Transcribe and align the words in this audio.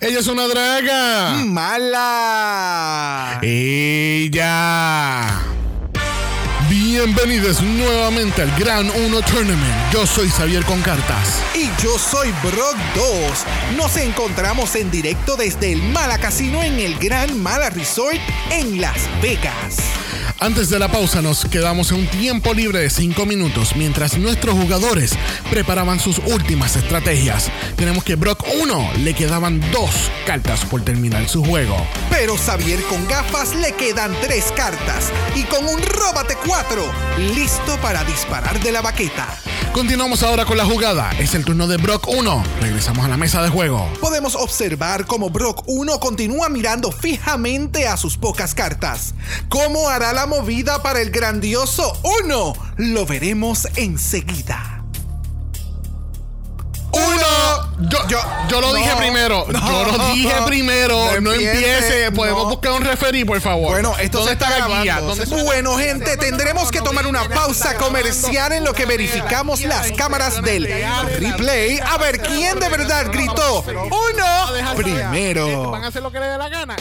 Ella 0.00 0.20
es 0.20 0.28
una 0.28 0.46
draga. 0.46 1.42
Mala. 1.44 3.40
Ella. 3.42 5.42
Bienvenidos 6.70 7.60
nuevamente 7.62 8.42
al 8.42 8.56
Gran 8.60 8.88
Uno 8.90 9.20
Tournament. 9.22 9.92
Yo 9.92 10.06
soy 10.06 10.28
Xavier 10.28 10.64
con 10.66 10.80
cartas. 10.82 11.42
Y 11.52 11.68
yo 11.82 11.98
soy 11.98 12.28
Brock 12.44 12.76
2. 12.94 13.76
Nos 13.76 13.96
encontramos 13.96 14.76
en 14.76 14.88
directo 14.92 15.36
desde 15.36 15.72
el 15.72 15.82
Mala 15.82 16.18
Casino 16.18 16.62
en 16.62 16.78
el 16.78 16.96
Gran 17.00 17.36
Mala 17.42 17.68
Resort 17.70 18.20
en 18.52 18.80
Las 18.80 19.00
Vegas. 19.20 19.78
Antes 20.40 20.70
de 20.70 20.78
la 20.78 20.86
pausa 20.86 21.20
nos 21.20 21.44
quedamos 21.46 21.90
en 21.90 21.98
un 21.98 22.06
tiempo 22.06 22.54
libre 22.54 22.78
de 22.78 22.90
5 22.90 23.26
minutos 23.26 23.74
mientras 23.74 24.16
nuestros 24.16 24.54
jugadores 24.54 25.10
preparaban 25.50 25.98
sus 25.98 26.18
últimas 26.18 26.76
estrategias. 26.76 27.50
Tenemos 27.74 28.04
que 28.04 28.14
Brock 28.14 28.44
1 28.62 28.92
le 28.98 29.14
quedaban 29.14 29.60
dos 29.72 29.90
cartas 30.26 30.64
por 30.64 30.82
terminar 30.82 31.28
su 31.28 31.44
juego. 31.44 31.76
Pero 32.08 32.36
Xavier 32.36 32.80
con 32.84 33.04
gafas 33.08 33.56
le 33.56 33.72
quedan 33.72 34.14
tres 34.20 34.52
cartas 34.54 35.10
y 35.34 35.42
con 35.42 35.66
un 35.66 35.82
Róbate 35.82 36.36
4 36.46 36.84
listo 37.34 37.76
para 37.82 38.04
disparar 38.04 38.60
de 38.60 38.70
la 38.70 38.80
baqueta. 38.80 39.26
Continuamos 39.72 40.22
ahora 40.22 40.44
con 40.44 40.56
la 40.56 40.64
jugada. 40.64 41.10
Es 41.18 41.34
el 41.34 41.44
turno 41.44 41.66
de 41.66 41.76
Brock 41.76 42.08
1. 42.08 42.44
Regresamos 42.60 43.04
a 43.04 43.08
la 43.08 43.16
mesa 43.16 43.42
de 43.42 43.48
juego. 43.48 43.88
Podemos 44.00 44.34
observar 44.34 45.04
cómo 45.06 45.30
Brock 45.30 45.64
1 45.66 46.00
continúa 46.00 46.48
mirando 46.48 46.90
fijamente 46.90 47.86
a 47.86 47.96
sus 47.96 48.16
pocas 48.16 48.54
cartas. 48.54 49.14
¿Cómo 49.48 49.88
hará 49.88 50.12
la 50.12 50.26
movida 50.28 50.82
para 50.82 51.00
el 51.00 51.10
grandioso 51.10 51.92
1? 52.24 52.52
Lo 52.76 53.06
veremos 53.06 53.66
enseguida. 53.76 54.74
Uno. 56.90 57.68
Yo, 57.90 57.98
yo, 58.08 58.18
yo 58.48 58.60
lo 58.60 58.68
No, 58.68 58.74
dije 58.74 58.90
primero. 58.96 59.46
no, 59.48 59.84
yo 59.86 59.96
lo 59.98 60.12
dije 60.14 60.34
primero. 60.46 61.20
no 61.20 61.20
No, 61.20 61.32
empiece. 61.32 62.10
Podemos 62.12 62.48
buscar 62.48 62.72
un 62.72 62.82
referí, 62.84 63.24
por 63.24 63.40
favor. 63.40 63.70
Bueno, 63.72 63.94
esto 63.98 64.18
¿Dónde 64.18 64.36
se 64.36 64.42
está 64.44 64.56
grabando. 64.56 65.14
Bueno, 65.44 65.76
gente, 65.76 66.16
tendremos 66.16 66.70
que 66.70 66.80
tomar 66.80 67.06
una 67.06 67.28
pausa 67.28 67.74
comercial 67.76 68.52
en 68.52 68.64
lo 68.64 68.72
que 68.72 68.84
verificamos 68.86 69.60
las 69.60 69.92
cámaras 69.92 70.42
del 70.42 70.64
replay 71.20 71.78
a 71.78 71.98
ver 71.98 72.20
quién 72.20 72.58
de 72.58 72.68
verdad 72.68 73.06
gritó 73.12 73.64
uno 73.66 74.74
primero. 74.76 75.70
Van 75.70 75.84
a 75.84 75.88
hacer 75.88 76.02
lo 76.02 76.10
que 76.10 76.18
les 76.18 76.30
dé 76.30 76.38
la 76.38 76.48
gana. 76.48 76.76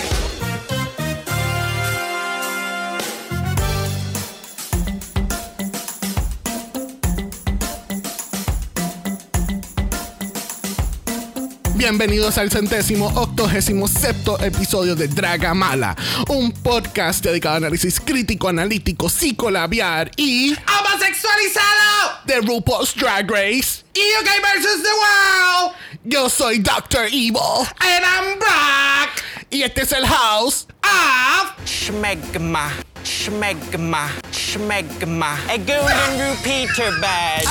Bienvenidos 11.77 12.39
al 12.39 12.49
centésimo 12.49 13.05
octogésimo 13.13 13.87
septo 13.87 14.39
episodio 14.39 14.95
de 14.95 15.07
Dragamala, 15.07 15.95
un 16.27 16.51
podcast 16.51 17.23
dedicado 17.23 17.53
a 17.53 17.57
análisis 17.57 17.99
crítico, 17.99 18.49
analítico, 18.49 19.07
psicolabiar 19.09 20.09
y 20.17 20.55
¡Homosexualizado! 20.55 22.21
de 22.25 22.41
RuPaul's 22.41 22.95
Drag 22.95 23.29
Race. 23.29 23.83
UK 23.95 24.27
versus 24.41 24.81
the 24.81 24.89
world. 24.89 25.75
Yo 26.03 26.29
soy 26.29 26.57
Dr. 26.57 27.05
Evil 27.11 27.67
And 27.79 28.03
I'm 28.03 28.39
Brock 28.39 29.23
y 29.51 29.61
este 29.61 29.83
es 29.83 29.91
el 29.91 30.07
house. 30.07 30.65
of 30.83 31.53
Schmegma, 31.63 32.71
schmegma, 33.03 34.09
schmegma. 34.31 35.37
A 35.47 35.57
golden 35.57 36.19
repeater 36.19 36.91
badge. 36.99 37.45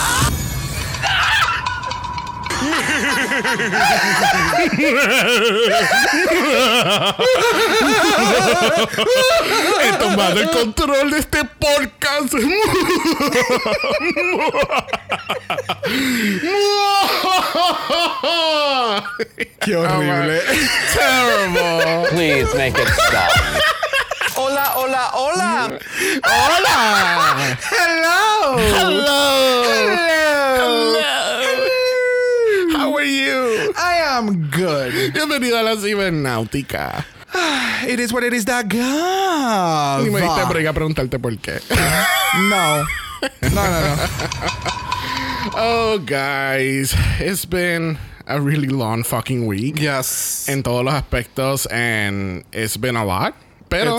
He 9.82 9.92
tomado 9.98 10.40
el 10.40 10.50
control 10.50 11.10
de 11.10 11.18
este 11.18 11.44
podcast. 11.44 12.34
Qué 19.60 19.76
horrible. 19.76 20.40
Terrible. 20.94 22.08
Please 22.10 22.54
make 22.56 22.78
it 22.78 22.88
stop. 22.88 23.30
Hola, 24.36 24.72
hola, 24.76 25.10
hola. 25.14 25.78
Hola. 26.24 27.56
Hello. 27.70 28.58
Hello. 28.58 29.16
Are 30.58 31.42
you? 31.42 31.55
I 34.26 34.28
am 34.28 34.50
good. 34.50 35.12
Bienvenido 35.14 35.56
a 35.56 35.62
la 35.62 35.76
cibernáutica. 35.76 37.04
It 37.86 38.00
is 38.00 38.12
what 38.12 38.24
it 38.24 38.32
is 38.32 38.44
that 38.46 38.66
God. 38.68 40.02
Me 40.02 40.20
diste 40.20 40.46
preguntarte 40.74 41.22
por 41.22 41.30
qué. 41.36 41.60
No. 42.50 42.84
No, 43.42 43.48
no, 43.54 43.80
no. 43.80 44.06
Oh, 45.54 45.98
guys. 46.04 46.92
It's 47.20 47.44
been 47.44 47.98
a 48.26 48.40
really 48.40 48.66
long 48.66 49.04
fucking 49.04 49.46
week. 49.46 49.80
Yes. 49.80 50.48
En 50.48 50.64
todos 50.64 50.84
los 50.84 50.94
aspectos. 50.94 51.68
And 51.70 52.42
it's 52.52 52.76
been 52.76 52.96
a 52.96 53.04
lot. 53.04 53.34
Pero 53.68 53.98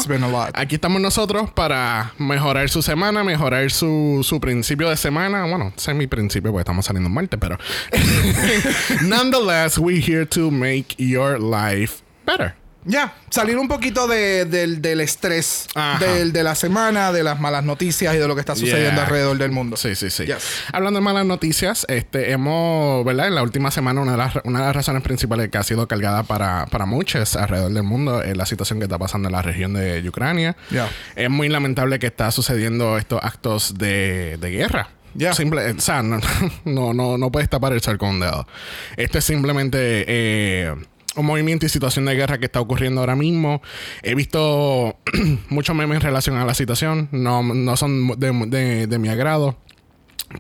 aquí 0.54 0.76
estamos 0.76 1.02
nosotros 1.02 1.50
para 1.52 2.14
mejorar 2.18 2.70
su 2.70 2.82
semana, 2.82 3.24
mejorar 3.24 3.72
su, 3.72 4.22
su 4.24 4.40
principio 4.40 4.90
de 4.90 4.98
semana. 4.98 5.46
Bueno, 5.46 5.74
semi 5.76 6.08
principio 6.08 6.52
porque 6.52 6.62
estamos 6.62 6.86
saliendo 6.86 7.08
en 7.08 7.14
martes, 7.14 7.40
pero. 7.40 7.58
Nonetheless, 9.04 9.78
we're 9.78 10.02
here 10.02 10.26
to 10.26 10.52
make 10.52 10.96
your 10.98 11.40
life 11.40 12.02
better. 12.26 12.56
Ya, 12.90 13.14
salir 13.30 13.58
un 13.58 13.68
poquito 13.68 14.08
de- 14.08 14.46
del, 14.46 14.82
del 14.82 15.02
estrés 15.02 15.68
del- 16.00 16.32
de 16.32 16.42
la 16.44 16.56
semana, 16.56 17.12
de 17.12 17.22
las 17.22 17.38
malas 17.40 17.64
noticias 17.66 18.16
y 18.16 18.18
de 18.18 18.28
lo 18.28 18.34
que 18.34 18.40
está 18.40 18.56
sucediendo 18.56 18.94
Yeah. 18.94 19.04
alrededor 19.04 19.38
del 19.38 19.52
mundo. 19.52 19.76
Sí, 19.76 19.94
sí, 19.96 20.10
sí. 20.10 20.26
Yes. 20.26 20.38
Hablando 20.72 21.00
de 21.00 21.04
malas 21.04 21.26
noticias, 21.26 21.86
este, 21.90 22.32
hemos, 22.32 23.04
¿verdad? 23.04 23.28
En 23.28 23.36
la 23.36 23.44
última 23.44 23.72
semana, 23.72 24.00
una 24.02 24.14
de 24.14 24.18
las, 24.18 24.34
una 24.46 24.60
de 24.60 24.66
las 24.68 24.76
razones 24.76 25.04
principales 25.04 25.50
que 25.50 25.58
ha 25.58 25.64
sido 25.64 25.88
cargada 25.88 26.24
para, 26.24 26.66
para 26.68 26.86
muchos 26.86 27.36
alrededor 27.36 27.74
del 27.74 27.84
mundo 27.84 28.24
es 28.24 28.38
la 28.38 28.46
situación 28.46 28.80
que 28.80 28.86
está 28.86 28.98
pasando 28.98 29.28
en 29.28 29.34
la 29.34 29.42
región 29.42 29.74
de 29.74 30.08
Ucrania. 30.08 30.56
Yeah. 30.72 30.90
Es 31.16 31.30
muy 31.30 31.50
lamentable 31.50 32.00
que 32.00 32.08
está 32.08 32.32
sucediendo 32.32 32.98
estos 32.98 33.20
actos 33.22 33.78
de, 33.78 34.38
de 34.40 34.50
guerra. 34.50 34.90
Yeah. 35.16 35.34
Simple, 35.34 35.72
o 35.72 35.80
sea, 35.82 36.04
no, 36.04 36.20
no, 36.66 36.94
no, 36.94 37.18
no 37.18 37.32
puedes 37.32 37.50
tapar 37.50 37.74
el 37.74 37.82
sol 37.82 37.98
con 37.98 38.10
un 38.10 38.20
dedo. 38.22 38.48
Esto 38.96 39.18
es 39.18 39.26
simplemente 39.26 40.06
eh, 40.08 40.74
un 41.18 41.26
movimiento 41.26 41.66
y 41.66 41.70
situación 41.70 42.06
de 42.06 42.16
guerra 42.16 42.38
que 42.38 42.46
está 42.46 42.62
ocurriendo 42.62 43.02
ahora 43.02 43.16
mismo. 43.16 43.62
He 44.04 44.16
visto 44.16 44.98
muchos 45.50 45.76
memes 45.76 45.96
en 45.98 46.02
relación 46.02 46.38
a 46.38 46.46
la 46.46 46.54
situación. 46.54 47.10
No, 47.12 47.44
no 47.44 47.76
son 47.78 48.08
de, 48.20 48.98
mi 49.00 49.10
agrado. 49.10 49.58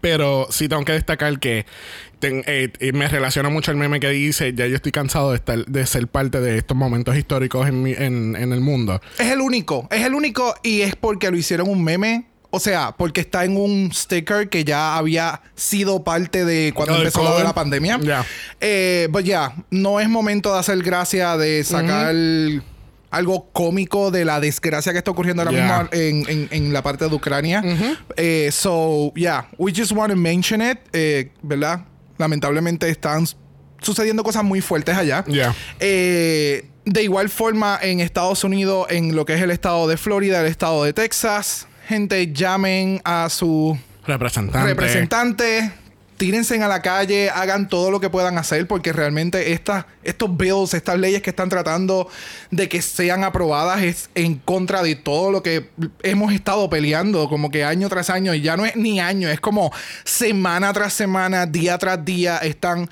Pero 0.01 0.47
sí 0.49 0.67
tengo 0.67 0.83
que 0.83 0.91
destacar 0.91 1.39
que 1.39 1.65
eh, 2.21 2.91
me 2.93 3.07
relaciona 3.07 3.47
mucho 3.47 3.71
el 3.71 3.77
meme 3.77 4.01
que 4.01 4.09
dice, 4.09 4.53
ya 4.53 4.67
yo 4.67 4.75
estoy 4.75 4.91
cansado 4.91 5.29
de, 5.31 5.37
estar, 5.37 5.65
de 5.65 5.85
ser 5.85 6.07
parte 6.07 6.41
de 6.41 6.57
estos 6.57 6.75
momentos 6.75 7.15
históricos 7.15 7.67
en, 7.69 7.83
mi- 7.83 7.93
en, 7.93 8.35
en 8.35 8.51
el 8.51 8.59
mundo. 8.59 8.99
Es 9.17 9.31
el 9.31 9.39
único, 9.39 9.87
es 9.89 10.03
el 10.05 10.13
único 10.13 10.55
y 10.61 10.81
es 10.81 10.95
porque 10.97 11.31
lo 11.31 11.37
hicieron 11.37 11.69
un 11.69 11.83
meme. 11.85 12.25
O 12.49 12.59
sea, 12.59 12.93
porque 12.97 13.21
está 13.21 13.43
en 13.43 13.57
un 13.57 13.91
sticker 13.93 14.47
que 14.49 14.63
ya 14.63 14.95
había 14.97 15.41
sido 15.55 16.03
parte 16.03 16.45
de 16.45 16.71
cuando 16.73 16.95
empezó 16.95 17.21
lo 17.23 17.37
de 17.37 17.43
la 17.43 17.53
pandemia. 17.53 17.99
Ya. 18.01 18.25
Eh, 18.61 19.07
but 19.11 19.23
ya, 19.23 19.53
no 19.69 19.99
es 19.99 20.07
momento 20.07 20.53
de 20.53 20.59
hacer 20.59 20.81
gracia, 20.81 21.35
de 21.37 21.63
sacar 21.63 22.15
algo 23.09 23.49
cómico 23.53 24.11
de 24.11 24.25
la 24.25 24.39
desgracia 24.39 24.91
que 24.91 24.97
está 24.99 25.11
ocurriendo 25.11 25.41
ahora 25.41 25.51
mismo 25.51 25.89
en, 25.91 26.25
en- 26.29 26.47
en 26.51 26.73
la 26.73 26.81
parte 26.83 27.07
de 27.07 27.15
Ucrania. 27.15 27.61
Eh, 28.15 28.49
so, 28.51 29.11
yeah, 29.15 29.47
we 29.57 29.71
just 29.75 29.91
want 29.91 30.11
to 30.11 30.15
mention 30.17 30.61
it, 30.61 30.77
eh, 30.93 31.31
¿verdad? 31.41 31.81
Lamentablemente 32.17 32.89
están 32.89 33.25
sucediendo 33.81 34.23
cosas 34.23 34.43
muy 34.43 34.59
fuertes 34.61 34.95
allá. 34.97 35.23
Ya. 35.27 35.53
Eh, 35.79 36.69
de 36.85 37.03
igual 37.03 37.29
forma, 37.29 37.77
en 37.81 37.99
Estados 37.99 38.43
Unidos, 38.43 38.87
en 38.89 39.15
lo 39.15 39.25
que 39.25 39.33
es 39.35 39.41
el 39.41 39.51
estado 39.51 39.87
de 39.87 39.97
Florida, 39.97 40.39
el 40.41 40.47
estado 40.47 40.83
de 40.83 40.93
Texas, 40.93 41.66
gente 41.87 42.33
llamen 42.33 43.01
a 43.03 43.29
su 43.29 43.77
Representante. 44.05 44.67
representante, 44.67 45.71
tírense 46.17 46.61
a 46.61 46.67
la 46.67 46.81
calle, 46.81 47.29
hagan 47.29 47.67
todo 47.67 47.91
lo 47.91 47.99
que 47.99 48.09
puedan 48.09 48.37
hacer, 48.37 48.67
porque 48.67 48.93
realmente 48.93 49.53
estas, 49.53 49.85
estos 50.03 50.35
bills, 50.35 50.73
estas 50.73 50.97
leyes 50.97 51.21
que 51.21 51.29
están 51.29 51.49
tratando 51.49 52.09
de 52.51 52.69
que 52.69 52.81
sean 52.81 53.23
aprobadas 53.23 53.81
es 53.83 54.09
en 54.15 54.35
contra 54.35 54.81
de 54.81 54.95
todo 54.95 55.31
lo 55.31 55.43
que 55.43 55.69
hemos 56.03 56.33
estado 56.33 56.69
peleando, 56.69 57.29
como 57.29 57.51
que 57.51 57.63
año 57.63 57.89
tras 57.89 58.09
año, 58.09 58.33
y 58.33 58.41
ya 58.41 58.57
no 58.57 58.65
es 58.65 58.75
ni 58.75 58.99
año, 58.99 59.29
es 59.29 59.39
como 59.39 59.71
semana 60.03 60.73
tras 60.73 60.93
semana, 60.93 61.45
día 61.45 61.77
tras 61.77 62.03
día, 62.03 62.37
están 62.37 62.89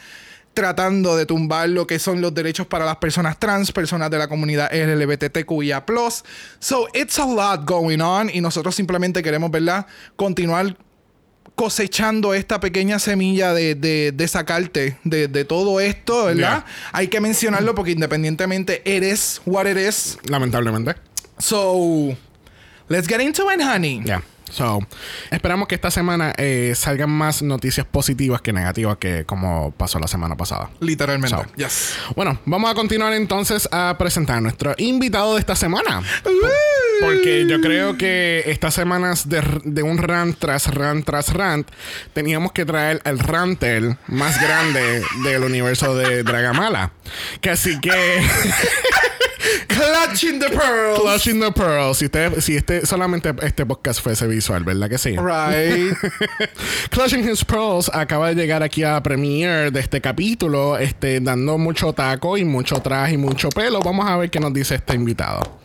tratando 0.55 1.15
de 1.15 1.27
tumbar 1.27 1.69
lo 1.69 1.85
que 1.85 1.99
son 1.99 2.21
los 2.21 2.33
derechos 2.33 2.65
para 2.65 2.85
las 2.85 2.95
personas 2.95 3.37
trans, 3.39 3.71
personas 3.71 4.09
de 4.09 4.17
la 4.17 4.27
comunidad 4.27 4.71
LGBTQIA+. 4.73 5.83
So, 6.59 6.87
it's 6.93 7.19
a 7.19 7.25
lot 7.25 7.65
going 7.65 7.99
on 7.99 8.31
y 8.33 8.41
nosotros 8.41 8.73
simplemente 8.73 9.21
queremos, 9.21 9.51
¿verdad? 9.51 9.85
Continuar 10.15 10.75
cosechando 11.53 12.33
esta 12.33 12.59
pequeña 12.59 12.99
semilla 12.99 13.53
de, 13.53 13.75
de, 13.75 14.11
de 14.11 14.27
sacarte 14.27 14.97
de, 15.03 15.27
de 15.27 15.45
todo 15.45 15.79
esto, 15.79 16.25
¿verdad? 16.25 16.65
Hay 16.91 17.07
que 17.09 17.21
mencionarlo 17.21 17.75
porque 17.75 17.91
independientemente 17.91 18.81
eres 18.85 19.41
what 19.45 19.67
it 19.67 19.77
is. 19.77 20.17
Lamentablemente. 20.27 20.95
So, 21.37 22.15
let's 22.87 23.07
get 23.07 23.21
into 23.21 23.51
it, 23.51 23.61
honey. 23.61 24.01
Ya. 24.03 24.23
So, 24.55 24.79
esperamos 25.31 25.67
que 25.67 25.75
esta 25.75 25.91
semana 25.91 26.33
eh, 26.37 26.71
salgan 26.77 27.09
más 27.09 27.41
noticias 27.41 27.85
positivas 27.85 28.41
que 28.41 28.53
negativas 28.53 28.95
que 28.97 29.25
como 29.25 29.71
pasó 29.71 29.99
la 29.99 30.07
semana 30.07 30.37
pasada. 30.37 30.69
Literalmente. 30.79 31.35
So. 31.35 31.45
Yes. 31.57 31.95
Bueno, 32.15 32.39
vamos 32.45 32.71
a 32.71 32.73
continuar 32.73 33.11
entonces 33.11 33.67
a 33.69 33.97
presentar 33.97 34.37
a 34.37 34.41
nuestro 34.41 34.73
invitado 34.77 35.33
de 35.33 35.41
esta 35.41 35.57
semana. 35.57 36.01
Porque 37.01 37.45
yo 37.49 37.59
creo 37.59 37.97
que 37.97 38.43
estas 38.45 38.73
semanas 38.73 39.27
de, 39.27 39.43
de 39.65 39.83
un 39.83 39.97
rant 39.97 40.39
tras 40.39 40.73
rant 40.73 41.05
tras 41.05 41.33
rant, 41.33 41.67
teníamos 42.13 42.53
que 42.53 42.63
traer 42.63 43.01
el 43.03 43.19
rantel 43.19 43.97
más 44.07 44.41
grande 44.41 45.03
del 45.25 45.43
universo 45.43 45.97
de 45.97 46.23
Dragamala. 46.23 46.93
Que 47.41 47.49
así 47.49 47.77
que. 47.81 47.91
Clutching 49.67 50.39
the 50.39 50.49
pearls. 50.49 50.99
Clutching 50.99 51.39
the 51.39 51.51
Pearls. 51.51 51.97
Si, 51.97 52.05
usted, 52.05 52.41
si 52.41 52.55
este, 52.55 52.85
solamente 52.85 53.33
este 53.41 53.65
podcast 53.65 54.01
fuese 54.01 54.27
visual, 54.27 54.63
¿verdad 54.63 54.89
que 54.89 54.97
sí? 54.97 55.15
Right. 55.17 55.95
Clutching 56.89 57.27
His 57.27 57.43
Pearls 57.43 57.89
acaba 57.93 58.29
de 58.29 58.35
llegar 58.35 58.63
aquí 58.63 58.83
a 58.83 59.01
premiere 59.01 59.71
de 59.71 59.79
este 59.79 60.01
capítulo, 60.01 60.77
este, 60.77 61.19
dando 61.19 61.57
mucho 61.57 61.93
taco 61.93 62.37
y 62.37 62.45
mucho 62.45 62.81
traje 62.81 63.13
y 63.13 63.17
mucho 63.17 63.49
pelo. 63.49 63.79
Vamos 63.79 64.09
a 64.09 64.17
ver 64.17 64.29
qué 64.29 64.39
nos 64.39 64.53
dice 64.53 64.75
este 64.75 64.95
invitado. 64.95 65.59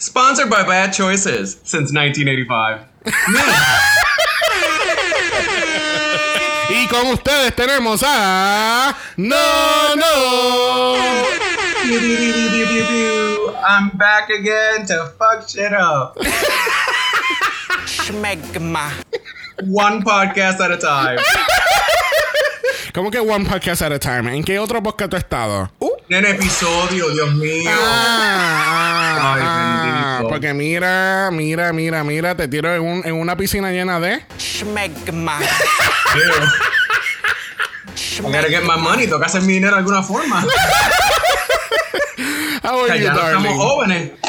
Sponsored 0.00 0.48
by 0.48 0.64
Bad 0.64 0.92
Choices 0.92 1.58
since 1.64 1.92
1985. 1.92 2.86
Y 6.68 6.88
con 6.88 7.06
ustedes 7.08 7.54
tenemos 7.54 8.02
a. 8.04 8.96
¡No, 9.16 9.94
no! 9.94 11.45
I'm 13.68 13.90
back 13.96 14.28
again 14.30 14.84
to 14.86 15.12
fuck 15.16 15.48
shit 15.48 15.72
up. 15.72 16.16
Schmegma. 17.86 18.90
One 19.62 20.02
podcast 20.02 20.58
at 20.58 20.72
a 20.72 20.78
time. 20.78 21.18
¿Cómo 22.92 23.12
que 23.12 23.20
one 23.20 23.44
podcast 23.44 23.82
at 23.82 23.92
a 23.92 24.00
time? 24.00 24.26
¿En 24.34 24.42
qué 24.42 24.58
otro 24.58 24.82
podcast 24.82 25.10
tú 25.10 25.16
has 25.16 25.22
estado? 25.22 25.70
En 26.08 26.24
episodio, 26.26 27.08
Dios 27.10 27.32
mío. 27.34 27.70
Ah, 27.70 29.18
ah, 29.18 29.34
Ay, 29.34 29.42
ah, 29.44 30.22
porque 30.28 30.52
mira, 30.54 31.30
mira, 31.30 31.72
mira, 31.72 32.02
mira, 32.02 32.34
te 32.36 32.48
tiro 32.48 32.74
en, 32.74 32.82
un- 32.82 33.02
en 33.06 33.14
una 33.14 33.36
piscina 33.36 33.70
llena 33.70 34.00
de. 34.00 34.24
Schmegma. 34.38 35.38
Ew. 36.16 36.46
I 38.18 38.32
gotta 38.32 38.48
get 38.48 38.64
my 38.64 38.76
money. 38.76 39.06
Toca 39.06 39.26
hacer 39.26 39.42
mi 39.42 39.52
dinero 39.54 39.74
de 39.74 39.78
alguna 39.78 40.02
forma. 40.02 40.44
How 42.66 42.80
are 42.82 42.96
you, 42.98 43.06
darling? 43.06 43.56
jóvenes. 43.56 44.10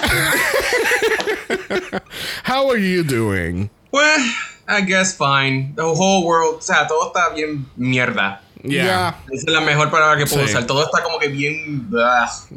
How 2.44 2.70
are 2.70 2.78
you 2.78 3.04
doing? 3.04 3.70
Pues, 3.92 4.22
I 4.68 4.82
guess 4.82 5.16
fine. 5.18 5.74
The 5.76 5.84
whole 5.84 6.26
world, 6.26 6.58
o 6.60 6.62
sea, 6.62 6.88
todo 6.88 7.08
está 7.12 7.34
bien 7.34 7.66
mierda. 7.78 8.42
Yeah. 8.64 9.16
Esa 9.32 9.46
es 9.48 9.54
la 9.54 9.62
mejor 9.62 9.90
palabra 9.90 10.18
que 10.18 10.26
puedo 10.26 10.46
Sí. 10.46 10.52
usar. 10.52 10.66
Todo 10.66 10.84
está 10.86 11.02
como 11.04 11.20
que 11.20 11.30
bien. 11.30 11.88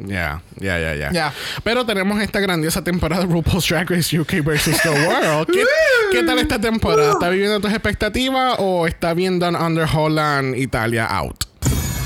Ya, 0.05 0.41
ya, 0.59 0.79
ya, 0.79 0.95
ya. 0.95 1.11
Ya. 1.11 1.33
Pero 1.63 1.85
tenemos 1.85 2.19
esta 2.21 2.39
grandiosa 2.39 2.83
temporada 2.83 3.25
de 3.25 3.31
RuPaul's 3.31 3.67
Drag 3.67 3.89
Race 3.89 4.17
UK 4.19 4.41
versus 4.43 4.81
The 4.81 4.89
World. 4.89 5.47
¿Qué, 5.51 5.63
qué 6.11 6.23
tal 6.23 6.39
esta 6.39 6.59
temporada? 6.59 7.11
¿Está 7.13 7.29
viviendo 7.29 7.59
tus 7.61 7.71
expectativas 7.71 8.55
o 8.59 8.87
está 8.87 9.13
viendo 9.13 9.47
Under 9.47 9.87
Holland 9.91 10.57
Italia 10.57 11.05
out? 11.05 11.45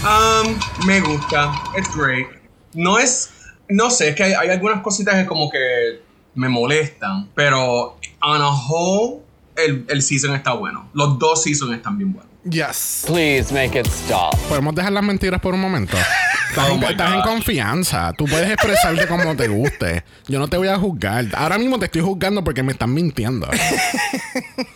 Um, 0.03 0.59
me 0.85 0.99
gusta. 0.99 1.51
It's 1.77 1.89
great. 1.95 2.27
No 2.73 2.99
es. 2.99 3.31
No 3.69 3.89
sé, 3.89 4.09
es 4.09 4.15
que 4.15 4.23
hay, 4.23 4.33
hay 4.33 4.49
algunas 4.49 4.81
cositas 4.81 5.15
que 5.15 5.25
como 5.25 5.49
que 5.49 6.01
me 6.35 6.49
molestan. 6.49 7.29
Pero, 7.33 7.97
on 8.21 8.41
a 8.41 8.49
whole, 8.49 9.21
el, 9.55 9.85
el 9.89 10.01
season 10.01 10.35
está 10.35 10.53
bueno. 10.53 10.89
Los 10.93 11.17
dos 11.17 11.43
seasons 11.43 11.75
están 11.75 11.97
bien 11.97 12.13
buenos. 12.13 12.31
Yes. 12.43 13.05
Please 13.07 13.51
make 13.53 13.77
it 13.79 13.87
stop. 13.87 14.35
¿Podemos 14.47 14.75
dejar 14.75 14.91
las 14.91 15.03
mentiras 15.03 15.41
por 15.41 15.53
un 15.53 15.61
momento? 15.61 15.97
Estás, 16.55 16.69
Oh 16.69 16.73
en, 16.75 16.79
my 16.79 16.85
estás 16.85 17.11
en 17.11 17.19
God. 17.19 17.25
confianza. 17.25 18.13
Tú 18.13 18.25
puedes 18.25 18.49
expresarte 18.49 19.07
como 19.07 19.35
te 19.35 19.47
guste. 19.49 20.03
Yo 20.27 20.39
no 20.39 20.47
te 20.47 20.55
voy 20.57 20.69
a 20.69 20.77
juzgar. 20.77 21.25
Ahora 21.33 21.57
mismo 21.57 21.77
te 21.79 21.85
estoy 21.85 22.01
juzgando 22.01 22.43
porque 22.45 22.63
me 22.63 22.71
están 22.71 22.93
mintiendo. 22.93 23.49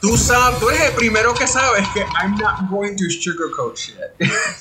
Tú 0.02 0.18
sabes, 0.18 0.60
tú 0.60 0.70
eres 0.70 0.81
el 0.90 0.94
primero 0.94 1.34
que 1.34 1.48
sabes 1.48 1.88
que 1.94 2.02
I'm 2.02 2.36
not 2.38 2.70
going 2.70 2.96
to 2.96 3.06
sugarcoat 3.10 3.78
shit. 3.78 3.96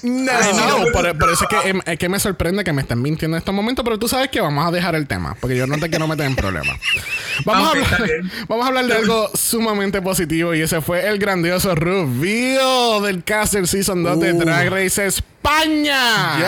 No. 0.02 0.32
No. 0.32 0.92
por, 0.92 1.18
por 1.18 1.30
eso 1.30 1.44
es 1.44 1.48
que, 1.62 1.68
em, 1.70 1.80
es 1.84 1.98
que 1.98 2.08
me 2.08 2.20
sorprende 2.20 2.62
que 2.64 2.72
me 2.72 2.82
estén 2.82 3.00
mintiendo 3.02 3.36
en 3.36 3.40
estos 3.40 3.54
momentos, 3.54 3.84
pero 3.84 3.98
tú 3.98 4.08
sabes 4.08 4.28
que 4.30 4.40
vamos 4.40 4.66
a 4.66 4.70
dejar 4.70 4.94
el 4.94 5.06
tema, 5.06 5.36
porque 5.40 5.56
yo 5.56 5.66
no 5.66 5.76
te 5.78 5.88
quiero 5.90 6.06
meter 6.06 6.26
en 6.26 6.36
problemas. 6.36 6.78
Vamos, 7.44 7.68
a 7.68 7.70
hablar, 7.72 8.02
bien. 8.04 8.30
vamos 8.48 8.64
a 8.64 8.68
hablar 8.68 8.86
de 8.86 8.94
algo 8.94 9.30
sumamente 9.34 10.00
positivo 10.02 10.54
y 10.54 10.62
ese 10.62 10.80
fue 10.80 11.06
el 11.08 11.18
grandioso 11.18 11.74
reveal 11.74 13.02
del 13.02 13.24
cast 13.24 13.54
del 13.54 13.66
Season 13.66 14.02
2 14.02 14.20
de 14.20 14.32
Uh. 14.32 14.38
Drag 14.38 14.68
Race 14.70 15.08
España. 15.42 16.38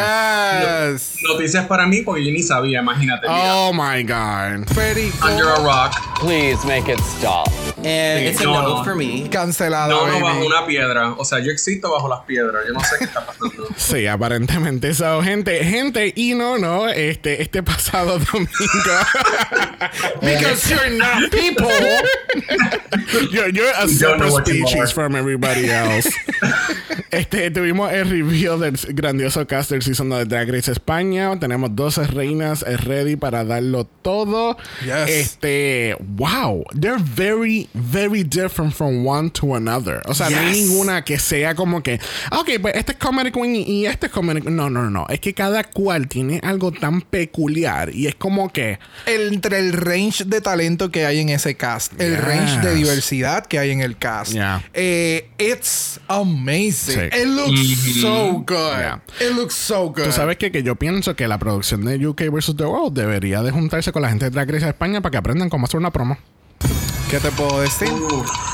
Yes. 0.92 1.16
Noticias 1.22 1.66
para 1.66 1.87
mí 1.87 2.02
porque 2.02 2.25
yo 2.25 2.32
ni 2.32 2.42
sabía, 2.42 2.81
imagínate. 2.81 3.28
mira. 3.28 3.54
Oh 3.56 3.72
my 3.72 4.02
God. 4.02 4.66
Under 5.22 5.48
a 5.48 5.60
rock. 5.62 5.94
Please 6.19 6.64
make 6.66 6.88
it 6.88 6.98
stop. 7.00 7.48
And 7.78 8.25
it's 8.26 8.40
a 8.40 8.44
No, 8.44 8.84
for 8.84 8.94
me. 8.94 9.26
Cancelada, 9.28 9.88
No, 9.88 10.06
no, 10.06 10.12
baby. 10.12 10.22
bajo 10.22 10.44
una 10.46 10.66
piedra. 10.66 11.12
O 11.16 11.25
sea, 11.25 11.38
yo 11.38 11.50
existo 11.50 11.92
bajo 11.92 12.08
las 12.08 12.20
piedras. 12.26 12.64
Yo 12.66 12.75
no 12.75 12.81
sé 12.81 12.96
qué 12.98 13.04
está 13.04 13.25
pasando. 13.26 13.69
Sí, 13.76 14.06
aparentemente. 14.06 14.93
So, 14.94 15.22
gente, 15.22 15.64
gente, 15.64 16.12
y 16.14 16.34
no, 16.34 16.58
no, 16.58 16.88
este, 16.88 17.40
este 17.43 17.62
pasado 17.62 18.19
domingo. 18.19 18.50
Because 20.20 20.69
you're 20.70 20.90
not 20.90 21.31
people. 21.31 21.70
you're, 23.32 23.48
you're 23.48 23.72
a 23.78 23.88
separate 23.88 24.44
species 24.46 24.93
from 24.93 25.16
everybody 25.16 25.70
else. 25.70 26.08
este, 27.10 27.50
tuvimos 27.50 27.90
el 27.93 28.10
review 28.10 28.58
del 28.58 28.76
grandioso 28.88 29.47
cast 29.47 29.71
del 29.71 29.82
season 29.82 30.11
de 30.11 30.25
Drag 30.25 30.50
Race 30.50 30.71
España. 30.71 31.38
Tenemos 31.38 31.75
12 31.75 32.06
reinas 32.09 32.62
ready 32.85 33.17
para 33.17 33.44
darlo 33.44 33.85
todo. 33.85 34.56
Yes. 34.85 35.09
Este, 35.09 35.97
wow, 36.00 36.65
they're 36.79 37.03
very, 37.03 37.69
very 37.75 38.23
different 38.25 38.73
from 38.75 39.06
one 39.06 39.31
to 39.31 39.55
another. 39.55 40.03
O 40.06 40.15
sea, 40.15 40.31
no 40.31 40.38
hay 40.38 40.55
Yes. 40.55 40.69
ninguna 40.69 41.05
que 41.05 41.19
sea 41.19 41.55
como 41.55 41.82
que, 41.82 42.00
"Ah, 42.31 42.41
ok, 42.41 42.50
pues 42.61 42.75
este 42.77 42.93
es 42.93 42.99
Comedy 42.99 43.31
Queen 43.31 43.55
y- 43.56 43.87
este 43.87 44.06
es 44.06 44.12
Comedy 44.12 44.41
No, 44.50 44.69
no, 44.71 44.88
no. 44.91 45.06
Es 45.09 45.21
que 45.21 45.35
cada 45.35 45.65
cual 45.65 46.09
tiene 46.09 46.41
algo 46.43 46.73
tan 46.73 47.00
peculiar 47.03 47.94
y 47.94 48.06
es 48.06 48.15
como 48.15 48.53
que. 48.53 48.79
El- 49.06 49.34
entre 49.41 49.58
el 49.58 49.72
range 49.72 50.25
de 50.25 50.41
talento 50.41 50.91
que 50.91 51.06
hay 51.06 51.20
en 51.20 51.29
ese 51.31 51.55
cast, 51.56 51.99
el 52.01 52.13
Yes. 52.17 52.25
range 52.25 52.60
de 52.67 52.75
diversidad 52.75 53.46
que 53.46 53.58
hay 53.58 53.70
en 53.70 53.81
el 53.81 53.96
cast. 53.96 54.32
Yeah. 54.32 54.63
Eh, 54.75 55.29
it's 55.39 56.01
amazing. 56.08 56.94
Sí. 57.10 57.20
It 57.20 57.27
looks 57.27 58.01
so 58.01 58.44
good. 58.46 58.69
Yeah. 58.79 59.00
It 59.20 59.34
looks 59.34 59.55
so 59.55 59.89
good. 59.91 60.05
Tú 60.05 60.12
sabes 60.12 60.36
que, 60.36 60.50
que 60.50 60.62
yo 60.62 60.74
pienso 60.77 61.15
que 61.17 61.27
la 61.29 61.39
producción 61.39 61.84
de 61.84 62.06
UK 62.06 62.22
vs. 62.31 62.56
The 62.56 62.65
World 62.65 62.94
debería 62.96 63.43
de 63.43 63.50
juntarse 63.50 63.93
con 63.93 64.03
la 64.03 64.08
gente 64.08 64.27
de 64.27 64.31
Drag 64.31 64.50
Race 64.50 64.69
España 64.69 65.00
para 65.00 65.10
que 65.10 65.17
aprendan 65.19 65.48
cómo 65.48 65.67
hacer 65.67 65.79
una 65.79 65.91
promo. 65.91 66.17
¿Qué 67.10 67.19
te 67.19 67.32
puedo 67.32 67.60
decir? 67.60 67.89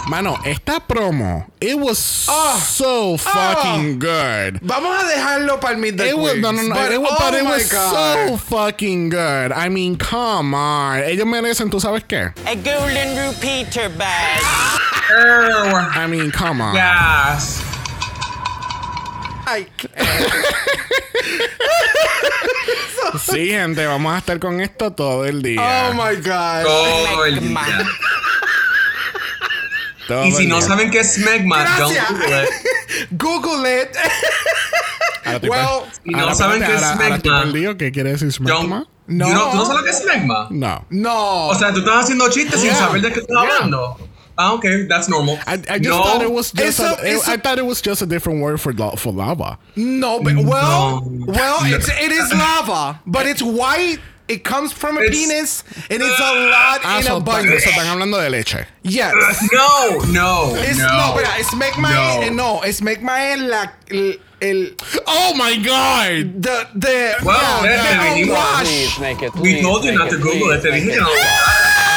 Mano, 0.09 0.39
esta 0.47 0.81
promo, 0.81 1.47
it 1.61 1.75
was 1.75 2.25
Ah. 2.27 2.59
so 2.59 3.19
fucking 3.19 3.99
good. 3.99 4.61
Vamos 4.63 4.97
a 4.99 5.07
dejarlo 5.07 5.61
para 5.61 5.77
el 5.77 5.85
It 5.85 6.15
was, 6.17 6.37
no, 6.39 6.53
no, 6.53 6.63
no. 6.63 6.75
but 6.75 6.91
it 6.91 6.99
was, 6.99 7.11
oh 7.13 7.17
but 7.31 7.35
it 7.39 7.45
was 7.45 7.71
God. 7.71 8.29
so 8.29 8.37
fucking 8.39 9.11
good. 9.11 9.53
I 9.53 9.69
mean, 9.69 9.97
come 9.99 10.55
on. 10.57 11.03
Ellos 11.03 11.27
merecen, 11.27 11.69
¿tú 11.69 11.81
sabes 11.81 12.05
qué? 12.05 12.33
A 12.47 12.55
golden 12.55 13.15
repeater 13.29 13.91
bag. 13.91 14.41
I 15.11 16.07
mean, 16.09 16.31
come 16.31 16.63
on. 16.63 16.75
Gas. 16.75 17.61
Ay, 19.47 19.67
Sí, 23.31 23.49
gente, 23.49 23.87
vamos 23.87 24.15
a 24.15 24.19
estar 24.19 24.39
con 24.39 24.61
esto 24.61 24.93
todo 24.93 25.25
el 25.25 25.41
día. 25.43 25.89
Oh 25.89 25.95
my 25.95 26.17
God. 26.17 26.63
Todo 26.65 27.25
el 27.25 27.41
día. 27.41 27.87
Todo 30.09 30.25
Y 30.27 30.33
si 30.33 30.47
no 30.47 30.61
saben 30.61 30.91
qué 30.91 31.01
es 31.01 31.15
Smegma, 31.15 31.65
don't. 31.79 31.97
Google 32.01 32.43
it. 32.43 32.49
Google 33.13 33.83
it. 33.83 33.97
Well, 35.49 35.85
si 36.05 36.11
no 36.11 36.35
saben 36.35 36.63
qué 36.63 36.75
es 36.75 36.81
smegma. 36.83 37.77
¿Qué 37.79 37.91
quiere 37.93 38.13
decir 38.13 38.33
smegma? 38.33 38.87
No. 39.07 39.27
Know- 39.29 39.51
¿Tú 39.53 39.57
no 39.57 39.65
sabes 39.67 39.79
lo 39.79 39.85
que 39.85 39.91
es 39.91 39.99
Smegma? 39.99 40.49
No. 40.51 40.85
no. 40.91 41.47
O 41.49 41.55
sea, 41.55 41.73
tú 41.73 41.79
estás 41.79 42.05
haciendo 42.05 42.29
chistes 42.31 42.61
sin 42.61 42.71
Yeah. 42.71 42.79
saber 42.79 43.03
de 43.03 43.13
qué 43.13 43.21
estás 43.21 43.37
Yeah. 43.43 43.55
hablando. 43.57 43.99
Ah, 44.39 44.53
ok, 44.55 44.87
that's 44.89 45.09
normal. 45.09 45.39
I, 45.47 45.55
I 45.55 45.79
just 45.79 45.83
no, 45.85 46.03
thought 46.05 46.23
it 46.23 46.31
was 46.31 46.53
just 46.53 46.81
Eso- 46.81 46.97
a, 47.03 47.07
eso- 47.09 47.33
I 47.33 47.37
thought 47.39 47.59
it 47.59 47.65
was 47.67 47.81
just 47.81 48.03
a 48.03 48.07
different 48.07 48.41
word 48.43 48.61
for 48.61 48.73
for 48.97 49.13
lava. 49.13 49.59
no, 49.77 50.21
but, 50.21 50.35
well, 50.37 51.01
No. 51.11 51.33
well, 51.33 51.59
it's, 51.65 51.89
it 51.89 52.13
is 52.13 52.33
lava, 52.33 53.01
but 53.07 53.27
it's 53.27 53.43
white 53.43 53.99
It 54.29 54.43
comes 54.43 54.73
from 54.73 54.97
a 54.99 55.03
It's- 55.03 55.15
penis 55.15 55.63
and 55.89 56.03
it's 56.03 56.19
a 56.19 56.33
lot 56.51 56.81
Ah, 56.83 56.99
in 56.99 57.05
so, 57.05 57.17
abundance. 57.19 57.63
so 57.63 57.71
están 57.71 57.87
hablando 57.87 58.19
de 58.21 58.29
leche. 58.29 58.67
Yes. 58.83 59.15
No, 59.53 59.99
no, 60.11 60.53
Es, 60.57 60.77
no, 60.79 60.89
no. 60.89 61.15
espera, 61.15 61.45
smegma 61.45 61.91
No. 61.95 62.23
es, 62.23 62.31
no, 62.33 62.61
smegma 62.73 63.15
es 63.31 63.39
la, 63.41 63.71
el, 63.89 64.19
el, 64.43 64.75
Oh 65.07 65.33
my 65.37 65.55
god! 65.63 66.43
the, 66.43 66.67
the, 66.75 67.15
Well, 67.23 67.39
yeah, 67.39 67.63
then 67.63 67.79
the 67.79 68.03
te 68.03 68.25
dijimos- 68.25 68.35
wash. 68.35 68.67
Please 68.67 68.99
make 68.99 69.23
it. 69.23 69.33
We 69.37 69.41
please 69.41 69.63
told 69.63 69.85
you 69.85 69.93
not 69.93 70.11
to 70.11 70.19
Google 70.19 70.51
it. 70.51 70.61
please 70.61 70.63
Te 70.63 70.71
dije 70.73 70.87
que 70.87 70.95
it. 70.95 71.01
no. 71.03 71.96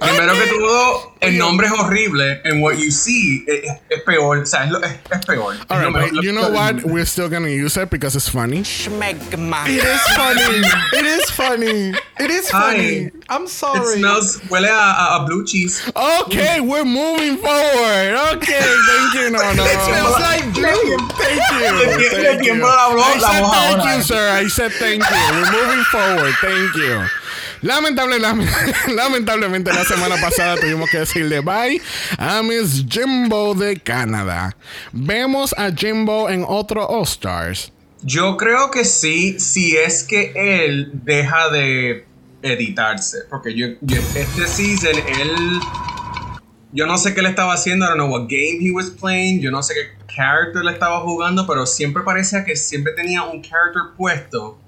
Primero 0.00 0.34
que 0.34 0.46
todo, 0.50 1.12
el 1.20 1.38
nombre 1.38 1.66
es 1.66 1.72
horrible 1.72 2.40
and 2.44 2.62
what 2.62 2.78
you 2.78 2.90
see 2.90 3.44
es, 3.48 3.70
es 3.90 4.02
peor. 4.04 4.38
O 4.38 4.44
sea, 4.46 4.64
es, 4.64 4.70
lo- 4.70 4.80
es, 4.82 4.92
es 5.10 5.24
peor. 5.26 5.54
Es 5.54 5.60
All 5.68 5.82
lo 5.82 5.90
right, 5.98 6.12
but 6.12 6.22
you 6.22 6.32
lo- 6.32 6.42
know 6.42 6.50
what? 6.52 6.84
We're 6.84 7.04
still 7.06 7.28
gonna 7.28 7.48
use 7.48 7.76
it 7.76 7.90
because 7.90 8.14
it's 8.16 8.28
funny. 8.28 8.62
Schmegma. 8.62 9.66
It 9.68 9.84
is 9.84 10.00
funny. 10.14 10.62
It 10.92 11.04
is 11.06 11.30
funny. 11.30 11.94
It 12.18 12.30
is 12.30 12.50
funny. 12.50 13.04
Hi. 13.04 13.10
I'm 13.28 13.44
It 13.44 13.48
sorry. 13.50 13.98
smells, 13.98 14.40
huele 14.48 14.68
a, 14.68 14.72
a, 14.72 15.22
a 15.22 15.26
blue 15.26 15.44
cheese. 15.44 15.82
Okay, 15.96 16.60
we're 16.60 16.84
moving 16.84 17.36
forward. 17.36 18.14
Okay, 18.36 18.60
thank 18.60 19.14
you. 19.14 19.30
No, 19.30 19.52
no. 19.54 19.64
It 19.64 19.80
smells 19.82 20.18
like 20.20 20.44
blue. 20.54 20.98
Thank 21.16 21.42
you. 21.52 21.66
Thank 22.16 22.44
you. 22.44 22.64
I 22.64 23.18
said 23.18 23.44
thank 23.50 23.84
you, 23.96 24.02
sir. 24.02 24.30
I 24.30 24.46
said 24.48 24.72
thank 24.72 25.02
you. 25.02 25.16
We're 25.30 25.52
moving 25.52 25.84
forward. 25.84 26.34
Thank 26.40 26.74
you. 26.76 27.04
Lamentable, 27.66 28.20
lam- 28.20 28.46
lamentablemente 28.94 29.72
la 29.72 29.84
semana 29.84 30.14
pasada 30.20 30.54
tuvimos 30.56 30.88
que 30.88 30.98
decirle 31.00 31.40
bye 31.40 31.80
a 32.16 32.40
Miss 32.42 32.84
Jimbo 32.88 33.54
de 33.56 33.76
Canadá. 33.80 34.56
Vemos 34.92 35.52
a 35.58 35.72
Jimbo 35.72 36.30
en 36.30 36.44
otro 36.46 36.86
All 36.88 37.02
Stars. 37.02 37.72
Yo 38.02 38.36
creo 38.36 38.70
que 38.70 38.84
sí, 38.84 39.40
si 39.40 39.76
es 39.76 40.04
que 40.04 40.32
él 40.36 40.92
deja 41.02 41.48
de 41.50 42.04
editarse. 42.42 43.18
Porque 43.28 43.52
yo- 43.52 43.66
este 44.14 44.46
season, 44.46 44.94
él. 45.20 45.58
Yo 46.72 46.86
no 46.86 46.98
sé 46.98 47.14
qué 47.14 47.22
le 47.22 47.30
estaba 47.30 47.54
haciendo, 47.54 47.84
I 47.86 47.88
don't 47.88 47.98
know 47.98 48.08
what 48.10 48.28
game 48.28 48.58
he 48.60 48.70
was 48.70 48.90
playing, 48.90 49.40
yo 49.40 49.50
no 49.50 49.62
sé 49.62 49.74
qué 49.74 50.14
character 50.14 50.62
le 50.62 50.70
estaba 50.72 51.00
jugando, 51.00 51.46
pero 51.48 51.66
siempre 51.66 52.02
parecía 52.04 52.44
que 52.44 52.54
siempre 52.54 52.92
tenía 52.92 53.22
un 53.24 53.42
character 53.42 53.82
puesto 53.96 54.58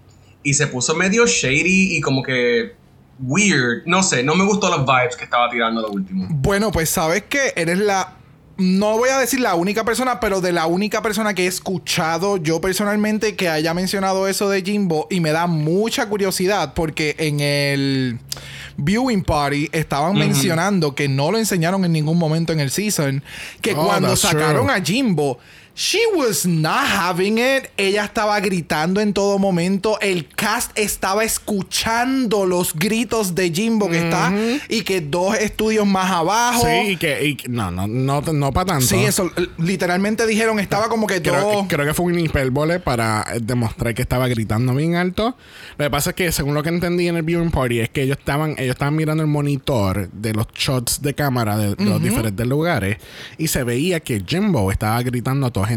y 0.43 0.55
se 0.55 0.67
puso 0.69 0.95
medio 0.95 1.26
shady 1.26 1.97
y 1.97 2.00
como 2.00 2.23
que 2.23 2.75
weird. 3.20 3.82
No 3.87 4.02
sé, 4.02 4.22
no 4.22 4.34
me 4.34 4.44
gustó 4.44 4.68
los 4.70 4.87
vibes 4.87 5.16
que 5.16 5.25
estaba 5.25 5.48
tirando 5.50 5.82
lo 5.82 5.88
último. 5.90 6.26
Bueno, 6.30 6.70
pues 6.72 6.90
sabes 6.90 7.25
que 7.25 7.52
eres 7.56 7.78
la. 7.78 8.14
No 8.60 8.98
voy 8.98 9.08
a 9.10 9.18
decir 9.18 9.38
la 9.38 9.54
única 9.54 9.84
persona, 9.84 10.18
pero 10.18 10.40
de 10.40 10.50
la 10.50 10.66
única 10.66 11.00
persona 11.00 11.32
que 11.32 11.44
he 11.44 11.46
escuchado 11.46 12.38
yo 12.38 12.60
personalmente 12.60 13.37
que 13.37 13.48
haya 13.48 13.72
mencionado 13.72 14.26
eso 14.26 14.50
de 14.50 14.62
Jimbo 14.62 15.06
y 15.10 15.20
me 15.20 15.30
da 15.30 15.46
mucha 15.46 16.08
curiosidad 16.08 16.75
porque 16.75 17.14
en 17.20 17.38
el 17.38 18.18
viewing 18.76 19.22
party 19.22 19.68
estaban 19.70 20.14
mencionando 20.18 20.96
que 20.96 21.08
no 21.08 21.30
lo 21.30 21.38
enseñaron 21.38 21.84
en 21.84 21.92
ningún 21.92 22.18
momento 22.18 22.52
en 22.52 22.58
el 22.58 22.72
season, 22.72 23.22
que 23.60 23.75
Oh, 23.75 23.87
cuando 23.87 24.16
sacaron 24.16 24.66
true. 24.66 24.75
a 24.76 24.82
Jimbo 24.84 25.38
She 25.80 26.00
was 26.12 26.44
not 26.44 26.88
having 26.88 27.38
it. 27.38 27.70
Ella 27.76 28.04
estaba 28.06 28.40
gritando 28.40 29.00
en 29.00 29.12
todo 29.12 29.38
momento. 29.38 29.97
El 30.00 30.26
cast 30.26 30.76
estaba 30.76 31.23
escuchando 31.23 32.47
los 32.47 32.75
gritos 32.75 33.37
de 33.37 33.52
Jimbo 33.52 33.88
que 33.88 33.99
está 33.99 34.32
y 34.68 34.82
que 34.82 35.00
dos 35.00 35.37
estudios 35.38 35.87
más 35.87 36.11
abajo. 36.11 36.66
Sí, 36.66 36.90
y 36.90 36.97
que, 36.97 37.25
y 37.25 37.37
no, 37.49 37.70
no, 37.70 37.87
no, 37.87 38.20
no 38.20 38.52
para 38.52 38.66
tanto. 38.66 38.87
Sí, 38.87 38.97
eso 39.04 39.30
literalmente 39.58 40.26
dijeron 40.26 40.58
estaba 40.58 40.88
como 40.88 41.06
que 41.06 41.23
Creo, 41.23 41.42
todo. 41.42 41.68
creo 41.68 41.87
que 41.87 41.94
fue 41.94 42.06
un 42.06 42.18
hipérbole 42.18 42.80
para 42.80 43.25
eh, 43.32 43.38
demostrar 43.40 43.94
que 43.94 44.02
estaba 44.02 44.26
gritando 44.26 44.75
bien 44.75 44.97
alto. 44.97 45.37
Lo 45.76 45.85
que 45.85 45.90
pasa 45.90 46.11
es 46.11 46.16
que, 46.16 46.32
según 46.32 46.54
lo 46.54 46.64
que 46.64 46.70
entendí 46.70 47.06
en 47.06 47.14
el 47.14 47.23
viewing 47.23 47.52
party, 47.52 47.78
es 47.78 47.88
que 47.88 48.02
ellos 48.02 48.18
estaban, 48.18 48.56
ellos 48.58 48.75
estaban 48.75 48.97
mirando 48.97 49.23
el 49.23 49.28
monitor 49.28 50.11
de 50.11 50.32
los 50.35 50.49
shots 50.56 51.02
de 51.02 51.14
cámara 51.14 51.56
de, 51.56 51.76
de 51.76 51.85
los 51.85 52.02
diferentes 52.02 52.44
lugares 52.49 52.97
y 53.37 53.47
se 53.47 53.62
veía 53.62 54.00
que 54.00 54.25
Jimbo 54.26 54.73
estaba 54.73 55.00
gritando 55.02 55.47
a 55.47 55.50
toda 55.52 55.67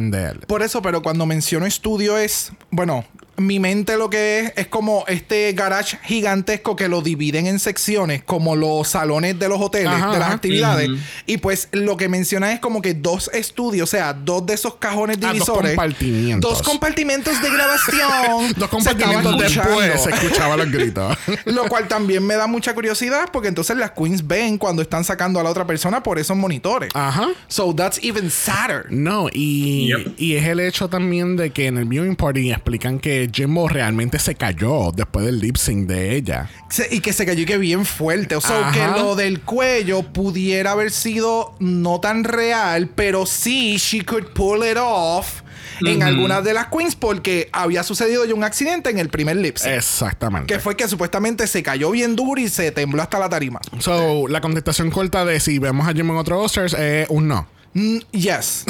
Por 0.48 0.62
eso, 0.62 0.82
pero 0.82 1.02
cuando 1.02 1.26
menciono 1.26 1.66
estudio 1.66 2.18
es, 2.18 2.52
bueno, 2.70 3.06
mi 3.38 3.60
mente 3.60 3.98
lo 3.98 4.10
que 4.10 4.40
es 4.40 4.54
es 4.56 4.68
como 4.68 5.04
este 5.08 5.52
garage 5.54 5.98
gigantesco 6.04 6.76
que 6.76 6.88
lo 6.88 7.02
dividen 7.02 7.48
en 7.48 7.60
secciones, 7.60 8.22
como 8.24 8.56
los 8.56 8.88
salones 8.90 9.40
de 9.40 9.50
los 9.50 9.60
hoteles, 9.60 9.88
Ajá, 9.90 10.12
de 10.12 10.20
las 10.20 10.28
ajá. 10.28 10.34
actividades. 10.36 10.90
Y 11.26 11.38
pues 11.38 11.68
lo 11.72 11.98
que 11.98 12.08
menciona 12.10 12.52
es 12.54 12.60
como 12.60 12.82
que 12.82 12.94
dos 12.94 13.30
estudios, 13.34 13.90
o 13.90 13.92
sea, 13.92 14.14
dos 14.14 14.46
de 14.46 14.54
esos 14.54 14.76
cajones 14.76 15.18
Ah, 15.18 15.28
dos 15.28 15.34
divisores. 15.34 15.72
compartimientos. 15.76 16.52
Dos 16.52 16.62
compartimentos 16.62 17.42
de 17.42 17.50
grabación. 17.50 18.54
Dos 18.58 18.64
se 18.64 18.68
compartimentos 18.70 19.42
escuchando. 19.42 19.80
después 19.82 20.02
se 20.04 20.10
escuchaban 20.12 20.60
los 20.60 20.72
gritos. 20.72 21.18
Lo 21.46 21.66
cual 21.68 21.88
también 21.88 22.26
me 22.26 22.36
da 22.36 22.48
mucha 22.48 22.74
curiosidad 22.74 23.30
porque 23.32 23.48
entonces 23.48 23.76
las 23.78 23.92
queens 23.92 24.28
ven 24.28 24.58
cuando 24.58 24.82
están 24.82 25.04
sacando 25.04 25.40
a 25.40 25.44
la 25.44 25.50
otra 25.50 25.66
persona 25.66 26.04
por 26.04 26.20
esos 26.20 26.38
monitores. 26.38 26.90
Ajá. 26.94 27.30
So 27.48 27.74
that's 27.74 28.00
even 28.04 28.30
sadder. 28.30 28.86
No, 28.90 29.28
y, 29.32 29.88
Yep. 29.88 30.14
y 30.20 30.36
es 30.36 30.46
el 30.46 30.60
hecho 30.60 30.90
también 30.90 31.36
de 31.38 31.50
que 31.52 31.68
en 31.68 31.78
el 31.78 31.86
viewing 31.86 32.16
party 32.16 32.52
explican 32.52 33.00
que 33.00 33.21
Jimbo 33.32 33.68
realmente 33.68 34.18
se 34.20 34.36
cayó 34.36 34.92
después 34.96 35.26
del 35.26 35.40
lip 35.40 35.58
sync 35.58 35.88
de 35.88 36.16
ella. 36.16 36.50
Se- 36.70 36.88
y 36.90 37.00
que 37.02 37.12
se 37.14 37.26
cayó 37.26 37.42
y 37.44 37.46
que 37.46 37.58
bien 37.58 37.86
fuerte. 37.86 38.36
O 38.36 38.42
sea, 38.42 38.70
Ajá. 38.70 38.72
que 38.94 39.00
lo 39.02 39.16
del 39.16 39.42
cuello 39.42 40.04
pudiera 40.04 40.72
haber 40.72 40.92
sido 40.92 41.54
no 41.60 42.00
tan 42.00 42.24
real, 42.24 42.90
pero 42.96 43.26
sí, 43.26 43.78
she 43.78 44.06
could 44.06 44.28
pull 44.34 44.64
it 44.66 44.78
off 44.80 45.42
en 45.84 46.04
algunas 46.04 46.44
de 46.44 46.54
las 46.54 46.68
queens 46.68 46.96
porque 46.96 47.50
había 47.52 47.82
sucedido 47.84 48.24
ya 48.26 48.36
un 48.36 48.44
accidente 48.44 48.92
en 48.92 49.00
el 49.00 49.10
primer 49.10 49.36
lip 49.38 49.58
sync. 49.58 49.74
Exactamente. 49.74 50.54
Que 50.54 50.60
fue 50.60 50.78
que 50.78 50.88
supuestamente 50.88 51.48
se 51.48 51.64
cayó 51.64 51.90
bien 51.92 52.16
duro 52.16 52.40
y 52.40 52.50
se 52.50 52.72
tembló 52.72 53.02
hasta 53.02 53.18
la 53.20 53.30
tarima. 53.30 53.60
So, 53.80 54.28
la 54.28 54.42
contestación 54.42 54.92
corta 54.92 55.26
de 55.26 55.40
si 55.40 55.58
vemos 55.60 55.88
a 55.88 55.94
Jimbo 55.94 56.14
en 56.14 56.20
otro 56.20 56.40
All-Stars 56.40 56.74
es 56.76 57.08
un 57.10 57.28
no. 57.28 57.48
Mm, 57.74 57.98
yes. 58.12 58.66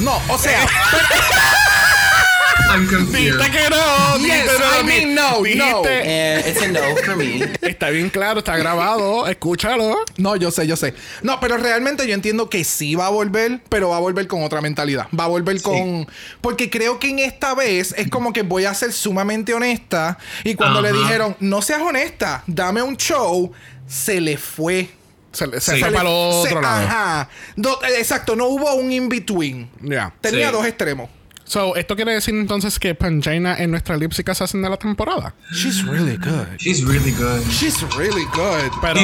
no, 0.00 0.16
o 0.28 0.38
sea, 0.38 0.58
I'm 2.68 2.86
confused. 2.88 3.38
Dijiste 3.38 3.50
que 3.50 3.70
no. 3.70 4.18
Yes, 4.18 4.42
dijiste 4.42 4.80
I 4.80 4.84
mean 4.84 5.14
no, 5.14 5.44
it's 5.46 6.62
a 6.62 6.68
no 6.68 6.96
for 7.04 7.16
me. 7.16 7.40
Está 7.62 7.90
bien 7.90 8.10
claro, 8.10 8.40
está 8.40 8.56
grabado. 8.56 9.26
Escúchalo. 9.28 9.96
No, 10.16 10.36
yo 10.36 10.50
sé, 10.50 10.66
yo 10.66 10.76
sé. 10.76 10.94
No, 11.22 11.38
pero 11.40 11.56
realmente 11.56 12.06
yo 12.06 12.14
entiendo 12.14 12.48
que 12.50 12.64
sí 12.64 12.94
va 12.94 13.06
a 13.06 13.10
volver, 13.10 13.60
pero 13.68 13.90
va 13.90 13.96
a 13.96 14.00
volver 14.00 14.26
con 14.26 14.42
otra 14.42 14.60
mentalidad. 14.60 15.06
Va 15.18 15.24
a 15.24 15.28
volver 15.28 15.60
con. 15.62 16.06
Porque 16.40 16.68
creo 16.70 16.98
que 16.98 17.10
en 17.10 17.18
esta 17.20 17.54
vez 17.54 17.94
es 17.96 18.08
como 18.10 18.32
que 18.32 18.42
voy 18.42 18.64
a 18.64 18.74
ser 18.74 18.92
sumamente 18.92 19.54
honesta. 19.54 20.18
Y 20.44 20.54
cuando 20.54 20.80
le 20.82 20.92
dijeron, 20.92 21.36
no 21.40 21.62
seas 21.62 21.80
honesta, 21.82 22.42
dame 22.46 22.82
un 22.82 22.96
show, 22.96 23.52
se 23.86 24.20
le 24.20 24.36
fue. 24.38 24.88
Se, 25.32 25.46
le- 25.46 25.60
se 25.60 25.74
Sí. 25.74 25.80
fue 25.80 25.88
Se 25.90 25.94
para 25.94 26.08
el 26.08 26.14
le- 26.14 26.20
otro 26.38 26.48
se- 26.48 26.54
lado. 26.62 26.86
Ajá. 26.86 27.28
Do- 27.56 27.82
eh, 27.84 27.98
exacto, 27.98 28.34
no 28.36 28.46
hubo 28.46 28.74
un 28.74 28.90
in-between. 28.90 29.68
Ya. 29.82 30.12
Tenía 30.20 30.46
Sí. 30.48 30.52
dos 30.52 30.66
extremos. 30.66 31.10
So, 31.46 31.76
¿esto 31.76 31.94
quiere 31.94 32.12
decir 32.12 32.34
entonces 32.34 32.78
que 32.78 32.94
Pangina 32.96 33.54
es 33.54 33.68
nuestra 33.68 33.96
lipsic 33.96 34.28
assassin 34.28 34.62
de 34.62 34.68
la 34.68 34.76
temporada? 34.76 35.32
She's 35.52 35.84
really 35.84 36.16
good. 36.16 36.46
She's 36.58 36.84
really 36.84 37.12
good. 37.12 37.40
She's 37.50 37.80
really 37.96 38.24
good. 38.34 38.72
Pero. 38.82 39.00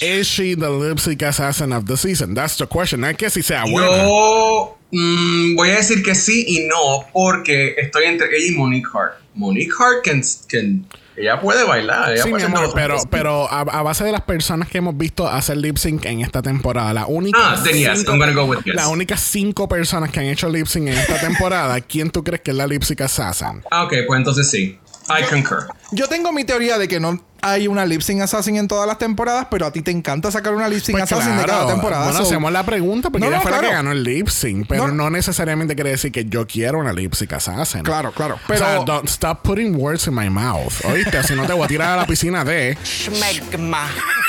¿is 0.00 0.26
she 0.28 0.54
the 0.54 0.68
lipsic 0.70 1.20
assassin 1.22 1.72
of 1.72 1.86
the 1.86 1.96
season? 1.96 2.34
That's 2.34 2.56
the 2.56 2.66
question. 2.66 3.00
No 3.00 3.08
es 3.08 3.16
que 3.16 3.28
si 3.28 3.42
sea 3.42 3.64
buena. 3.64 3.88
Yo 4.04 4.78
mm, 4.92 5.56
voy 5.56 5.70
a 5.70 5.76
decir 5.76 6.02
que 6.04 6.14
sí 6.14 6.44
y 6.46 6.68
no, 6.68 7.06
porque 7.12 7.74
estoy 7.76 8.04
entre 8.04 8.28
ella 8.28 8.52
y 8.52 8.56
Monique 8.56 8.86
Hart. 8.94 9.14
Monique 9.34 9.72
Hart 9.76 10.04
can, 10.04 10.22
can- 10.48 10.86
ella 11.16 11.40
puede 11.40 11.64
bailar. 11.64 12.12
Ella 12.12 12.22
Sí, 12.22 12.30
puede 12.30 12.48
mi 12.48 12.54
amor, 12.56 12.72
pero, 12.74 12.96
pero 13.10 13.50
a, 13.50 13.60
a 13.60 13.82
base 13.82 14.04
de 14.04 14.12
las 14.12 14.22
personas 14.22 14.68
que 14.68 14.78
hemos 14.78 14.96
visto 14.96 15.28
hacer 15.28 15.56
lip 15.56 15.76
sync 15.76 16.04
en 16.06 16.20
esta 16.20 16.42
temporada, 16.42 16.92
la 16.92 17.06
única. 17.06 17.38
Ah, 17.40 17.60
then 17.62 17.76
yes, 17.76 18.06
I'm 18.08 18.18
gonna 18.18 18.32
go 18.32 18.44
with 18.44 18.58
yes. 18.64 18.74
Las 18.74 18.88
únicas 18.88 19.20
cinco 19.20 19.68
personas 19.68 20.10
que 20.10 20.20
han 20.20 20.26
hecho 20.26 20.48
lip 20.48 20.66
sync 20.66 20.88
en 20.88 20.94
esta 20.94 21.20
temporada, 21.20 21.80
¿quién 21.80 22.10
tú 22.10 22.24
crees 22.24 22.40
que 22.42 22.50
es 22.50 22.56
la 22.56 22.66
lip 22.66 22.82
sync 22.82 23.02
assassin? 23.02 23.62
Ah, 23.70 23.84
ok, 23.84 23.92
pues 24.06 24.18
entonces 24.18 24.50
sí. 24.50 24.78
I 25.08 25.22
concur. 25.28 25.66
Yo 25.92 26.08
tengo 26.08 26.32
mi 26.32 26.44
teoría 26.44 26.78
de 26.78 26.88
que 26.88 26.98
no 26.98 27.22
hay 27.42 27.68
una 27.68 27.84
lip 27.84 28.00
sync 28.00 28.22
assassin 28.22 28.56
en 28.56 28.68
todas 28.68 28.86
las 28.86 28.96
temporadas, 28.96 29.48
pero 29.50 29.66
a 29.66 29.70
ti 29.72 29.82
te 29.82 29.90
encanta 29.90 30.30
sacar 30.30 30.54
una 30.54 30.66
lip 30.66 30.80
sync 30.80 30.98
Pues 30.98 31.12
assassin 31.12 31.36
de 31.36 31.44
cada 31.44 31.66
temporada. 31.66 32.04
Bueno, 32.04 32.18
so- 32.20 32.24
hacemos 32.24 32.50
la 32.50 32.62
pregunta 32.64 33.10
porque 33.10 33.20
No, 33.20 33.26
ella 33.26 33.36
no, 33.36 33.42
fue 33.42 33.50
la 33.50 33.60
que 33.60 33.68
ganó 33.70 33.92
el 33.92 34.02
lip 34.02 34.28
sync, 34.28 34.66
pero 34.66 34.88
No. 34.88 34.94
no, 34.94 35.10
necesariamente 35.10 35.74
quiere 35.74 35.90
decir 35.90 36.10
que 36.10 36.24
yo 36.24 36.46
quiero 36.46 36.78
una 36.78 36.92
lip 36.94 37.12
sync 37.12 37.34
assassin. 37.34 37.82
Claro, 37.82 38.12
claro. 38.12 38.38
Pero, 38.46 38.64
o 38.64 38.68
sea, 38.68 38.78
don't 38.84 39.08
stop 39.08 39.42
putting 39.42 39.76
words 39.76 40.06
in 40.06 40.14
my 40.14 40.30
mouth. 40.30 40.72
¿Oíste? 40.86 41.22
si 41.22 41.34
no 41.34 41.46
te 41.46 41.52
voy 41.52 41.64
a 41.64 41.68
tirar 41.68 41.90
a 41.90 41.96
la 41.96 42.06
piscina 42.06 42.42
de. 42.44 42.76
Schmegma. 42.82 43.88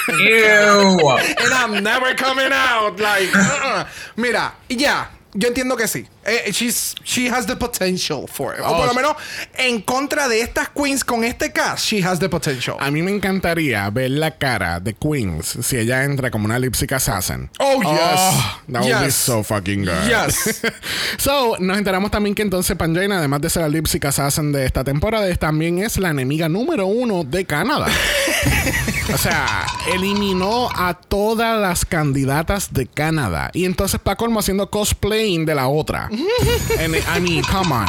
Ew. 0.09 1.09
And 1.09 1.53
I'm 1.53 1.81
never 1.83 2.15
coming 2.15 2.51
out. 2.51 2.99
Like, 2.99 3.33
uh-uh. 3.33 3.85
Mira, 4.17 4.55
ya. 4.69 5.09
Yo 5.33 5.49
entiendo 5.49 5.75
que 5.75 5.87
sí. 5.87 6.07
Eh, 6.25 6.51
she's, 6.51 6.95
she 7.03 7.27
has 7.29 7.45
the 7.45 7.55
potential 7.55 8.27
for 8.27 8.55
it. 8.55 8.61
o 8.61 8.65
Oh, 8.67 8.77
por 8.77 8.85
lo 8.87 8.91
sí. 8.91 8.95
menos 8.97 9.15
en 9.57 9.81
contra 9.81 10.27
de 10.27 10.41
estas 10.41 10.69
queens 10.69 11.03
con 11.03 11.23
este 11.23 11.51
cast, 11.51 11.85
she 11.85 12.03
has 12.03 12.19
the 12.19 12.27
potential. 12.29 12.77
A 12.79 12.89
mí 12.89 13.01
me 13.01 13.11
encantaría 13.11 13.87
ver 13.91 14.11
la 14.11 14.31
cara 14.31 14.79
de 14.79 14.93
Queens 14.95 15.57
si 15.61 15.77
ella 15.77 16.03
entra 16.03 16.31
como 16.31 16.45
una 16.45 16.57
lipstick 16.57 16.91
assassin. 16.93 17.49
Oh, 17.59 17.81
yes. 17.81 18.71
that 18.71 18.81
would 18.83 19.05
be 19.05 19.11
so 19.11 19.43
fucking 19.43 19.85
good. 19.85 20.07
Yes. 20.07 20.61
so, 21.17 21.55
nos 21.59 21.77
enteramos 21.77 22.09
también 22.11 22.33
que 22.35 22.41
entonces 22.41 22.75
Panjana, 22.75 23.19
además 23.19 23.41
de 23.41 23.49
ser 23.49 23.61
la 23.63 23.69
lipstick 23.69 24.05
assassin 24.05 24.51
de 24.51 24.65
esta 24.65 24.83
temporada, 24.83 25.33
también 25.35 25.79
es 25.79 25.97
la 25.97 26.09
enemiga 26.09 26.49
número 26.49 26.87
uno 26.87 27.23
de 27.23 27.45
Canadá. 27.45 27.87
o 29.13 29.17
sea, 29.17 29.65
eliminó 29.93 30.69
a 30.75 30.93
todas 30.93 31.59
las 31.61 31.85
candidatas 31.85 32.73
de 32.73 32.87
Canadá. 32.87 33.51
Y 33.53 33.65
entonces 33.65 33.99
pa' 33.99 34.15
colmo 34.15 34.39
haciendo 34.39 34.69
cosplaying 34.69 35.45
de 35.45 35.55
la 35.55 35.67
otra. 35.67 36.09
And, 36.79 36.95
I 36.95 37.19
mean, 37.19 37.43
come 37.43 37.71
on. 37.71 37.87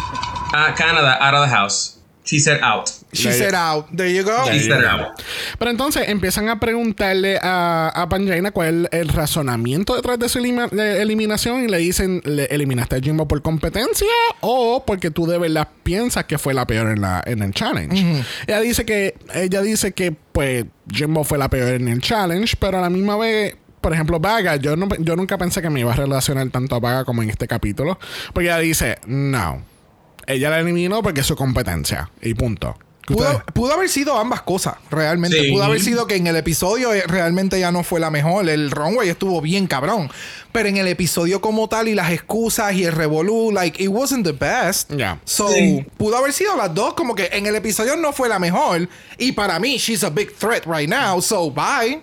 Ah, 0.55 0.75
Canada, 0.77 1.19
out 1.21 1.35
of 1.35 1.49
the 1.49 1.55
house. 1.55 1.95
She 2.25 2.41
said 2.41 2.59
out. 2.61 2.91
She 3.13 3.31
said 3.31 3.55
out. 3.55 3.87
There 3.97 4.09
you 4.09 4.25
go. 4.25 4.51
She 4.51 4.59
said 4.59 4.85
out. 4.85 5.13
Pero 5.61 5.71
entonces 5.71 6.09
empiezan 6.09 6.49
a 6.49 6.59
preguntarle 6.59 7.39
a, 7.41 7.89
a 7.95 8.09
Panjaina 8.09 8.51
cuál 8.51 8.89
es 8.91 9.01
el 9.01 9.09
razonamiento 9.11 9.95
detrás 9.95 10.19
de 10.19 10.29
su 10.29 10.41
elima- 10.41 10.69
de 10.69 11.03
eliminación 11.03 11.63
y 11.63 11.69
le 11.69 11.79
dicen, 11.79 12.23
¿le 12.25 12.47
eliminaste 12.47 12.97
a 12.97 13.01
Jimbo 13.01 13.29
por 13.29 13.43
competencia 13.43 14.09
o 14.41 14.83
porque 14.85 15.13
tú 15.13 15.29
de 15.29 15.39
verdad 15.39 15.69
piensas 15.85 16.25
que 16.25 16.37
fue 16.37 16.53
la 16.53 16.67
peor 16.67 16.89
en, 16.89 17.01
la, 17.01 17.23
en 17.25 17.43
el 17.45 17.53
challenge? 17.55 18.25
Ella 18.49 18.61
dice 18.61 18.85
que, 18.85 19.15
ella 19.33 19.63
dice 19.63 19.93
que 19.93 20.11
pues 20.11 20.65
Jimbo 20.91 21.23
fue 21.23 21.39
la 21.39 21.49
peor 21.49 21.75
en 21.75 21.87
el 21.87 22.01
challenge, 22.01 22.57
pero 22.59 22.79
a 22.79 22.81
la 22.81 22.91
misma 22.91 23.17
vez... 23.17 23.55
Por 23.87 23.93
ejemplo, 23.95 24.19
Vaga, 24.19 24.57
yo, 24.57 24.75
no, 24.75 24.89
yo 24.99 25.15
nunca 25.15 25.39
pensé 25.39 25.63
que 25.63 25.71
me 25.71 25.79
iba 25.79 25.93
a 25.93 25.95
relacionar 25.95 26.51
tanto 26.51 26.75
a 26.75 26.81
Vaga 26.81 27.05
como 27.05 27.23
en 27.23 27.31
este 27.31 27.47
capítulo. 27.47 28.01
Porque 28.33 28.49
ella 28.49 28.59
dice, 28.59 28.99
no. 29.07 29.63
Ella 30.27 30.51
la 30.51 30.59
eliminó 30.59 31.05
porque 31.05 31.21
es 31.21 31.27
su 31.29 31.37
competencia. 31.37 32.11
Y 32.21 32.35
punto. 32.35 32.77
¿Qué 33.07 33.15
Pudo, 33.15 33.45
pudo 33.55 33.75
haber 33.75 33.89
sido 33.89 34.19
ambas 34.19 34.43
cosas, 34.43 34.75
realmente. 34.91 35.41
Sí. 35.41 35.53
Pudo 35.53 35.63
haber 35.63 35.81
sido 35.81 36.09
que 36.09 36.17
en 36.17 36.27
el 36.27 36.35
episodio 36.35 36.93
eh, 36.93 37.05
realmente 37.07 37.61
ya 37.61 37.71
no 37.71 37.85
fue 37.85 38.01
la 38.01 38.11
mejor. 38.11 38.49
El 38.49 38.73
runway 38.73 39.09
estuvo 39.09 39.41
bien 39.41 39.69
cabrón. 39.69 40.11
Pero 40.51 40.69
en 40.69 40.79
el 40.79 40.89
episodio 40.89 41.41
como 41.41 41.69
tal 41.69 41.87
y 41.87 41.95
las 41.95 42.11
excusas 42.11 42.75
y 42.75 42.83
el 42.83 42.91
revolú, 42.91 43.53
like, 43.53 43.81
it 43.81 43.89
wasn't 43.89 44.27
the 44.27 44.33
best. 44.33 44.93
Ya. 44.97 45.21
So, 45.25 45.49
Sí. 45.49 45.87
pudo 45.97 46.17
haber 46.17 46.33
sido 46.33 46.57
las 46.57 46.75
dos. 46.75 46.95
Como 46.95 47.15
que 47.15 47.29
en 47.33 47.47
el 47.47 47.55
episodio 47.55 47.95
no 47.95 48.13
fue 48.13 48.29
la 48.29 48.41
mejor. 48.41 48.89
Y 49.17 49.31
para 49.31 49.61
mí, 49.61 49.77
she's 49.77 50.03
a 50.03 50.11
big 50.11 50.35
threat 50.35 50.65
right 50.67 50.91
now. 50.91 51.23
So, 51.23 51.53
bye. 51.53 52.03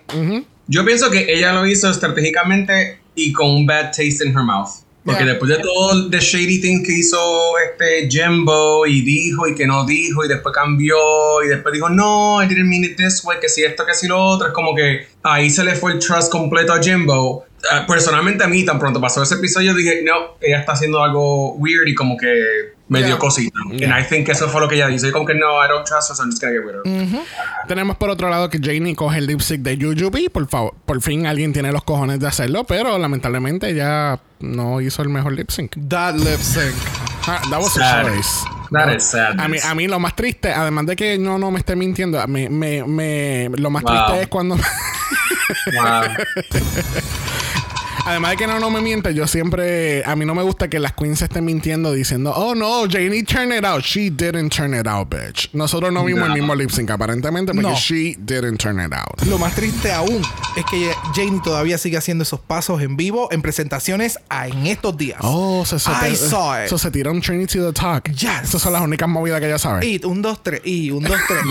Yo 0.66 0.84
pienso 0.84 1.10
que 1.10 1.26
ella 1.32 1.52
lo 1.52 1.66
hizo 1.66 1.90
estratégicamente 1.90 2.98
y 3.14 3.32
con 3.32 3.50
un 3.50 3.66
bad 3.66 3.86
taste 3.86 4.24
in 4.24 4.36
her 4.36 4.42
mouth. 4.44 4.70
Porque 5.04 5.22
Yeah. 5.22 5.32
después 5.32 5.50
de 5.50 5.58
todo 5.58 6.08
the 6.08 6.18
shady 6.18 6.62
thing 6.62 6.82
que 6.82 6.94
hizo 6.94 7.18
este 7.58 8.08
Jimbo 8.08 8.86
y 8.86 9.02
dijo 9.02 9.46
y 9.46 9.54
que 9.54 9.66
no 9.66 9.84
dijo 9.84 10.24
y 10.24 10.28
después 10.28 10.54
cambió 10.54 10.96
y 11.44 11.48
después 11.48 11.74
dijo 11.74 11.90
no, 11.90 12.42
I 12.42 12.46
didn't 12.46 12.64
mean 12.70 12.84
it 12.84 12.96
this 12.96 13.22
way, 13.22 13.38
que 13.38 13.50
si 13.50 13.62
esto, 13.64 13.84
que 13.84 13.92
si 13.92 14.08
lo 14.08 14.18
otro, 14.18 14.48
es 14.48 14.54
como 14.54 14.74
que 14.74 15.06
ahí 15.22 15.50
se 15.50 15.62
le 15.62 15.74
fue 15.74 15.92
el 15.92 15.98
trust 15.98 16.32
completo 16.32 16.72
a 16.72 16.82
Jimbo. 16.82 17.44
Ah, 17.70 17.84
personalmente 17.86 18.44
a 18.44 18.48
mí 18.48 18.64
tan 18.64 18.78
pronto 18.78 18.98
pasó 18.98 19.22
ese 19.22 19.34
episodio 19.34 19.74
dije 19.74 20.00
no, 20.04 20.38
ella 20.40 20.60
está 20.60 20.72
haciendo 20.72 21.02
algo 21.02 21.52
weird 21.56 21.86
y 21.86 21.94
como 21.94 22.16
que 22.16 22.72
me 22.88 22.98
Yeah. 23.00 23.06
dio 23.08 23.18
cosita. 23.18 23.58
Yeah. 23.72 23.94
And 23.94 23.98
I 24.04 24.06
think 24.06 24.28
eso 24.28 24.48
fue 24.48 24.60
lo 24.60 24.68
que 24.68 24.74
ella. 24.76 24.90
Y 24.90 25.10
como 25.10 25.24
que 25.26 25.34
no, 25.34 25.64
I 25.64 25.68
don't 25.68 25.86
trust 25.86 26.10
her, 26.10 26.16
so 26.16 26.22
I'm 26.22 26.30
just 26.30 26.42
gonna 26.42 26.52
get 26.54 26.64
rid 26.64 26.76
of 26.76 26.86
her. 26.86 27.22
Tenemos 27.66 27.96
por 27.96 28.10
otro 28.10 28.28
lado 28.28 28.50
que 28.50 28.58
Janie 28.62 28.94
coge 28.94 29.18
el 29.18 29.26
lip 29.26 29.40
sync 29.40 29.60
de 29.62 29.76
Jujubee. 29.76 30.28
Por 30.30 30.46
favor, 30.48 30.74
por 30.84 31.00
fin 31.00 31.26
alguien 31.26 31.52
tiene 31.52 31.72
los 31.72 31.82
cojones 31.84 32.20
de 32.20 32.26
hacerlo, 32.26 32.64
pero 32.64 32.98
lamentablemente 32.98 33.70
ella 33.70 34.20
no 34.40 34.80
hizo 34.82 35.00
el 35.02 35.08
mejor 35.08 35.32
lip 35.32 35.50
sync. 35.50 35.76
That 35.88 36.14
lip 36.16 36.40
sync. 36.40 36.74
Ah, 37.26 37.40
That 37.50 37.58
was 37.60 37.76
a 37.78 37.80
Sad. 37.80 38.06
choice. 38.06 38.28
That 38.70 38.94
is 38.94 39.04
sad. 39.04 39.40
A 39.40 39.48
mí, 39.48 39.56
a 39.64 39.74
mí 39.74 39.86
lo 39.88 39.98
más 39.98 40.14
triste, 40.14 40.52
además 40.52 40.84
de 40.86 40.94
que 40.96 41.16
no, 41.18 41.38
no 41.38 41.50
me 41.50 41.58
esté 41.60 41.74
mintiendo, 41.76 42.26
me, 42.26 42.50
me, 42.50 42.84
me- 42.84 43.48
lo 43.56 43.70
más 43.70 43.82
Wow. 43.82 43.92
triste 43.94 44.22
es 44.22 44.28
cuando... 44.28 44.56
Wow. 44.56 46.02
Además 48.06 48.32
de 48.32 48.36
que 48.36 48.46
no, 48.46 48.60
no 48.60 48.70
me 48.70 48.80
miente, 48.82 49.14
yo 49.14 49.26
siempre. 49.26 50.04
A 50.04 50.14
mí 50.14 50.24
no 50.26 50.34
me 50.34 50.42
gusta 50.42 50.68
que 50.68 50.78
las 50.78 50.92
queens 50.92 51.22
estén 51.22 51.44
mintiendo 51.44 51.92
diciendo, 51.92 52.32
oh 52.36 52.54
no, 52.54 52.82
Janie 52.90 53.22
turned 53.24 53.56
it 53.56 53.64
out. 53.64 53.82
She 53.82 54.10
didn't 54.10 54.50
turn 54.54 54.74
it 54.78 54.86
out, 54.86 55.08
bitch. 55.08 55.48
Nosotros 55.54 55.90
no 55.92 56.04
vimos 56.04 56.28
No. 56.28 56.34
el 56.34 56.40
mismo 56.40 56.54
lip 56.54 56.70
sync 56.70 56.90
aparentemente 56.90 57.52
porque 57.54 57.70
No. 57.70 57.74
she 57.76 58.14
didn't 58.18 58.58
turn 58.58 58.78
it 58.78 58.92
out. 58.92 59.22
Lo 59.26 59.38
más 59.38 59.54
triste 59.54 59.90
aún 59.92 60.20
es 60.56 60.64
que 60.66 60.92
Janie 61.14 61.40
todavía 61.42 61.78
sigue 61.78 61.96
haciendo 61.96 62.22
esos 62.24 62.40
pasos 62.40 62.82
en 62.82 62.96
vivo 62.96 63.28
en 63.32 63.40
presentaciones 63.40 64.18
a- 64.28 64.48
en 64.48 64.66
estos 64.66 64.96
días. 64.98 65.18
Oh, 65.22 65.64
se, 65.64 65.78
se, 65.78 65.90
I 65.90 66.14
saw 66.14 66.62
it. 66.62 66.68
so 66.68 66.76
se 66.76 66.90
tira 66.90 67.10
un 67.10 67.22
Trinity 67.22 67.58
the 67.58 67.72
Talk. 67.72 68.10
Yes. 68.10 68.42
Esas 68.50 68.60
son 68.60 68.74
las 68.74 68.82
únicas 68.82 69.08
movidas 69.08 69.40
que 69.40 69.46
ella 69.46 69.58
sabe. 69.58 69.86
Y 69.86 70.00
un, 70.04 70.20
dos, 70.20 70.42
tres. 70.42 70.60
Y 70.64 70.90
un, 70.90 71.04
dos, 71.04 71.18
tres. 71.26 71.42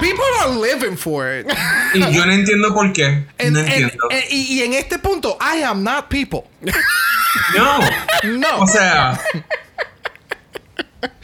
People 0.00 0.24
are 0.40 0.50
living 0.50 0.96
for 0.96 1.26
it. 1.32 1.46
Y 1.94 2.00
yo 2.12 2.26
no 2.26 2.32
entiendo 2.32 2.74
por 2.74 2.92
qué. 2.92 3.08
No 3.10 3.24
en- 3.38 3.56
entiendo. 3.58 4.08
en- 4.10 4.24
y, 4.30 4.54
y 4.54 4.62
en 4.62 4.74
este 4.74 4.98
punto, 4.98 5.38
I 5.40 5.62
am 5.62 5.82
not 5.82 6.08
people. 6.08 6.42
no. 7.56 7.78
No. 8.38 8.60
O 8.62 8.66
sea. 8.66 9.20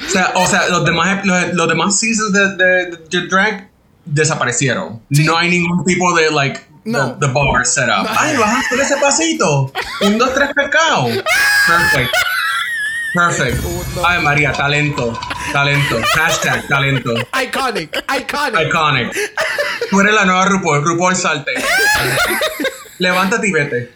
O 0.07 0.09
sea, 0.11 0.33
o 0.35 0.47
sea 0.47 0.69
los, 0.69 0.85
demás, 0.85 1.25
los, 1.25 1.55
los 1.55 1.69
demás 1.69 1.99
seasons 1.99 2.33
de, 2.33 2.57
de, 2.57 2.97
de 3.11 3.27
Drag 3.29 3.69
desaparecieron. 4.05 5.01
Sí. 5.11 5.25
No 5.25 5.37
hay 5.39 5.51
ningún 5.51 5.85
tipo 5.85 6.13
de, 6.15 6.31
like, 6.31 6.61
No. 6.85 7.15
the, 7.19 7.27
the 7.27 7.33
bar 7.33 7.65
set 7.65 7.89
up. 7.89 8.07
Ay, 8.19 8.37
vas 8.37 8.51
a 8.55 8.59
hacer 8.61 8.81
ese 8.81 8.97
pasito. 8.97 9.73
Un, 10.03 10.19
dos, 10.19 10.35
tres, 10.35 10.51
pescado. 10.55 11.05
Perfect. 11.67 12.11
Perfect. 13.15 13.59
Ay, 14.05 14.23
María, 14.23 14.53
talento. 14.53 15.19
Talento. 15.53 16.01
Hashtag 16.15 16.67
talento. 16.69 17.15
Iconic. 17.43 17.97
Iconic. 18.09 18.69
Iconic. 18.69 19.17
Tú 19.91 20.01
eres 20.01 20.15
la 20.15 20.25
nueva 20.25 20.45
RuPaul. 20.45 20.85
RuPaul 20.85 21.17
salte. 21.17 21.53
Levántate 22.99 23.49
y 23.49 23.53
vete. 23.53 23.93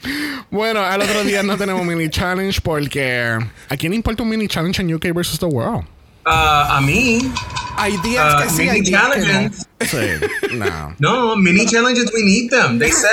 Bueno, 0.51 0.81
al 0.83 1.03
otro 1.03 1.23
día 1.25 1.43
no 1.43 1.57
tenemos 1.57 1.85
mini 1.85 2.09
challenge 2.09 2.61
porque 2.61 3.39
¿a 3.69 3.77
quién 3.77 3.93
importa 3.93 4.23
un 4.23 4.29
mini 4.31 4.49
challenge 4.49 4.81
en 4.81 4.95
UK 4.95 5.13
versus 5.15 5.39
the 5.39 5.47
world? 5.47 5.85
Ah, 6.27 6.77
a 6.79 6.81
mí, 6.81 7.31
Hay 7.77 7.97
días 7.99 8.35
ah, 8.37 8.43
que 8.43 8.51
sí, 8.51 8.57
mini 8.63 8.71
hay 8.71 8.81
días 8.83 9.03
que 9.03 9.19
no. 9.19 9.25
challenges. 9.27 9.67
Sí, 9.81 10.57
no. 10.57 10.95
No, 10.99 11.37
mini 11.37 11.67
challenges 11.67 12.11
we 12.15 12.23
need 12.23 12.49
them. 12.51 12.79
They 12.79 12.91
set, 12.93 13.11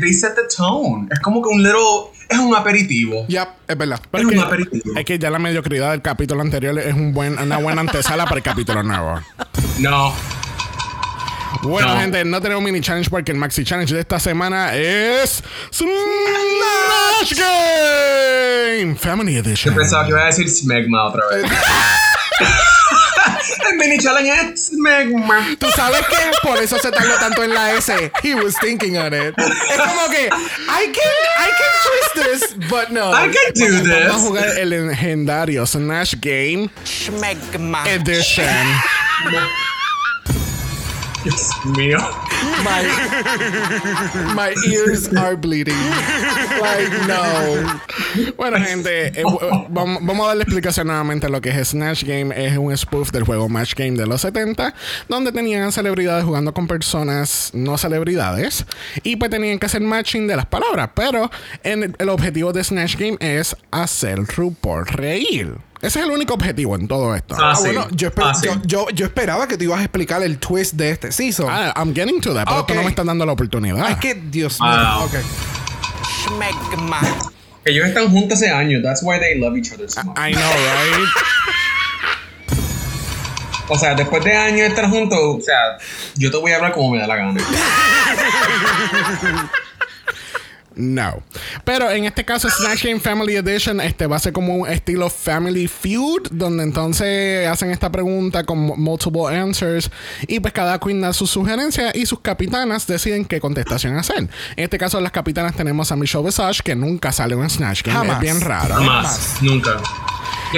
they 0.00 0.12
set 0.12 0.34
the 0.34 0.42
tone. 0.56 1.06
Es 1.12 1.20
como 1.20 1.42
que 1.42 1.48
un 1.50 1.62
little, 1.62 2.10
es 2.28 2.38
un 2.38 2.54
aperitivo. 2.56 3.26
Yep, 3.28 3.48
es 3.68 3.76
verdad. 3.78 4.00
Pero 4.10 4.28
Es 4.28 4.34
es, 4.34 4.38
un 4.38 4.42
que, 4.42 4.46
aperitivo. 4.46 4.98
es 4.98 5.04
que 5.04 5.18
ya 5.18 5.30
la 5.30 5.38
mediocridad 5.38 5.90
del 5.92 6.02
capítulo 6.02 6.40
anterior 6.40 6.76
es 6.78 6.94
un 6.94 7.12
buen, 7.12 7.38
una 7.38 7.58
buena 7.58 7.82
antesala 7.82 8.24
para 8.24 8.38
el 8.38 8.42
capítulo 8.42 8.82
nuevo. 8.82 9.20
No. 9.78 10.12
Bueno, 11.62 11.94
No. 11.94 12.00
gente, 12.00 12.24
no 12.24 12.40
tenemos 12.42 12.64
mini 12.64 12.80
challenge 12.80 13.08
porque 13.10 13.30
el 13.32 13.38
maxi 13.38 13.64
challenge 13.64 13.94
de 13.94 14.00
esta 14.00 14.18
semana 14.18 14.74
es 14.74 15.42
Smash 15.72 17.38
Game 17.38 18.96
Family 18.96 19.36
Edition. 19.36 19.72
Yo 19.74 19.80
pensaba 19.80 20.04
que 20.04 20.10
iba 20.10 20.22
a 20.22 20.26
decir 20.26 20.48
Smegma 20.50 21.04
otra 21.04 21.22
vez. 21.30 21.44
El 23.70 23.76
mini 23.76 23.98
challenge 23.98 24.30
es 24.54 24.66
Smegma. 24.68 25.56
Tú 25.58 25.66
sabes 25.74 26.02
que 26.06 26.16
por 26.42 26.56
eso 26.58 26.78
se 26.78 26.90
tardó 26.90 27.14
tanto 27.18 27.42
en 27.42 27.54
la 27.54 27.72
S. 27.72 28.10
He 28.22 28.34
was 28.34 28.54
thinking 28.60 28.96
on 28.98 29.12
it. 29.14 29.34
Es 29.38 29.78
como 29.78 30.08
que 30.10 30.26
I 30.26 30.92
can 30.92 31.14
I 31.38 31.50
can 31.50 31.72
twist 31.84 32.14
this, 32.14 32.68
but 32.68 32.90
no. 32.90 33.10
I 33.12 33.28
can 33.28 33.52
do 33.54 33.66
Vamos 33.66 33.90
a 33.90 34.12
this. 34.12 34.22
jugar 34.22 34.58
el 34.58 34.70
legendario 34.88 35.66
Smash 35.66 36.14
Game 36.20 36.68
Schmegma. 36.84 37.86
Edition. 37.88 38.46
Dios 41.24 41.50
mío. 41.76 41.98
My 42.62 44.34
my 44.34 44.54
ears 44.70 45.08
are 45.16 45.36
bleeding. 45.36 45.74
Like 46.60 46.90
no. 47.08 47.80
Bueno, 48.36 48.58
gente, 48.58 49.06
eh, 49.08 49.22
w- 49.24 49.66
vamos, 49.70 49.98
vamos 50.02 50.24
a 50.24 50.28
darle 50.28 50.42
explicación 50.44 50.86
nuevamente 50.86 51.26
a 51.26 51.30
lo 51.30 51.40
que 51.40 51.48
es 51.50 51.68
Snatch 51.68 52.04
Game. 52.04 52.32
Es 52.36 52.56
un 52.58 52.76
spoof 52.76 53.10
del 53.10 53.24
juego 53.24 53.48
Match 53.48 53.74
Game 53.74 53.92
de 53.96 54.06
los 54.06 54.20
70, 54.20 54.74
donde 55.08 55.32
tenían 55.32 55.72
celebridades 55.72 56.24
jugando 56.24 56.52
con 56.52 56.66
personas 56.66 57.50
no 57.54 57.78
celebridades 57.78 58.66
y 59.02 59.16
pues 59.16 59.30
tenían 59.30 59.58
que 59.58 59.66
hacer 59.66 59.80
matching 59.80 60.26
de 60.26 60.36
las 60.36 60.46
palabras. 60.46 60.90
Pero 60.94 61.30
en 61.62 61.84
el, 61.84 61.96
el 61.98 62.08
objetivo 62.10 62.52
de 62.52 62.62
Snatch 62.62 62.96
Game 62.96 63.16
es 63.20 63.56
hacer 63.70 64.18
RuPaul 64.24 64.86
reír. 64.86 65.54
Ese 65.84 65.98
es 66.00 66.04
el 66.06 66.10
único 66.10 66.34
objetivo 66.34 66.74
en 66.76 66.88
todo 66.88 67.14
esto. 67.14 67.36
Ah, 67.38 67.52
Ah, 67.52 67.56
sí. 67.56 67.64
bueno, 67.64 67.86
yo, 67.92 68.10
esper- 68.10 68.30
Ah, 68.30 68.34
sí. 68.34 68.46
yo, 68.46 68.62
yo, 68.64 68.88
yo 68.90 69.04
esperaba 69.06 69.46
que 69.46 69.58
tú 69.58 69.64
ibas 69.64 69.80
a 69.80 69.82
explicar 69.82 70.22
el 70.22 70.38
twist 70.38 70.72
de 70.74 70.90
este 70.90 71.12
season. 71.12 71.46
Ah, 71.50 71.72
I'm 71.76 71.94
getting 71.94 72.20
to 72.22 72.32
that, 72.34 72.46
pero 72.46 72.60
Ok. 72.60 72.68
tú 72.68 72.74
no 72.74 72.82
me 72.84 72.88
estás 72.88 73.04
dando 73.04 73.26
la 73.26 73.32
oportunidad. 73.32 73.90
Es 73.90 73.96
que, 73.98 74.14
Dios 74.14 74.58
mío. 74.60 74.70
Wow. 74.70 75.04
Ok. 75.04 75.14
Schmegma. 76.24 77.00
Ellos 77.66 77.86
están 77.86 78.10
juntos 78.10 78.38
hace 78.38 78.50
años. 78.50 78.82
That's 78.82 79.02
why 79.02 79.18
they 79.18 79.38
love 79.38 79.56
each 79.56 79.72
other 79.72 79.88
so 79.90 80.02
much. 80.04 80.18
I 80.18 80.32
know, 80.32 80.42
right? 80.42 81.08
O 83.68 83.78
sea, 83.78 83.94
después 83.94 84.22
de 84.22 84.36
años 84.36 84.60
de 84.60 84.66
estar 84.66 84.90
juntos, 84.90 85.18
o 85.18 85.40
sea, 85.40 85.78
yo 86.16 86.30
te 86.30 86.36
voy 86.36 86.52
a 86.52 86.56
hablar 86.56 86.72
como 86.72 86.90
me 86.90 86.98
da 86.98 87.06
la 87.06 87.16
gana. 87.16 87.40
No. 90.76 91.22
Pero 91.64 91.90
en 91.90 92.04
este 92.04 92.24
caso, 92.24 92.48
Snatch 92.50 92.84
Game 92.84 92.98
Family 93.00 93.36
Edition 93.36 93.80
este 93.80 94.06
va 94.06 94.16
a 94.16 94.18
ser 94.18 94.32
como 94.32 94.54
un 94.56 94.68
estilo 94.68 95.08
Family 95.08 95.68
Feud, 95.68 96.28
donde 96.30 96.64
entonces 96.64 97.46
hacen 97.46 97.70
esta 97.70 97.90
pregunta 97.92 98.44
con 98.44 98.58
mu- 98.58 98.76
multiple 98.76 99.28
answers 99.36 99.90
y 100.26 100.40
pues 100.40 100.52
cada 100.52 100.78
queen 100.80 101.00
da 101.00 101.12
sus 101.12 101.30
sugerencias 101.30 101.94
y 101.94 102.06
sus 102.06 102.20
capitanas 102.20 102.86
deciden 102.86 103.24
qué 103.24 103.40
contestación 103.40 103.96
hacer. 103.96 104.18
En 104.18 104.28
este 104.64 104.78
caso, 104.78 105.00
las 105.00 105.12
capitanas 105.12 105.54
tenemos 105.54 105.92
a 105.92 105.96
Michelle 105.96 106.24
Visage, 106.24 106.60
que 106.64 106.74
nunca 106.74 107.12
sale 107.12 107.34
en 107.34 107.40
un 107.40 107.50
Snatch 107.50 107.82
Game. 107.82 107.96
Jamás. 107.98 108.16
Es 108.16 108.20
bien 108.22 108.40
raro. 108.40 108.74
Jamás, 108.74 109.36
nunca. 109.40 109.80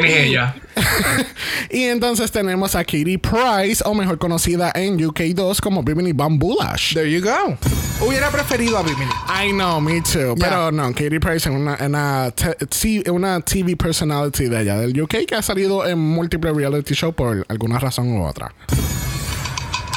¿Quién 0.00 0.12
es 0.12 0.26
ella? 0.26 0.54
Y 1.70 1.84
entonces 1.84 2.30
tenemos 2.30 2.74
a 2.74 2.84
Katie 2.84 3.18
Price, 3.18 3.82
o 3.84 3.94
mejor 3.94 4.18
conocida 4.18 4.72
en 4.74 4.98
UK2 4.98 5.60
como 5.60 5.82
Bimini 5.82 6.12
Bambulash. 6.12 6.94
There 6.94 7.10
you 7.10 7.20
go. 7.20 7.56
Hubiera 8.00 8.30
preferido 8.30 8.76
a 8.78 8.82
Bimini. 8.82 9.10
I 9.28 9.52
know, 9.52 9.80
me 9.80 10.00
too. 10.02 10.34
Yeah. 10.36 10.48
Pero 10.48 10.70
no, 10.70 10.92
Katie 10.92 11.18
Price 11.18 11.48
es 11.48 11.54
una, 11.54 11.76
una, 11.80 12.32
una 13.10 13.40
TV 13.40 13.76
personality 13.76 14.48
de 14.48 14.58
allá 14.58 14.78
del 14.78 15.00
UK 15.00 15.26
que 15.26 15.34
ha 15.34 15.42
salido 15.42 15.86
en 15.86 15.98
múltiples 15.98 16.54
reality 16.54 16.94
shows 16.94 17.14
por 17.14 17.44
alguna 17.48 17.78
razón 17.78 18.12
u 18.12 18.24
otra. 18.24 18.54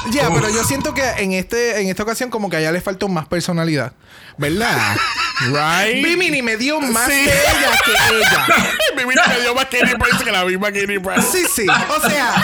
Ya, 0.12 0.30
pero 0.34 0.50
yo 0.50 0.64
siento 0.64 0.94
que 0.94 1.04
en 1.18 1.34
este 1.34 1.82
en 1.82 1.88
esta 1.90 2.04
ocasión 2.04 2.30
como 2.30 2.50
que 2.50 2.56
a 2.58 2.60
ella 2.60 2.72
le 2.72 2.82
faltó 2.82 3.08
más 3.08 3.28
personalidad. 3.28 3.94
¿Verdad? 4.38 4.96
right? 5.52 6.04
Bimini 6.04 6.42
me 6.42 6.56
dio 6.58 6.80
más 6.80 7.08
Sí. 7.10 7.14
de 7.26 7.32
ella 7.32 7.72
que 7.86 8.16
ella. 8.16 8.48
Bimini 8.98 9.22
me 9.28 9.42
dio 9.42 9.54
más 9.56 9.66
Katie 9.66 9.96
Price 9.98 10.24
que 10.24 10.32
la 10.32 10.46
misma 10.46 10.68
Katie 10.68 11.00
Price. 11.00 11.28
Sí, 11.32 11.46
sí. 11.54 11.66
O 11.68 12.10
sea, 12.10 12.44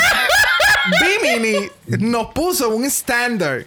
Bimini 1.02 1.70
nos 2.00 2.28
puso 2.34 2.70
un 2.70 2.84
estándar 2.86 3.66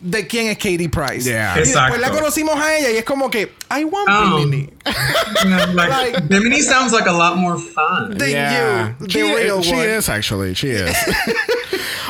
de 0.00 0.26
quién 0.26 0.46
es 0.48 0.56
Katie 0.58 0.88
Price. 0.88 1.24
Yeah. 1.28 1.54
Y 1.56 1.60
después 1.60 2.00
la 2.00 2.10
conocimos 2.10 2.60
a 2.60 2.76
ella 2.76 2.90
y 2.90 2.96
es 2.98 3.04
como 3.04 3.30
que 3.30 3.52
I 3.76 3.84
want 3.84 4.08
Um, 4.08 4.36
Bimini. 4.50 4.70
like, 5.44 5.74
Like- 5.74 6.20
Bimini 6.28 6.60
sounds 6.62 6.92
like 6.92 7.08
a 7.08 7.12
lot 7.12 7.36
more 7.36 7.56
fun. 7.58 8.16
Than 8.18 8.28
Yeah. 8.30 8.94
you, 9.00 9.06
the 9.06 9.12
She, 9.12 9.22
real 9.22 9.62
she 9.62 9.72
one. 9.74 9.84
is 9.98 10.08
actually, 10.08 10.54
she 10.54 10.68
is. 10.70 10.96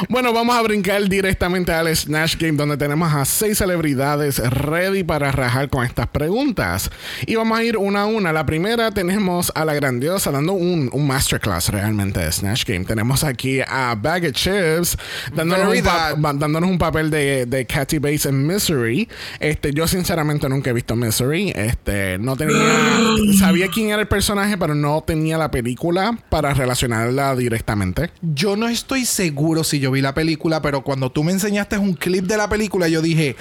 Bueno, 0.09 0.33
vamos 0.33 0.57
a 0.57 0.63
brincar 0.63 1.09
directamente 1.09 1.73
al 1.73 1.95
Snatch 1.95 2.37
Game 2.39 2.53
donde 2.57 2.77
tenemos 2.77 3.13
a 3.13 3.25
seis 3.25 3.59
celebridades 3.59 4.39
ready 4.39 5.03
para 5.05 5.33
rajar 5.33 5.69
con 5.69 5.85
estas 5.85 6.07
preguntas. 6.09 6.91
Y 7.27 7.35
vamos 7.35 7.59
a 7.59 7.65
ir 7.65 7.77
una 7.77 8.03
a 8.03 8.07
una. 8.07 8.33
La 8.33 8.47
primera 8.47 8.91
tenemos 8.91 9.51
a 9.55 9.65
la 9.65 9.75
grandiosa 9.75 10.31
dando 10.31 10.53
un, 10.53 10.91
un 10.93 11.07
masterclass 11.07 11.69
realmente 11.71 12.21
de 12.21 12.31
Snatch 12.33 12.65
Game. 12.65 12.85
Tenemos 12.85 13.25
aquí 13.25 13.61
a 13.67 13.95
Bag 14.01 14.25
of 14.27 14.33
Chips 14.33 14.97
dándonos, 15.35 15.75
un, 15.77 15.83
pa- 15.83 16.15
dándonos 16.15 16.71
un 16.71 16.79
papel 16.79 17.11
de, 17.11 17.47
de 17.47 17.67
Cathy 17.67 17.99
Bates 17.99 18.27
en 18.27 18.47
Misery. 18.47 19.09
Este, 19.41 19.73
yo 19.73 19.87
sinceramente 19.89 20.49
nunca 20.49 20.71
he 20.71 20.73
visto 20.73 20.95
Misery. 20.97 21.53
Este, 21.55 22.19
no 22.19 22.37
tenía. 22.37 22.57
sabía 23.39 23.69
quién 23.69 23.91
era 23.91 24.01
el 24.03 24.09
personaje, 24.09 24.57
pero 24.59 24.75
no 24.75 25.03
tenía 25.07 25.39
la 25.39 25.51
película 25.51 26.19
para 26.29 26.55
relacionarla 26.55 27.35
directamente. 27.37 28.11
Yo 28.23 28.57
no 28.57 28.69
estoy 28.69 29.05
seguro 29.05 29.65
si 29.65 29.79
yo 29.81 29.88
vi 29.91 30.01
la 30.01 30.15
película, 30.15 30.61
pero 30.63 30.83
cuando 30.83 31.11
tú 31.11 31.25
me 31.25 31.33
enseñaste 31.33 31.79
un 31.79 31.95
clip 31.95 32.25
de 32.27 32.37
la 32.37 32.49
película, 32.49 32.89
yo 32.89 33.01
dije, 33.03 33.37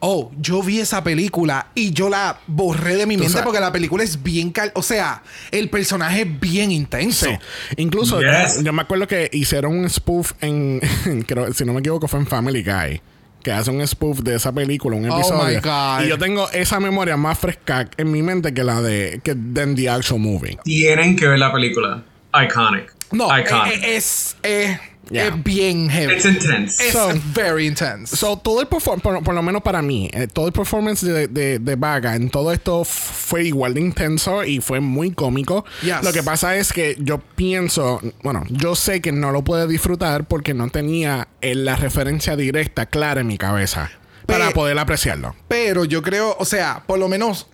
oh, 0.00 0.30
yo 0.38 0.62
vi 0.62 0.80
esa 0.80 1.02
película 1.02 1.68
y 1.74 1.92
yo 1.92 2.08
la 2.08 2.38
borré 2.46 2.96
de 2.96 3.06
mi 3.06 3.16
mente 3.16 3.32
sabes- 3.32 3.44
porque 3.44 3.60
la 3.60 3.72
película 3.72 4.04
es 4.04 4.22
bien 4.22 4.50
cal... 4.50 4.70
O 4.74 4.82
sea, 4.82 5.22
el 5.50 5.70
personaje 5.70 6.22
es 6.22 6.40
bien 6.40 6.70
intenso. 6.70 7.26
Sí. 7.26 7.36
Incluso 7.76 8.20
Yes. 8.20 8.62
yo 8.62 8.72
me 8.72 8.82
acuerdo 8.82 9.06
que 9.06 9.28
hicieron 9.32 9.76
un 9.78 9.88
spoof 9.88 10.32
en, 10.40 10.80
creo, 11.26 11.52
si 11.52 11.64
no 11.64 11.72
me 11.72 11.80
equivoco, 11.80 12.08
fue 12.08 12.20
en 12.20 12.26
Family 12.26 12.62
Guy. 12.62 13.00
Que 13.42 13.52
hace 13.52 13.70
un 13.70 13.86
spoof 13.86 14.20
de 14.22 14.34
esa 14.34 14.52
película, 14.52 14.96
un 14.96 15.08
Oh, 15.08 15.14
episodio. 15.20 15.60
my 15.60 15.60
God. 15.62 16.04
Y 16.04 16.08
yo 16.08 16.18
tengo 16.18 16.50
esa 16.50 16.80
memoria 16.80 17.16
más 17.16 17.38
fresca 17.38 17.88
en 17.96 18.10
mi 18.10 18.20
mente 18.20 18.52
que 18.52 18.64
la 18.64 18.82
de 18.82 19.20
que 19.22 19.36
than 19.36 19.76
the 19.76 19.88
actual 19.88 20.18
movie. 20.20 20.58
Tienen 20.64 21.14
que 21.14 21.28
ver 21.28 21.38
la 21.38 21.52
película. 21.52 22.02
Iconic. 22.34 22.92
No, 23.12 23.34
eh, 23.36 23.42
Iconic. 23.42 23.72
eh, 23.84 23.96
es, 23.96 24.36
eh, 24.42 24.78
Yeah. 25.10 25.28
es 25.28 25.44
bien 25.44 25.88
heavy. 25.88 26.14
It's 26.14 26.24
intense. 26.24 26.84
Es 26.88 26.92
So- 26.92 27.12
very 27.32 27.66
intense. 27.66 28.16
So, 28.16 28.36
todo 28.38 28.60
el 28.60 28.68
perform- 28.68 29.00
por, 29.00 29.22
por 29.22 29.34
lo 29.34 29.42
menos 29.42 29.62
para 29.62 29.80
mí, 29.82 30.10
eh, 30.12 30.26
todo 30.26 30.46
el 30.48 30.52
performance 30.52 31.02
de, 31.06 31.28
de, 31.28 31.58
de 31.60 31.76
Vaga 31.76 32.16
en 32.16 32.28
todo 32.28 32.52
esto 32.52 32.84
fue 32.84 33.44
igual 33.44 33.74
de 33.74 33.80
intenso 33.82 34.42
y 34.42 34.60
fue 34.60 34.80
muy 34.80 35.12
cómico. 35.12 35.64
Yes. 35.82 36.02
Lo 36.02 36.12
que 36.12 36.22
pasa 36.24 36.56
es 36.56 36.72
que 36.72 36.96
yo 36.98 37.18
pienso, 37.18 38.00
bueno, 38.24 38.44
yo 38.48 38.74
sé 38.74 39.00
que 39.00 39.12
no 39.12 39.30
lo 39.30 39.42
pude 39.44 39.66
disfrutar 39.68 40.24
porque 40.26 40.54
no 40.54 40.68
tenía 40.70 41.28
eh, 41.40 41.54
la 41.54 41.76
referencia 41.76 42.34
directa 42.34 42.86
clara 42.86 43.20
en 43.20 43.28
mi 43.28 43.38
cabeza 43.38 43.90
para 44.26 44.50
poder 44.50 44.76
apreciarlo. 44.78 45.36
Pero 45.46 45.84
yo 45.84 46.02
creo, 46.02 46.34
o 46.38 46.44
sea, 46.44 46.82
por 46.84 46.98
lo 46.98 47.08
menos 47.08 47.46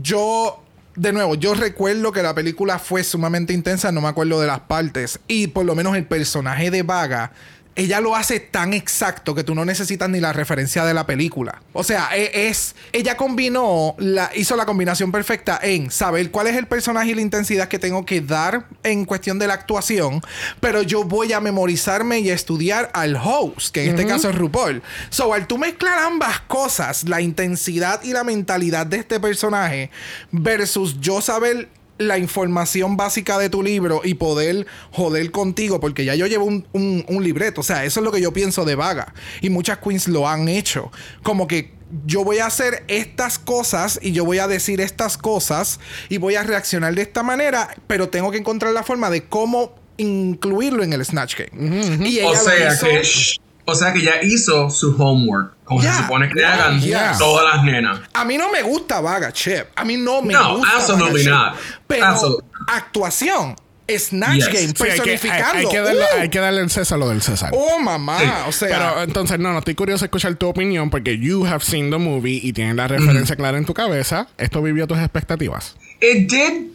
yo, 0.00 0.62
de 0.96 1.12
nuevo, 1.12 1.34
yo 1.34 1.54
recuerdo 1.54 2.10
que 2.10 2.22
la 2.22 2.34
película 2.34 2.78
fue 2.78 3.04
sumamente 3.04 3.52
intensa, 3.52 3.92
no 3.92 4.00
me 4.00 4.08
acuerdo 4.08 4.40
de 4.40 4.46
las 4.46 4.60
partes. 4.60 5.20
Y 5.28 5.48
por 5.48 5.64
lo 5.64 5.74
menos 5.74 5.96
el 5.96 6.06
personaje 6.06 6.70
de 6.70 6.82
Vaga, 6.82 7.32
ella 7.76 8.00
lo 8.00 8.16
hace 8.16 8.40
tan 8.40 8.72
exacto 8.72 9.34
que 9.34 9.44
tú 9.44 9.54
no 9.54 9.64
necesitas 9.64 10.08
ni 10.08 10.18
la 10.18 10.32
referencia 10.32 10.84
de 10.84 10.94
la 10.94 11.06
película. 11.06 11.60
O 11.74 11.84
sea, 11.84 12.08
e- 12.16 12.48
es, 12.48 12.74
ella 12.92 13.16
combinó, 13.16 13.94
la, 13.98 14.30
hizo 14.34 14.56
la 14.56 14.64
combinación 14.64 15.12
perfecta 15.12 15.60
en 15.62 15.90
saber 15.90 16.30
cuál 16.30 16.46
es 16.46 16.56
el 16.56 16.66
personaje 16.66 17.10
y 17.10 17.14
la 17.14 17.20
intensidad 17.20 17.68
que 17.68 17.78
tengo 17.78 18.06
que 18.06 18.22
dar 18.22 18.66
en 18.82 19.04
cuestión 19.04 19.38
de 19.38 19.46
la 19.46 19.54
actuación, 19.54 20.22
pero 20.58 20.82
yo 20.82 21.04
voy 21.04 21.34
a 21.34 21.40
memorizarme 21.40 22.20
y 22.20 22.30
estudiar 22.30 22.90
al 22.94 23.16
host, 23.16 23.74
que 23.74 23.84
en 23.84 23.90
este 23.90 24.06
caso 24.06 24.30
es 24.30 24.34
RuPaul. 24.34 24.82
So, 25.10 25.34
al 25.34 25.46
tú 25.46 25.58
mezclar 25.58 25.98
ambas 25.98 26.40
cosas, 26.40 27.06
la 27.06 27.20
intensidad 27.20 28.02
y 28.02 28.12
la 28.12 28.24
mentalidad 28.24 28.86
de 28.86 28.96
este 28.96 29.20
personaje, 29.20 29.90
versus 30.32 30.98
yo 31.00 31.20
saber 31.20 31.68
la 31.98 32.18
información 32.18 32.96
básica 32.96 33.38
de 33.38 33.48
tu 33.50 33.62
libro 33.62 34.02
y 34.04 34.14
poder 34.14 34.66
joder 34.92 35.30
contigo, 35.30 35.80
porque 35.80 36.04
ya 36.04 36.14
yo 36.14 36.26
llevo 36.26 36.44
un, 36.44 36.66
un- 36.72 37.04
un 37.08 37.24
libreto. 37.24 37.60
O 37.62 37.64
sea, 37.64 37.84
eso 37.84 38.00
es 38.00 38.04
lo 38.04 38.12
que 38.12 38.20
yo 38.20 38.32
pienso 38.32 38.64
de 38.64 38.74
Vaga. 38.74 39.14
Y 39.40 39.50
muchas 39.50 39.78
queens 39.78 40.08
lo 40.08 40.28
han 40.28 40.48
hecho. 40.48 40.90
Como 41.22 41.46
que 41.46 41.74
yo 42.04 42.24
voy 42.24 42.38
a 42.38 42.46
hacer 42.46 42.84
estas 42.88 43.38
cosas 43.38 43.98
y 44.02 44.12
yo 44.12 44.24
voy 44.24 44.38
a 44.40 44.48
decir 44.48 44.80
estas 44.80 45.16
cosas 45.16 45.78
y 46.08 46.18
voy 46.18 46.34
a 46.34 46.42
reaccionar 46.42 46.94
de 46.94 47.02
esta 47.02 47.22
manera, 47.22 47.68
pero 47.86 48.08
tengo 48.08 48.30
que 48.30 48.38
encontrar 48.38 48.72
la 48.72 48.82
forma 48.82 49.08
de 49.08 49.24
cómo 49.24 49.74
incluirlo 49.96 50.82
en 50.82 50.92
el 50.92 51.04
Snatch 51.04 51.36
Game. 51.38 52.06
Y 52.06 52.18
ella 52.18 52.28
o 52.28 52.34
lo 52.34 52.40
sea 52.40 52.72
hizo- 52.74 52.86
que 52.86 53.02
shh, 53.02 53.40
o 53.66 53.74
sea 53.74 53.92
que 53.92 54.00
ya 54.02 54.22
hizo 54.22 54.70
su 54.70 54.94
homework 54.96 55.52
como 55.64 55.82
Yeah, 55.82 55.94
se 55.96 56.02
supone 56.02 56.28
que 56.28 56.38
yeah, 56.40 56.54
hagan 56.54 56.80
yeah. 56.80 57.18
todas 57.18 57.44
las 57.54 57.64
nenas 57.64 58.00
A 58.14 58.24
mí 58.24 58.38
no 58.38 58.50
me 58.50 58.62
gusta 58.62 59.00
Vaga 59.00 59.32
Chip. 59.32 59.66
A 59.74 59.84
mí 59.84 59.96
no 59.96 60.22
me 60.22 60.32
No, 60.32 60.58
gusta. 60.58 60.76
absolutely 60.76 61.24
Vaga 61.26 61.50
not. 61.50 61.54
Chip. 61.60 61.76
Pero 61.88 62.06
Absolutely. 62.06 62.48
actuación, 62.68 63.56
Snatch 63.88 64.34
Yes. 64.36 64.46
Game, 64.46 64.56
Sí, 64.58 64.62
hay, 64.66 64.74
que, 64.74 64.84
hay- 64.84 65.18
personificando. 65.18 65.58
hay 65.58 65.66
que 65.68 65.80
darle, 65.80 66.02
¡Uh! 66.02 66.20
hay 66.20 66.28
que 66.28 66.38
darle 66.40 66.60
el 66.60 66.70
César 66.70 66.98
lo 66.98 67.08
del 67.08 67.22
César. 67.22 67.50
Oh, 67.52 67.78
mamá. 67.78 68.18
Sí. 68.20 68.26
O 68.48 68.52
sea. 68.52 68.68
Pero 68.68 69.02
entonces, 69.02 69.38
no, 69.38 69.52
no, 69.52 69.58
estoy 69.58 69.74
curioso 69.74 70.02
de 70.02 70.06
escuchar 70.06 70.34
tu 70.36 70.48
opinión 70.48 70.90
porque 70.90 71.18
you 71.18 71.46
have 71.46 71.64
seen 71.64 71.90
the 71.90 71.98
movie 71.98 72.40
y 72.42 72.52
tienes 72.52 72.74
la 72.76 72.88
referencia 72.88 73.36
clara 73.36 73.58
en 73.58 73.64
tu 73.64 73.74
cabeza. 73.74 74.28
¿Esto 74.38 74.62
vivió 74.62 74.86
tus 74.86 74.98
expectativas? 74.98 75.76
It 76.00 76.30
did 76.30 76.70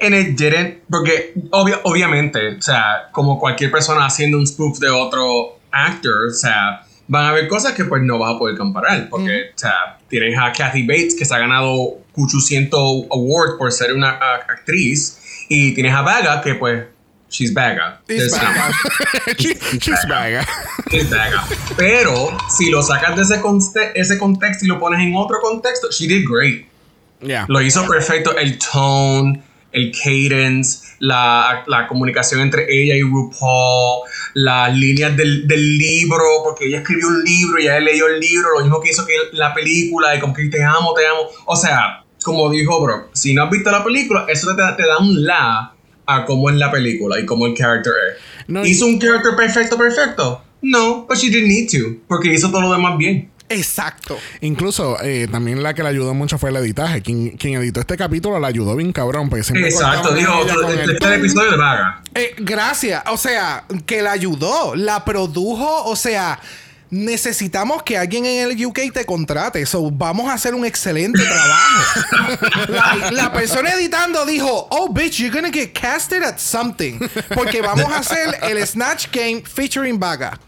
and 0.00 0.14
it 0.14 0.36
didn't. 0.38 0.78
Porque 0.90 1.34
obvia- 1.50 1.80
obviamente, 1.84 2.56
o 2.56 2.62
sea, 2.62 3.08
como 3.12 3.38
cualquier 3.38 3.70
persona 3.70 4.04
haciendo 4.06 4.38
un 4.38 4.46
spoof 4.46 4.78
de 4.80 4.88
otro 4.90 5.58
actor, 5.72 6.28
o 6.28 6.34
sea, 6.34 6.82
van 7.08 7.26
a 7.26 7.28
haber 7.30 7.48
cosas 7.48 7.72
que 7.74 7.84
pues 7.84 8.02
no 8.02 8.18
vas 8.18 8.34
a 8.34 8.38
poder 8.38 8.56
comparar. 8.56 9.08
Porque, 9.08 9.50
o 9.54 9.58
sea, 9.58 9.98
tienes 10.08 10.38
a 10.38 10.52
Kathy 10.52 10.86
Bates 10.86 11.14
que 11.18 11.24
se 11.24 11.34
ha 11.34 11.38
ganado 11.38 11.98
800 12.14 12.80
awards 13.10 13.54
por 13.58 13.70
ser 13.72 13.92
una 13.94 14.10
a- 14.10 14.34
actriz. 14.48 15.18
Y 15.48 15.74
tienes 15.74 15.92
a 15.94 16.02
Vaga 16.02 16.40
que 16.42 16.54
pues, 16.56 16.84
she's. 17.30 17.52
She- 19.38 19.54
she's 19.78 20.08
vaga. 20.08 20.44
She's. 20.90 21.08
Pero 21.76 22.36
si 22.56 22.70
lo 22.70 22.82
sacas 22.82 23.14
de 23.16 23.22
ese, 23.22 23.40
conte- 23.40 23.92
ese 23.94 24.18
contexto 24.18 24.64
y 24.64 24.68
lo 24.68 24.78
pones 24.80 25.00
en 25.00 25.14
otro 25.14 25.40
contexto, 25.40 25.88
she 25.90 26.06
did 26.08 26.24
great. 26.28 26.66
Yeah. 27.20 27.46
Lo 27.48 27.60
hizo 27.62 27.86
perfecto 27.86 28.36
el 28.36 28.58
tone, 28.58 29.42
el 29.72 29.92
cadence, 29.92 30.86
la, 31.00 31.64
la 31.66 31.86
comunicación 31.86 32.40
entre 32.40 32.66
ella 32.70 32.94
y 32.96 33.02
RuPaul, 33.02 34.08
las 34.34 34.74
líneas 34.74 35.16
del, 35.16 35.46
del 35.46 35.78
libro, 35.78 36.22
porque 36.44 36.66
ella 36.66 36.78
escribió 36.78 37.08
un 37.08 37.22
libro 37.22 37.58
y 37.58 37.62
ella 37.64 37.80
leyó 37.80 38.06
el 38.08 38.20
libro, 38.20 38.48
lo 38.58 38.60
mismo 38.64 38.80
que 38.80 38.90
hizo 38.90 39.04
que 39.06 39.14
la 39.32 39.52
película, 39.52 40.14
y 40.14 40.20
como 40.20 40.32
que 40.34 40.46
te 40.46 40.62
amo, 40.62 40.94
te 40.94 41.06
amo. 41.06 41.20
O 41.46 41.56
sea, 41.56 42.04
como 42.22 42.50
dijo 42.50 42.80
Bro, 42.82 43.10
si 43.12 43.34
no 43.34 43.44
has 43.44 43.50
visto 43.50 43.70
la 43.70 43.84
película, 43.84 44.24
eso 44.28 44.54
te, 44.56 44.62
te 44.76 44.88
da 44.88 44.98
un 44.98 45.24
la 45.24 45.72
a 46.06 46.24
cómo 46.24 46.48
es 46.50 46.56
la 46.56 46.70
película 46.70 47.18
y 47.20 47.26
cómo 47.26 47.46
el 47.46 47.54
character 47.54 47.92
es. 48.10 48.48
No, 48.48 48.64
y- 48.64 48.70
¿Hizo 48.70 48.86
un 48.86 48.98
character 48.98 49.34
perfecto, 49.36 49.76
perfecto? 49.76 50.42
No, 50.62 51.04
but 51.06 51.16
she 51.18 51.28
didn't 51.30 51.48
need 51.48 51.68
to, 51.70 52.00
porque 52.08 52.32
hizo 52.32 52.50
todo 52.50 52.62
lo 52.62 52.72
demás 52.72 52.96
bien. 52.96 53.30
Exacto. 53.48 54.18
Incluso 54.40 55.00
eh, 55.02 55.28
también 55.30 55.62
la 55.62 55.74
que 55.74 55.82
le 55.82 55.88
ayudó 55.88 56.14
mucho 56.14 56.38
fue 56.38 56.50
el 56.50 56.56
editaje. 56.56 57.02
Quien, 57.02 57.36
quien 57.36 57.54
editó 57.54 57.80
este 57.80 57.96
capítulo 57.96 58.38
la 58.38 58.48
ayudó 58.48 58.76
bien 58.76 58.92
cabrón. 58.92 59.28
Porque 59.28 59.44
siempre 59.44 59.68
Exacto, 59.68 60.14
dijo, 60.14 60.32
este 60.42 61.14
episodio 61.14 61.52
de 61.52 61.56
Vaga. 61.56 62.02
Eh, 62.14 62.34
gracias. 62.38 63.02
O 63.10 63.16
sea, 63.16 63.64
que 63.86 64.02
la 64.02 64.12
ayudó, 64.12 64.74
la 64.74 65.04
produjo. 65.04 65.84
O 65.84 65.96
sea, 65.96 66.40
necesitamos 66.90 67.82
que 67.82 67.96
alguien 67.98 68.26
en 68.26 68.50
el 68.50 68.66
UK 68.66 68.92
te 68.92 69.04
contrate. 69.04 69.64
So, 69.66 69.90
vamos 69.90 70.28
a 70.28 70.34
hacer 70.34 70.54
un 70.54 70.64
excelente 70.64 71.22
trabajo. 71.22 72.66
la, 72.68 73.10
la 73.10 73.32
persona 73.32 73.72
editando 73.72 74.24
dijo, 74.24 74.68
oh, 74.70 74.92
bitch, 74.92 75.18
you're 75.18 75.34
gonna 75.34 75.52
get 75.52 75.72
casted 75.72 76.22
at 76.22 76.38
something. 76.38 76.98
Porque 77.34 77.60
vamos 77.60 77.90
a 77.90 77.98
hacer 77.98 78.38
el 78.42 78.64
Snatch 78.66 79.08
Game 79.12 79.42
featuring 79.42 79.98
Vaga. 79.98 80.38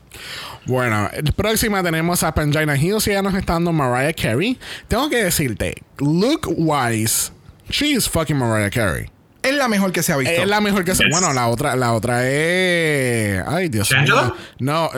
Bueno, 0.67 1.09
próxima 1.35 1.83
tenemos 1.83 2.23
a 2.23 2.35
Pangina 2.35 2.77
Hills 2.77 3.07
y 3.07 3.13
ya 3.13 3.23
nos 3.23 3.35
está 3.35 3.55
dando 3.55 3.73
Mariah 3.73 4.13
Carey. 4.13 4.59
Tengo 4.87 5.09
que 5.09 5.25
decirte, 5.25 5.83
look 5.99 6.47
wise, 6.47 7.33
she 7.71 7.93
is 7.93 8.07
fucking 8.07 8.37
Mariah 8.37 8.71
Carey. 8.71 9.11
Es 9.43 9.55
la 9.55 9.69
mejor 9.69 9.93
que 9.93 10.03
se 10.03 10.13
ha 10.13 10.17
visto. 10.19 10.43
Es 10.43 10.47
la 10.47 10.61
mejor 10.61 10.85
que 10.85 10.95
se. 10.95 11.05
Yes. 11.05 11.11
Bueno, 11.11 11.33
la 11.33 11.49
otra, 11.49 11.75
la 11.75 11.95
otra 11.95 12.29
es. 12.29 13.43
Ay, 13.47 13.71
Dios 13.71 13.91
mío. 13.93 14.35
No. 14.59 14.91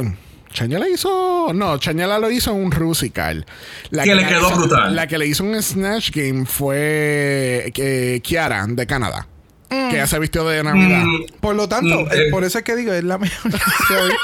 Mm, 0.51 0.55
Changela 0.55 0.89
hizo. 0.89 1.53
No, 1.55 1.79
Changela 1.79 2.19
lo 2.19 2.31
hizo 2.31 2.51
en 2.53 2.65
un 2.65 2.71
Rusical. 2.73 3.47
La 3.91 4.05
Que 4.05 4.15
le 4.15 4.27
quedó 4.27 4.49
hizo- 4.49 4.57
brutal. 4.59 4.95
La 4.97 5.07
que 5.07 5.19
le 5.19 5.27
hizo 5.27 5.45
un 5.45 5.61
Snatch 5.63 6.11
Game 6.13 6.47
fue 6.47 7.73
eh, 7.77 8.21
Kiara, 8.23 8.67
de 8.69 8.87
Canadá. 8.87 9.27
Que 9.69 9.93
ya 9.99 10.07
se 10.09 10.19
vistió 10.19 10.45
de 10.49 10.65
Navidad. 10.65 11.05
Mm, 11.05 11.27
Por 11.41 11.55
lo 11.55 11.69
tanto, 11.69 12.01
Mm, 12.01 12.07
eh, 12.11 12.27
eh. 12.27 12.31
por 12.33 12.43
eso 12.43 12.59
es 12.59 12.65
que 12.65 12.75
digo, 12.75 12.93
es 12.93 13.05
la 13.05 13.19
mejor 13.19 13.53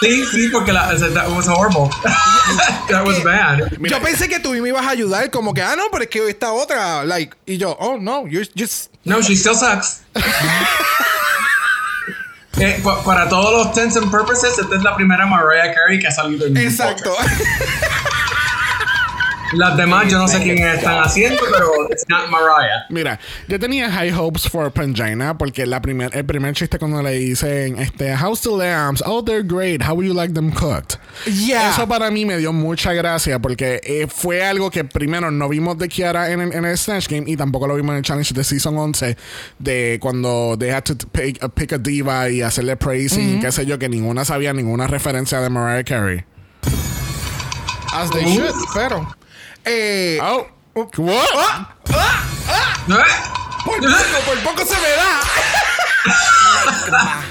sí, 0.01 0.25
sí, 0.33 0.49
porque 0.53 0.73
la, 0.73 0.89
that 1.15 1.29
was 1.31 1.47
horrible. 1.47 1.89
that 2.89 3.07
was 3.07 3.23
bad. 3.23 3.61
Yo 3.81 4.01
pensé 4.03 4.29
que 4.29 4.41
tú 4.41 4.51
me 4.55 4.69
ibas 4.69 4.85
a 4.85 4.91
ayudar, 4.91 5.31
como 5.31 5.55
que, 5.55 5.63
ah, 5.63 5.77
no, 5.77 5.85
pero 5.93 6.03
es 6.03 6.11
que 6.11 6.29
esta 6.29 6.51
otra, 6.53 7.05
like, 7.05 7.37
y 7.47 7.59
yo, 7.59 7.77
oh, 7.79 7.97
no, 7.97 8.27
you're 8.27 8.49
just. 8.59 8.91
No, 9.05 9.23
she 9.23 9.37
still 9.37 9.55
sucks. 9.55 10.01
Eh, 12.59 12.81
pa- 12.83 13.03
para 13.05 13.29
todos 13.29 13.53
los 13.53 13.67
intents 13.67 13.97
and 13.97 14.11
purposes, 14.11 14.59
esta 14.59 14.75
es 14.77 14.83
la 14.83 14.97
primera 14.97 15.27
Mariah 15.27 15.75
Carey 15.75 15.99
que 15.99 16.07
ha 16.07 16.11
salido 16.11 16.47
en 16.47 16.57
Exacto. 16.57 17.15
Las 19.53 19.77
demás 19.77 20.11
yo 20.11 20.19
no 20.19 20.27
sé 20.27 20.43
quién 20.43 20.59
están 20.59 20.99
haciendo, 21.05 21.41
pero 21.53 21.89
it's 21.91 22.05
not 22.09 22.29
Mariah. 22.31 22.85
Mira, 22.91 23.19
yo 23.47 23.59
tenía 23.61 23.91
high 23.91 24.11
hopes 24.11 24.49
for 24.49 24.71
Pangina 24.73 25.39
porque 25.39 25.67
la 25.67 25.81
primer, 25.81 26.11
el 26.17 26.25
primer 26.25 26.53
chiste 26.55 26.79
cuando 26.79 27.01
le 27.03 27.13
dicen, 27.13 27.79
este, 27.79 28.13
how's 28.17 28.41
the 28.43 28.51
lambs? 28.51 29.03
Oh, 29.07 29.23
they're 29.23 29.45
great. 29.45 29.83
How 29.83 29.95
would 29.95 30.05
you 30.07 30.15
like 30.15 30.35
them 30.35 30.51
cooked? 30.53 30.99
Yeah. 31.27 31.71
Eso 31.71 31.87
para 31.87 32.11
mí 32.11 32.25
me 32.27 32.37
dio 32.39 32.53
mucha 32.53 32.93
gracia 32.93 33.39
porque 33.39 33.81
eh, 33.85 34.07
fue 34.09 34.45
algo 34.45 34.71
que 34.71 34.83
primero 34.85 35.31
no 35.31 35.49
vimos 35.49 35.79
de 35.79 35.89
Kiara 35.89 36.33
en, 36.33 36.41
el- 36.41 36.53
en 36.53 36.65
el 36.65 36.77
Snatch 36.77 37.09
Game 37.09 37.25
y 37.31 37.37
tampoco 37.37 37.67
lo 37.69 37.77
vimos 37.77 37.93
en 37.93 37.99
el 37.99 38.03
challenge 38.03 38.35
de 38.35 38.43
Season 38.43 38.77
11 38.77 39.17
de 39.61 39.99
cuando 40.01 40.57
they 40.59 40.71
had 40.71 40.83
to 40.83 40.95
pick, 41.13 41.43
uh, 41.45 41.49
pick 41.49 41.73
a 41.73 41.79
diva 41.79 42.29
y 42.31 42.43
hacerle 42.43 42.77
praising, 42.77 43.41
qué 43.41 43.53
sé 43.53 43.65
yo, 43.65 43.79
que 43.79 43.89
ninguna 43.89 44.25
sabía 44.25 44.53
ninguna 44.53 44.87
referencia 44.89 45.41
de 45.41 45.51
Mariah 45.51 45.85
Carey. 45.85 46.25
As 47.95 48.11
they 48.11 48.25
should, 48.25 48.53
pero. 48.75 49.07
Eh, 49.67 50.19
Oh, 50.23 50.47
what? 50.75 50.87
por 53.65 53.81
poco, 53.81 54.21
por 54.27 54.39
poco 54.45 54.65
se 54.65 54.75
me 54.75 54.91
da. 54.91 55.21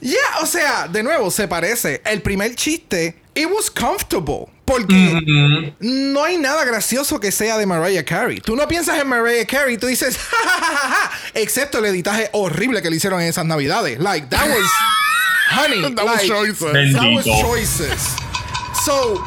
yeah, 0.00 0.38
o 0.42 0.46
sea, 0.46 0.88
de 0.88 1.02
nuevo, 1.02 1.30
se 1.30 1.46
parece. 1.48 2.00
El 2.04 2.20
primer 2.22 2.54
chiste, 2.54 3.16
it 3.34 3.46
was 3.50 3.70
comfortable. 3.70 4.48
Porque 4.64 5.72
no 5.78 6.24
hay 6.24 6.38
nada 6.38 6.64
gracioso 6.64 7.20
que 7.20 7.30
sea 7.30 7.56
de 7.56 7.66
Mariah 7.66 8.04
Carey. 8.04 8.40
Tú 8.40 8.56
no 8.56 8.66
piensas 8.66 8.98
en 8.98 9.06
Mariah 9.08 9.46
Carey, 9.46 9.78
tú 9.78 9.86
dices, 9.86 10.18
"Ja, 10.18 10.36
ja, 10.42 10.50
ja, 10.58 10.66
ja, 10.76 10.88
ja", 10.88 11.10
excepto 11.34 11.78
el 11.78 11.84
editaje 11.84 12.28
horrible 12.32 12.82
que 12.82 12.90
le 12.90 12.96
hicieron 12.96 13.20
en 13.20 13.28
esas 13.28 13.44
navidades. 13.44 14.00
Like, 14.00 14.26
that 14.28 14.48
was. 14.48 14.68
honey, 15.52 15.94
That 15.94 16.04
was 16.04 16.22
choices. 16.26 16.92
That 16.94 17.12
was 17.14 17.24
choices. 17.24 18.00
So, 18.84 19.22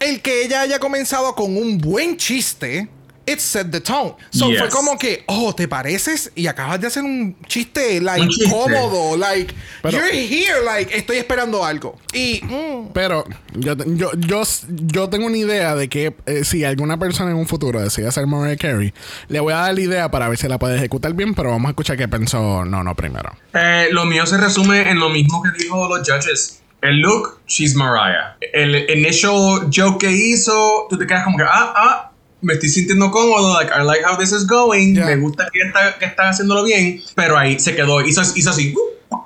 el 0.00 0.20
que 0.22 0.44
ella 0.44 0.62
haya 0.62 0.78
comenzado 0.78 1.34
con 1.34 1.56
un 1.56 1.78
buen 1.78 2.16
chiste, 2.16 2.88
it 3.26 3.38
set 3.38 3.70
the 3.70 3.80
tone. 3.80 4.14
So 4.30 4.48
Yes. 4.50 4.58
fue 4.58 4.68
como 4.70 4.98
que, 4.98 5.22
oh, 5.26 5.54
¿te 5.54 5.68
pareces? 5.68 6.32
Y 6.34 6.48
acabas 6.48 6.80
de 6.80 6.88
hacer 6.88 7.04
un 7.04 7.36
chiste, 7.46 8.00
like, 8.00 8.22
Un 8.22 8.28
chiste. 8.28 8.50
cómodo, 8.50 9.16
like, 9.16 9.54
Pero- 9.82 9.98
you're 9.98 10.10
here, 10.12 10.64
like, 10.64 10.92
estoy 10.96 11.18
esperando 11.18 11.64
algo. 11.64 11.96
Y, 12.12 12.40
mm, 12.42 12.88
Pero 12.92 13.24
yo, 13.54 13.76
yo, 13.86 14.10
yo, 14.16 14.42
yo 14.68 15.08
tengo 15.10 15.26
una 15.26 15.36
idea 15.36 15.76
de 15.76 15.88
que 15.88 16.12
eh, 16.26 16.44
si 16.44 16.64
alguna 16.64 16.98
persona 16.98 17.30
en 17.30 17.36
un 17.36 17.46
futuro 17.46 17.80
decide 17.80 18.08
hacer 18.08 18.26
Mariah 18.26 18.56
Carey, 18.56 18.92
le 19.28 19.38
voy 19.38 19.52
a 19.52 19.56
dar 19.58 19.74
la 19.74 19.80
idea 19.80 20.10
para 20.10 20.28
ver 20.28 20.36
si 20.38 20.48
la 20.48 20.58
puede 20.58 20.76
ejecutar 20.76 21.12
bien, 21.14 21.34
pero 21.34 21.50
vamos 21.50 21.66
a 21.68 21.70
escuchar 21.70 21.96
qué 21.96 22.08
pensó 22.08 22.64
no, 22.64 22.82
no 22.82 22.96
primero. 22.96 23.30
Eh, 23.54 23.88
lo 23.92 24.06
mío 24.06 24.26
se 24.26 24.38
resume 24.38 24.90
en 24.90 24.98
lo 24.98 25.08
mismo 25.08 25.40
que 25.42 25.50
dijo 25.62 25.86
los 25.88 26.00
judges. 26.08 26.56
El 26.82 27.00
look, 27.00 27.40
she's 27.46 27.74
Mariah. 27.74 28.36
El 28.52 28.74
initial 28.90 29.68
joke 29.70 29.98
que 30.00 30.10
hizo, 30.10 30.86
tú 30.88 30.96
te 30.98 31.06
quedas 31.06 31.24
como 31.24 31.36
que, 31.36 31.44
ah, 31.44 31.72
ah, 31.76 32.12
me 32.42 32.54
estoy 32.54 32.70
sintiendo 32.70 33.10
cómodo, 33.10 33.52
like, 33.58 33.70
I 33.70 33.82
like 33.84 34.02
how 34.04 34.16
this 34.16 34.32
is 34.32 34.46
going, 34.46 34.94
Yeah. 34.94 35.06
me 35.06 35.16
gusta 35.16 35.48
que 35.52 35.60
está, 35.60 35.98
que 35.98 36.06
está 36.06 36.30
haciéndolo 36.30 36.64
bien, 36.64 37.02
pero 37.14 37.36
ahí 37.36 37.58
se 37.60 37.74
quedó, 37.76 38.00
hizo, 38.00 38.22
hizo 38.34 38.50
así, 38.50 38.74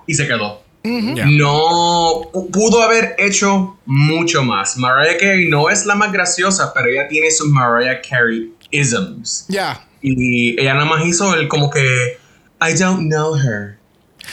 y 0.07 0.15
se 0.15 0.27
quedó. 0.27 0.63
Ya. 0.83 1.25
No 1.27 2.31
pu- 2.33 2.51
pudo 2.51 2.83
haber 2.83 3.15
hecho 3.19 3.79
mucho 3.87 4.43
más. 4.43 4.77
Mariah 4.77 5.17
Carey 5.19 5.49
no 5.49 5.71
es 5.71 5.87
la 5.87 5.95
más 5.95 6.13
graciosa, 6.13 6.73
pero 6.75 6.89
ella 6.91 7.09
tiene 7.09 7.31
sus 7.31 7.49
Mariah 7.49 8.03
Carey 8.03 8.53
isms. 8.71 9.47
ya. 9.49 9.81
Y 10.03 10.61
ella 10.61 10.75
nada 10.75 10.85
más 10.85 11.07
hizo 11.07 11.35
el 11.35 11.49
como 11.49 11.71
que 11.71 12.19
I 12.61 12.75
don't 12.79 13.09
know 13.11 13.35
her. 13.35 13.79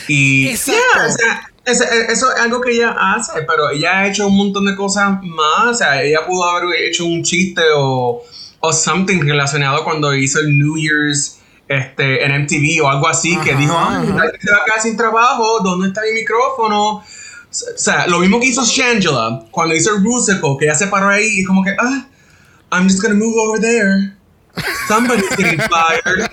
Y 0.10 0.50
Exacto. 0.50 0.82
Yeah, 0.96 1.06
o 1.08 1.12
sea, 1.12 1.51
ese- 1.66 2.12
eso 2.12 2.34
es 2.34 2.40
algo 2.42 2.60
que 2.62 2.72
ella 2.72 2.96
hace, 2.98 3.42
pero 3.48 3.70
ella 3.70 4.00
ha 4.00 4.08
hecho 4.08 4.28
un 4.28 4.38
montón 4.38 4.66
de 4.66 4.76
cosas 4.76 5.20
más. 5.24 5.68
O 5.68 5.74
sea, 5.74 6.02
ella 6.02 6.26
pudo 6.26 6.44
haber 6.50 6.76
hecho 6.84 7.06
un 7.06 7.24
chiste 7.24 7.62
o, 7.76 8.22
o 8.60 8.74
something 8.74 9.20
relacionado 9.22 9.84
cuando 9.84 10.14
hizo 10.16 10.40
el 10.40 10.58
New 10.58 10.78
Year's 10.78 11.38
este, 11.68 12.26
en 12.26 12.32
MTV 12.44 12.84
o 12.84 12.90
algo 12.90 13.08
así, 13.08 13.38
que 13.38 13.52
Ajá, 13.52 13.60
dijo, 13.60 13.74
ajá. 13.78 14.04
la 14.04 14.22
gente 14.24 14.40
se 14.42 14.52
va 14.52 14.58
a 14.58 14.66
quedar 14.66 14.82
sin 14.82 14.98
trabajo, 14.98 15.60
¿dónde 15.64 15.88
está 15.88 16.02
mi 16.02 16.20
micrófono? 16.20 16.96
O 16.98 17.04
sea, 17.78 18.08
lo 18.08 18.20
mismo 18.20 18.40
que 18.40 18.48
hizo 18.48 18.64
Shangela 18.64 19.44
cuando 19.52 19.76
hizo 19.76 19.96
el 19.96 20.04
Rusical, 20.04 20.58
que 20.60 20.66
ella 20.66 20.76
se 20.76 20.88
paró 20.88 21.10
ahí 21.10 21.40
y 21.40 21.44
como 21.44 21.64
que, 21.64 21.72
ah, 21.80 22.06
I'm 22.74 22.84
just 22.90 23.02
gonna 23.02 23.16
move 23.16 23.36
over 23.38 23.60
there. 23.62 24.14
Somebody's 24.88 25.30
getting 25.36 25.60
fired. 25.60 26.30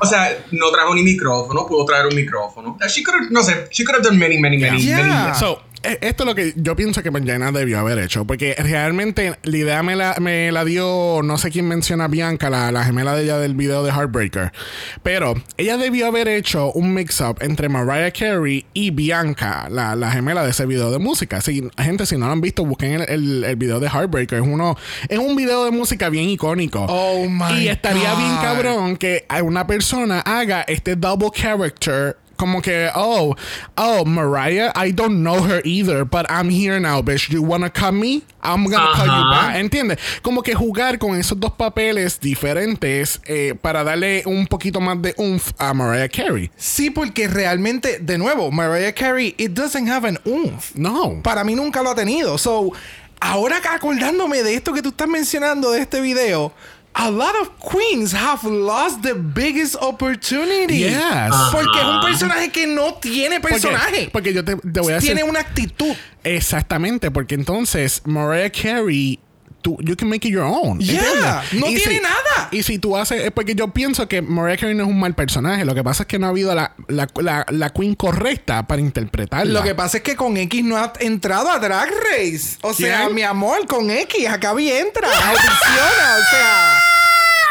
O 0.00 0.06
sea, 0.06 0.44
no 0.52 0.70
trajo 0.70 0.94
ni 0.94 1.02
micrófono, 1.02 1.66
pudo 1.66 1.84
traer 1.86 2.06
un 2.06 2.14
micrófono. 2.14 2.76
She 2.88 3.02
could 3.02 3.14
have, 3.20 3.30
no 3.30 3.42
sé, 3.42 3.68
she 3.70 3.84
could 3.84 3.94
have 3.96 4.04
done 4.04 4.18
many, 4.18 4.38
many, 4.38 4.58
many, 4.58 4.78
Yeah. 4.82 5.02
many. 5.02 5.34
So, 5.38 5.52
eh, 5.54 5.67
esto 5.82 6.22
es 6.24 6.26
lo 6.26 6.34
que 6.34 6.52
yo 6.56 6.74
pienso 6.76 7.02
que 7.02 7.12
Pangina 7.12 7.52
debió 7.52 7.78
haber 7.78 7.98
hecho, 7.98 8.26
porque 8.26 8.54
realmente 8.58 9.34
la 9.42 9.56
idea 9.56 9.82
me 9.82 9.96
la, 9.96 10.16
me 10.20 10.50
la 10.52 10.64
dio, 10.64 11.20
no 11.22 11.38
sé 11.38 11.50
quién 11.50 11.66
menciona 11.68 12.08
Bianca, 12.08 12.50
la, 12.50 12.72
la 12.72 12.84
gemela 12.84 13.14
de 13.14 13.24
ella 13.24 13.38
del 13.38 13.54
video 13.54 13.82
de 13.84 13.90
Heartbreaker, 13.92 14.52
pero 15.02 15.34
ella 15.56 15.76
debió 15.76 16.06
haber 16.06 16.28
hecho 16.28 16.72
un 16.72 16.94
mix-up 16.94 17.38
entre 17.40 17.68
Mariah 17.68 18.10
Carey 18.12 18.66
y 18.74 18.90
Bianca, 18.90 19.68
la, 19.70 19.94
la 19.94 20.10
gemela 20.10 20.44
de 20.44 20.50
ese 20.50 20.66
video 20.66 20.90
de 20.90 20.98
música. 20.98 21.40
Si, 21.40 21.68
gente, 21.78 22.06
si 22.06 22.16
no 22.16 22.26
lo 22.26 22.32
han 22.32 22.40
visto, 22.40 22.64
busquen 22.64 22.92
el, 22.94 23.02
el- 23.08 23.44
el 23.44 23.56
video 23.56 23.80
de 23.80 23.88
Heartbreaker. 23.88 24.38
Es, 24.40 24.46
uno, 24.46 24.76
es 25.08 25.18
un 25.18 25.36
video 25.36 25.64
de 25.64 25.70
música 25.70 26.08
bien 26.08 26.28
icónico. 26.28 26.84
Oh 26.88 27.28
my 27.28 27.62
Y 27.62 27.68
estaría 27.68 28.14
bien 28.14 28.36
cabrón 28.42 28.96
que 28.96 29.24
una 29.42 29.66
persona 29.66 30.20
haga 30.20 30.62
este 30.62 30.96
double 30.96 31.30
character 31.32 32.16
como 32.38 32.62
que, 32.62 32.88
oh, 32.94 33.36
oh, 33.76 34.04
Mariah, 34.04 34.72
I 34.74 34.92
don't 34.92 35.22
know 35.22 35.42
her 35.42 35.60
either, 35.64 36.04
but 36.04 36.24
I'm 36.30 36.48
here 36.48 36.80
now, 36.80 37.02
bitch. 37.02 37.30
You 37.30 37.42
wanna 37.42 37.68
come 37.68 38.00
me? 38.00 38.22
I'm 38.42 38.64
gonna 38.64 38.94
call 38.94 39.06
you 39.06 39.12
Ajá. 39.12 39.30
back. 39.30 39.56
¿Entiendes? 39.56 39.98
Como 40.22 40.42
que 40.42 40.54
jugar 40.54 40.98
con 40.98 41.18
esos 41.18 41.38
dos 41.38 41.52
papeles 41.52 42.20
diferentes 42.20 43.20
eh, 43.26 43.54
para 43.60 43.82
darle 43.84 44.22
un 44.24 44.46
poquito 44.46 44.80
más 44.80 45.02
de 45.02 45.14
oomph 45.18 45.50
a 45.58 45.74
Mariah 45.74 46.08
Carey. 46.08 46.50
Sí, 46.56 46.90
porque 46.90 47.26
realmente, 47.28 47.98
de 47.98 48.16
nuevo, 48.16 48.50
Mariah 48.50 48.92
Carey, 48.92 49.34
it 49.36 49.50
doesn't 49.50 49.88
have 49.88 50.06
an 50.06 50.18
oomph. 50.24 50.74
No. 50.76 51.20
Para 51.22 51.42
mí 51.44 51.54
nunca 51.56 51.82
lo 51.82 51.90
ha 51.90 51.94
tenido. 51.94 52.38
So, 52.38 52.72
ahora 53.20 53.60
acordándome 53.70 54.42
de 54.44 54.54
esto 54.54 54.72
que 54.72 54.82
tú 54.82 54.90
estás 54.90 55.08
mencionando 55.08 55.72
de 55.72 55.80
este 55.80 56.00
video, 56.00 56.52
a 56.94 57.10
lot 57.10 57.34
of 57.40 57.50
queens 57.60 58.12
have 58.12 58.42
lost 58.44 59.02
the 59.02 59.14
biggest 59.14 59.76
opportunity. 59.80 60.78
Yes. 60.80 61.32
Porque 61.52 61.78
es 61.78 61.84
un 61.86 62.00
personaje 62.00 62.50
que 62.50 62.66
no 62.66 62.94
tiene 62.94 63.40
Porque- 63.40 63.54
personaje. 63.60 64.10
Porque, 64.12 64.32
yo 64.34 64.44
te, 64.44 64.56
te 64.56 64.80
voy 64.80 64.92
a 64.92 64.94
decir. 64.96 65.14
tiene 65.14 65.22
una 65.28 65.40
actitud. 65.40 65.94
Exactamente, 66.24 67.10
porque 67.10 67.34
entonces 67.34 68.02
Mariah 68.04 68.50
Carey, 68.50 69.18
tú, 69.62 69.76
you 69.80 69.96
can 69.96 70.08
make 70.08 70.26
it 70.26 70.32
your 70.32 70.44
own. 70.44 70.78
Yeah, 70.80 70.94
¿entiendes? 71.00 71.52
no 71.60 71.66
Y 71.70 71.74
tiene 71.76 71.94
si- 71.96 72.00
nada. 72.00 72.48
Y 72.50 72.62
si 72.62 72.78
tú 72.78 72.96
haces, 72.96 73.24
es 73.24 73.30
porque 73.32 73.54
yo 73.54 73.68
pienso 73.68 74.08
que 74.08 74.22
Mariah 74.22 74.56
Carey 74.58 74.74
no 74.74 74.84
es 74.84 74.88
un 74.88 74.98
mal 74.98 75.14
personaje. 75.14 75.64
Lo 75.64 75.74
que 75.74 75.82
pasa 75.84 76.04
es 76.04 76.06
que 76.06 76.18
no 76.18 76.26
ha 76.26 76.30
habido 76.30 76.54
la, 76.54 76.72
la, 76.88 77.08
la, 77.20 77.44
la 77.50 77.70
queen 77.70 77.94
correcta 77.94 78.66
para 78.66 78.80
interpretarla. 78.80 79.52
Lo 79.52 79.62
que 79.62 79.74
pasa 79.74 79.98
es 79.98 80.02
que 80.02 80.16
con 80.16 80.36
X 80.36 80.64
no 80.64 80.76
ha 80.76 80.92
entrado 81.00 81.50
a 81.50 81.58
Drag 81.58 81.88
Race. 81.90 82.56
O 82.62 82.72
sea, 82.72 83.08
mi 83.08 83.22
amor, 83.22 83.66
con 83.66 83.90
X, 83.90 84.26
acá 84.28 84.54
vi 84.54 84.70
entra, 84.70 85.08
audiciona, 85.08 86.16
o 86.18 86.30
sea. 86.30 86.78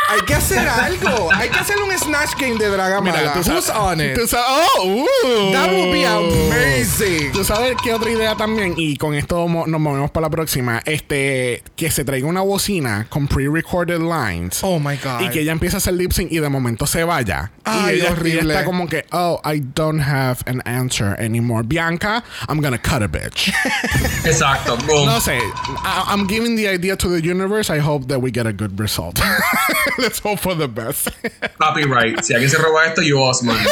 Hay 0.10 0.22
que 0.26 0.34
hacer 0.36 0.68
algo. 0.68 1.30
Hay 1.34 1.50
que 1.50 1.60
hacer 1.60 1.76
un 1.82 1.92
Snatch 1.98 2.36
Game 2.40 2.56
de 2.58 2.70
Dragamala. 2.70 3.18
Mira, 3.20 3.34
tú 3.34 3.44
sabes- 3.44 3.68
Who's 3.70 3.76
on 3.76 4.00
it? 4.02 4.14
tú 4.16 4.26
sabes- 4.28 4.46
oh, 4.78 5.04
uh. 5.04 5.52
That 5.52 5.70
would 5.72 5.92
be 5.92 6.06
amazing. 6.06 7.32
Tú 7.34 7.44
sabes 7.44 7.76
qué 7.84 7.94
otra 7.94 8.10
idea 8.12 8.36
también, 8.36 8.74
y 8.78 8.96
con 8.98 9.14
esto 9.16 9.48
mo- 9.48 9.68
nos 9.68 9.80
movemos 9.82 10.10
para 10.12 10.28
la 10.28 10.30
próxima, 10.30 10.82
este, 10.86 11.62
que 11.76 11.92
se 11.92 12.06
traiga 12.06 12.28
una 12.28 12.42
bocina 12.42 13.06
con 13.10 13.28
pre-recorded 13.28 14.00
lines. 14.00 14.60
Oh 14.64 14.80
my 14.80 14.96
God. 14.98 15.22
Y 15.22 15.30
que 15.30 15.42
ella 15.42 15.52
empiece 15.52 15.76
a 15.76 15.80
hacer 15.80 15.94
lip 15.96 16.12
sync 16.14 16.32
y 16.32 16.40
de 16.40 16.50
momento 16.50 16.88
se 16.88 17.04
vaya. 17.04 17.52
Ay, 17.66 17.98
y 17.98 18.00
ella, 18.00 18.12
horrible. 18.12 18.42
ella 18.42 18.54
está 18.54 18.66
como 18.66 18.88
que, 18.88 19.06
oh, 19.12 19.42
I 19.44 19.60
don't 19.74 20.02
have 20.02 20.38
an 20.46 20.62
answer 20.66 21.16
anymore. 21.20 21.64
Bianca, 21.68 22.24
I'm 22.48 22.62
gonna 22.62 22.78
cut 22.82 23.02
a 23.04 23.08
bitch. 23.08 23.52
Exacto. 24.24 24.78
Boom. 24.88 25.06
no 25.06 25.20
sé. 25.20 25.38
I- 25.38 26.04
I'm 26.14 26.28
giving 26.28 26.56
the 26.56 26.68
idea 26.70 26.96
to 26.96 27.10
the 27.10 27.20
universe. 27.22 27.70
I 27.70 27.80
hope 27.80 28.08
that 28.08 28.20
we 28.22 28.32
get 28.32 28.46
a 28.48 28.54
good 28.54 28.80
result. 28.80 29.20
Let's 30.02 30.20
hope 30.20 30.40
for 30.40 30.56
the 30.56 30.68
best. 30.68 31.10
Copyright. 31.58 32.24
Si 32.24 32.34
alguien 32.34 32.50
se 32.50 32.58
roba 32.58 32.86
esto, 32.86 33.02
you 33.02 33.20
Osman. 33.20 33.58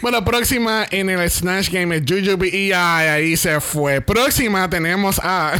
Bueno, 0.00 0.24
próxima 0.24 0.86
en 0.90 1.10
el 1.10 1.28
Snatch 1.28 1.70
Game 1.70 1.96
es 1.96 2.02
Jujubee 2.06 2.54
y 2.54 2.72
ahí 2.72 3.36
se 3.36 3.60
fue. 3.60 4.00
Próxima 4.00 4.68
tenemos 4.70 5.20
a. 5.22 5.58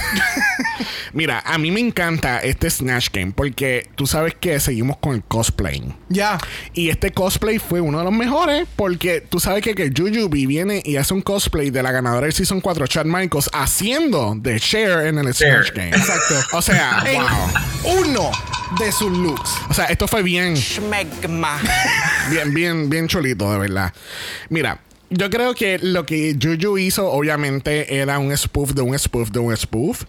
Mira, 1.12 1.42
a 1.44 1.58
mí 1.58 1.70
me 1.70 1.80
encanta 1.80 2.38
este 2.40 2.68
Snatch 2.70 3.08
Game 3.12 3.32
porque 3.34 3.88
tú 3.94 4.06
sabes 4.06 4.34
que 4.34 4.58
seguimos 4.60 4.96
con 4.98 5.14
el 5.14 5.22
cosplay. 5.22 5.82
Ya. 6.08 6.38
Y 6.74 6.90
este 6.90 7.12
cosplay 7.12 7.58
fue 7.58 7.80
uno 7.80 7.98
de 7.98 8.04
los 8.04 8.12
mejores 8.12 8.66
porque 8.76 9.20
tú 9.20 9.40
sabes 9.40 9.62
que, 9.62 9.74
que 9.74 9.90
Jujubee 9.96 10.46
viene 10.46 10.82
y 10.84 10.96
hace 10.96 11.14
un 11.14 11.22
cosplay 11.22 11.70
de 11.70 11.82
la 11.82 11.92
ganadora 11.92 12.26
del 12.26 12.32
Season 12.32 12.60
4, 12.60 12.86
Chad 12.86 13.04
Michaels, 13.06 13.50
haciendo 13.52 14.34
de 14.36 14.58
Cher 14.60 15.06
en 15.06 15.18
el 15.18 15.32
Snatch 15.34 15.72
Game. 15.72 15.90
Exacto. 15.90 16.34
O 16.56 16.62
sea, 16.62 17.02
En 17.06 17.22
wow. 17.22 18.00
uno 18.00 18.30
de 18.78 18.92
sus 18.92 19.10
looks. 19.10 19.50
O 19.70 19.74
sea, 19.74 19.86
esto 19.86 20.06
fue 20.06 20.22
bien, 20.22 20.56
Schmegma. 20.56 21.58
bien, 22.30 22.52
bien, 22.52 22.90
bien 22.90 23.08
chulito, 23.08 23.50
de 23.52 23.58
verdad. 23.58 23.92
Mira, 24.50 24.78
yo 25.10 25.30
creo 25.30 25.54
que 25.54 25.78
lo 25.78 26.04
que 26.04 26.36
Juju 26.40 26.78
hizo, 26.78 27.10
obviamente, 27.10 27.98
era 27.98 28.18
un 28.18 28.36
spoof 28.36 28.72
de 28.72 28.82
un 28.82 28.98
spoof 28.98 29.30
de 29.30 29.38
un 29.38 29.56
spoof. 29.56 30.04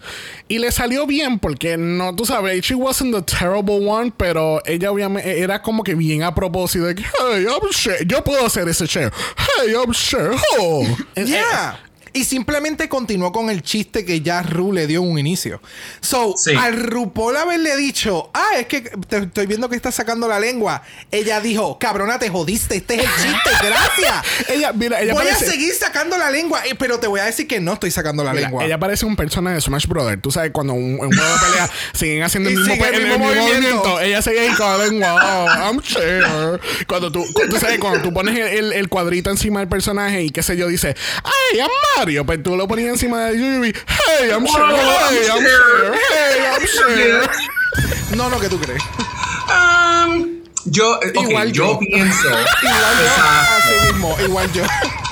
Y 0.48 0.60
le 0.60 0.72
salió 0.72 1.06
bien 1.08 1.40
porque 1.40 1.78
no, 1.78 2.16
tú 2.16 2.26
sabes, 2.26 2.62
she 2.62 2.76
wasn't 2.76 3.16
the 3.16 3.22
terrible 3.22 3.88
one, 3.88 4.12
pero 4.16 4.62
ella 4.66 4.92
obviamente 4.92 5.40
era 5.40 5.62
como 5.62 5.84
que 5.84 5.96
bien 5.96 6.24
a 6.24 6.36
propósito 6.36 6.94
que, 6.94 7.04
hey, 7.04 7.46
I'm 7.48 7.70
Cher. 7.72 8.06
Yo 8.06 8.24
puedo 8.24 8.46
hacer 8.46 8.68
ese 8.68 8.88
Cher. 8.88 9.12
Hey, 9.38 9.74
I'm 9.74 9.94
Cher. 9.94 10.32
Oh. 10.60 10.86
Yeah. 11.16 11.78
Y 12.14 12.24
simplemente 12.24 12.90
continuó 12.90 13.32
con 13.32 13.50
el 13.50 13.62
chiste 13.62 14.06
que 14.06 14.22
ya 14.22 14.42
Ru 14.42 14.74
le 14.74 14.88
dio 14.88 15.02
en 15.04 15.12
un 15.12 15.20
inicio. 15.20 15.62
So, 16.02 16.34
Sí. 16.38 16.52
al 16.56 16.78
RuPaul 16.84 17.36
haberle 17.38 17.76
dicho, 17.78 18.30
ah, 18.34 18.58
es 18.58 18.66
que 18.68 18.82
te 18.82 19.18
estoy 19.18 19.46
viendo 19.46 19.70
que 19.70 19.76
estás 19.76 19.96
sacando 19.96 20.28
la 20.28 20.40
lengua. 20.40 20.82
Ella 21.12 21.40
dijo, 21.42 21.78
cabrona, 21.80 22.20
te 22.20 22.30
jodiste, 22.30 22.78
este 22.78 22.96
es 22.96 23.02
el 23.04 23.10
chiste, 23.10 23.50
gracias. 23.64 24.50
Ella, 24.50 24.74
mira, 24.74 25.02
ella 25.02 25.14
voy 25.14 25.26
parece- 25.26 25.46
a 25.48 25.52
seguir 25.52 25.74
sacando 25.74 26.18
la 26.18 26.30
lengua, 26.32 26.66
eh, 26.66 26.76
pero 26.76 27.00
te 27.00 27.08
voy 27.08 27.20
a 27.20 27.26
decir 27.26 27.48
que 27.48 27.60
no 27.60 27.74
estoy 27.74 27.92
sacando 27.92 28.24
la 28.24 28.32
Mira, 28.32 28.44
lengua. 28.44 28.66
ella 28.66 28.78
parece 28.80 29.06
un 29.06 29.16
personaje 29.16 29.56
de 29.56 29.62
Smash 29.62 29.88
Brothers. 29.88 30.22
Tú 30.22 30.32
sabes, 30.32 30.52
cuando 30.52 30.74
un, 30.74 30.94
un 31.00 31.12
juego 31.12 31.34
de 31.34 31.40
pelea 31.48 31.70
siguen 31.94 32.24
haciendo 32.24 32.50
el 32.50 32.58
mismo, 32.58 32.74
sigue 32.74 32.88
el 32.96 33.18
movimiento. 33.20 33.46
movimiento. 33.54 34.00
Ella 34.02 34.22
sigue 34.22 34.40
ahí 34.42 34.56
con 34.56 34.68
la 34.68 34.86
lengua. 34.86 35.10
Oh, 35.30 35.46
I'm 35.48 35.82
Cher. 35.82 36.24
Cuando 36.88 37.12
tú, 37.12 37.24
tú 37.50 37.58
sabes, 37.60 37.78
cuando 37.80 38.02
tú 38.02 38.14
pones 38.14 38.36
el, 38.38 38.48
el- 38.48 38.74
el 38.74 38.90
cuadrito 38.90 39.30
encima 39.30 39.60
del 39.60 39.70
personaje 39.70 40.24
y 40.24 40.30
qué 40.32 40.42
sé 40.44 40.58
yo, 40.58 40.68
dice, 40.68 40.96
¡Ay, 41.24 41.60
I'm 41.60 41.70
Mario! 42.00 42.26
Pero 42.26 42.42
tú 42.44 42.56
lo 42.56 42.66
ponías 42.68 42.90
encima 42.94 43.26
de 43.26 43.38
Yuri. 43.38 43.74
¡Hey, 43.88 44.30
I'm! 44.32 44.44
Wow, 44.44 44.54
¡Hey, 45.10 45.28
I'm. 45.30 45.44
Cher! 45.44 45.94
¡Hey, 46.10 46.44
I'm 46.56 46.66
Cher! 46.96 47.30
No, 48.16 48.30
no, 48.30 48.40
¿qué 48.40 48.48
tú 48.48 48.58
crees? 48.58 48.82
Um, 49.50 50.40
yo, 50.66 51.00
eh, 51.02 51.12
ok, 51.16 51.30
Igual 51.30 51.52
yo, 51.52 51.74
yo. 51.74 51.80
pienso. 51.80 52.28
Igual 52.64 52.98
yo, 53.00 53.24
así 53.58 53.92
mismo, 53.92 54.18
igual 54.26 54.52
yo. 54.54 54.64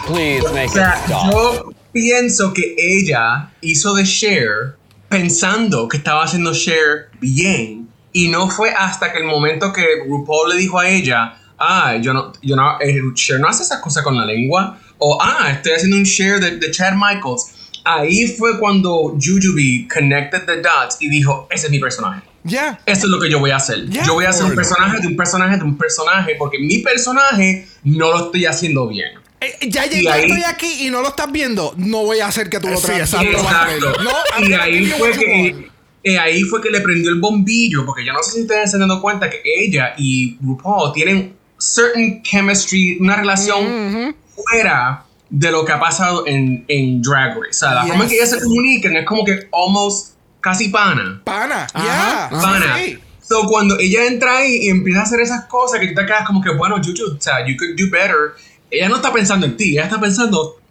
Please 0.08 0.44
make 0.54 0.68
O 0.70 0.74
sea, 0.74 0.96
it 1.06 1.12
stop. 1.12 1.32
yo 1.32 1.74
pienso 1.92 2.54
que 2.54 2.76
ella 2.78 3.50
hizo 3.62 3.94
de 3.94 4.04
Cher 4.06 4.78
pensando 5.10 5.88
que 5.90 5.98
estaba 5.98 6.24
haciendo 6.24 6.54
Cher 6.54 7.10
bien. 7.20 7.90
Y 8.14 8.30
no 8.30 8.50
fue 8.50 8.72
hasta 8.72 9.12
que 9.12 9.20
el 9.20 9.26
momento 9.26 9.74
que 9.74 9.86
RuPaul 10.08 10.50
le 10.52 10.56
dijo 10.56 10.80
a 10.80 10.88
ella, 10.88 11.38
ah, 11.60 11.98
yo 11.98 12.14
no, 12.14 12.32
yo 12.42 12.56
no, 12.56 12.80
eh, 12.80 12.96
Cher 13.14 13.40
no 13.42 13.48
hace 13.50 13.64
esas 13.64 13.82
cosas 13.82 14.04
con 14.04 14.18
la 14.18 14.26
lengua. 14.26 14.80
O, 15.00 15.18
ah, 15.22 15.52
estoy 15.52 15.74
haciendo 15.74 15.98
un 15.98 16.06
Cher 16.06 16.40
de, 16.40 16.58
de 16.58 16.72
Chad 16.72 16.94
Michaels. 16.96 17.46
Ahí 17.84 18.28
fue 18.38 18.60
cuando 18.60 19.16
Jujubee 19.22 19.88
connected 19.94 20.42
the 20.46 20.58
dots 20.58 20.98
y 21.00 21.08
dijo, 21.10 21.48
ese 21.52 21.68
es 21.68 21.72
mi 21.72 21.80
personaje. 21.80 22.22
Ya. 22.44 22.80
Esto 22.86 23.06
es 23.08 23.12
lo 23.12 23.20
que 23.20 23.30
yo 23.30 23.40
voy 23.40 23.52
a 23.52 23.58
hacer. 23.58 23.88
Ya, 23.90 24.04
yo 24.06 24.14
voy 24.14 24.26
a 24.26 24.30
hacer 24.30 24.46
un 24.46 24.56
personaje 24.56 25.00
de 25.02 25.08
un 25.08 25.16
personaje 25.16 25.58
de 25.58 25.64
un 25.64 25.78
personaje 25.78 26.36
porque 26.40 26.60
mi 26.60 26.80
personaje 26.80 27.68
no 27.84 28.12
lo 28.12 28.26
estoy 28.26 28.46
haciendo 28.46 28.88
bien. 28.88 29.10
Eh, 29.40 29.70
ya 29.70 29.86
Y 29.86 29.90
llegué, 29.90 30.10
ahí- 30.10 30.22
estoy 30.26 30.44
aquí 30.44 30.86
y 30.88 30.90
no 30.90 31.02
lo 31.02 31.10
estás 31.10 31.32
viendo. 31.32 31.74
No 31.78 32.04
voy 32.04 32.20
a 32.20 32.28
hacer 32.28 32.50
que 32.50 32.60
tú 32.60 32.68
lo 32.70 32.78
Sí, 32.78 32.88
trates. 32.88 33.14
exacto. 33.14 33.94
No 34.04 34.48
y 34.48 34.54
ahí 34.54 34.86
fue 34.88 35.12
que 35.12 35.70
eh, 36.04 36.18
ahí 36.20 36.42
fue 36.44 36.62
que 36.62 36.70
le 36.70 36.80
prendió 36.82 37.10
el 37.12 37.20
bombillo 37.20 37.86
porque 37.86 38.06
yo 38.06 38.14
no 38.14 38.24
sé 38.24 38.32
si 38.32 38.42
ustedes 38.44 38.72
se 38.72 38.78
han 38.78 38.88
dado 38.88 39.02
cuenta 39.02 39.30
que 39.30 39.42
ella 39.44 39.94
y 39.98 40.38
RuPaul 40.42 40.94
tienen 40.94 41.36
certain 41.60 42.22
chemistry, 42.24 42.98
una 43.00 43.16
relación 43.18 44.16
fuera 44.52 45.04
de 45.30 45.52
lo 45.52 45.66
que 45.66 45.72
ha 45.74 45.80
pasado 45.80 46.26
en, 46.28 46.64
en 46.68 47.02
Drag 47.02 47.36
Race. 47.36 47.50
O 47.50 47.54
sea, 47.54 47.74
la 47.74 47.82
Yes. 47.82 47.90
forma 47.90 48.04
en 48.06 48.10
que 48.10 48.16
ellas 48.16 48.30
se 48.30 48.42
comunican 48.42 48.96
es 48.96 49.06
como 49.06 49.26
que 49.26 49.50
almost 49.52 50.14
casi 50.42 50.70
pana. 50.70 51.22
Pana, 51.26 51.68
ya. 51.74 52.26
ajá. 52.26 52.30
Pana. 52.30 52.78
Sí. 52.78 53.00
So, 53.28 53.46
cuando 53.50 53.78
ella 53.78 54.06
entra 54.06 54.38
ahí 54.38 54.60
y 54.62 54.70
empieza 54.70 55.02
a 55.02 55.04
hacer 55.04 55.20
esas 55.20 55.46
cosas 55.46 55.82
que 55.82 55.88
tú 55.88 55.96
te 55.96 56.06
quedas 56.06 56.26
como 56.26 56.42
que, 56.42 56.50
bueno, 56.52 56.78
Juju, 56.78 57.18
o 57.18 57.22
sea, 57.22 57.46
you 57.46 57.58
could 57.58 57.76
do 57.78 57.92
better. 57.92 58.36
Ella 58.72 58.88
no 58.88 58.98
está 58.98 59.12
pensando 59.12 59.46
en 59.46 59.58
ti, 59.58 59.72
ella 59.74 59.84
está 59.84 60.00
pensando, 60.00 60.62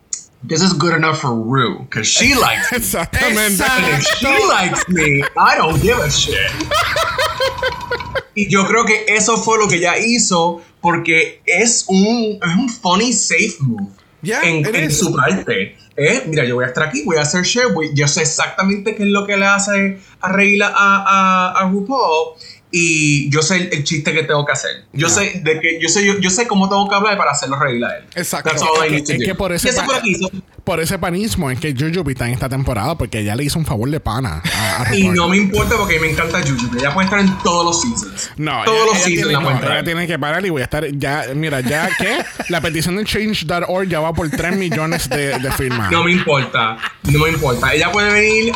this 0.48 0.62
is 0.62 0.72
good 0.72 0.94
enough 0.94 1.16
for 1.18 1.32
Rue, 1.34 1.80
because 1.84 2.08
she 2.08 2.34
likes 2.34 2.70
me. 2.72 2.78
Exactamente. 2.78 3.62
And 3.62 4.00
if 4.00 4.06
she 4.18 4.46
likes 4.48 4.88
me, 4.88 5.22
I 5.36 5.58
don't 5.58 5.82
give 5.82 5.98
a 5.98 6.08
shit. 6.08 6.34
y 8.34 8.48
yo 8.48 8.66
creo 8.66 8.86
que 8.86 9.04
eso 9.08 9.36
fue 9.36 9.58
lo 9.58 9.68
que 9.68 9.76
ella 9.76 9.98
hizo 9.98 10.62
porque 10.86 11.40
es 11.44 11.84
un, 11.88 12.38
es 12.40 12.56
un 12.56 12.68
funny 12.68 13.12
safe 13.12 13.56
move 13.58 13.90
Yeah, 14.22 14.40
en, 14.42 14.64
en 14.74 14.90
su 14.92 15.12
parte. 15.14 15.76
Eh, 15.96 16.22
mira, 16.26 16.44
yo 16.44 16.54
voy 16.56 16.64
a 16.64 16.68
estar 16.68 16.84
aquí, 16.88 17.02
voy 17.04 17.16
a 17.16 17.22
hacer 17.22 17.42
share, 17.42 17.72
voy- 17.72 17.90
yo 17.94 18.06
sé 18.06 18.22
exactamente 18.22 18.94
qué 18.94 19.02
es 19.02 19.08
lo 19.08 19.26
que 19.26 19.36
le 19.36 19.46
hace 19.46 19.98
a 20.20 20.32
reír 20.32 20.62
a, 20.62 20.70
a, 20.74 21.52
a 21.60 21.68
RuPaul 21.70 22.34
y 22.70 23.30
yo 23.30 23.42
sé 23.42 23.56
el, 23.56 23.68
el 23.72 23.84
chiste 23.84 24.12
que 24.12 24.22
tengo 24.24 24.44
que 24.44 24.52
hacer. 24.52 24.84
Yo 24.92 25.08
sé 25.08 25.40
de 25.44 25.60
que 25.60 25.78
yo 25.80 25.88
sé 25.88 26.04
yo, 26.04 26.18
yo 26.18 26.30
sé 26.30 26.46
cómo 26.46 26.68
tengo 26.68 26.88
que 26.88 26.94
hablar 26.96 27.16
para 27.16 27.30
hacerlo 27.30 27.58
reír 27.58 27.84
a 27.84 27.96
él. 27.98 28.04
Exacto. 28.14 28.50
Es 28.84 29.02
que- 29.04 29.12
es 29.14 29.24
que 29.24 29.34
por 29.34 29.52
ese 29.52 29.70
hizo. 30.04 30.30
Por 30.64 30.80
ese 30.80 30.98
panismo 30.98 31.48
es 31.48 31.60
que 31.60 31.72
Jujubee 31.72 32.12
está 32.14 32.26
en 32.26 32.34
esta 32.34 32.48
temporada 32.48 32.98
porque 32.98 33.20
ella 33.20 33.36
le 33.36 33.44
hizo 33.44 33.56
un 33.56 33.64
favor 33.64 33.88
de 33.88 34.00
pana 34.00 34.42
a, 34.52 34.82
a 34.82 34.94
Y 34.96 35.08
no 35.08 35.28
me 35.28 35.36
importa 35.36 35.76
porque 35.76 36.00
me 36.00 36.10
encanta 36.10 36.40
Juju. 36.42 36.76
Ella 36.76 36.92
puede 36.92 37.04
estar 37.04 37.20
en 37.20 37.38
todos 37.44 37.64
los 37.64 37.80
seasons. 37.82 38.30
No, 38.36 38.64
todos 38.64 38.76
ella, 38.78 38.86
los 38.86 38.94
ella 38.96 39.04
seasons 39.04 39.14
tiene, 39.14 39.32
la 39.32 39.38
no, 39.40 39.60
puede 39.60 39.72
ella 39.72 39.84
tiene 39.84 40.06
que 40.08 40.18
parar 40.18 40.44
y 40.44 40.50
voy 40.50 40.60
a 40.62 40.64
estar 40.64 40.84
ya, 40.90 41.24
mira, 41.36 41.60
ya 41.60 41.88
que 41.96 42.18
la 42.48 42.60
petición 42.60 42.96
de 42.96 43.04
change.org 43.04 43.88
ya 43.88 44.00
va 44.00 44.12
por 44.12 44.28
3 44.28 44.56
millones 44.56 45.08
de, 45.08 45.38
de 45.38 45.52
firmas. 45.52 45.92
No 45.92 46.02
me 46.02 46.10
importa. 46.10 46.76
No 47.04 47.20
me 47.20 47.28
importa. 47.30 47.72
Ella 47.72 47.92
puede 47.92 48.12
venir 48.12 48.52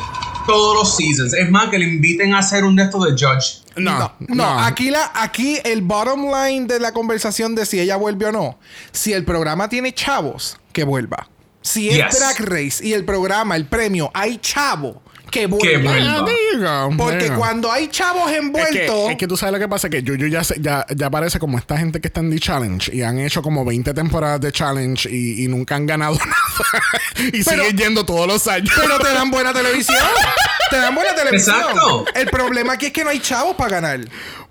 todos 0.47 0.77
los 0.77 0.97
seasons. 0.97 1.35
Es 1.35 1.51
más, 1.51 1.69
que 1.71 1.79
le 1.79 1.87
inviten 1.87 2.35
a 2.35 2.39
hacer 2.39 2.65
un 2.65 2.77
de 2.77 2.85
estos 2.85 3.05
de 3.05 3.11
Judge. 3.13 3.63
no, 3.77 3.99
No, 3.99 4.13
no, 4.29 4.59
Aquí, 4.61 4.91
la, 4.91 5.11
aquí 5.15 5.59
el 5.65 5.83
bottom 5.83 6.27
line 6.33 6.67
de 6.67 6.81
la 6.81 6.93
conversación 6.93 7.55
de 7.55 7.67
si 7.67 7.81
ella 7.81 7.97
vuelve 7.97 8.27
o 8.27 8.33
no. 8.33 8.59
Si 8.93 9.13
el 9.13 9.25
programa 9.25 9.69
tiene 9.69 9.93
chavos, 9.93 10.59
que 10.73 10.85
vuelva. 10.85 11.29
Si 11.63 11.91
es 11.91 11.97
Yes. 11.97 12.19
Drag 12.19 12.41
Race 12.49 12.87
y 12.87 12.95
el 12.95 13.05
programa, 13.05 13.55
el 13.57 13.67
premio, 13.67 14.11
hay 14.15 14.39
chavo, 14.39 15.03
que 15.31 15.47
vuelva. 15.47 15.95
Que 15.95 16.23
vuelva. 16.23 16.85
Ah, 16.85 16.89
Porque 16.97 17.31
cuando 17.31 17.71
hay 17.73 17.89
chavos 17.89 18.31
Es 18.31 18.39
envueltos. 18.39 19.07
que, 19.07 19.13
es 19.13 19.17
que 19.17 19.27
tú 19.27 19.37
sabes 19.37 19.53
lo 19.55 19.59
que 19.59 19.69
pasa, 19.69 19.89
que 19.89 20.03
Juju 20.03 20.27
ya, 20.27 20.43
ya, 20.61 20.85
ya 20.95 21.11
parece 21.11 21.39
como 21.39 21.57
esta 21.59 21.79
gente 21.79 22.01
que 22.01 22.09
está 22.09 22.21
en 22.21 22.31
The 22.31 22.39
Challenge 22.39 22.95
y 22.95 23.03
han 23.03 23.19
hecho 23.19 23.41
como 23.43 23.65
20 23.65 23.95
temporadas 23.95 24.41
de 24.41 24.53
Challenge 24.53 25.09
y, 25.11 25.45
y 25.45 25.49
nunca 25.49 25.77
han 25.77 25.87
ganado 25.87 26.15
nada. 26.19 26.83
y 27.33 27.43
Pero- 27.45 27.63
siguen 27.65 27.77
yendo 27.79 28.05
todos 28.05 28.27
los 28.27 28.47
años. 28.49 28.71
Pero 28.79 28.99
te 28.99 29.13
dan 29.13 29.31
buena 29.31 29.53
televisión. 29.53 29.97
te 30.71 30.77
dan 30.77 30.95
buena 30.95 31.15
televisión. 31.15 31.57
Exacto. 31.57 32.05
El 32.15 32.27
problema 32.29 32.75
aquí 32.75 32.87
es 32.87 32.93
que 32.93 33.05
no 33.05 33.11
hay 33.11 33.21
chavos 33.21 33.57
para 33.57 33.71
ganar. 33.81 34.01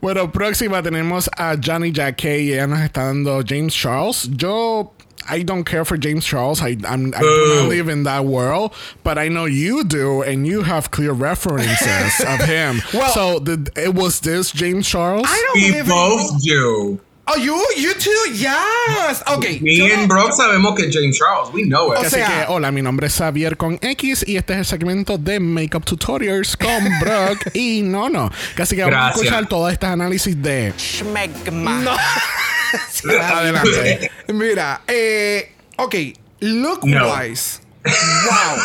Bueno, 0.01 0.31
próxima 0.31 0.81
tenemos 0.81 1.29
a 1.37 1.55
Johnny 1.63 1.91
Jacquet 1.91 2.41
y 2.41 2.53
ella 2.53 2.67
nos 2.67 2.79
está 2.81 3.03
dando 3.05 3.41
James 3.45 3.73
Charles. 3.75 4.29
Yo. 4.31 4.93
I 5.29 5.43
don't 5.43 5.63
care 5.63 5.85
for 5.85 5.97
James 5.97 6.25
Charles. 6.25 6.61
I, 6.61 6.75
I'm, 6.87 7.13
I 7.15 7.19
do 7.21 7.53
not 7.55 7.69
live 7.69 7.87
in 7.89 8.03
that 8.03 8.25
world, 8.25 8.73
but 9.03 9.17
I 9.17 9.27
know 9.29 9.45
you 9.45 9.83
do, 9.83 10.21
and 10.23 10.45
you 10.47 10.63
have 10.63 10.89
clear 10.91 11.11
references 11.11 12.19
of 12.27 12.39
him. 12.41 12.81
Well- 12.93 13.11
so, 13.13 13.39
did, 13.39 13.69
it 13.77 13.93
was 13.93 14.19
this 14.21 14.51
James 14.51 14.87
Charles? 14.87 15.25
I 15.27 15.37
don't 15.53 15.61
We 15.63 15.71
live 15.71 15.87
both 15.87 16.41
do. 16.43 16.99
Oh, 17.31 17.35
you, 17.35 17.53
you 17.77 17.93
too, 17.93 18.31
yes. 18.33 19.21
Ok. 19.27 19.61
Me 19.61 19.77
yo 19.77 19.85
and 19.85 20.01
no- 20.01 20.07
Brock 20.07 20.31
sabemos 20.33 20.75
que 20.75 20.89
James 20.91 21.15
Charles. 21.15 21.53
We 21.53 21.61
know 21.61 21.91
it. 21.93 21.99
O 21.99 22.01
Así 22.01 22.15
que, 22.15 22.45
hola, 22.47 22.71
mi 22.71 22.81
nombre 22.81 23.05
es 23.05 23.13
Xavier 23.15 23.55
con 23.55 23.77
X 23.83 24.25
y 24.27 24.35
este 24.37 24.53
es 24.53 24.59
el 24.59 24.65
segmento 24.65 25.19
de 25.19 25.39
Makeup 25.39 25.85
Tutorials 25.85 26.57
con 26.57 26.83
Brock 26.99 27.53
y 27.53 27.83
Nono. 27.83 28.31
Casi 28.55 28.75
que 28.75 28.81
vamos 28.83 28.97
a 28.99 29.09
escuchar 29.11 29.47
todos 29.47 29.71
estos 29.71 29.89
análisis 29.89 30.41
de... 30.41 30.73
Schmegma. 30.75 31.81
No. 31.81 31.91
Adelante. 33.21 34.11
Mira, 34.27 34.81
eh, 34.87 35.51
ok, 35.77 35.95
look 36.41 36.83
No. 36.83 37.13
wise. 37.15 37.59
Wow. 37.83 38.57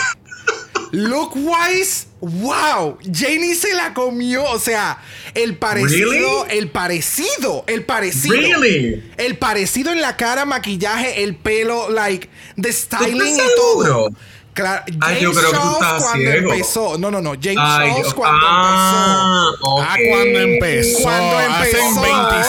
Look 0.93 1.33
wise, 1.35 2.07
wow. 2.21 2.99
Janie 3.03 3.55
se 3.57 3.75
la 3.75 3.93
comió. 3.95 4.45
O 4.45 4.59
sea, 4.61 4.99
el 5.35 5.57
parecido, 5.57 6.11
Really? 6.45 6.59
el 6.59 6.71
parecido, 6.71 7.65
el 7.67 7.85
parecido. 7.85 8.35
Really? 8.37 9.13
El 9.17 9.37
parecido 9.37 9.91
en 9.91 10.01
la 10.01 10.17
cara, 10.17 10.45
maquillaje, 10.45 11.25
el 11.25 11.35
pelo, 11.35 11.91
like, 11.91 12.29
the 12.61 12.73
styling 12.73 13.35
y 13.35 13.39
todo. 13.57 13.83
seguro? 13.85 14.09
Claro, 14.55 14.85
James 14.87 15.01
Ay, 15.03 15.21
yo 15.21 15.33
creo 15.33 15.51
que 15.51 15.57
tú 15.57 15.63
Charles 15.63 15.75
estás 15.75 16.03
cuando 16.05 16.31
ciego. 16.31 16.53
empezó. 16.53 16.99
No, 16.99 17.11
no, 17.11 17.21
no. 17.21 17.31
James 17.33 17.59
Ay, 17.59 17.89
Charles 17.89 17.97
Dios. 17.97 18.15
cuando 18.15 18.47
ah, 18.49 19.51
ok. 19.61 19.85
Ah, 19.87 19.97
cuando 20.09 20.41
empezó. 20.41 21.03
Cuando 21.03 21.39
Hace 21.39 21.81
empezó. 21.81 22.01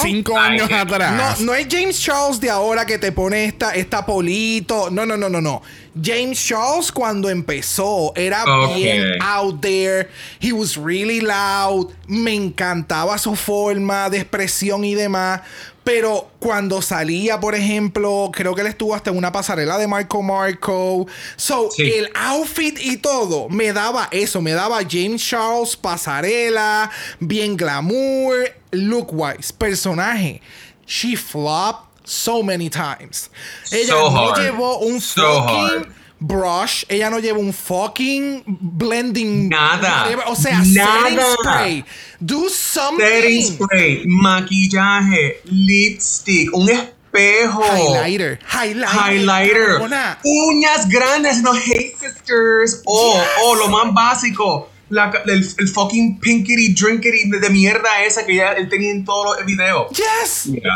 25 0.03 0.37
Ay, 0.39 0.51
años 0.51 0.71
atrás. 0.71 1.39
No, 1.39 1.45
no 1.47 1.53
es 1.55 1.67
James 1.69 1.99
Charles 1.99 2.39
de 2.39 2.49
ahora 2.51 2.85
que 2.85 2.99
te 2.99 3.11
pone 3.11 3.45
esta, 3.45 3.73
esta 3.73 4.05
polito. 4.05 4.89
No, 4.91 5.05
no, 5.05 5.17
no, 5.17 5.29
no, 5.29 5.41
no. 5.41 5.61
James 6.01 6.37
Charles 6.45 6.91
cuando 6.91 7.29
empezó 7.29 8.11
era 8.15 8.43
bien 8.75 9.21
out 9.21 9.61
there. 9.61 10.09
He 10.39 10.51
was 10.53 10.77
really 10.77 11.21
loud. 11.21 11.91
Me 12.07 12.33
encantaba 12.35 13.17
su 13.17 13.35
forma 13.35 14.09
de 14.09 14.19
expresión 14.19 14.83
y 14.85 14.93
demás. 14.93 15.41
Pero 15.85 16.31
cuando 16.39 16.81
salía, 16.81 17.39
por 17.39 17.53
ejemplo, 17.55 18.31
creo 18.33 18.55
que 18.55 18.61
él 18.61 18.67
estuvo 18.67 18.95
hasta 18.95 19.11
en 19.11 19.17
una 19.17 19.31
pasarela 19.31 19.77
de 19.77 19.87
Marco 19.87 20.21
Marco. 20.23 21.05
So, 21.37 21.69
Sí. 21.71 21.83
el 21.83 22.09
outfit 22.15 22.77
y 22.81 22.97
todo 22.97 23.47
me 23.49 23.71
daba 23.71 24.09
eso. 24.11 24.41
Me 24.41 24.53
daba 24.53 24.79
James 24.89 25.23
Charles, 25.23 25.77
pasarela, 25.77 26.89
bien 27.19 27.55
glamour, 27.55 28.51
look 28.71 29.09
wise, 29.13 29.53
personaje. 29.53 30.41
She 30.87 31.15
flopped 31.15 31.85
so 32.03 32.41
many 32.41 32.67
times. 32.69 33.29
Ella 33.71 33.87
So 33.93 34.09
no 34.09 34.29
hard. 34.31 34.39
llevó 34.41 34.79
un 34.79 34.99
So 34.99 35.21
fucking 35.21 35.55
hard. 35.55 35.87
Brush. 36.19 36.83
Ella 36.89 37.09
no 37.09 37.19
llevó 37.19 37.39
un 37.39 37.53
fucking 37.53 38.43
blending. 38.47 39.49
Nada. 39.49 40.07
O 40.27 40.35
sea, 40.35 40.61
Nada. 40.65 41.01
setting 41.03 41.19
spray. 41.39 41.85
Do 42.19 42.49
something. 42.49 43.03
Setting 43.05 43.43
spray, 43.43 44.03
maquillaje, 44.07 45.41
lipstick, 45.45 46.53
un 46.53 46.69
espejo. 46.69 47.61
Highlighter. 47.63 48.39
Highlighter. 48.51 48.87
Highlighter. 48.87 49.67
cabrona. 49.73 50.19
Uñas 50.23 50.87
grandes, 50.89 51.41
no 51.41 51.53
hey 51.53 51.93
sisters. 51.99 52.81
O, 52.85 53.13
Yes. 53.13 53.27
o 53.45 53.55
lo 53.55 53.67
más 53.69 53.93
básico. 53.93 54.69
la- 54.89 55.11
el, 55.25 55.43
el 55.57 55.67
fucking 55.67 56.19
pinkity 56.19 56.73
drinkity 56.75 57.29
de, 57.31 57.39
de 57.39 57.49
mierda 57.49 57.89
esa 58.05 58.23
que 58.23 58.35
ya 58.35 58.51
él 58.53 58.69
tenía 58.69 58.91
en 58.91 59.03
todos 59.03 59.35
los 59.37 59.45
videos. 59.45 59.87
Yes. 59.91 60.45
Mira. 60.45 60.69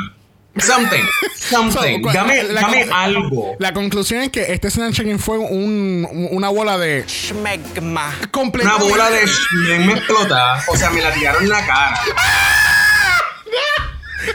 Something. 0.62 1.04
Something. 1.36 2.04
So, 2.04 2.12
dame 2.14 2.44
la- 2.44 2.62
dame 2.62 2.86
la- 2.86 3.04
algo. 3.04 3.56
La 3.60 3.74
conclusión 3.74 4.22
es 4.22 4.30
que 4.30 4.52
este 4.54 4.70
Snatch 4.70 5.00
Game 5.00 5.18
fue 5.20 5.38
un- 5.38 6.08
una 6.32 6.50
bola 6.50 6.78
de... 6.78 7.04
Schmegma. 7.08 8.14
Una 8.62 8.78
bola 8.78 9.10
de 9.10 9.26
me 9.80 9.94
explota. 9.94 10.64
O 10.68 10.76
sea, 10.78 10.90
me 10.92 11.02
la 11.02 11.12
tiraron 11.14 11.44
en 11.44 11.50
la 11.50 11.66
cara. 11.66 12.00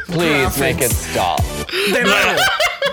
Please 0.06 0.58
make 0.60 0.84
it 0.84 0.92
stop. 0.92 1.40
De 1.92 2.02
nuevo. 2.02 2.40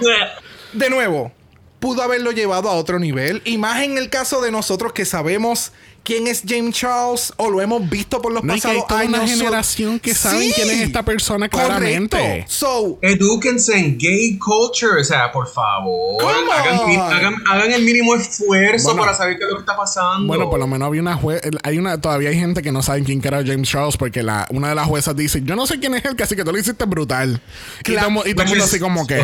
de 0.74 0.90
nuevo, 0.90 1.32
pudo 1.80 2.02
haberlo 2.04 2.32
llevado 2.32 2.70
a 2.70 2.74
otro 2.74 3.00
nivel. 3.00 3.42
Y 3.46 3.58
más 3.58 3.82
en 3.82 3.98
el 3.98 4.10
caso 4.10 4.42
de 4.42 4.52
nosotros 4.52 4.94
que 4.94 5.06
sabemos 5.06 5.72
quién 6.04 6.26
es 6.28 6.44
James 6.48 6.76
Charles 6.76 7.32
o 7.38 7.50
lo 7.50 7.62
hemos 7.62 7.88
visto 7.90 8.22
por 8.22 8.32
los 8.34 8.44
No, 8.44 8.54
y 8.54 8.56
hay 8.56 8.62
pasados 8.62 8.88
toda 8.88 9.00
años. 9.02 9.14
una 9.20 9.28
generación 9.28 10.00
que 10.00 10.14
saben 10.16 10.42
Sí. 10.42 10.54
quién 10.56 10.70
es 10.72 10.80
esta 10.82 11.04
persona 11.04 11.48
claramente. 11.48 12.18
Correcto. 12.18 12.52
So, 12.52 13.00
Edúquense 13.02 13.78
en 13.78 13.98
gay 13.98 14.38
culture. 14.38 15.00
O 15.00 15.04
sea, 15.04 15.32
por 15.32 15.48
favor. 15.48 16.24
Hagan, 16.24 17.00
hagan, 17.00 17.36
hagan 17.50 17.72
el 17.72 17.84
mínimo 17.84 18.16
esfuerzo 18.16 18.90
Bueno. 18.90 19.02
para 19.04 19.14
saber 19.16 19.38
qué 19.38 19.44
es 19.44 19.50
lo 19.50 19.58
que 19.58 19.62
está 19.62 19.76
pasando. 19.76 20.28
Bueno, 20.28 20.50
por 20.50 20.60
lo 20.60 20.68
menos 20.68 20.88
había 20.88 21.02
una 21.02 21.16
juez, 21.16 21.42
hay 21.64 21.78
una, 21.78 22.00
todavía 22.02 22.30
hay 22.30 22.40
gente 22.40 22.62
que 22.62 22.72
no 22.72 22.82
sabe 22.82 23.04
quién 23.04 23.22
era 23.24 23.44
James 23.46 23.70
Charles 23.70 23.98
porque 23.98 24.24
la, 24.24 24.48
una 24.50 24.70
de 24.70 24.76
las 24.76 24.88
juezas 24.88 25.16
dice, 25.16 25.42
yo 25.44 25.56
no 25.56 25.68
sé 25.68 25.80
quién 25.80 25.94
es 25.96 26.04
él, 26.06 26.16
casi 26.16 26.36
que 26.36 26.44
tú 26.44 26.52
lo 26.52 26.58
hiciste 26.58 26.86
brutal. 26.86 27.42
Y 27.80 27.84
Claro. 27.84 28.08
todo, 28.10 28.28
y 28.28 28.34
todo 28.34 28.44
el 28.44 28.50
mundo 28.50 28.64
así 28.66 28.80
como 28.80 29.06
que, 29.06 29.22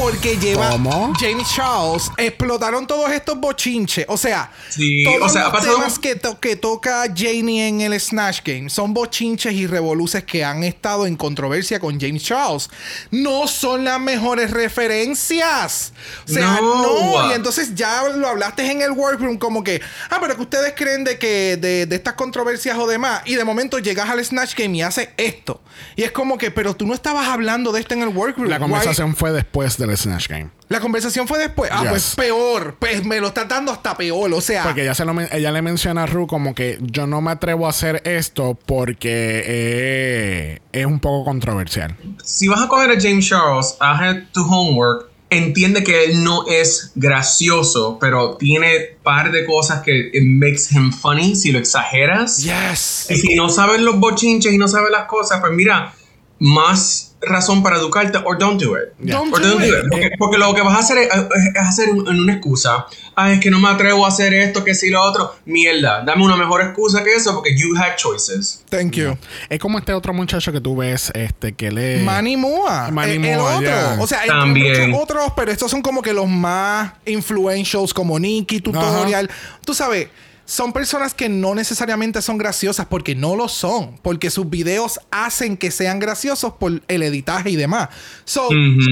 porque 0.00 0.36
lleva 0.38 0.70
¿Cómo? 0.70 1.12
James 1.20 1.46
Charles, 1.54 2.10
explotaron 2.16 2.86
todos 2.86 3.10
estos 3.12 3.38
bochinches. 3.38 4.06
O 4.08 4.16
sea, 4.16 4.50
Sí, 4.70 5.04
todos 5.04 5.30
o 5.30 5.32
sea, 5.32 5.42
ha 5.42 5.44
los 5.44 5.52
pasado- 5.52 5.76
temas 5.76 5.98
que, 5.98 6.14
to- 6.16 6.40
que 6.40 6.56
toca 6.56 7.04
Janie 7.14 7.68
en 7.68 7.80
el 7.82 7.98
Snatch 8.00 8.40
Game 8.44 8.70
son 8.70 8.94
bochinches 8.94 9.52
y 9.52 9.66
revoluces 9.66 10.24
que 10.24 10.44
han 10.44 10.64
estado 10.64 11.06
en 11.06 11.16
controversia 11.16 11.78
con 11.80 12.00
James 12.00 12.22
Charles. 12.24 12.70
No 13.10 13.46
son 13.46 13.84
las 13.84 14.00
mejores 14.00 14.50
referencias. 14.50 15.92
O 16.28 16.32
sea, 16.32 16.58
no. 16.60 16.80
No. 16.82 17.30
Y 17.30 17.34
entonces 17.34 17.74
ya 17.74 18.08
lo 18.08 18.26
hablaste 18.28 18.70
en 18.70 18.82
el 18.82 18.92
workroom 18.92 19.36
como 19.38 19.62
que, 19.62 19.80
ah, 20.10 20.18
pero 20.20 20.34
que 20.36 20.42
ustedes 20.42 20.72
creen 20.76 21.04
de 21.04 21.18
que 21.18 21.56
de, 21.56 21.86
de 21.86 21.96
estas 21.96 22.14
controversias 22.14 22.78
o 22.78 22.86
demás. 22.86 23.22
Y 23.26 23.34
de 23.34 23.44
momento 23.44 23.78
llegas 23.78 24.08
al 24.08 24.24
Snatch 24.24 24.54
Game 24.56 24.76
y 24.78 24.82
haces 24.82 25.08
esto. 25.16 25.60
Y 25.96 26.02
es 26.02 26.12
como 26.12 26.38
que, 26.38 26.50
pero 26.50 26.74
tú 26.74 26.86
no 26.86 26.94
estabas 26.94 27.28
hablando 27.28 27.72
de 27.72 27.80
esto 27.80 27.94
en 27.94 28.02
el 28.02 28.08
workroom. 28.08 28.48
la 28.48 28.56
Why- 28.56 28.60
conversación 28.62 29.14
fue 29.16 29.32
después 29.32 29.76
del 29.90 29.98
Snatch 29.98 30.28
Game. 30.28 30.48
la 30.68 30.80
conversación 30.80 31.26
fue 31.28 31.38
después. 31.38 31.70
Ah, 31.72 31.80
Yes. 31.82 31.90
pues 31.90 32.14
peor. 32.16 32.76
Pues 32.78 33.04
me 33.04 33.20
lo 33.20 33.28
está 33.28 33.44
dando 33.44 33.72
hasta 33.72 33.96
peor. 33.96 34.32
O 34.32 34.40
sea, 34.40 34.62
Porque 34.64 34.82
ella, 34.82 34.94
se 34.94 35.04
lo, 35.04 35.14
ella 35.20 35.52
le 35.52 35.62
menciona 35.62 36.04
a 36.04 36.06
Ru 36.06 36.26
como 36.26 36.54
que 36.54 36.78
yo 36.80 37.06
no 37.06 37.20
me 37.20 37.30
atrevo 37.32 37.66
a 37.66 37.70
hacer 37.70 38.02
esto 38.04 38.58
porque 38.66 39.42
eh, 39.46 40.60
es 40.72 40.86
un 40.86 41.00
poco 41.00 41.24
controversial. 41.24 41.96
si 42.24 42.48
vas 42.48 42.62
a 42.62 42.68
coger 42.68 42.90
a 42.90 43.00
James 43.00 43.26
Charles, 43.28 43.76
haz 43.80 44.16
tu 44.32 44.42
homework. 44.42 45.08
Entiende 45.32 45.84
que 45.84 46.06
él 46.06 46.24
no 46.24 46.44
es 46.48 46.90
gracioso, 46.96 47.98
pero 48.00 48.36
tiene 48.36 48.96
par 49.04 49.30
de 49.30 49.44
cosas 49.46 49.80
que 49.82 50.10
it 50.12 50.24
makes 50.24 50.72
him 50.72 50.92
funny 50.92 51.36
si 51.36 51.52
lo 51.52 51.60
exageras. 51.60 52.38
yes. 52.42 53.06
Y 53.10 53.14
si 53.16 53.34
no 53.36 53.48
sabes 53.48 53.80
los 53.80 54.00
bochinches 54.00 54.52
y 54.52 54.58
no 54.58 54.66
sabes 54.66 54.90
las 54.90 55.04
cosas, 55.06 55.38
pues 55.40 55.52
mira, 55.52 55.94
más 56.40 57.09
razón 57.22 57.62
para 57.62 57.76
educarte 57.76 58.18
or 58.24 58.38
don't 58.38 58.60
do 58.62 58.76
it. 58.76 58.92
Don't 58.98 59.32
Or 59.32 59.40
do 59.42 59.48
don't 59.50 59.60
do 59.60 59.66
it. 59.66 59.84
it. 59.84 59.90
Porque, 59.90 60.10
porque 60.18 60.38
lo 60.38 60.54
que 60.54 60.62
vas 60.62 60.74
a 60.74 60.78
hacer 60.78 60.98
es, 60.98 61.08
es 61.08 61.60
hacer 61.60 61.90
un- 61.90 62.08
una 62.08 62.32
excusa. 62.32 62.86
Ay, 63.14 63.34
es 63.34 63.40
que 63.40 63.50
no 63.50 63.58
me 63.58 63.68
atrevo 63.68 64.04
a 64.06 64.08
hacer 64.08 64.32
esto, 64.32 64.64
que 64.64 64.74
si 64.74 64.88
lo 64.90 65.02
otro. 65.02 65.34
Mierda, 65.44 66.02
dame 66.04 66.24
una 66.24 66.36
mejor 66.36 66.62
excusa 66.62 67.04
que 67.04 67.12
eso 67.14 67.34
porque 67.34 67.54
you 67.56 67.76
had 67.76 67.96
choices. 67.96 68.64
Thank 68.70 68.92
you. 68.92 69.16
Es 69.48 69.58
como 69.58 69.78
este 69.78 69.92
otro 69.92 70.14
muchacho 70.14 70.50
que 70.52 70.60
tú 70.60 70.76
ves, 70.76 71.10
este, 71.14 71.52
que 71.52 71.70
le... 71.70 72.02
Manny 72.02 72.36
Moa. 72.36 72.90
Manny 72.90 73.16
el, 73.16 73.24
el 73.24 73.36
Moa, 73.38 73.56
otro. 73.58 74.02
O 74.02 74.06
sea, 74.06 74.20
hay 74.20 74.28
También. 74.28 74.90
muchos 74.90 75.02
otros, 75.02 75.32
pero 75.36 75.52
estos 75.52 75.70
son 75.70 75.82
como 75.82 76.00
que 76.02 76.12
los 76.14 76.28
más 76.28 76.92
influentials, 77.04 77.92
como 77.92 78.18
Nicky, 78.18 78.60
Tutorial. 78.60 79.30
Tú 79.64 79.74
sabes, 79.74 80.08
son 80.50 80.72
personas 80.72 81.14
que 81.14 81.28
no 81.28 81.54
necesariamente 81.54 82.20
son 82.20 82.36
graciosas 82.36 82.84
porque 82.86 83.14
no 83.14 83.36
lo 83.36 83.46
son. 83.48 83.96
Porque 84.02 84.30
sus 84.30 84.50
videos 84.50 84.98
hacen 85.12 85.56
que 85.56 85.70
sean 85.70 86.00
graciosos 86.00 86.54
por 86.54 86.82
el 86.88 87.02
editaje 87.04 87.50
y 87.50 87.56
demás. 87.56 87.88
So, 88.24 88.48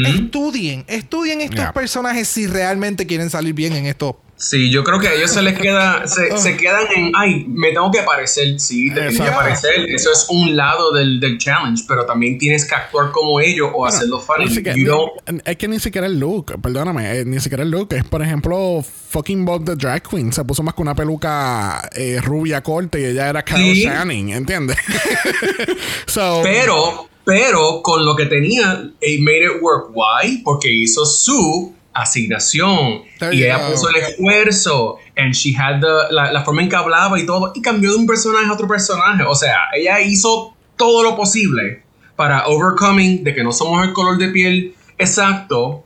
estudien. 0.07 0.85
Estudien 0.87 1.41
estos 1.41 1.57
Yeah. 1.59 1.73
personajes 1.73 2.29
si 2.29 2.47
realmente 2.47 3.09
quieren 3.09 3.29
salir 3.29 3.55
bien 3.55 3.73
en 3.73 3.87
esto. 3.87 4.21
Sí, 4.41 4.71
yo 4.71 4.85
creo 4.85 5.01
que 5.01 5.09
a 5.09 5.15
ellos 5.15 5.33
se 5.33 5.43
les 5.43 5.59
queda, 5.59 6.07
se, 6.07 6.37
se 6.39 6.57
quedan 6.57 6.87
en, 6.95 7.11
ay, 7.17 7.45
me 7.49 7.73
tengo 7.73 7.91
que 7.91 8.03
parecer, 8.03 8.61
sí, 8.61 8.89
te 8.91 8.95
tienes 8.95 9.17
que 9.17 9.23
Exacto. 9.25 9.41
parecer, 9.41 9.91
eso 9.91 10.13
es 10.13 10.27
un 10.29 10.57
lado 10.57 10.93
del, 10.93 11.19
del 11.19 11.39
challenge, 11.39 11.83
pero 11.89 12.07
también 12.07 12.39
tienes 12.39 12.65
que 12.65 12.73
actuar 12.77 13.11
como 13.11 13.41
ellos 13.41 13.69
o 13.75 13.85
hacerlo 13.85 14.21
funny. 14.21 14.45
Ni 14.45 14.55
siquiera- 14.55 14.79
You 14.79 14.87
don't- 14.87 15.33
ni- 15.33 15.41
es 15.45 15.57
que 15.57 15.67
ni 15.67 15.81
siquiera 15.81 16.07
el 16.07 16.21
look, 16.21 16.53
perdóname, 16.63 17.19
eh, 17.19 17.25
ni 17.25 17.41
siquiera 17.41 17.65
el 17.65 17.71
look. 17.73 17.93
Es, 17.95 18.05
por 18.05 18.23
ejemplo, 18.23 18.85
fucking 19.11 19.45
Bob 19.45 19.65
the 19.65 19.75
Drag 19.75 20.03
Queen. 20.09 20.33
Se 20.33 20.45
puso 20.45 20.63
más 20.63 20.75
que 20.75 20.83
una 20.83 20.95
peluca 20.95 21.89
eh, 21.97 22.21
rubia 22.23 22.63
corta 22.63 22.97
y 22.97 23.07
ella 23.07 23.29
era 23.31 23.43
Carol 23.43 23.65
Sí. 23.75 23.83
Channing, 23.83 24.29
¿entiendes? 24.31 24.77
so, 26.07 26.41
Pero, 26.43 27.09
pero 27.25 27.83
con 27.83 28.05
lo 28.05 28.15
que 28.17 28.27
tenía, 28.27 28.85
it 29.01 29.21
made 29.21 29.45
it 29.45 29.61
work. 29.61 29.91
Why? 29.95 30.43
Porque 30.45 30.71
hizo 30.71 31.05
su 31.05 31.75
asignación 32.03 33.03
There 33.19 33.35
y 33.35 33.45
ella 33.45 33.59
go. 33.59 33.73
puso 33.73 33.89
el 33.89 33.97
esfuerzo 33.97 34.99
and 35.17 35.33
she 35.35 35.55
had 35.57 35.81
the, 35.81 36.13
la, 36.13 36.33
la 36.33 36.45
forma 36.45 36.63
en 36.63 36.69
que 36.69 36.77
hablaba 36.77 37.19
y 37.19 37.27
todo 37.27 37.53
y 37.55 37.63
cambió 37.63 37.91
de 37.93 37.97
un 37.97 38.07
personaje 38.07 38.47
a 38.47 38.53
otro 38.53 38.69
personaje. 38.69 39.23
O 39.25 39.35
sea, 39.35 39.57
ella 39.75 40.01
hizo 40.01 40.55
todo 40.77 41.03
lo 41.03 41.17
posible 41.17 41.83
para 42.17 42.47
overcoming 42.47 43.23
de 43.23 43.35
que 43.35 43.45
no 43.45 43.53
somos 43.53 43.87
el 43.87 43.93
color 43.93 44.19
de 44.19 44.29
piel 44.29 44.75
exacto 44.99 45.85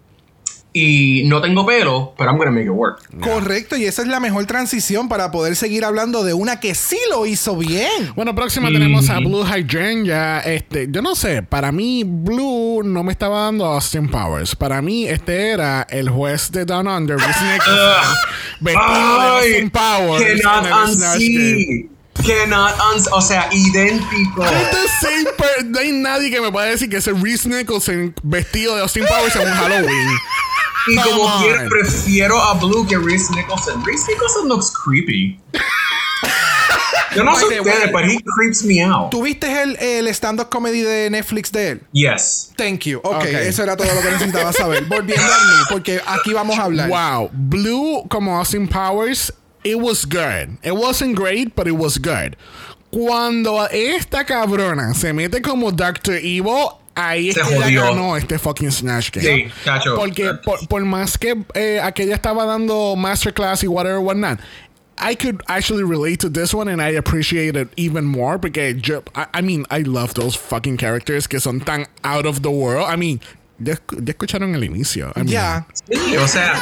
y 0.73 1.25
no 1.27 1.43
tengo 1.43 1.67
pelo, 1.67 2.15
pero 2.17 2.31
I'm 2.31 2.39
gonna 2.39 2.51
make 2.51 2.65
it 2.65 2.71
work. 2.71 3.01
Correcto, 3.21 3.77
y 3.77 3.85
esa 3.85 4.03
es 4.03 4.09
la 4.09 4.21
mejor 4.21 4.47
transición 4.47 5.09
para 5.09 5.31
poder 5.31 5.57
seguir 5.57 5.85
hablando 5.85 6.25
de 6.25 6.33
una 6.35 6.61
que 6.61 6.75
sí 6.75 6.99
lo 7.11 7.27
hizo 7.27 7.57
bien. 7.57 8.13
Bueno, 8.15 8.35
próxima 8.35 8.69
tenemos 8.69 9.11
a 9.11 9.19
Blue 9.19 9.45
Hydrangea. 9.45 10.41
Este, 10.41 10.89
yo 10.91 11.03
no 11.03 11.15
sé, 11.15 11.43
para 11.43 11.73
mí 11.73 12.05
Blue 12.07 12.83
no 12.85 13.03
me 13.05 13.13
estaba 13.13 13.45
dando 13.45 13.67
Austin 13.67 14.09
Powers. 14.09 14.57
Para 14.57 14.81
mí 14.81 15.07
este 15.07 15.51
era 15.51 15.87
el 15.91 16.09
juez 16.09 16.51
de 16.53 16.65
Down 16.65 16.87
Under, 16.87 17.17
Reese 17.19 17.45
Nicholson, 17.45 18.15
vestido 18.61 19.21
de 19.21 19.29
Austin 19.29 19.71
Powers. 19.71 20.25
en 20.25 21.93
Cannot. 22.27 22.75
O 23.13 23.21
sea, 23.21 23.49
idéntico. 23.53 24.45
No 25.65 25.79
hay 25.79 25.93
nadie 25.93 26.31
que 26.31 26.41
me 26.41 26.51
pueda 26.53 26.67
decir 26.67 26.89
que 26.89 26.99
ese 26.99 27.13
Reese 27.13 27.49
Nicholson 27.49 28.15
vestido 28.23 28.77
de 28.77 28.83
Austin 28.83 29.05
Powers 29.07 29.35
en 29.37 29.43
un 29.49 29.55
Halloween. 29.55 30.09
Y 30.89 30.97
Come 30.97 31.11
como 31.11 31.23
on. 31.25 31.43
quiera, 31.43 31.69
prefiero 31.69 32.41
a 32.43 32.55
Blue 32.55 32.87
que 32.87 32.99
Reese 32.99 33.31
Nicholson. 33.35 33.85
Reese 33.85 34.05
Nicholson 34.13 34.49
looks 34.49 34.71
creepy. 34.73 35.39
Yo 37.15 37.25
no 37.25 37.35
sé 37.37 37.61
ustedes, 37.61 37.93
but 37.93 38.05
he 38.05 38.19
creeps 38.37 38.65
me 38.65 38.81
out. 38.83 39.11
¿Tuviste 39.11 39.63
el, 39.63 39.77
el 39.77 40.09
stand-up 40.09 40.49
comedy 40.49 40.81
de 40.81 41.11
Netflix 41.11 41.53
de 41.53 41.69
él? 41.73 41.81
Yes. 41.93 42.53
Thank 42.57 42.87
you. 42.87 43.01
Ok, 43.05 43.17
Ok. 43.17 43.25
eso 43.27 43.63
era 43.63 43.77
todo 43.77 43.93
lo 43.95 44.01
que 44.01 44.11
necesitaba 44.13 44.51
saber. 44.53 44.85
Volviendo 44.87 45.23
a 45.23 45.39
mí, 45.39 45.63
porque 45.69 46.01
aquí 46.07 46.33
vamos 46.33 46.59
a 46.59 46.65
hablar. 46.65 46.89
Wow, 46.89 47.29
Blue 47.33 48.07
como 48.09 48.39
Austin 48.39 48.67
Powers, 48.67 49.31
it 49.63 49.77
was 49.77 50.07
good. 50.07 50.57
It 50.63 50.73
wasn't 50.73 51.15
great, 51.15 51.55
but 51.55 51.67
it 51.67 51.75
was 51.77 51.99
good. 51.99 52.35
Cuando 52.91 53.67
esta 53.71 54.25
cabrona 54.25 54.95
se 54.95 55.13
mete 55.13 55.43
como 55.43 55.71
Doctor 55.71 56.15
Evil, 56.17 56.69
ahí 56.95 57.31
es 57.31 57.35
que 57.37 57.41
ella 57.55 57.65
jodió. 57.65 57.83
ganó 57.85 58.17
este 58.17 58.39
fucking 58.39 58.71
Snatch 58.73 59.11
Game. 59.13 59.27
Sí, 59.27 59.53
cacho. 59.65 59.95
Porque 59.95 60.35
por, 60.45 60.67
por 60.69 60.85
más 60.85 61.17
que 61.19 61.35
eh, 61.55 61.81
aquella 61.83 62.15
estaba 62.15 62.45
dando 62.45 62.97
masterclass 62.97 63.63
y 63.65 63.67
whatever, 63.69 63.99
whatnot, 63.99 64.39
I 64.99 65.17
could 65.17 65.43
actually 65.49 65.83
relate 65.85 66.19
to 66.19 66.29
this 66.31 66.53
one 66.55 66.69
and 66.71 66.81
I 66.81 66.91
appreciate 66.97 67.57
it 67.57 67.69
even 67.77 68.05
more 68.05 68.39
porque 68.39 68.75
yo, 68.81 69.03
I, 69.17 69.27
I 69.35 69.43
mean, 69.43 69.65
I 69.71 69.83
love 69.83 70.15
those 70.15 70.37
fucking 70.37 70.77
characters 70.77 71.27
que 71.27 71.41
son 71.41 71.61
tan 71.61 71.87
out 72.05 72.27
of 72.27 72.43
the 72.43 72.51
world. 72.51 72.87
I 72.89 72.97
mean, 72.97 73.21
ya, 73.59 73.75
escu- 73.75 74.05
ya 74.05 74.13
escucharon 74.13 74.55
el 74.55 74.63
inicio. 74.65 75.11
I 75.17 75.21
mean, 75.21 75.29
Ya. 75.29 75.67
Sí, 75.89 76.17
o 76.17 76.29
sea, 76.29 76.55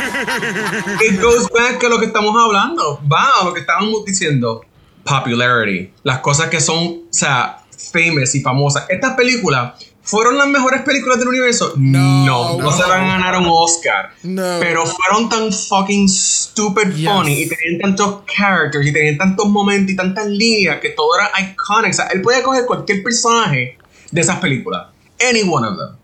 it 1.02 1.20
goes 1.20 1.48
back 1.50 1.82
a 1.84 1.88
lo 1.88 1.98
que 1.98 2.06
estamos 2.06 2.34
hablando. 2.36 3.00
Va 3.10 3.28
a 3.40 3.44
lo 3.44 3.52
que 3.52 3.60
estábamos 3.60 4.04
diciendo. 4.06 4.64
Popularity. 5.04 5.92
Las 6.04 6.20
cosas 6.20 6.48
que 6.50 6.60
son, 6.60 6.76
o 6.86 7.00
sea, 7.10 7.58
famous 7.92 8.34
y 8.34 8.40
famosas. 8.42 8.84
Estas 8.88 9.14
películas 9.16 9.72
fueron 10.10 10.36
las 10.36 10.48
mejores 10.48 10.82
películas 10.82 11.18
del 11.18 11.28
universo. 11.28 11.74
No, 11.76 12.26
no, 12.26 12.58
no. 12.58 12.72
se 12.72 12.82
van 12.82 13.02
a 13.04 13.06
ganar 13.18 13.36
un 13.38 13.46
Oscar. 13.48 14.10
No. 14.24 14.56
Pero 14.60 14.84
fueron 14.86 15.28
tan 15.28 15.52
fucking 15.52 16.08
stupid 16.08 16.92
Yes. 16.94 17.08
funny 17.08 17.42
y 17.42 17.48
tenían 17.48 17.80
tantos 17.80 18.22
characters 18.26 18.86
y 18.86 18.92
tenían 18.92 19.16
tantos 19.18 19.46
momentos 19.48 19.92
y 19.92 19.96
tantas 19.96 20.26
líneas 20.26 20.80
que 20.80 20.90
todo 20.90 21.08
era 21.18 21.30
iconic. 21.40 21.90
O 21.90 21.94
sea, 21.94 22.06
él 22.08 22.20
podía 22.22 22.42
coger 22.42 22.66
cualquier 22.66 23.02
personaje 23.02 23.78
de 24.10 24.20
esas 24.20 24.38
películas. 24.40 24.88
Any 25.20 25.42
one 25.48 25.66
of 25.66 25.76
them. 25.78 25.96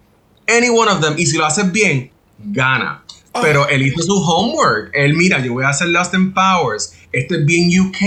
Any 0.48 0.68
one 0.68 0.90
of 0.90 1.00
them. 1.00 1.14
Y 1.18 1.26
si 1.26 1.36
lo 1.36 1.44
haces 1.46 1.70
bien, 1.72 2.10
gana. 2.38 3.02
Oh. 3.36 3.40
Pero 3.42 3.68
él 3.68 3.82
hizo 3.82 4.02
su 4.02 4.14
homework. 4.14 4.90
Él, 4.94 5.14
mira, 5.14 5.38
yo 5.38 5.52
voy 5.52 5.64
a 5.64 5.68
hacer 5.68 5.88
Lost 5.88 6.14
in 6.14 6.32
Powers. 6.32 6.94
Esto 7.12 7.34
es 7.34 7.44
bien 7.44 7.68
UK. 7.80 8.00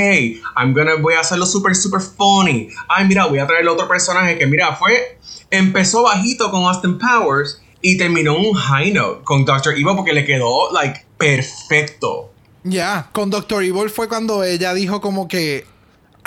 I'm 0.57 0.73
gonna, 0.73 0.95
voy 0.95 1.13
a 1.13 1.21
hacerlo 1.21 1.45
super, 1.45 1.75
super 1.75 2.01
funny. 2.01 2.69
Ay, 2.87 3.07
mira, 3.07 3.25
voy 3.25 3.39
a 3.39 3.47
traer 3.47 3.67
otro 3.67 3.87
personaje 3.87 4.37
que, 4.37 4.45
mira, 4.45 4.75
fue. 4.75 5.17
Empezó 5.51 6.03
bajito 6.03 6.51
con 6.51 6.65
Austin 6.65 6.97
Powers 6.97 7.61
y 7.81 7.97
terminó 7.97 8.37
un 8.37 8.53
high 8.53 8.91
note 8.91 9.23
con 9.23 9.45
Doctor 9.45 9.73
Evil 9.73 9.95
porque 9.95 10.13
le 10.13 10.25
quedó, 10.25 10.71
like, 10.71 11.05
perfecto. 11.17 12.31
Ya, 12.63 13.09
con 13.13 13.29
Doctor 13.29 13.63
Evil 13.63 13.89
fue 13.89 14.07
cuando 14.07 14.43
ella 14.43 14.73
dijo 14.73 15.01
como 15.01 15.27
que 15.27 15.65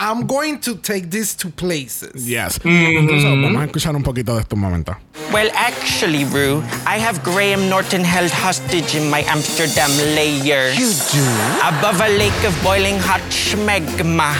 I'm 0.04 0.26
going 0.26 0.58
to 0.62 0.74
take 0.74 1.12
this 1.12 1.32
to 1.36 1.48
places. 1.48 2.28
Yes. 2.28 2.58
Mm-hmm. 2.58 3.06
Incluso 3.06 3.28
vamos 3.40 3.62
a 3.62 3.66
escuchar 3.66 3.94
un 3.94 4.02
poquito 4.02 4.34
de 4.34 4.40
esto 4.40 4.56
un 4.56 4.62
momento. 4.62 4.96
Well, 5.32 5.48
actually, 5.54 6.24
Rue, 6.24 6.60
I 6.84 6.98
have 6.98 7.22
Graham 7.22 7.68
Norton 7.68 8.02
held 8.02 8.32
hostage 8.32 8.96
in 8.96 9.08
my 9.08 9.20
Amsterdam 9.28 9.90
lair. 10.16 10.74
You 10.74 10.90
do? 11.12 11.22
Above 11.62 12.00
a 12.00 12.08
lake 12.18 12.44
of 12.44 12.52
boiling 12.64 12.98
hot 12.98 13.20
schmegma. 13.30 14.34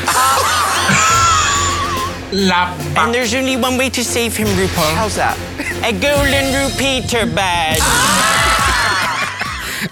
La 2.32 2.74
And 2.96 3.14
there's 3.14 3.32
only 3.32 3.56
one 3.56 3.78
way 3.78 3.88
to 3.90 4.02
save 4.02 4.36
him, 4.36 4.48
RuPaul. 4.48 4.94
How's 4.96 5.14
that? 5.14 5.38
A 5.84 5.92
golden 5.92 6.52
Rue 6.52 6.70
Peter 6.76 7.24
badge. 7.24 8.38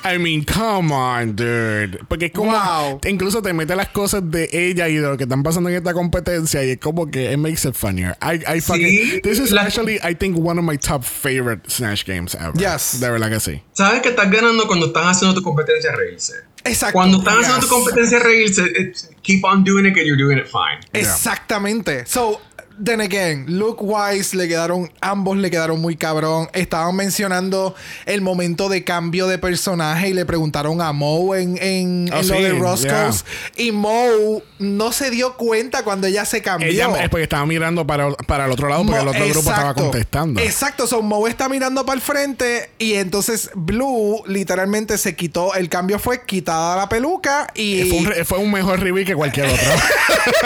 I 0.02 0.18
mean, 0.18 0.44
come 0.44 0.92
on, 0.92 1.36
dude. 1.36 1.98
Porque 2.08 2.26
es 2.26 2.32
como. 2.32 2.52
Wow. 2.52 3.00
Incluso 3.06 3.42
te 3.42 3.52
mete 3.52 3.76
las 3.76 3.88
cosas 3.88 4.22
de 4.30 4.48
ella 4.52 4.88
y 4.88 4.94
de 4.96 5.02
lo 5.02 5.16
que 5.16 5.24
están 5.24 5.42
pasando 5.42 5.68
en 5.68 5.76
esta 5.76 5.92
competencia 5.92 6.64
y 6.64 6.70
es 6.70 6.78
como 6.78 7.10
que 7.10 7.30
it 7.32 7.38
makes 7.38 7.66
it 7.68 7.74
funnier. 7.74 8.16
I, 8.22 8.40
I 8.56 8.60
fucking. 8.60 8.86
Sí. 8.86 9.20
This 9.22 9.38
is 9.38 9.50
La- 9.52 9.62
actually, 9.62 9.98
I 10.02 10.14
think, 10.14 10.38
one 10.38 10.58
of 10.58 10.64
my 10.64 10.78
top 10.78 11.04
favorite 11.04 11.70
Snatch 11.70 12.06
games 12.06 12.34
ever. 12.34 12.52
Yes. 12.54 12.98
De 13.00 13.10
verdad 13.10 13.28
que 13.30 13.40
sí. 13.40 13.62
¿Sabes 13.72 14.00
que 14.00 14.08
estás 14.10 14.30
ganando 14.30 14.66
cuando 14.66 14.86
estás 14.86 15.04
haciendo 15.06 15.34
tu 15.34 15.42
competencia 15.42 15.92
reírse? 15.92 16.34
Exacto. 16.64 16.92
Cuando 16.94 17.18
estás 17.18 17.34
haciendo 17.38 17.60
Yes. 17.60 17.68
tu 17.68 17.74
competencia 17.74 18.18
reírse, 18.18 18.62
it's- 18.78 19.08
keep 19.22 19.44
on 19.44 19.64
doing 19.64 19.86
it, 19.86 19.94
que 19.94 20.06
you're 20.06 20.22
doing 20.22 20.38
it 20.38 20.46
fine. 20.46 20.80
Exactamente. 20.92 22.04
So, 22.06 22.40
then 22.82 23.00
again, 23.00 23.44
look 23.48 23.78
wise 23.80 24.34
le 24.36 24.48
quedaron, 24.48 24.90
ambos 25.00 25.36
le 25.36 25.50
quedaron 25.50 25.80
muy 25.80 25.96
cabrón. 25.96 26.48
Estaban 26.52 26.94
mencionando 26.96 27.74
el 28.06 28.20
momento 28.20 28.68
de 28.68 28.84
cambio 28.84 29.26
de 29.26 29.38
personaje 29.38 30.08
y 30.08 30.12
le 30.12 30.24
preguntaron 30.24 30.80
a 30.80 30.92
Moe 30.92 31.40
en, 31.42 31.58
en, 31.60 32.10
Oh, 32.12 32.20
en 32.20 32.28
lo 32.28 32.34
de 32.42 32.52
Roscoe's. 32.52 33.24
Y 33.56 33.72
Moe 33.72 34.42
no 34.58 34.92
se 34.92 35.10
dio 35.10 35.36
cuenta 35.36 35.82
cuando 35.84 36.06
ella 36.06 36.24
se 36.24 36.42
cambió. 36.42 36.68
Ella 36.68 36.88
es 37.02 37.08
porque 37.08 37.24
estaba 37.24 37.46
mirando 37.46 37.86
para, 37.86 38.10
para 38.26 38.46
el 38.46 38.52
otro 38.52 38.68
lado 38.68 38.84
porque 38.84 39.00
el 39.00 39.08
otro 39.08 39.24
grupo 39.28 39.50
estaba 39.50 39.74
contestando. 39.74 40.40
Exacto, 40.40 40.86
so 40.86 41.02
Moe 41.02 41.28
está 41.30 41.48
mirando 41.48 41.84
para 41.84 41.96
el 41.96 42.02
frente 42.02 42.70
y 42.78 42.94
entonces 42.94 43.50
Blue 43.54 44.22
literalmente 44.26 44.98
se 44.98 45.14
quitó, 45.16 45.54
el 45.54 45.68
cambio 45.68 45.98
fue 45.98 46.24
quitada 46.24 46.76
la 46.76 46.88
peluca 46.88 47.46
y... 47.54 47.84
Fue 47.90 47.98
un, 47.98 48.04
re- 48.06 48.24
fue 48.24 48.38
un 48.38 48.50
mejor 48.50 48.80
reveal 48.80 49.06
que 49.06 49.14
cualquier 49.14 49.46
otro. 49.46 49.72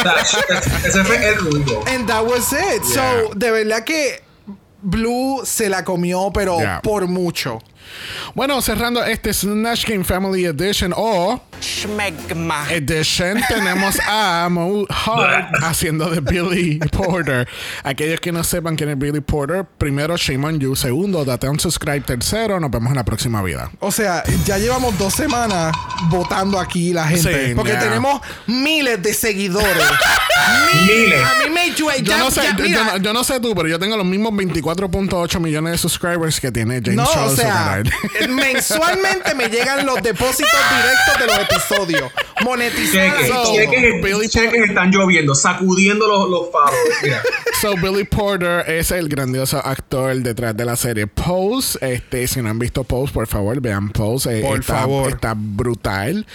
Ese 0.85 1.05
fue 1.05 1.28
el 1.28 1.37
ruido. 1.37 1.82
That 2.24 2.30
was 2.30 2.52
it. 2.52 2.82
Yeah. 2.94 3.26
So, 3.28 3.34
de 3.34 3.50
verdad 3.50 3.84
que 3.84 4.20
Blue 4.82 5.44
se 5.44 5.68
la 5.68 5.82
comió, 5.84 6.30
pero 6.32 6.58
Yeah. 6.58 6.80
por 6.82 7.06
mucho. 7.06 7.60
Bueno, 8.35 8.61
cerrando 8.62 9.05
este 9.05 9.32
Snatch 9.32 9.87
Game 9.87 10.05
Family 10.05 10.45
Edition 10.47 10.93
o 10.97 11.43
Schmegma. 11.61 12.66
Edition, 12.70 13.41
tenemos 13.49 13.97
a 14.07 14.49
Mo 14.51 14.85
Hart 14.89 15.55
haciendo 15.62 16.11
de 16.11 16.20
Billy 16.20 16.78
Porter. 16.91 17.49
Aquellos 17.82 18.20
que 18.20 18.32
no 18.32 18.45
sepan 18.45 18.76
quién 18.76 18.91
es 18.91 18.99
Billy 18.99 19.20
Porter, 19.20 19.64
primero, 19.78 20.16
shame 20.16 20.47
on 20.47 20.59
you. 20.61 20.74
Segundo, 20.76 21.24
date 21.24 21.49
un 21.49 21.59
subscribe. 21.61 22.01
Tercero, 22.01 22.61
nos 22.61 22.70
vemos 22.70 22.91
en 22.91 22.97
la 22.97 23.05
próxima 23.05 23.43
vida. 23.43 23.70
O 23.80 23.91
sea, 23.91 24.22
ya 24.45 24.59
llevamos 24.59 24.97
dos 24.99 25.14
semanas 25.14 25.74
votando 26.11 26.59
aquí 26.61 26.93
la 26.93 27.07
gente. 27.09 27.49
Sí, 27.49 27.55
porque 27.55 27.72
yeah. 27.72 27.80
tenemos 27.80 28.20
miles 28.47 29.03
de 29.03 29.14
seguidores. 29.14 29.68
Miles. 30.87 31.22
A 31.24 31.35
mí 31.47 31.55
me 31.55 31.72
Yo 31.74 31.91
ya- 32.03 32.18
no, 32.18 32.30
sé, 32.30 32.43
ya, 32.43 32.57
yo- 32.57 32.64
yo, 32.66 32.85
no- 32.85 32.97
yo 32.99 33.12
no 33.12 33.24
sé 33.24 33.41
tú, 33.41 33.55
pero 33.55 33.68
yo 33.68 33.78
tengo 33.78 33.97
los 33.97 34.05
mismos 34.07 34.32
24.8 34.32 35.41
millones 35.41 35.72
de 35.72 35.78
subscribers 35.78 36.41
que 36.41 36.51
tiene 36.53 36.80
James 36.85 36.97
No, 36.97 37.05
o 37.05 37.12
Charles 37.14 37.37
sea, 37.37 37.73
O'Connor. 37.80 38.28
mensualmente 38.28 39.34
me 39.34 39.48
llegan 39.48 39.86
los 39.86 40.02
depósitos 40.02 40.50
directos 40.70 41.18
de 41.20 41.26
los 41.26 41.38
episodios. 41.50 42.12
Monetizados 42.42 43.22
Cheques, 43.52 43.70
cheques, 43.70 44.02
Billy 44.02 44.28
cheques 44.28 44.68
están 44.68 44.90
lloviendo, 44.90 45.34
sacudiendo 45.34 46.06
los, 46.06 46.28
los 46.28 46.50
faros. 46.50 46.78
Mira. 47.02 47.22
So 47.60 47.76
Billy 47.76 48.04
Porter 48.04 48.68
es 48.68 48.90
el 48.90 49.08
grandioso 49.08 49.56
actor 49.64 50.14
detrás 50.16 50.54
de 50.54 50.66
la 50.66 50.76
serie 50.76 51.06
Pose. 51.06 51.78
Este, 51.80 52.26
si 52.26 52.42
no 52.42 52.50
han 52.50 52.58
visto 52.58 52.84
Pose, 52.84 53.10
por 53.10 53.26
favor, 53.26 53.58
vean 53.60 53.88
Pose. 53.88 54.40
Eh, 54.40 54.42
Por 54.42 54.60
está, 54.60 54.80
favor. 54.80 55.12
Está 55.12 55.34
brutal. 55.34 56.26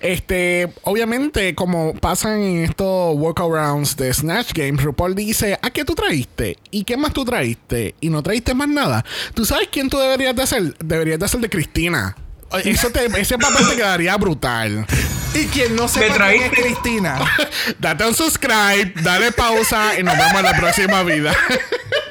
Este, 0.00 0.72
obviamente, 0.84 1.54
como 1.54 1.92
pasan 1.94 2.40
en 2.40 2.64
estos 2.64 3.16
workarounds 3.16 3.96
de 3.96 4.14
Snatch 4.14 4.52
Games, 4.54 4.82
RuPaul 4.82 5.14
dice, 5.14 5.58
¿a 5.60 5.68
qué 5.68 5.84
tú 5.84 5.94
traíste? 5.94 6.56
¿Y 6.70 6.84
qué 6.84 6.96
más 6.96 7.12
tú 7.12 7.24
traíste? 7.24 7.94
Y 8.00 8.08
no 8.08 8.22
traíste 8.22 8.54
más 8.54 8.68
nada. 8.68 9.04
¿Tú 9.34 9.44
sabes 9.44 9.68
quién 9.70 9.90
tú 9.90 9.98
deberías 9.98 10.34
de 10.36 10.42
hacer? 10.42 10.74
Deberías 10.88 11.18
de 11.18 11.24
hacer 11.26 11.40
de 11.40 11.50
Cristina. 11.50 12.16
Eso 12.64 12.88
te- 12.90 13.06
ese 13.20 13.36
papel 13.38 13.68
te 13.68 13.76
quedaría 13.76 14.16
brutal. 14.16 14.86
Y 15.34 15.44
quien 15.46 15.76
no 15.76 15.86
sepa 15.86 16.30
quién 16.30 16.42
es 16.44 16.50
Cristina. 16.50 17.18
Date 17.78 18.06
un 18.06 18.14
subscribe, 18.14 18.94
dale 19.02 19.30
pausa 19.32 19.98
y 19.98 20.02
nos 20.02 20.16
vemos 20.16 20.34
en 20.36 20.42
la 20.42 20.56
próxima 20.56 21.02
vida. 21.02 21.36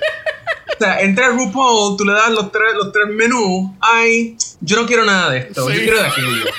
O 0.80 0.84
sea, 0.84 1.02
entra 1.02 1.30
RuPaul, 1.30 1.98
tú 1.98 2.06
le 2.06 2.14
das 2.14 2.30
los 2.30 2.52
tres, 2.52 2.74
los 2.76 2.92
tres 2.92 3.08
menús. 3.08 3.72
Ay, 3.82 4.38
yo 4.62 4.80
no 4.80 4.86
quiero 4.86 5.06
nada 5.06 5.32
de 5.32 5.40
esto. 5.40 5.68
Sí. 5.68 5.74
Yo 5.76 5.80
quiero 5.82 6.02
de 6.02 6.08
aquello. 6.08 6.46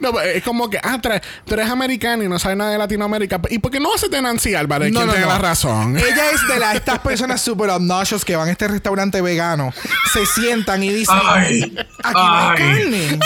No, 0.00 0.10
pero 0.12 0.24
es 0.30 0.42
como 0.42 0.70
que, 0.70 0.80
ah, 0.82 0.98
tú 1.00 1.08
eres, 1.08 1.20
tú 1.44 1.54
eres 1.54 1.68
americano 1.68 2.22
y 2.24 2.28
no 2.28 2.38
sabes 2.38 2.56
nada 2.56 2.70
de 2.70 2.78
Latinoamérica. 2.78 3.40
¿Y 3.50 3.58
por 3.58 3.70
qué 3.70 3.78
no 3.78 3.92
haces 3.94 4.10
de 4.10 4.22
Nancy 4.22 4.54
Álvarez? 4.54 4.90
No, 4.90 5.00
¿Quién 5.00 5.06
no, 5.08 5.12
tiene 5.12 5.26
no. 5.26 5.32
la 5.32 5.38
razón? 5.38 5.96
Ella 5.98 6.30
es 6.32 6.48
de 6.48 6.58
la, 6.58 6.74
estas 6.74 6.98
personas 7.00 7.42
super 7.42 7.68
obnoxious 7.68 8.24
que 8.24 8.34
van 8.36 8.48
a 8.48 8.52
este 8.52 8.68
restaurante 8.68 9.20
vegano, 9.20 9.72
se 10.12 10.24
sientan 10.26 10.82
y 10.82 10.90
dicen, 10.90 11.14
Ay, 11.22 11.76
aquí 12.02 12.14
no 12.14 12.36
hay 12.38 12.48
ay. 12.48 12.56
carne. 12.56 13.18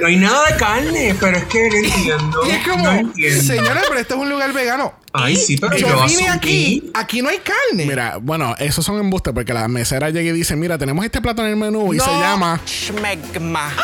No 0.00 0.08
hay 0.08 0.16
nada 0.16 0.50
de 0.50 0.56
carne, 0.56 1.16
pero 1.18 1.36
es 1.38 1.44
que 1.44 1.68
no 1.70 1.76
entiendo. 1.76 2.40
Y 2.46 2.50
es 2.50 2.68
como, 2.68 2.84
no 2.84 2.92
entiendo. 2.92 3.42
señora, 3.42 3.82
pero 3.88 4.00
esto 4.00 4.14
es 4.14 4.20
un 4.20 4.28
lugar 4.30 4.52
vegano. 4.52 4.94
Ay, 5.18 5.36
sí, 5.36 5.56
pero 5.56 5.76
Yo 5.76 5.88
yo 5.88 6.04
vine 6.06 6.28
aquí, 6.28 6.90
aquí 6.94 7.22
no 7.22 7.28
hay 7.28 7.38
carne. 7.38 7.86
Mira, 7.86 8.18
bueno, 8.20 8.54
esos 8.58 8.84
son 8.84 8.98
embustes 8.98 9.32
porque 9.34 9.52
la 9.54 9.68
mesera 9.68 10.10
llega 10.10 10.30
y 10.30 10.32
dice, 10.32 10.56
mira, 10.56 10.78
tenemos 10.78 11.04
este 11.04 11.20
plato 11.20 11.42
en 11.42 11.48
el 11.50 11.56
menú 11.56 11.92
y 11.94 11.98
No. 11.98 12.04
se 12.04 12.10
llama... 12.10 12.60
Schmegma. 12.66 13.72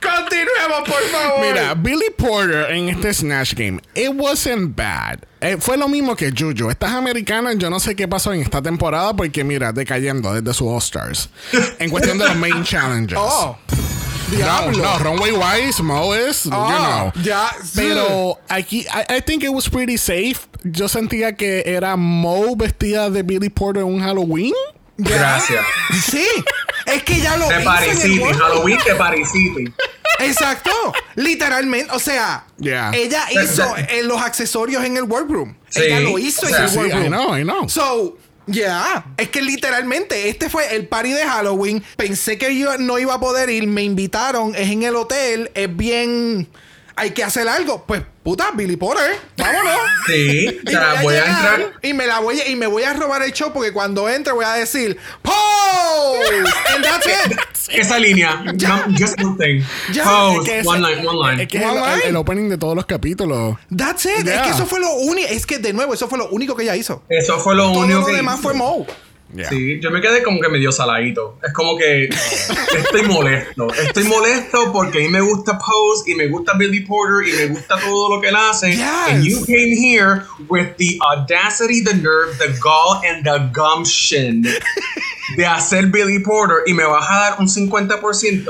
Continuemos, 0.00 0.80
por 0.86 1.02
favor. 1.10 1.40
Mira, 1.46 1.74
Billy 1.74 2.10
Porter 2.16 2.70
en 2.72 2.88
este 2.90 3.12
Snatch 3.14 3.54
Game, 3.54 3.80
it 3.94 4.10
wasn't 4.12 4.76
bad. 4.76 5.18
Eh, 5.40 5.56
fue 5.58 5.76
lo 5.76 5.88
mismo 5.88 6.14
que 6.16 6.30
Juju. 6.30 6.70
Estas 6.70 6.92
americanas, 6.92 7.56
yo 7.58 7.68
no 7.70 7.80
sé 7.80 7.94
qué 7.96 8.06
pasó 8.08 8.32
en 8.32 8.40
esta 8.40 8.62
temporada 8.62 9.14
porque, 9.14 9.44
mira, 9.44 9.72
decayendo 9.72 10.32
desde 10.34 10.52
sus 10.54 10.68
All-Stars. 10.68 11.28
en 11.78 11.90
cuestión 11.90 12.18
de 12.18 12.26
los 12.26 12.36
main 12.36 12.64
challenges. 12.64 13.18
Oh, 13.20 13.58
diablo. 14.30 14.82
no, 14.82 14.98
Runway 14.98 15.32
Wise, 15.32 15.82
Mo 15.82 16.12
is, 16.14 16.44
you 16.44 16.50
Oh, 16.52 16.68
know. 17.12 17.22
ya. 17.22 17.50
Pero 17.74 18.38
aquí, 18.48 18.86
I, 18.92 19.16
I 19.16 19.20
think 19.20 19.42
it 19.44 19.50
was 19.52 19.68
pretty 19.68 19.96
safe. 19.96 20.46
Yo 20.64 20.88
sentía 20.88 21.36
que 21.36 21.62
era 21.66 21.96
Mo 21.96 22.56
vestida 22.56 23.10
de 23.10 23.22
Billy 23.22 23.48
Porter 23.50 23.82
en 23.82 23.88
un 23.88 24.00
Halloween. 24.00 24.54
Ya. 24.96 25.16
Gracias. 25.16 25.64
Sí. 26.04 26.26
Es 26.86 27.02
que 27.02 27.18
ya 27.20 27.36
lo 27.36 27.48
De 27.48 27.56
hizo 27.60 27.64
Paris 27.64 27.90
en 27.90 27.98
City. 28.12 28.22
Halloween 28.38 28.78
de 28.86 28.94
Paris 28.94 29.28
City. 29.32 29.72
Exacto. 30.20 30.70
Literalmente. 31.16 31.92
O 31.92 31.98
sea, 31.98 32.44
Yeah. 32.58 32.92
ella 32.94 33.26
hizo 33.32 33.74
eh, 33.76 34.02
los 34.04 34.22
accesorios 34.22 34.84
en 34.84 34.96
el 34.96 35.02
workroom. 35.04 35.56
Sí. 35.68 35.82
Ella 35.82 36.00
lo 36.00 36.18
hizo 36.18 36.46
O 36.46 36.48
en 36.48 36.54
sea, 36.54 36.64
el 36.64 36.70
Sí, 36.70 36.76
workroom. 36.78 37.04
I 37.04 37.08
know, 37.08 37.36
I 37.36 37.42
know. 37.42 37.68
So, 37.68 38.16
yeah. 38.46 39.04
Es 39.16 39.28
que 39.28 39.42
literalmente 39.42 40.28
este 40.28 40.48
fue 40.48 40.74
el 40.74 40.86
party 40.86 41.12
de 41.12 41.24
Halloween. 41.24 41.82
Pensé 41.96 42.38
que 42.38 42.56
yo 42.56 42.78
no 42.78 42.98
iba 42.98 43.14
a 43.14 43.20
poder 43.20 43.50
ir. 43.50 43.66
Me 43.66 43.82
invitaron. 43.82 44.54
Es 44.54 44.70
en 44.70 44.82
el 44.82 44.96
hotel. 44.96 45.50
Es 45.54 45.74
bien. 45.74 46.48
Hay 46.96 47.10
que 47.10 47.24
hacer 47.24 47.48
algo. 47.48 47.84
Pues, 47.86 48.02
puta, 48.22 48.50
Billy 48.54 48.76
Potter. 48.76 49.16
Vámonos. 49.36 49.78
Sí, 50.06 50.60
Y 50.62 50.70
sea, 50.70 51.00
voy 51.02 51.14
a 51.16 51.24
llegar 51.24 51.60
entrar. 51.60 51.72
y 51.82 51.94
me 51.94 52.06
la 52.06 52.18
voy 52.20 52.38
a, 52.38 52.46
y 52.46 52.56
me 52.56 52.66
voy 52.66 52.82
a 52.82 52.92
robar 52.92 53.22
el 53.22 53.32
show 53.32 53.50
porque 53.54 53.72
cuando 53.72 54.06
entre 54.08 54.34
voy 54.34 54.44
a 54.44 54.52
decir 54.52 54.98
Pose 55.22 56.44
and 56.74 56.84
that's 56.84 57.06
it. 57.06 57.38
Esa 57.70 57.98
línea. 57.98 58.44
Ya. 58.54 58.84
No, 58.86 58.94
just 58.98 59.18
one 59.22 59.36
thing. 59.38 59.64
Ya. 59.94 60.04
Pose, 60.04 60.36
Es 60.38 60.44
que 60.44 60.58
ese- 60.60 60.68
one 60.68 60.80
line, 60.94 61.06
one 61.08 61.30
line. 61.30 61.42
Es 61.44 61.48
que 61.48 61.58
es 61.58 61.64
One 61.64 61.78
el, 61.78 61.84
el- 61.84 61.90
line. 61.96 62.08
el 62.10 62.16
opening 62.16 62.48
de 62.50 62.58
todos 62.58 62.76
los 62.76 62.84
capítulos. 62.86 63.56
That's 63.74 64.04
it. 64.04 64.26
Es 64.28 64.40
que 64.42 64.50
eso 64.50 64.66
fue 64.66 64.78
lo 64.80 64.92
único. 64.94 65.26
Es 65.30 65.46
que 65.46 65.58
de 65.58 65.72
nuevo, 65.72 65.94
eso 65.94 66.06
fue 66.08 66.18
lo 66.18 66.28
único 66.28 66.54
que 66.54 66.64
ella 66.64 66.76
hizo. 66.76 67.02
Eso 67.08 67.38
fue 67.40 67.54
lo 67.54 67.72
Todo 67.72 67.80
único 67.84 68.00
lo 68.00 68.06
que 68.06 68.12
demás 68.16 68.34
hizo. 68.40 68.42
fue 68.42 68.54
Mo. 68.54 68.86
Yeah. 69.34 69.48
Sí, 69.48 69.80
yo 69.80 69.90
me 69.90 70.00
quedé 70.00 70.22
como 70.22 70.40
que 70.40 70.48
medio 70.48 70.70
saladito. 70.70 71.38
Es 71.42 71.52
como 71.52 71.76
que 71.76 72.04
estoy 72.78 73.02
molesto. 73.02 73.72
Estoy 73.74 74.04
molesto 74.04 74.72
porque 74.72 74.98
a 74.98 75.00
mí 75.02 75.08
me 75.08 75.20
gusta 75.20 75.58
Pose 75.58 76.10
y 76.10 76.14
me 76.14 76.28
gusta 76.28 76.52
Billy 76.54 76.80
Porter 76.80 77.26
y 77.26 77.32
me 77.36 77.46
gusta 77.46 77.76
todo 77.80 78.14
lo 78.14 78.20
que 78.20 78.28
él 78.28 78.36
hace. 78.36 78.70
Yes. 78.70 78.82
And 79.08 79.24
you 79.24 79.44
came 79.44 79.74
here 79.76 80.22
with 80.48 80.76
the 80.76 80.98
audacity, 81.00 81.82
the 81.82 81.94
nerve, 81.94 82.38
the 82.38 82.56
gall 82.60 83.02
and 83.04 83.24
the 83.24 83.50
gumption 83.52 84.42
de 85.36 85.46
hacer 85.46 85.90
Billy 85.90 86.20
Porter 86.20 86.62
y 86.66 86.72
me 86.72 86.84
vas 86.84 87.04
a 87.10 87.30
dar 87.30 87.40
un 87.40 87.48
50%. 87.48 88.48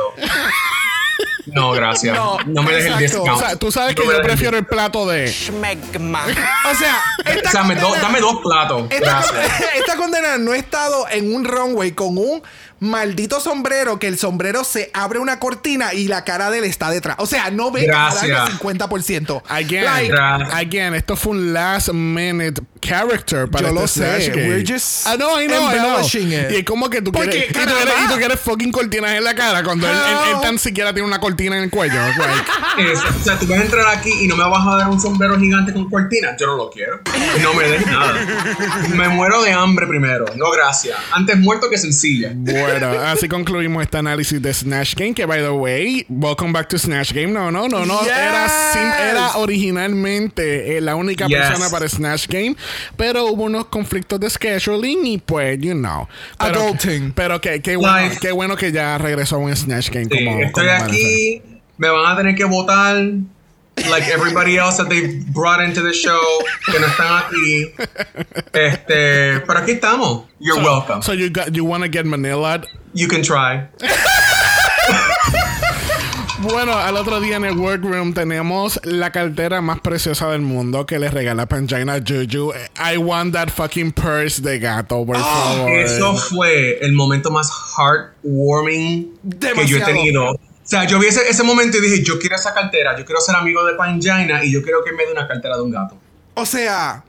No, 1.47 1.73
gracias. 1.73 2.17
No, 2.17 2.39
No, 2.47 2.63
me 2.63 2.73
dejes 2.75 2.93
el 2.93 2.99
discount. 2.99 3.29
O 3.31 3.39
sea, 3.39 3.57
tú 3.57 3.71
sabes 3.71 3.95
No 3.97 4.03
que 4.03 4.09
yo 4.09 4.23
prefiero 4.23 4.57
el 4.57 4.65
plato 4.67 5.07
de... 5.07 5.29
Schmegma. 5.31 6.25
O 6.71 6.75
sea, 6.75 7.03
esta 7.25 7.49
O 7.49 7.53
sea, 7.53 7.65
me 7.65 7.75
do- 7.75 7.83
condena- 7.89 8.03
dame 8.03 8.21
dos 8.21 8.37
platos. 8.43 8.87
Esta, 8.91 9.11
Gracias. 9.11 9.61
esta 9.77 9.97
condena 9.97 10.39
no 10.39 10.53
ha 10.53 10.57
estado 10.57 11.07
en 11.11 11.35
un 11.35 11.45
runway 11.45 11.93
con 11.93 12.17
un 12.19 12.43
maldito 12.81 13.41
sombrero 13.41 13.99
que 13.99 14.09
el 14.09 14.19
sombrero 14.19 14.65
se 14.65 14.91
abre 14.93 15.19
una 15.19 15.39
cortina 15.39 15.95
y 15.95 16.09
la 16.09 16.25
cara 16.25 16.51
de 16.51 16.59
él 16.59 16.65
está 16.65 16.91
detrás. 16.91 17.17
O 17.19 17.27
sea, 17.27 17.51
no 17.51 17.71
ve 17.71 17.87
Gracias. 17.87 18.25
el 18.51 18.59
50%. 18.59 19.43
Again, 19.49 19.85
Like, 19.85 20.15
again, 20.53 20.95
esto 20.95 21.17
fue 21.17 21.33
un 21.33 21.53
last 21.53 21.89
minute 21.91 22.61
character 22.81 23.49
para 23.49 23.71
Yo 23.73 23.85
este 23.85 24.01
lo 24.01 24.21
sé. 24.21 24.31
Game. 24.31 24.49
We're 24.49 24.65
just 24.67 25.07
I 25.07 25.17
know, 25.17 25.41
I 25.41 25.47
know, 25.47 25.71
I 25.71 25.79
know. 25.79 26.01
it. 26.01 26.51
Y 26.51 26.57
es 26.57 26.65
como 26.65 26.91
que 26.91 27.01
tú 27.01 27.13
Porque, 27.13 27.31
quieres, 27.31 27.51
y 27.51 27.53
tú 27.55 27.61
quieres, 27.75 27.95
y 28.05 28.09
tú 28.13 28.15
quieres 28.19 28.41
fucking 28.41 28.73
cortinas 28.73 29.13
en 29.13 29.25
la 29.25 29.35
cara 29.35 29.63
cuando 29.63 29.89
él, 29.89 29.97
él- 29.97 30.41
tan 30.43 30.59
siquiera 30.59 30.93
tiene 30.93 31.09
una 31.09 31.19
cortina 31.21 31.57
en 31.57 31.65
el 31.65 31.71
cuello. 31.71 31.95
Like, 31.95 32.93
Eso. 32.93 33.03
O 33.21 33.25
sea, 33.25 33.39
tú 33.39 33.47
vas 33.47 33.59
a 33.61 33.63
entrar 33.63 33.87
aquí 33.97 34.11
y 34.21 34.27
no 34.27 34.37
me 34.37 34.45
vas 34.49 34.67
a 34.67 34.77
dar 34.77 34.89
un 34.91 35.01
sombrero 35.01 35.39
gigante 35.39 35.73
con 35.73 35.89
cortina. 35.89 36.37
Yo 36.39 36.47
no 36.47 36.57
lo 36.57 36.71
quiero. 36.71 37.01
No 37.43 37.55
me 37.55 37.65
des 37.69 37.87
nada. 37.87 38.15
Me 38.95 39.09
muero 39.09 39.43
de 39.43 39.53
hambre 39.53 39.87
primero. 39.87 40.27
No, 40.37 40.51
gracias. 40.51 40.99
Antes 41.13 41.39
muerto 41.39 41.71
que 41.71 41.79
sencilla. 41.79 42.33
bueno, 42.35 42.64
así 43.07 43.29
concluimos 43.29 43.83
este 43.83 43.99
análisis 43.99 44.41
de 44.41 44.53
Snatch 44.53 44.95
Game. 44.95 45.15
Que, 45.15 45.27
by 45.27 45.41
the 45.41 45.51
way, 45.51 46.05
welcome 46.09 46.53
back 46.53 46.69
to 46.69 46.79
Snatch 46.79 47.13
Game. 47.13 47.29
No, 47.29 47.51
no, 47.51 47.69
no, 47.69 47.85
no. 47.85 48.01
Yes. 48.03 48.11
Era, 48.13 48.49
sim- 48.73 49.11
era 49.11 49.37
originalmente 49.37 50.77
eh, 50.77 50.81
la 50.81 50.95
única 50.97 51.27
Yes. 51.27 51.39
persona 51.39 51.69
para 51.71 51.89
Snatch 51.89 52.27
Game. 52.29 52.57
Pero 52.97 53.27
hubo 53.27 53.45
unos 53.45 53.67
conflictos 53.67 54.21
de 54.21 54.31
scheduling 54.31 55.07
y 55.07 55.19
pues, 55.19 55.59
you 55.61 55.73
know. 55.73 56.07
Pero, 56.39 56.61
Adulting. 56.63 57.13
Pero 57.13 57.41
que, 57.41 57.61
qué 57.61 57.77
bueno, 57.77 58.15
qué 58.21 58.33
bueno 58.33 58.57
que 58.57 58.73
ya 58.73 58.99
regresó 58.99 59.37
a 59.37 59.39
un 59.39 59.55
Snatch 59.55 59.91
Game 59.91 60.07
Sí, 60.11 60.25
como, 60.25 60.39
estoy 60.41 60.67
como 60.67 60.85
aquí. 60.85 61.43
Me 61.77 61.89
van 61.89 62.13
a 62.13 62.17
tener 62.17 62.35
que 62.35 62.45
votar. 62.45 62.97
Like 63.91 64.09
everybody 64.09 64.57
else 64.57 64.77
that 64.79 64.89
they 64.89 65.21
brought 65.33 65.61
into 65.61 65.83
the 65.83 65.93
show. 65.93 66.21
Que 66.71 66.79
no 66.79 66.87
están 66.87 67.23
aquí. 67.25 67.75
Este. 68.53 69.41
Pero 69.47 69.59
aquí 69.59 69.73
estamos. 69.73 70.27
You're 70.39 70.63
welcome. 70.63 71.03
So 71.03 71.13
you 71.13 71.29
got 71.31 71.55
you 71.55 71.65
want 71.65 71.83
to 71.83 71.89
get 71.89 72.07
Manila? 72.07 72.63
you 72.95 73.09
can 73.09 73.23
try. 73.23 73.67
Bueno, 76.41 76.73
al 76.77 76.97
otro 76.99 77.21
día 77.21 77.37
en 77.37 77.45
el 77.47 77.57
workroom 77.57 78.13
tenemos 78.13 78.79
la 78.85 79.11
cartera 79.11 79.63
más 79.63 79.81
preciosa 79.81 80.29
del 80.31 80.43
mundo 80.43 80.85
que 80.85 80.99
le 80.99 81.09
regala 81.09 81.47
Pangina 81.47 82.01
Juju. 82.07 82.53
I 82.77 82.99
want 82.99 83.33
that 83.33 83.49
fucking 83.51 83.93
purse 83.93 84.43
de 84.43 84.59
gato, 84.59 85.07
por 85.07 85.17
favor. 85.17 85.71
Eso 85.73 86.15
fue 86.15 86.79
el 86.83 86.93
momento 86.93 87.31
más 87.31 87.51
heartwarming 87.51 89.15
que 89.23 89.39
yo 89.39 89.49
he 89.49 89.55
Demasiado. 89.55 89.87
tenido. 89.87 90.41
O 90.65 90.67
sea, 90.67 90.85
yo 90.85 90.99
vi 90.99 91.09
ese, 91.09 91.29
ese 91.29 91.43
momento 91.43 91.77
y 91.77 91.81
dije, 91.83 92.03
yo 92.03 92.19
quiero 92.19 92.37
esa 92.37 92.55
cartera, 92.55 92.97
yo 92.99 93.05
quiero 93.05 93.21
ser 93.21 93.37
amigo 93.37 93.65
de 93.67 93.75
Pangina 93.75 94.43
y 94.45 94.51
yo 94.51 94.63
quiero 94.63 94.83
que 94.83 94.93
me 94.93 95.05
dé 95.05 95.13
una 95.13 95.29
cartera 95.29 95.57
de 95.57 95.63
un 95.63 95.71
gato. 95.71 95.97
O 96.35 96.47
sea, 96.47 97.05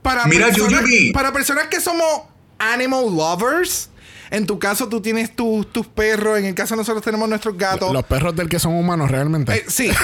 para, 0.00 0.26
Mira, 0.26 0.46
personas, 0.46 0.82
para 1.12 1.32
personas 1.32 1.66
que 1.66 1.80
somos 1.80 2.22
animal 2.58 3.04
lovers, 3.14 3.90
en 4.30 4.46
tu 4.46 4.58
caso 4.58 4.88
tú 4.88 5.00
tienes 5.02 5.34
tus 5.34 5.70
tus 5.72 5.86
perros, 5.86 6.38
en 6.38 6.44
el 6.46 6.54
caso 6.54 6.76
nosotros 6.76 7.02
tenemos 7.04 7.28
nuestros 7.28 7.58
gatos. 7.58 7.92
Los 7.92 8.04
perros 8.04 8.34
del 8.36 8.48
que 8.48 8.58
son 8.60 8.74
humanos 8.74 9.10
realmente. 9.10 9.52
Eh, 9.54 9.64
sí. 9.66 9.90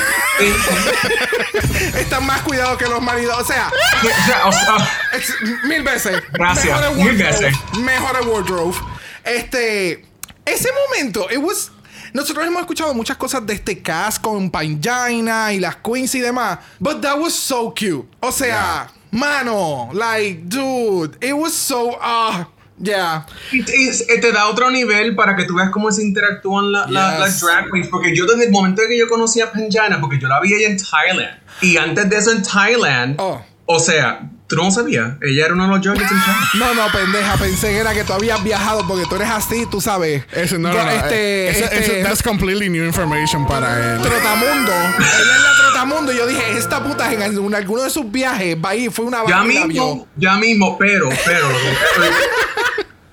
Están 1.96 2.24
más 2.26 2.42
cuidados 2.42 2.76
que 2.78 2.86
los 2.86 3.00
maridos. 3.02 3.36
O 3.40 3.44
sea, 3.44 3.70
O 4.02 4.26
sea, 4.26 4.46
o 4.46 4.52
sea, 4.52 4.90
es- 5.16 5.34
mil 5.64 5.82
veces. 5.82 6.22
Gracias, 6.32 6.66
Mejor 6.66 6.84
el 6.84 6.96
mil 6.96 7.06
wardrobe. 7.06 7.46
veces. 7.46 7.58
Mejor 7.80 8.16
el 8.20 8.28
wardrobe. 8.28 8.76
Este. 9.24 10.04
Ese 10.44 10.68
momento, 10.88 11.28
it 11.30 11.38
was. 11.38 11.70
Nosotros 12.12 12.46
hemos 12.46 12.60
escuchado 12.60 12.92
muchas 12.94 13.16
cosas 13.16 13.46
de 13.46 13.54
este 13.54 13.80
cast 13.82 14.20
con 14.22 14.50
Pangina 14.50 15.52
y 15.52 15.60
las 15.60 15.76
queens 15.76 16.14
y 16.14 16.20
demás. 16.20 16.58
But 16.78 17.00
that 17.02 17.18
was 17.18 17.32
so 17.34 17.72
cute. 17.74 18.06
O 18.20 18.32
sea, 18.32 18.88
mano, 19.10 19.90
like, 19.92 20.42
dude, 20.44 21.16
it 21.26 21.32
was 21.34 21.52
so. 21.52 21.96
Ah, 22.00 22.48
yeah. 22.82 23.26
y- 23.52 23.60
y- 23.60 24.20
te 24.20 24.32
da 24.32 24.48
otro 24.48 24.70
nivel 24.70 25.14
para 25.14 25.36
que 25.36 25.44
tú 25.44 25.54
veas 25.54 25.70
cómo 25.70 25.90
se 25.92 26.02
interactúan 26.02 26.72
la- 26.72 26.86
la- 26.88 27.10
Yes. 27.12 27.20
las 27.20 27.40
drag 27.40 27.70
queens. 27.70 27.88
Porque 27.88 28.14
yo 28.16 28.26
desde 28.26 28.46
el 28.46 28.50
momento 28.50 28.82
en 28.82 28.88
que 28.88 28.98
yo 28.98 29.08
conocí 29.08 29.40
a 29.40 29.52
Pangina, 29.52 30.00
porque 30.00 30.18
yo 30.18 30.28
la 30.28 30.40
vi 30.40 30.54
ella 30.54 30.68
en 30.68 30.78
Thailand. 30.78 31.38
Y 31.62 31.76
antes 31.76 32.08
de 32.08 32.16
eso 32.16 32.32
en 32.32 32.42
Thailand, 32.42 33.16
Oh. 33.20 33.42
o 33.66 33.78
sea, 33.78 34.29
tú 34.50 34.56
no 34.56 34.64
lo 34.64 34.70
sabías. 34.72 35.12
Ella 35.22 35.44
era 35.46 35.54
uno 35.54 35.62
de 35.64 35.70
los 35.70 35.80
Thailand. 35.82 36.10
No, 36.58 36.74
no, 36.74 36.92
pendeja, 36.92 37.36
pensé 37.36 37.68
que 37.68 37.78
era 37.78 37.94
que 37.94 38.02
tú 38.04 38.12
habías 38.12 38.42
viajado 38.44 38.86
porque 38.86 39.06
tú 39.08 39.14
eres 39.14 39.28
así, 39.30 39.64
tú 39.70 39.80
sabes. 39.80 40.24
Ese 40.32 40.58
no, 40.58 40.68
no, 40.72 40.74
no. 40.84 40.90
Este, 40.90 41.50
Ese- 41.50 41.64
este, 41.78 42.02
that's 42.02 42.22
completely 42.22 42.68
new 42.68 42.84
information 42.84 43.46
para 43.46 43.94
él. 43.94 44.02
Trotamundo. 44.02 44.72
Ella 44.72 44.98
es 44.98 45.42
la 45.42 45.56
Trotamundo. 45.56 46.12
Y 46.12 46.16
yo 46.16 46.26
dije, 46.26 46.42
esta 46.58 46.82
puta 46.82 47.12
en 47.12 47.22
algún- 47.22 47.54
alguno 47.54 47.82
de 47.84 47.90
sus 47.90 48.10
viajes 48.10 48.56
va 48.62 48.70
a 48.70 48.74
ir, 48.74 48.90
fue 48.90 49.04
una 49.04 49.24
Ya 49.26 49.42
mismo, 49.44 50.08
ya 50.16 50.36
mismo, 50.36 50.76
pero, 50.76 51.08
pero. 51.24 51.48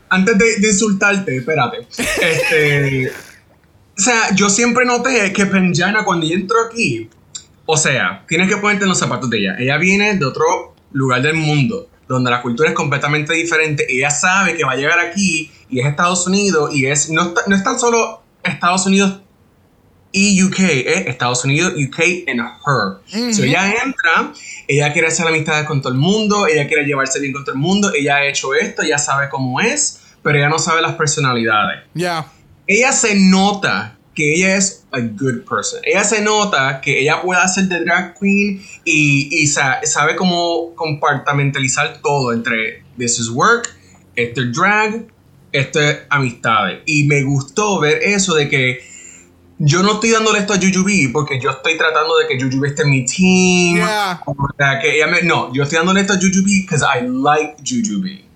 antes 0.09 0.37
de, 0.37 0.57
de 0.59 0.67
insultarte, 0.67 1.37
espérate. 1.37 1.87
Este. 2.21 3.11
O 3.97 4.01
sea, 4.01 4.33
yo 4.35 4.49
siempre 4.49 4.85
noté 4.85 5.33
que 5.33 5.45
Penjana, 5.47 6.03
cuando 6.03 6.25
entró 6.27 6.57
aquí, 6.69 7.09
o 7.65 7.75
sea, 7.77 8.23
tienes 8.27 8.47
que 8.47 8.57
ponerte 8.57 8.83
en 8.83 8.89
los 8.89 8.99
zapatos 8.99 9.29
de 9.29 9.39
ella. 9.39 9.55
Ella 9.59 9.77
viene 9.77 10.15
de 10.17 10.25
otro 10.25 10.75
lugar 10.97 11.21
del 11.21 11.35
mundo. 11.35 11.89
donde 12.09 12.31
la 12.31 12.41
cultura 12.41 12.69
es 12.69 12.73
completamente 12.75 13.33
diferente. 13.33 13.85
Ella 13.89 14.09
sabe 14.09 14.55
que 14.55 14.63
va 14.63 14.71
a 14.71 14.75
llegar 14.77 14.97
aquí 14.97 15.51
y 15.69 15.81
es 15.81 15.85
Estados 15.87 16.25
Unidos 16.25 16.73
y 16.73 16.85
es 16.85 17.09
no, 17.09 17.21
está- 17.27 17.41
no 17.47 17.53
es 17.53 17.61
tan 17.65 17.77
solo 17.77 18.23
Estados 18.41 18.85
Unidos 18.85 19.19
y 20.13 20.41
UK, 20.41 20.57
es 20.85 21.07
Estados 21.07 21.43
Unidos, 21.43 21.73
UK 21.73 22.23
and 22.29 22.39
her. 22.39 23.33
So 23.33 23.43
ella 23.43 23.73
entra, 23.83 24.31
ella 24.69 24.93
quiere 24.93 25.09
hacer 25.09 25.27
amistades 25.27 25.67
con 25.67 25.81
todo 25.81 25.91
el 25.91 25.99
mundo, 25.99 26.47
ella 26.47 26.65
quiere 26.65 26.85
llevarse 26.85 27.19
bien 27.19 27.33
con 27.33 27.43
todo 27.43 27.55
el 27.55 27.59
mundo, 27.59 27.91
ella 27.93 28.15
ha 28.15 28.25
hecho 28.25 28.55
esto, 28.55 28.83
ella 28.83 28.97
sabe 28.99 29.27
cómo 29.27 29.59
es, 29.59 29.99
pero 30.23 30.37
ella 30.37 30.47
no 30.47 30.59
sabe 30.59 30.81
las 30.81 30.95
personalidades 30.95 31.81
Ya. 31.93 32.25
ella 32.67 32.93
se 32.93 33.15
nota 33.19 33.97
que 34.15 34.33
ella 34.33 34.55
es 34.55 34.86
a 34.97 35.01
good 35.01 35.45
person. 35.47 35.79
Ella 35.83 36.03
se 36.03 36.21
nota 36.21 36.81
que 36.81 36.99
ella 36.99 37.21
puede 37.21 37.39
hacer 37.41 37.65
de 37.65 37.83
drag 37.85 38.17
queen 38.19 38.61
y, 38.83 39.29
y 39.31 39.47
sa- 39.47 39.79
sabe 39.83 40.15
cómo 40.15 40.73
compartimentalizar 40.75 41.99
todo 42.01 42.33
entre 42.33 42.83
this 42.97 43.19
is 43.19 43.29
work, 43.29 43.69
esto 44.15 44.41
es 44.41 44.51
drag, 44.53 45.05
esto 45.51 45.79
es 45.79 45.99
amistades. 46.09 46.79
Y 46.85 47.03
me 47.05 47.23
gustó 47.23 47.79
ver 47.79 47.99
eso 48.03 48.35
de 48.35 48.49
que 48.49 48.79
yo 49.59 49.81
no 49.81 49.93
estoy 49.93 50.11
dándole 50.11 50.39
esto 50.39 50.53
a 50.53 50.57
Jujubee 50.57 51.09
porque 51.11 51.39
yo 51.41 51.49
estoy 51.49 51.77
tratando 51.77 52.17
de 52.17 52.27
que 52.27 52.39
Jujubee 52.43 52.69
esté 52.69 52.83
en 52.83 52.89
mi 52.91 53.05
team. 53.05 53.75
Yeah. 53.77 54.21
O 54.25 54.35
sea, 54.57 54.79
que 54.79 54.95
ella 54.97 55.07
me- 55.07 55.23
no, 55.23 55.51
yo 55.53 55.63
estoy 55.63 55.77
dándole 55.77 56.01
esto 56.01 56.13
a 56.13 56.17
Jujubee 56.17 56.61
because 56.61 56.83
I 56.85 57.01
like 57.07 57.55
Jujubee. 57.63 58.26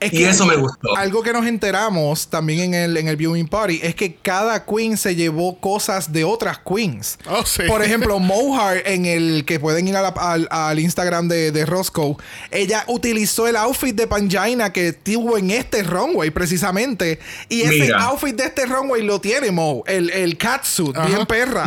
Es 0.00 0.12
Y 0.12 0.24
eso 0.24 0.46
me 0.46 0.56
gustó. 0.56 0.96
Algo 0.96 1.22
que 1.22 1.32
nos 1.32 1.46
enteramos 1.46 2.28
también 2.28 2.60
en 2.60 2.74
el, 2.74 2.96
en 2.96 3.08
el 3.08 3.16
viewing 3.16 3.48
party 3.48 3.80
es 3.82 3.94
que 3.94 4.14
cada 4.16 4.64
queen 4.64 4.96
se 4.96 5.14
llevó 5.14 5.58
cosas 5.58 6.12
de 6.12 6.24
otras 6.24 6.58
queens. 6.58 7.18
Oh, 7.28 7.44
sí. 7.46 7.62
Por 7.68 7.82
ejemplo, 7.82 8.18
Mohar, 8.32 8.82
en 8.86 9.06
el 9.06 9.44
que 9.46 9.58
pueden 9.60 9.88
ir 9.88 9.96
a 9.96 10.02
la- 10.02 10.08
al, 10.08 10.48
al 10.50 10.78
Instagram 10.78 11.28
de, 11.28 11.52
de 11.52 11.66
Roscoe, 11.66 12.16
ella 12.50 12.84
utilizó 12.88 13.46
el 13.48 13.56
outfit 13.56 13.94
de 13.94 14.06
Pangina 14.06 14.72
que 14.72 14.92
tuvo 14.92 15.38
en 15.38 15.50
este 15.50 15.82
runway 15.82 16.30
precisamente. 16.30 17.18
Y 17.48 17.62
ese 17.62 17.78
Mira. 17.80 18.02
outfit 18.04 18.34
de 18.36 18.44
este 18.44 18.66
runway 18.66 19.02
lo 19.02 19.20
tiene 19.20 19.50
Mo, 19.50 19.82
el, 19.86 20.10
el 20.10 20.36
catsuit, 20.38 20.96
Ajá. 20.96 21.06
bien 21.08 21.26
perra. 21.26 21.64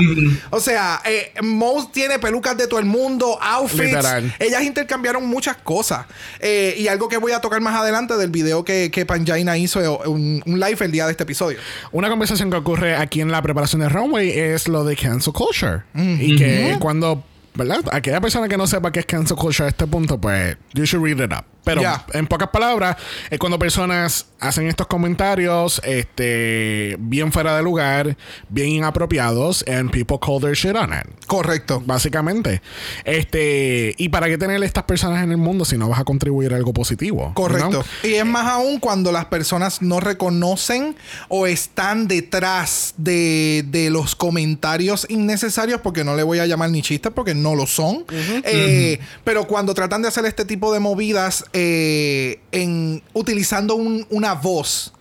O 0.51 0.59
sea, 0.59 1.01
eh, 1.05 1.34
Mo 1.41 1.89
tiene 1.91 2.20
pelucas 2.20 2.55
de 2.57 2.68
todo 2.68 2.80
el 2.80 2.86
mundo, 2.86 3.38
outfits. 3.41 3.86
Literal. 3.86 4.36
Ellas 4.39 4.63
intercambiaron 4.63 5.26
muchas 5.26 5.57
cosas. 5.57 6.05
Eh, 6.39 6.76
y 6.78 6.88
algo 6.88 7.07
que 7.09 7.18
voy 7.18 7.32
a 7.32 7.41
tocar 7.41 7.59
más 7.61 7.76
adelante 7.80 8.05
del 8.14 8.30
video 8.30 8.64
que, 8.64 8.91
que 8.91 9.06
Panjaina 9.06 9.58
hizo, 9.58 9.82
eh, 9.82 10.08
un, 10.08 10.43
un 10.45 10.60
live 10.60 10.78
el 10.82 10.91
día 10.91 11.06
de 11.06 11.12
este 11.12 11.24
episodio. 11.24 11.58
Una 11.91 12.10
conversación 12.10 12.51
que 12.51 12.58
ocurre 12.58 12.95
aquí 12.95 13.22
en 13.22 13.32
la 13.32 13.41
preparación 13.41 13.82
de 13.82 13.89
Runway 13.89 14.30
es 14.30 14.68
lo 14.68 14.84
de 14.84 14.95
cancel 14.95 15.34
culture. 15.34 15.82
Y 15.95 16.36
que 16.36 16.78
cuando, 16.80 17.24
¿verdad? 17.56 17.82
Aquella 17.91 18.22
persona 18.22 18.47
que 18.47 18.58
no 18.58 18.68
sepa 18.68 18.91
qué 18.91 18.99
es 18.99 19.06
cancel 19.06 19.36
culture 19.36 19.66
a 19.66 19.70
este 19.70 19.88
punto, 19.88 20.20
pues, 20.20 20.58
you 20.74 20.86
should 20.86 21.03
read 21.03 21.20
it 21.20 21.34
up. 21.34 21.45
Pero 21.66 21.82
en 22.13 22.28
pocas 22.28 22.49
palabras, 22.49 22.95
es 23.30 23.39
cuando 23.39 23.59
personas 23.59 24.28
hacen 24.39 24.68
estos 24.68 24.88
comentarios 24.88 25.82
este, 25.84 26.95
bien 26.99 27.32
fuera 27.32 27.57
de 27.57 27.63
lugar, 27.63 28.16
bien 28.49 28.70
inapropiados, 28.70 29.66
and 29.68 29.91
people 29.91 30.18
call 30.20 30.39
their 30.39 30.53
shit 30.53 30.76
on 30.76 30.93
it. 30.93 31.26
Correcto. 31.28 31.82
Básicamente. 31.86 32.61
Este, 33.03 33.95
¿y 33.97 34.09
para 34.09 34.28
qué 34.28 34.38
tener 34.38 34.63
estas 34.63 34.84
personas 34.84 35.24
en 35.24 35.32
el 35.32 35.38
mundo 35.38 35.66
si 35.66 35.78
no 35.78 35.89
vas 35.89 35.99
a 35.99 36.03
contribuir 36.03 36.53
a 36.53 36.57
algo 36.57 36.72
positivo? 36.72 37.34
Correcto. 37.34 37.84
¿no? 38.03 38.09
Y 38.09 38.13
es 38.13 38.26
más 38.26 38.45
aún 38.47 38.80
cuando 38.80 39.11
las 39.11 39.26
personas 39.26 39.82
no 39.82 39.99
reconocen 39.99 40.95
o 41.28 41.47
están 41.47 42.07
detrás 42.07 42.93
de, 42.97 43.66
de 43.68 43.89
los 43.89 44.16
comentarios 44.16 45.07
innecesarios, 45.09 45.82
porque 45.82 46.03
no 46.03 46.16
le 46.16 46.24
voy 46.24 46.39
a 46.39 46.45
llamar 46.45 46.70
ni 46.70 46.82
chistes 46.82 47.11
porque 47.13 47.34
no 47.34 47.55
lo 47.55 47.66
son. 47.66 48.05
Eh, 48.11 48.99
Pero 49.24 49.47
cuando 49.47 49.74
tratan 49.74 50.01
de 50.01 50.07
hacer 50.07 50.26
este 50.26 50.45
tipo 50.45 50.72
de 50.74 50.80
movidas 50.80 51.45
eh, 51.58 52.38
en 52.51 53.01
utilizando 53.14 53.76
un- 53.76 54.06
una 54.10 54.34
voz 54.34 54.91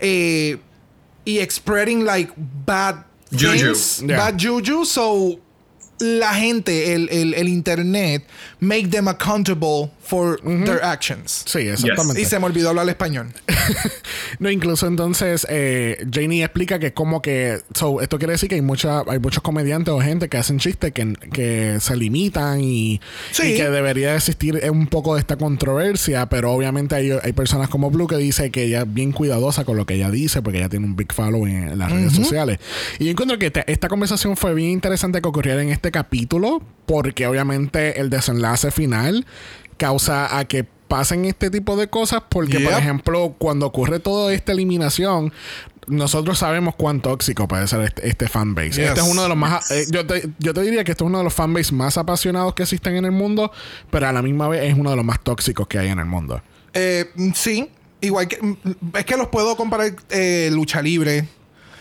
eh, 0.00 0.58
y 1.24 1.38
spreading 1.50 2.04
like 2.04 2.32
bad 2.66 3.04
Juju. 3.30 3.52
things, 3.52 4.02
Yeah. 4.04 4.16
bad 4.16 4.36
juju, 4.36 4.84
so 4.84 5.38
la 6.00 6.34
gente, 6.34 6.94
el, 6.94 7.08
el- 7.10 7.34
el 7.34 7.48
internet, 7.48 8.24
make 8.58 8.88
them 8.88 9.06
accountable 9.08 9.90
for 10.02 10.40
their 10.42 10.82
actions. 10.82 11.44
Sí, 11.46 11.60
exactamente. 11.60 12.20
Y 12.20 12.24
se 12.24 12.38
me 12.40 12.46
olvidó 12.46 12.70
hablar 12.70 12.88
español. 12.88 13.28
No, 14.38 14.48
incluso 14.50 14.86
entonces 14.86 15.46
eh, 15.50 16.06
Janie 16.10 16.44
explica 16.44 16.78
que 16.78 16.92
como 16.94 17.20
que 17.20 17.58
so, 17.74 18.00
esto 18.00 18.16
quiere 18.18 18.32
decir 18.32 18.48
que 18.48 18.54
hay 18.54 18.62
mucha, 18.62 19.02
hay 19.06 19.18
muchos 19.18 19.42
comediantes 19.42 19.92
o 19.92 20.00
gente 20.00 20.28
que 20.28 20.38
hacen 20.38 20.58
chistes 20.58 20.92
que, 20.92 21.14
que 21.32 21.76
se 21.80 21.96
limitan 21.96 22.60
y, 22.60 23.00
Sí. 23.32 23.52
y 23.52 23.56
que 23.56 23.68
debería 23.68 24.14
existir 24.14 24.60
un 24.70 24.86
poco 24.86 25.14
de 25.14 25.20
esta 25.20 25.36
controversia, 25.36 26.26
pero 26.26 26.52
obviamente 26.52 26.94
hay, 26.94 27.10
hay 27.22 27.32
personas 27.32 27.68
como 27.68 27.90
Blue 27.90 28.06
que 28.06 28.16
dice 28.16 28.50
que 28.50 28.64
ella 28.64 28.82
es 28.82 28.94
bien 28.94 29.12
cuidadosa 29.12 29.64
con 29.64 29.76
lo 29.76 29.84
que 29.84 29.94
ella 29.94 30.10
dice 30.10 30.40
porque 30.42 30.58
ella 30.58 30.68
tiene 30.68 30.86
un 30.86 30.96
big 30.96 31.12
following 31.12 31.68
en 31.68 31.78
las 31.78 31.90
redes 31.92 32.12
sociales. 32.14 32.58
Y 32.98 33.06
yo 33.06 33.10
encuentro 33.10 33.38
que 33.38 33.50
te- 33.50 33.70
esta 33.70 33.88
conversación 33.88 34.36
fue 34.36 34.54
bien 34.54 34.70
interesante 34.70 35.20
que 35.20 35.28
ocurriera 35.28 35.60
en 35.62 35.68
este 35.70 35.89
capítulo 35.90 36.62
porque 36.86 37.26
obviamente 37.26 38.00
el 38.00 38.10
desenlace 38.10 38.70
final 38.70 39.26
causa 39.76 40.38
a 40.38 40.44
que 40.44 40.64
pasen 40.64 41.24
este 41.24 41.50
tipo 41.50 41.76
de 41.76 41.88
cosas 41.88 42.22
porque 42.28 42.60
por 42.60 42.72
ejemplo 42.72 43.34
cuando 43.38 43.66
ocurre 43.66 44.00
toda 44.00 44.32
esta 44.34 44.52
eliminación 44.52 45.32
nosotros 45.86 46.38
sabemos 46.38 46.74
cuán 46.76 47.00
tóxico 47.00 47.48
puede 47.48 47.66
ser 47.66 47.80
este, 47.80 48.08
este 48.08 48.28
fanbase. 48.28 48.68
Yes. 48.70 48.78
Este 48.78 49.00
es 49.00 49.06
uno 49.06 49.22
de 49.22 49.28
los 49.28 49.36
más... 49.36 49.70
eh, 49.70 49.86
yo, 49.90 50.06
te, 50.06 50.28
yo 50.38 50.54
te 50.54 50.62
diría 50.62 50.84
que 50.84 50.92
este 50.92 51.02
es 51.04 51.06
uno 51.06 51.18
de 51.18 51.24
los 51.24 51.34
fanbase 51.34 51.74
más 51.74 51.96
apasionados 51.98 52.54
que 52.54 52.62
existen 52.62 52.96
en 52.96 53.04
el 53.04 53.12
mundo, 53.12 53.50
pero 53.90 54.06
a 54.06 54.12
la 54.12 54.22
misma 54.22 54.48
vez 54.48 54.62
es 54.70 54.78
uno 54.78 54.90
de 54.90 54.96
los 54.96 55.04
más 55.04 55.20
tóxicos 55.20 55.66
que 55.66 55.78
hay 55.78 55.88
en 55.88 55.98
el 55.98 56.06
mundo. 56.06 56.40
Eh, 56.74 57.10
mm, 57.16 57.30
sí, 57.34 57.68
igual 58.00 58.28
que. 58.28 58.40
mm, 58.40 58.56
Es 58.94 59.04
que 59.04 59.16
los 59.16 59.28
puedo 59.28 59.56
comparar 59.56 59.92
eh, 60.10 60.50
lucha 60.52 60.80
libre. 60.82 61.26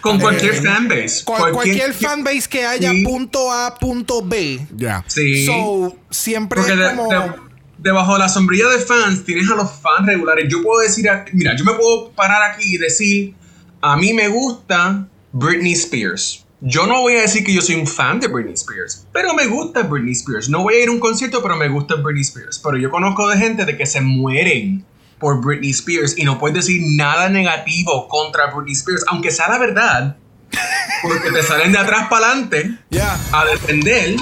Con 0.02 0.20
cualquier 0.20 0.56
Eh, 0.56 0.62
fanbase. 0.62 1.24
Cual- 1.26 1.52
cualquier 1.52 1.93
fanbase 1.93 2.47
que 2.50 2.66
haya 2.66 2.91
Sí. 2.91 3.04
punto 3.04 3.52
A, 3.52 3.76
punto 3.76 4.22
B. 4.24 4.66
Ya. 4.76 5.04
Sí. 5.08 5.45
So, 5.45 5.95
siempre 6.10 6.58
Porque 6.62 6.74
es 6.74 6.80
de- 6.80 6.95
como. 6.95 7.10
de- 7.10 7.32
debajo 7.78 8.14
de 8.14 8.20
la 8.20 8.30
sombrilla 8.30 8.68
de 8.70 8.80
fans 8.80 9.24
tienes 9.26 9.50
a 9.50 9.56
los 9.56 9.70
fans 9.72 10.06
regulares. 10.06 10.45
Yo 10.50 10.62
puedo 10.64 10.82
decir, 10.82 11.10
a- 11.10 11.26
mira, 11.34 11.56
yo 11.56 11.64
me 11.66 11.74
puedo 11.74 12.12
parar 12.12 12.52
aquí 12.52 12.76
y 12.76 12.78
decir, 12.78 13.34
a 13.82 13.95
mí 13.97 14.14
me 14.14 14.28
gusta 14.28 15.08
Britney 15.32 15.74
Spears. 15.74 16.45
Yo 16.62 16.86
no 16.88 17.00
voy 17.02 17.16
a 17.16 17.22
decir 17.22 17.45
que 17.45 17.54
yo 17.54 17.62
soy 17.62 17.76
un 17.76 17.88
fan 17.88 18.20
de 18.20 18.28
Britney 18.28 18.54
Spears, 18.56 19.06
pero 19.14 19.34
me 19.34 19.47
gusta 19.47 19.84
Britney 19.84 20.12
Spears. 20.12 20.50
No 20.50 20.64
voy 20.64 20.76
a 20.76 20.84
ir 20.84 20.89
a 20.89 20.91
un 20.91 21.00
concierto, 21.00 21.41
pero 21.41 21.56
me 21.56 21.70
gusta 21.70 21.95
Britney 21.95 22.22
Spears. 22.24 22.60
Pero 22.60 22.78
yo 22.78 22.89
conozco 22.89 23.28
de 23.30 23.38
gente 23.38 23.64
de 23.66 23.78
que 23.78 23.86
se 23.86 24.02
mueren 24.02 24.84
por 25.20 25.41
Britney 25.43 25.72
Spears 25.72 26.17
y 26.17 26.24
no 26.24 26.39
puedes 26.39 26.55
decir 26.55 26.82
nada 26.95 27.30
negativo 27.30 28.07
contra 28.07 28.47
Britney 28.47 28.74
Spears, 28.74 29.03
aunque 29.07 29.32
sea 29.32 29.49
la 29.49 29.57
verdad, 29.59 30.17
porque 31.01 31.32
te 31.32 31.43
salen 31.43 31.72
de 31.72 31.78
atrás 31.78 32.07
para 32.09 32.28
adelante 32.28 32.78
Ya. 32.89 33.17
a 33.32 33.45
defender 33.45 34.15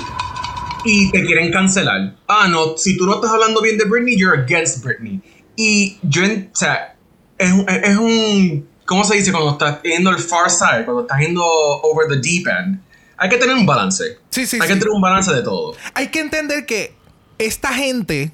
y 0.85 1.11
te 1.11 1.25
quieren 1.25 1.51
cancelar. 1.51 2.15
Ah, 2.27 2.47
no, 2.49 2.77
si 2.77 2.97
tú 2.97 3.05
no 3.05 3.15
estás 3.15 3.31
hablando 3.31 3.61
bien 3.61 3.77
de 3.77 3.85
Britney, 3.85 4.17
you're 4.17 4.41
against 4.41 4.83
Britney. 4.83 5.21
Y 5.55 5.97
yo, 6.03 6.23
o 6.23 6.55
sea, 6.55 6.95
es, 7.37 7.51
un- 7.51 7.65
es 7.67 7.97
un, 7.97 8.67
¿cómo 8.85 9.03
se 9.03 9.15
dice? 9.15 9.31
Cuando 9.31 9.51
estás 9.53 9.81
yendo 9.83 10.09
al 10.09 10.19
far 10.19 10.49
side, 10.49 10.85
cuando 10.85 11.01
estás 11.01 11.19
yendo 11.19 11.43
over 11.43 12.07
the 12.07 12.17
deep 12.17 12.47
end, 12.47 12.79
hay 13.17 13.29
que 13.29 13.37
tener 13.37 13.55
un 13.55 13.65
balance. 13.65 14.03
Sí, 14.29 14.45
sí, 14.45 14.57
Hay 14.61 14.67
sí. 14.67 14.73
que 14.73 14.79
tener 14.79 14.89
un 14.89 15.01
balance 15.01 15.33
de 15.33 15.41
todo. 15.41 15.75
Hay 15.95 16.07
que 16.09 16.19
entender 16.19 16.65
que 16.65 16.93
esta 17.39 17.73
gente 17.73 18.31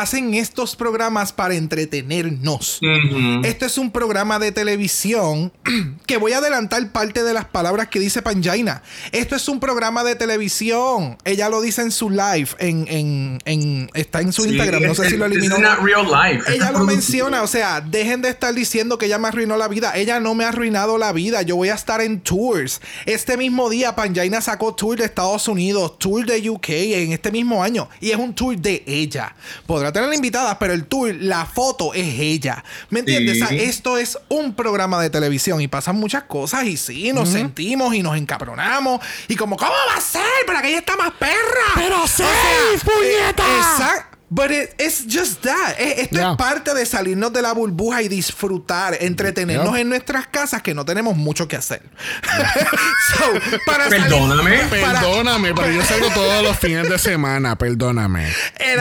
hacen 0.00 0.34
estos 0.34 0.74
programas 0.74 1.32
para 1.32 1.54
entretenernos. 1.54 2.80
Ujú. 2.82 3.40
Esto 3.44 3.64
es 3.64 3.78
un 3.78 3.92
programa 3.92 4.40
de 4.40 4.50
televisión 4.50 5.52
que 6.06 6.16
voy 6.16 6.32
a 6.32 6.38
adelantar 6.38 6.90
parte 6.90 7.22
de 7.22 7.32
las 7.32 7.44
palabras 7.44 7.88
que 7.88 8.00
dice 8.00 8.20
Panjaina. 8.20 8.82
Esto 9.12 9.36
es 9.36 9.48
un 9.48 9.60
programa 9.60 10.02
de 10.02 10.16
televisión. 10.16 11.16
Ella 11.24 11.48
lo 11.48 11.60
dice 11.60 11.82
en 11.82 11.92
su 11.92 12.10
live, 12.10 12.48
en, 12.58 12.86
en, 12.88 13.38
en- 13.44 13.90
está 13.94 14.20
en 14.20 14.32
su 14.32 14.42
Sí, 14.42 14.48
Instagram. 14.50 14.82
No 14.82 14.94
sé 14.96 15.10
si 15.10 15.16
lo 15.16 15.26
eliminó. 15.26 15.58
Not 15.58 15.78
real 15.80 16.06
life. 16.06 16.52
Ella 16.52 16.72
lo 16.72 16.80
menciona, 16.84 17.42
o 17.42 17.46
sea, 17.46 17.80
dejen 17.80 18.20
de 18.20 18.30
estar 18.30 18.52
diciendo 18.52 18.98
que 18.98 19.06
ella 19.06 19.18
me 19.18 19.28
arruinó 19.28 19.56
la 19.56 19.68
vida. 19.68 19.92
Ella 19.94 20.18
no 20.18 20.34
me 20.34 20.44
ha 20.44 20.48
arruinado 20.48 20.98
la 20.98 21.12
vida. 21.12 21.42
Yo 21.42 21.54
voy 21.54 21.68
a 21.68 21.74
estar 21.74 22.00
en 22.00 22.20
tours. 22.20 22.80
Este 23.06 23.36
mismo 23.36 23.70
día, 23.70 23.94
Panjaina 23.94 24.40
sacó 24.40 24.74
tour 24.74 24.98
de 24.98 25.04
Estados 25.04 25.46
Unidos, 25.46 25.98
tour 26.00 26.26
de 26.26 26.50
UK 26.50 26.68
en 26.70 27.12
este 27.12 27.30
mismo 27.30 27.62
año. 27.62 27.88
Y 28.00 28.10
es 28.10 28.16
un 28.16 28.34
tour 28.34 28.56
de 28.56 28.82
ella. 28.86 29.34
Podrá 29.66 29.83
tener 29.92 30.12
invitadas, 30.12 30.56
pero 30.60 30.72
el 30.72 30.86
tour, 30.86 31.14
la 31.14 31.46
foto 31.46 31.94
es 31.94 32.18
ella. 32.20 32.64
¿Me 32.90 33.00
entiendes? 33.00 33.36
O 33.36 33.38
sea, 33.38 33.48
Sí. 33.48 33.60
esto 33.60 33.98
es 33.98 34.18
un 34.28 34.54
programa 34.54 35.00
de 35.00 35.10
televisión 35.10 35.60
y 35.60 35.68
pasan 35.68 35.96
muchas 35.96 36.24
cosas 36.24 36.64
y 36.64 36.76
sí, 36.76 37.12
nos 37.12 37.28
sentimos 37.28 37.94
y 37.94 38.02
nos 38.02 38.16
encabronamos. 38.16 39.00
Y 39.28 39.36
como, 39.36 39.56
¿cómo 39.56 39.70
va 39.90 39.96
a 39.96 40.00
ser? 40.00 40.22
Para 40.46 40.62
que 40.62 40.68
ella 40.68 40.78
está 40.78 40.96
más 40.96 41.12
perra. 41.12 41.34
Pero 41.74 42.06
sí, 42.06 42.22
O 42.22 42.78
sea, 42.78 42.94
puñeta. 42.94 43.42
eh, 43.42 43.58
exacto. 43.58 44.13
But 44.36 44.50
it- 44.50 44.74
it's 44.78 45.04
just 45.08 45.42
that. 45.42 45.76
Eh, 45.78 46.02
Esto 46.02 46.16
Yeah. 46.16 46.32
es 46.32 46.36
parte 46.36 46.74
de 46.74 46.84
salirnos 46.86 47.32
de 47.32 47.40
la 47.40 47.52
burbuja 47.52 48.02
y 48.02 48.08
disfrutar, 48.08 48.96
entretenernos 49.00 49.76
en 49.78 49.88
nuestras 49.88 50.26
casas 50.26 50.60
que 50.60 50.74
no 50.74 50.84
tenemos 50.84 51.16
mucho 51.16 51.46
que 51.46 51.54
hacer. 51.54 51.82
so, 53.16 53.60
para 53.64 53.88
salir- 53.88 54.02
Perdóname. 54.08 54.58
para- 54.80 55.00
Perdóname, 55.00 55.54
pero 55.54 55.70
yo 55.70 55.82
salgo 55.84 56.08
todos 56.10 56.42
los 56.42 56.58
fines 56.58 56.88
de 56.88 56.98
semana, 56.98 57.56
perdóname. 57.56 58.26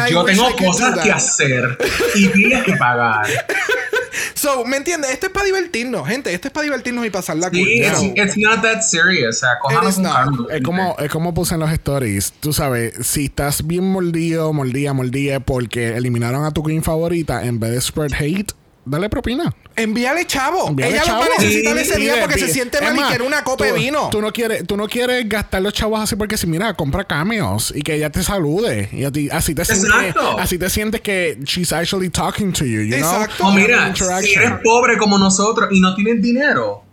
Yo 0.09 0.23
tengo 0.25 0.55
cosas 0.55 0.97
que 0.99 1.11
hacer 1.11 1.77
y 2.15 2.29
tienes 2.29 2.63
que 2.63 2.75
pagar. 2.75 3.27
So, 4.43 4.65
¿me 4.65 4.75
entiendes? 4.75 5.11
Esto 5.11 5.27
es 5.27 5.31
para 5.31 5.45
divertirnos, 5.45 6.05
gente. 6.05 6.33
Esto 6.33 6.49
es 6.49 6.53
para 6.53 6.65
divertirnos 6.65 7.05
y 7.05 7.09
pasarla 7.09 7.49
cool. 7.49 7.63
Sí, 7.63 7.81
it's, 7.81 8.01
it's 8.13 8.37
not 8.37 8.61
that 8.61 8.81
serious. 8.81 9.37
O 9.37 9.39
sea. 9.39 9.51
Es 10.51 10.61
como, 10.61 10.97
es 10.99 11.09
como 11.09 11.33
puse 11.33 11.53
en 11.53 11.61
los 11.61 11.71
stories. 11.71 12.33
Tú 12.41 12.51
sabes, 12.51 12.93
si 13.07 13.27
estás 13.27 13.65
bien 13.65 13.89
mordido, 13.89 14.51
mordida, 14.51 14.91
mordida 14.91 15.39
porque 15.39 15.95
eliminaron 15.95 16.43
a 16.43 16.51
tu 16.51 16.61
queen 16.61 16.83
favorita, 16.83 17.45
en 17.45 17.61
vez 17.61 17.71
de 17.71 17.79
spread 17.79 18.11
hate, 18.19 18.51
dale 18.85 19.09
propina. 19.09 19.53
envíale 19.75 20.25
chavo. 20.25 20.69
Envíale 20.69 20.93
Ella 20.95 21.03
chavo. 21.03 21.23
lo 21.23 21.29
va 21.29 21.35
a 21.35 21.41
necesitar 21.41 21.77
ese 21.77 21.97
día 21.99 22.15
porque 22.19 22.37
se 22.39 22.49
siente 22.49 22.79
mal 22.81 22.95
y 22.97 23.01
quiere 23.03 23.23
una 23.25 23.43
copa 23.43 23.65
de 23.65 23.71
vino. 23.73 24.09
Tú 24.09 24.21
no 24.21 24.31
quieres, 24.31 24.65
tú 24.67 24.77
no 24.77 24.87
quieres 24.87 25.27
gastar 25.27 25.61
los 25.61 25.73
chavos 25.73 25.99
así 26.01 26.15
porque 26.15 26.37
si 26.37 26.47
mira, 26.47 26.73
compra 26.73 27.03
cameos 27.05 27.73
y 27.75 27.81
que 27.81 27.95
ella 27.95 28.09
te 28.11 28.23
salude 28.23 28.89
y 28.91 29.03
a 29.03 29.11
ti, 29.11 29.29
así 29.31 29.55
te 29.55 29.65
sientes, 29.65 29.89
Exacto. 29.89 30.37
así 30.39 30.57
te 30.57 30.69
sientes 30.69 31.01
que 31.01 31.37
she's 31.43 31.71
actually 31.73 32.09
talking 32.09 32.51
to 32.53 32.65
you, 32.65 32.81
you 32.81 32.95
Exacto. 32.95 33.35
know? 33.37 33.49
O 33.49 33.53
mira, 33.53 33.93
si 33.95 34.33
eres 34.33 34.51
pobre 34.63 34.97
como 34.97 35.17
nosotros 35.17 35.69
y 35.71 35.79
no 35.79 35.95
tienes 35.95 36.21
dinero, 36.21 36.83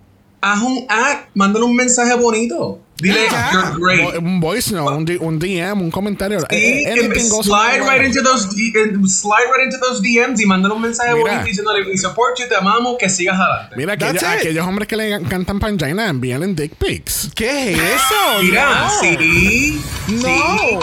haz 0.40 0.62
un 0.62 0.86
act, 0.88 1.28
mándale 1.34 1.64
un 1.64 1.74
mensaje 1.76 2.14
bonito. 2.14 2.80
Dile, 3.00 3.26
Ya. 3.30 3.50
you're 3.52 3.72
great. 3.78 4.16
Un 4.18 4.40
voice 4.40 4.70
note, 4.72 5.16
un, 5.20 5.38
DM, 5.38 5.80
un 5.80 5.90
comentario. 5.90 6.40
Sí, 6.50 6.84
anything 6.86 7.28
goes 7.28 7.46
slide 7.46 7.80
right 7.88 8.04
into 8.04 8.22
those 8.22 8.48
D- 8.54 8.72
slide 9.08 9.46
right 9.56 9.64
into 9.64 9.78
those 9.78 10.02
DMs 10.02 10.40
y 10.40 10.46
mándale 10.46 10.74
un 10.74 10.82
mensaje 10.82 11.14
Mira. 11.14 11.24
bonito 11.30 11.44
diciéndole 11.46 11.86
we 11.88 11.96
support 11.96 12.38
you, 12.38 12.46
te 12.48 12.56
amamos, 12.56 12.96
que 12.98 13.08
sigas 13.08 13.38
adelante. 13.40 13.76
Mira, 13.76 13.94
it. 13.94 14.22
aquellos 14.22 14.66
hombres 14.66 14.86
que 14.88 14.96
le 14.96 15.20
cantan 15.28 15.58
Pangina 15.60 16.08
envían 16.08 16.42
en 16.42 16.54
dick 16.54 16.74
pics. 16.74 17.30
¿Qué 17.34 17.72
es 17.72 17.78
eso? 17.78 18.42
Mira, 18.42 18.80
No. 18.84 18.90
sí, 19.00 19.80
No. 20.08 20.80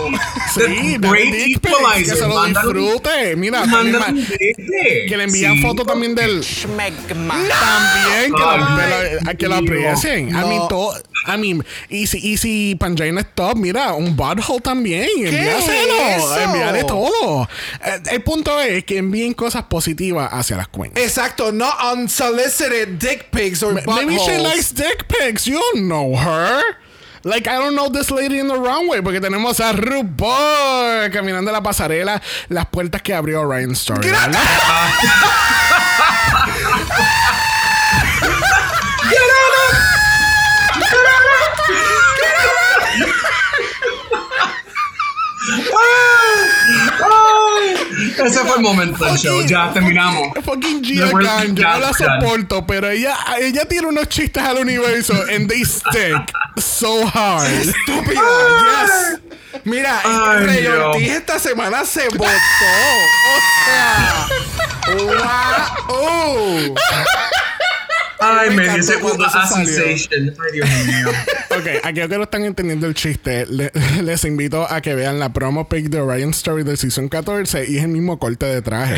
Sí, 0.54 0.98
dale 1.00 1.10
great 1.22 1.34
dick 1.34 1.60
pics, 1.60 1.74
equalizer. 1.78 2.14
que 2.14 2.20
se 2.22 2.28
lo 2.28 2.46
disfrute. 2.46 3.36
Mira, 3.36 3.66
mándale 3.66 4.26
que 5.08 5.18
le 5.18 5.24
envían 5.24 5.56
Sí. 5.56 5.62
fotos 5.62 5.86
también 5.86 6.16
del 6.16 6.44
Schmegma. 6.44 7.36
también 7.60 8.34
que, 8.34 8.40
lo, 8.42 8.48
que 8.48 9.20
lo- 9.26 9.38
que 9.38 9.48
lo 9.48 9.62
Dios. 9.62 10.00
aprecien. 10.00 10.30
I 10.30 10.32
No. 10.32 10.48
mean, 10.48 10.68
to- 10.68 10.94
I 11.28 11.38
mean, 11.38 11.66
y 12.08 12.20
si, 12.20 12.32
y 12.34 12.38
si 12.38 12.76
Pangina 12.76 13.22
es 13.22 13.28
top, 13.36 13.58
mira, 13.58 13.94
un 13.94 14.16
butthole 14.16 14.62
también. 14.62 15.08
Envíaselo. 15.18 16.38
Envíale 16.42 16.84
todo. 16.86 17.48
Eh, 17.84 18.00
El 18.12 18.24
punto 18.24 18.60
es 18.62 18.84
que 18.86 18.98
envíen 18.98 19.34
cosas 19.34 19.64
positivas 19.64 20.30
hacia 20.32 20.56
las 20.58 20.68
cuentas. 20.70 21.04
Exacto, 21.04 21.52
no 21.52 21.70
unsolicited 21.94 22.88
dick 23.00 23.30
pics 23.32 23.62
or 23.62 23.74
Maybe 23.86 24.18
she 24.18 24.38
likes 24.38 24.74
dick 24.74 25.06
pics. 25.08 25.46
You 25.46 25.60
don't 25.74 25.88
know 25.88 26.16
her. 26.16 26.62
Like, 27.24 27.50
I 27.50 27.58
don't 27.58 27.76
know 27.76 27.90
this 27.90 28.10
lady 28.10 28.40
in 28.40 28.48
the 28.48 28.56
runway. 28.56 29.02
Porque 29.02 29.20
tenemos 29.20 29.60
a 29.60 29.74
RuPaul 29.74 31.12
caminando 31.12 31.52
la 31.52 31.62
pasarela, 31.62 32.22
las 32.48 32.68
puertas 32.68 33.02
que 33.02 33.14
abrió 33.14 33.44
Ryan 33.44 33.72
Story. 33.72 34.08
ese 48.26 48.40
fue 48.40 48.58
el 48.58 48.62
momento 48.62 49.06
del 49.06 49.18
show. 49.18 49.46
Ya 49.46 49.72
terminamos. 49.74 50.30
Fucking 50.44 50.84
Gia 50.84 51.10
Gunn, 51.12 51.56
yo 51.56 51.64
no 51.64 51.80
la 51.80 51.94
soporto, 51.94 52.66
pero 52.66 52.90
ella, 52.90 53.16
ella 53.40 53.66
tiene 53.66 53.88
unos 53.88 54.08
chistes 54.10 54.44
al 54.44 54.58
universo 54.58 55.14
and 55.34 55.50
they 55.50 55.64
stick 55.64 56.34
so 56.58 57.06
hard. 57.06 57.48
Estúpida, 57.52 58.22
yes. 58.82 59.20
Mira, 59.64 60.02
Rey. 60.40 60.68
Ortiz 60.68 61.10
esta 61.12 61.40
semana 61.40 61.86
se 61.86 62.08
botó. 62.10 62.24
O 62.24 63.40
sea, 63.66 64.28
wow. 65.88 66.76
Ay, 68.20 68.50
Me 68.56 68.64
encantó 68.64 68.94
cuando 69.02 69.30
sensation. 69.30 70.34
Ay, 70.40 70.52
Dios 70.54 70.70
mío. 70.86 71.10
Ok, 71.58 71.66
aquellos 71.84 72.10
que 72.10 72.18
no 72.18 72.24
están 72.26 72.46
entendiendo 72.46 72.86
el 72.86 72.94
chiste, 72.94 73.48
le- 73.48 73.72
les 74.04 74.24
invito 74.26 74.72
a 74.72 74.80
que 74.82 74.94
vean 74.94 75.18
la 75.20 75.34
promo 75.34 75.68
pic 75.68 75.86
de 75.90 76.00
Orion 76.00 76.30
Story 76.30 76.62
del 76.64 76.78
Season 76.78 77.10
14 77.10 77.66
y 77.68 77.78
es 77.78 77.84
el 77.84 77.90
mismo 77.90 78.20
corte 78.20 78.46
de 78.46 78.62
traje. 78.62 78.98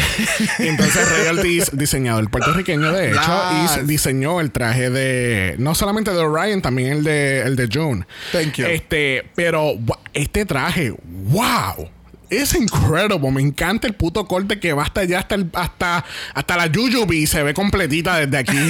Y 0.60 0.68
entonces 0.68 1.10
Ray 1.10 1.38
Ortiz, 1.38 1.70
diseñador 1.72 2.30
puertorriqueño 2.30 2.92
de 2.92 3.12
hecho, 3.12 3.42
y 3.82 3.88
diseñó 3.88 4.42
el 4.42 4.52
traje 4.52 4.90
de, 4.90 5.56
no 5.58 5.74
solamente 5.74 6.12
de 6.12 6.18
Orion, 6.18 6.62
también 6.62 6.92
el 6.92 7.04
de, 7.06 7.42
el 7.44 7.56
de 7.56 7.70
June. 7.72 8.06
Thank 8.34 8.56
you. 8.56 8.66
Este, 8.66 9.24
pero 9.36 9.76
este 10.14 10.46
traje, 10.46 10.94
wow. 11.30 11.90
Es 12.30 12.54
incredible, 12.54 13.32
me 13.32 13.42
encanta 13.42 13.88
el 13.88 13.94
puto 13.96 14.26
corte 14.28 14.60
que 14.60 14.74
va 14.74 14.84
hasta 14.84 15.02
allá, 15.02 15.20
hasta, 15.20 15.36
el- 15.36 15.50
hasta, 15.54 16.06
hasta 16.34 16.58
la 16.58 16.70
Jujubi 16.74 17.26
se 17.26 17.42
ve 17.44 17.54
completita 17.54 18.18
desde 18.18 18.38
aquí. 18.38 18.58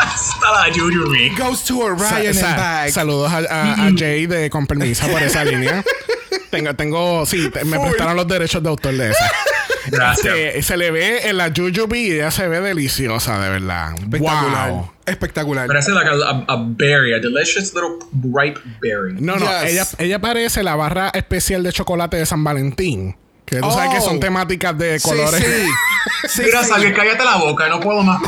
Hasta 0.00 0.52
la 0.68 0.72
Yuri. 0.72 1.30
Goes 1.30 1.64
to 1.64 1.78
Orion 1.78 1.98
Sa- 1.98 2.16
and 2.18 2.56
back. 2.56 2.90
Saludos 2.90 3.32
a, 3.32 3.38
a- 3.38 3.86
a 3.86 3.90
Jay 3.96 4.26
de 4.26 4.48
con 4.48 4.66
permiso 4.66 5.06
por 5.08 5.20
esa 5.22 5.44
línea. 5.44 5.82
Tengo, 6.50 6.74
tengo, 6.74 7.26
sí, 7.26 7.50
te- 7.50 7.64
me 7.64 7.78
prestaron 7.80 8.16
los 8.16 8.26
derechos 8.28 8.62
de 8.62 8.68
autor 8.70 8.94
de 8.94 9.10
esa. 9.10 9.30
Gracias. 9.90 10.34
Este, 10.36 10.62
se 10.62 10.76
le 10.76 10.90
ve 10.90 11.28
en 11.28 11.36
la 11.36 11.52
Jujubi 11.54 11.98
y 12.08 12.12
ella 12.12 12.30
se 12.30 12.46
ve 12.48 12.60
deliciosa, 12.60 13.38
de 13.38 13.50
verdad. 13.50 13.94
Espectacular. 13.98 14.70
Wow. 14.70 14.90
Espectacular. 15.06 15.66
Parece 15.66 15.90
like 15.92 16.08
a, 16.10 16.12
a, 16.12 16.44
a 16.54 16.56
berry, 16.66 17.14
a 17.14 17.18
delicious 17.18 17.72
little 17.74 17.98
ripe 18.34 18.60
berry. 18.80 19.14
No, 19.20 19.36
no, 19.36 19.46
Yes. 19.62 19.72
ella, 19.72 19.86
ella 19.98 20.18
parece 20.20 20.62
la 20.62 20.76
barra 20.76 21.10
especial 21.14 21.62
de 21.62 21.72
chocolate 21.72 22.16
de 22.18 22.26
San 22.26 22.44
Valentín. 22.44 23.16
Que 23.46 23.60
tú 23.60 23.70
sabes 23.70 23.88
Oh. 23.90 23.94
que 23.94 24.00
son 24.02 24.20
temáticas 24.20 24.76
de 24.76 25.00
colores. 25.00 25.42
Sí, 25.42 25.46
sí. 26.24 26.28
Sí, 26.28 26.42
Mira, 26.44 26.62
sí. 26.64 26.70
Xavier, 26.70 26.94
cállate 26.94 27.24
la 27.24 27.36
boca, 27.36 27.68
no 27.68 27.80
puedo 27.80 28.02
más. 28.02 28.20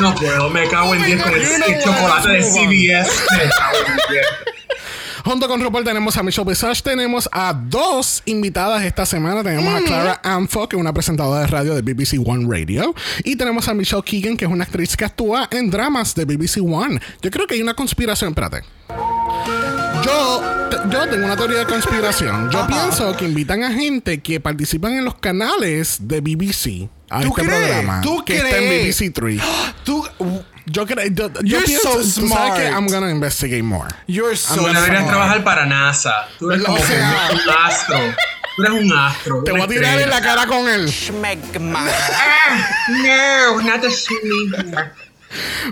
No 0.00 0.14
puedo, 0.14 0.48
me 0.50 0.68
cago 0.68 0.94
en 0.94 1.02
10 1.02 1.22
con 1.22 1.34
el, 1.34 1.42
el 1.42 1.82
chocolate 1.82 2.28
de. 2.28 2.42
CBS. 2.42 3.10
Me 3.32 3.48
cago 3.50 3.78
en 3.88 3.96
10. 4.14 4.26
Junto 5.28 5.46
con 5.46 5.60
RuPaul 5.60 5.84
tenemos 5.84 6.16
a 6.16 6.22
Michelle 6.22 6.48
Visage, 6.48 6.80
tenemos 6.80 7.28
a 7.30 7.52
dos 7.52 8.22
invitadas 8.24 8.82
esta 8.82 9.04
semana. 9.04 9.44
Tenemos 9.44 9.74
a 9.74 9.84
Clara 9.84 10.20
Amfo, 10.24 10.66
que 10.66 10.74
es 10.76 10.80
una 10.80 10.94
presentadora 10.94 11.42
de 11.42 11.46
radio 11.48 11.74
de 11.74 11.82
BBC 11.82 12.14
One 12.26 12.46
Radio. 12.48 12.94
Y 13.24 13.36
tenemos 13.36 13.68
a 13.68 13.74
Michelle 13.74 14.02
Keegan, 14.02 14.38
que 14.38 14.46
es 14.46 14.50
una 14.50 14.64
actriz 14.64 14.96
que 14.96 15.04
actúa 15.04 15.46
en 15.50 15.68
dramas 15.70 16.14
de 16.14 16.24
BBC 16.24 16.62
One. 16.62 16.98
Yo 17.20 17.30
creo 17.30 17.46
que 17.46 17.56
hay 17.56 17.60
una 17.60 17.74
conspiración. 17.74 18.30
Espérate. 18.30 18.62
Yo, 20.02 20.42
yo 20.90 21.08
tengo 21.10 21.26
una 21.26 21.36
teoría 21.36 21.58
de 21.58 21.66
conspiración. 21.66 22.50
Yo 22.50 22.66
pienso 22.66 23.14
que 23.14 23.26
invitan 23.26 23.64
a 23.64 23.72
gente 23.72 24.22
que 24.22 24.40
participan 24.40 24.94
en 24.94 25.04
los 25.04 25.16
canales 25.16 25.98
de 26.00 26.22
BBC 26.22 26.88
a 27.10 27.20
¿Tú 27.20 27.28
este 27.28 27.42
crees? 27.42 27.66
programa. 27.66 28.00
¿Tú 28.00 28.24
que 28.24 28.36
está 28.36 28.56
en 28.56 28.66
crees? 28.66 28.98
BBC 28.98 29.12
3. 29.12 29.42
Tú, 29.84 30.06
Yo 30.70 30.86
creo. 30.86 31.06
Yo, 31.10 31.30
yo 31.42 31.58
pienso. 31.64 32.02
so 32.02 32.20
tú 32.20 32.28
sabes 32.28 32.52
que 32.54 32.66
smart. 32.68 32.74
I'm 32.74 32.86
gonna 32.88 33.10
investigate 33.10 33.62
more. 33.62 33.88
you're 34.06 34.36
so 34.36 34.54
I'm 34.54 34.60
gonna 34.66 34.80
Deberías 34.80 35.02
smart. 35.02 35.08
trabajar 35.16 35.44
para 35.44 35.66
NASA. 35.66 36.28
Tú 36.38 36.50
eres 36.50 36.64
como 36.64 36.76
que 36.78 36.82
sea- 36.84 37.28
un 37.32 37.40
astro. 37.66 37.98
Tú 38.56 38.62
eres 38.64 38.82
un 38.82 38.92
astro. 38.98 39.42
Te 39.44 39.52
voy 39.52 39.60
a 39.62 39.66
tirar 39.68 40.00
en 40.00 40.10
la 40.10 40.20
cara 40.20 40.46
con 40.46 40.68
él. 40.68 40.88
Schmegma. 40.90 41.86
Ah, 41.88 42.66
no, 42.88 43.60
not 43.62 43.80
the 43.80 43.88
shimmy. 43.90 44.50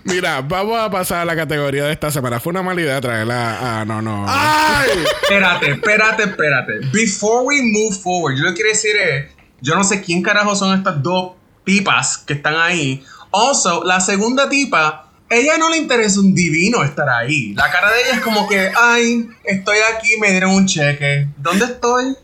Mira, 0.05 0.43
vamos 0.43 0.79
a 0.79 0.91
pasar 0.91 1.21
a 1.21 1.25
la 1.25 1.35
categoría 1.35 1.85
de 1.85 1.93
esta 1.93 2.11
semana. 2.11 2.39
Fue 2.41 2.51
una 2.51 2.63
mala 2.63 2.81
idea 2.81 3.01
traerla 3.01 3.81
a. 3.81 3.85
no, 3.85 4.03
no. 4.03 4.25
¡Ay! 4.29 4.91
Espérate, 5.23 5.71
espérate, 5.73 6.23
espérate. 6.25 6.73
Before 6.93 7.43
we 7.45 7.61
move 7.63 7.97
forward, 7.97 8.37
yo 8.37 8.45
lo 8.45 8.51
que 8.51 8.57
quiero 8.57 8.71
decir 8.71 8.97
es, 8.97 9.31
yo 9.63 9.75
no 9.75 9.83
sé 9.83 10.03
quién 10.03 10.23
carajo 10.23 10.55
son 10.55 10.77
estas 10.79 11.03
dos 11.03 11.33
tipas 11.65 12.19
que 12.19 12.35
están 12.35 12.55
ahí. 12.57 13.03
Also, 13.39 13.85
la 13.85 14.01
segunda 14.01 14.49
tipa, 14.49 15.11
ella 15.29 15.59
no 15.59 15.69
le 15.69 15.77
interesa 15.77 16.21
un 16.21 16.35
divino 16.35 16.83
estar 16.83 17.07
ahí. 17.09 17.53
La 17.55 17.71
cara 17.71 17.93
de 17.93 18.01
ella 18.03 18.13
es 18.15 18.21
como 18.21 18.49
que, 18.49 18.73
ay, 18.75 19.29
estoy 19.45 19.77
aquí, 19.95 20.17
me 20.19 20.31
dieron 20.31 20.53
un 20.53 20.67
cheque. 20.67 21.29
¿Dónde 21.37 21.67
estoy? 21.67 22.17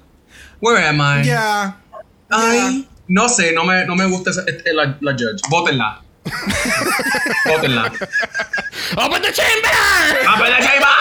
Where 0.60 0.86
am 0.86 1.00
I? 1.00 1.24
Ya. 1.26 1.76
Ay, 2.30 2.88
no 3.08 3.28
sé, 3.28 3.52
no 3.52 3.64
me, 3.64 3.84
no 3.84 3.94
me 3.94 4.06
gusta 4.06 4.30
esa- 4.30 4.44
eh, 4.48 4.62
la, 4.72 4.96
la 5.00 5.12
judge. 5.12 5.42
Vótenla. 5.50 6.00
Vótenla. 7.46 7.92
¡Open 8.96 9.20
the 9.22 9.32
chamber! 9.32 9.70
¡Ah, 10.26 10.34
pues, 10.38 10.50
ahí 10.50 10.78
va! 10.80 10.94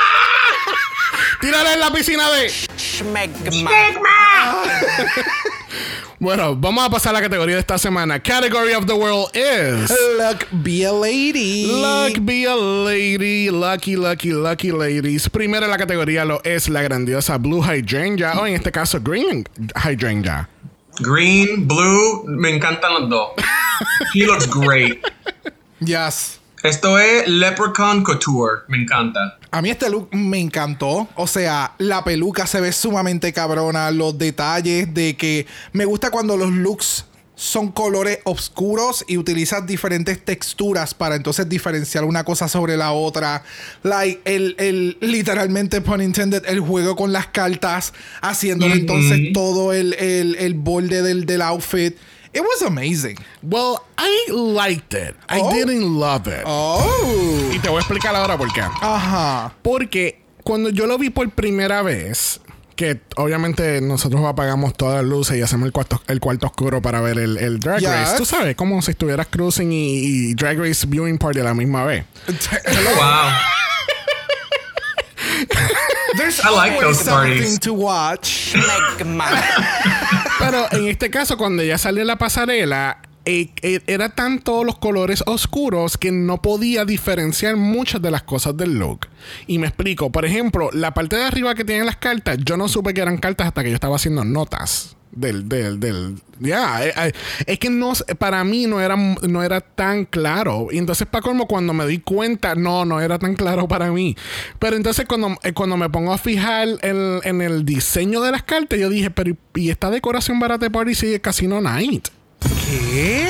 Tírala 1.40 1.74
en 1.74 1.80
la 1.80 1.92
piscina 1.94 2.30
de. 2.32 2.50
Schmegma. 2.78 3.72
Bueno, 6.22 6.56
vamos 6.56 6.86
a 6.86 6.90
pasar 6.92 7.16
a 7.16 7.20
la 7.20 7.22
categoría 7.24 7.56
de 7.56 7.62
esta 7.62 7.80
semana. 7.80 8.20
Category 8.22 8.74
of 8.76 8.86
the 8.86 8.94
world 8.94 9.36
is. 9.36 9.90
Look, 10.20 10.46
be 10.64 10.86
a 10.86 10.94
lady. 10.94 11.66
Luck 11.66 12.20
be 12.24 12.46
a 12.46 12.56
lady, 12.56 13.50
lucky, 13.50 13.96
lucky, 13.96 14.32
lucky 14.32 14.72
ladies. 14.72 15.28
Primero 15.28 15.66
en 15.66 15.72
la 15.72 15.80
categoría 15.80 16.24
lo 16.24 16.40
es 16.44 16.70
la 16.70 16.84
grandiosa 16.84 17.40
Blue 17.40 17.64
Hydrangea, 17.64 18.40
o 18.40 18.46
en 18.46 18.54
este 18.54 18.72
caso 18.72 19.00
Green 19.02 19.46
Hydrangea. 19.76 20.48
Green, 21.00 21.68
blue, 21.68 22.24
me 22.28 22.52
encantan 22.56 22.94
los 22.94 23.10
dos. 23.10 23.30
He 24.14 24.28
looks 24.28 24.48
great. 24.48 25.04
Yes. 25.84 26.40
Esto 26.62 27.00
es 27.00 27.28
Leprechaun 27.28 28.04
Couture, 28.04 28.62
me 28.68 28.78
encanta. 28.78 29.40
A 29.54 29.62
mí 29.62 29.70
este 29.70 29.90
look 29.90 30.08
me 30.14 30.40
encantó. 30.40 31.10
O 31.16 31.28
sea, 31.28 31.74
la 31.78 32.06
peluca 32.06 32.48
se 32.48 32.62
ve 32.62 32.72
sumamente 32.72 33.34
cabrona. 33.34 33.92
Los 33.92 34.18
detalles 34.18 34.94
de 34.94 35.18
que 35.18 35.46
me 35.74 35.84
gusta 35.84 36.10
cuando 36.10 36.38
los 36.38 36.52
looks 36.52 37.06
son 37.36 37.72
colores 37.72 38.20
oscuros 38.24 39.04
y 39.08 39.18
utilizas 39.18 39.66
diferentes 39.66 40.24
texturas 40.24 40.94
para 40.94 41.16
entonces 41.16 41.50
diferenciar 41.50 42.06
una 42.06 42.24
cosa 42.24 42.48
sobre 42.48 42.78
la 42.78 42.92
otra. 42.92 43.44
Like, 43.84 44.22
el, 44.26 44.56
el 44.58 44.98
literalmente, 45.02 45.82
pun 45.82 46.02
intended, 46.02 46.46
el 46.46 46.60
juego 46.60 46.96
con 46.96 47.12
las 47.12 47.28
cartas, 47.28 47.94
haciéndole 48.22 48.76
entonces 48.76 49.34
todo 49.34 49.74
el, 49.74 49.96
el, 49.96 50.36
el 50.36 50.54
borde 50.54 51.02
del, 51.02 51.26
del 51.26 51.42
outfit. 51.42 51.98
It 52.34 52.42
was 52.42 52.62
amazing. 52.62 53.18
Well, 53.42 53.82
I 53.98 54.32
liked 54.32 54.94
it. 54.94 55.16
I 55.28 55.40
Oh. 55.42 55.54
didn't 55.54 56.00
love 56.00 56.28
it. 56.28 56.44
Oh. 56.46 57.50
Y 57.54 57.60
te 57.60 57.68
voy 57.70 57.78
a 57.78 57.82
explicar 57.82 58.16
ahora 58.16 58.38
por 58.38 58.52
qué. 58.54 58.62
Ajá. 58.62 59.54
Porque 59.62 60.22
cuando 60.44 60.70
yo 60.70 60.88
lo 60.88 60.98
vi 60.98 61.10
por 61.10 61.30
primera 61.32 61.82
vez, 61.82 62.40
que 62.78 63.02
obviamente 63.18 63.82
nosotros 63.82 64.24
apagamos 64.26 64.74
todas 64.76 64.96
las 65.02 65.06
luces 65.06 65.38
y 65.38 65.42
hacemos 65.42 65.66
el 65.66 65.74
cuarto, 65.74 66.02
el 66.08 66.20
cuarto 66.22 66.48
oscuro 66.48 66.82
para 66.82 67.02
ver 67.02 67.20
el, 67.20 67.38
el 67.38 67.60
Drag 67.60 67.80
Yes. 67.80 67.90
Race, 67.90 68.18
tú 68.18 68.26
sabes, 68.26 68.56
como 68.56 68.82
si 68.82 68.92
estuvieras 68.92 69.28
cruising 69.28 69.72
y, 69.72 69.98
y 69.98 70.34
Drag 70.34 70.58
Race 70.58 70.88
Viewing 70.88 71.18
Party 71.18 71.42
a 71.42 71.44
la 71.44 71.54
misma 71.54 71.84
vez. 71.84 72.06
Wow. 72.96 73.32
There's 76.18 76.40
I 76.44 76.50
like 76.50 76.74
always 76.78 76.98
those 76.98 77.04
something 77.04 77.38
parties. 77.38 77.60
to 77.62 77.74
watch. 77.74 78.56
Pero 80.40 80.68
en 80.72 80.88
este 80.88 81.10
caso, 81.10 81.38
cuando 81.38 81.62
ella 81.64 81.78
salió 81.78 82.02
en 82.02 82.08
la 82.08 82.18
pasarela, 82.18 83.02
eh, 83.24 83.50
eh, 83.62 83.82
era 83.88 84.10
tanto 84.10 84.64
los 84.64 84.78
colores 84.80 85.24
oscuros 85.28 85.98
que 85.98 86.12
no 86.12 86.42
podía 86.42 86.86
diferenciar 86.86 87.56
muchas 87.56 88.02
de 88.02 88.12
las 88.12 88.24
cosas 88.24 88.58
del 88.58 88.78
look. 88.80 89.08
Y 89.48 89.60
me 89.60 89.68
explico. 89.68 90.12
Por 90.12 90.26
ejemplo, 90.26 90.70
la 90.74 90.94
parte 90.94 91.16
de 91.16 91.24
arriba 91.26 91.56
que 91.56 91.64
tienen 91.64 91.86
las 91.86 91.98
cartas, 91.98 92.38
yo 92.44 92.58
no 92.58 92.68
supe 92.68 92.94
que 92.94 93.02
eran 93.02 93.18
cartas 93.18 93.48
hasta 93.48 93.64
que 93.64 93.70
yo 93.70 93.76
estaba 93.76 93.96
haciendo 93.96 94.24
notas. 94.24 94.98
Del, 95.14 95.50
del, 95.50 95.80
del, 95.80 96.16
ya, 96.40 96.86
eh, 96.86 96.94
eh, 96.96 97.12
es 97.46 97.60
que 97.60 97.70
no, 97.70 97.92
para 98.18 98.44
mí 98.46 98.66
no 98.66 98.80
era, 98.80 98.96
no 98.96 99.44
era 99.44 99.60
tan 99.60 100.06
claro. 100.06 100.70
Y 100.72 100.78
entonces, 100.78 101.06
para 101.06 101.22
colmo, 101.22 101.48
cuando 101.48 101.74
me 101.74 101.86
di 101.86 102.00
cuenta, 102.00 102.56
no, 102.56 102.86
no 102.86 103.02
era 103.02 103.20
tan 103.20 103.36
claro 103.36 103.68
para 103.68 103.92
mí. 103.92 104.16
Pero 104.58 104.78
entonces, 104.78 105.06
cuando, 105.06 105.38
eh, 105.44 105.52
cuando 105.52 105.76
me 105.76 105.90
pongo 105.90 106.14
a 106.14 106.18
fijar 106.18 106.68
en, 106.82 107.20
en 107.24 107.42
el 107.42 107.66
diseño 107.66 108.22
de 108.22 108.32
las 108.32 108.44
cartas, 108.44 108.80
yo 108.80 108.90
dije, 108.90 109.12
pero 109.12 109.36
¿y 109.54 109.70
esta 109.70 109.90
decoración 109.90 110.40
barata 110.40 110.66
de 110.66 110.72
party 110.72 110.96
sigue 110.96 111.20
Casino 111.20 111.60
Night? 111.60 112.08
¿Qué? 112.42 113.30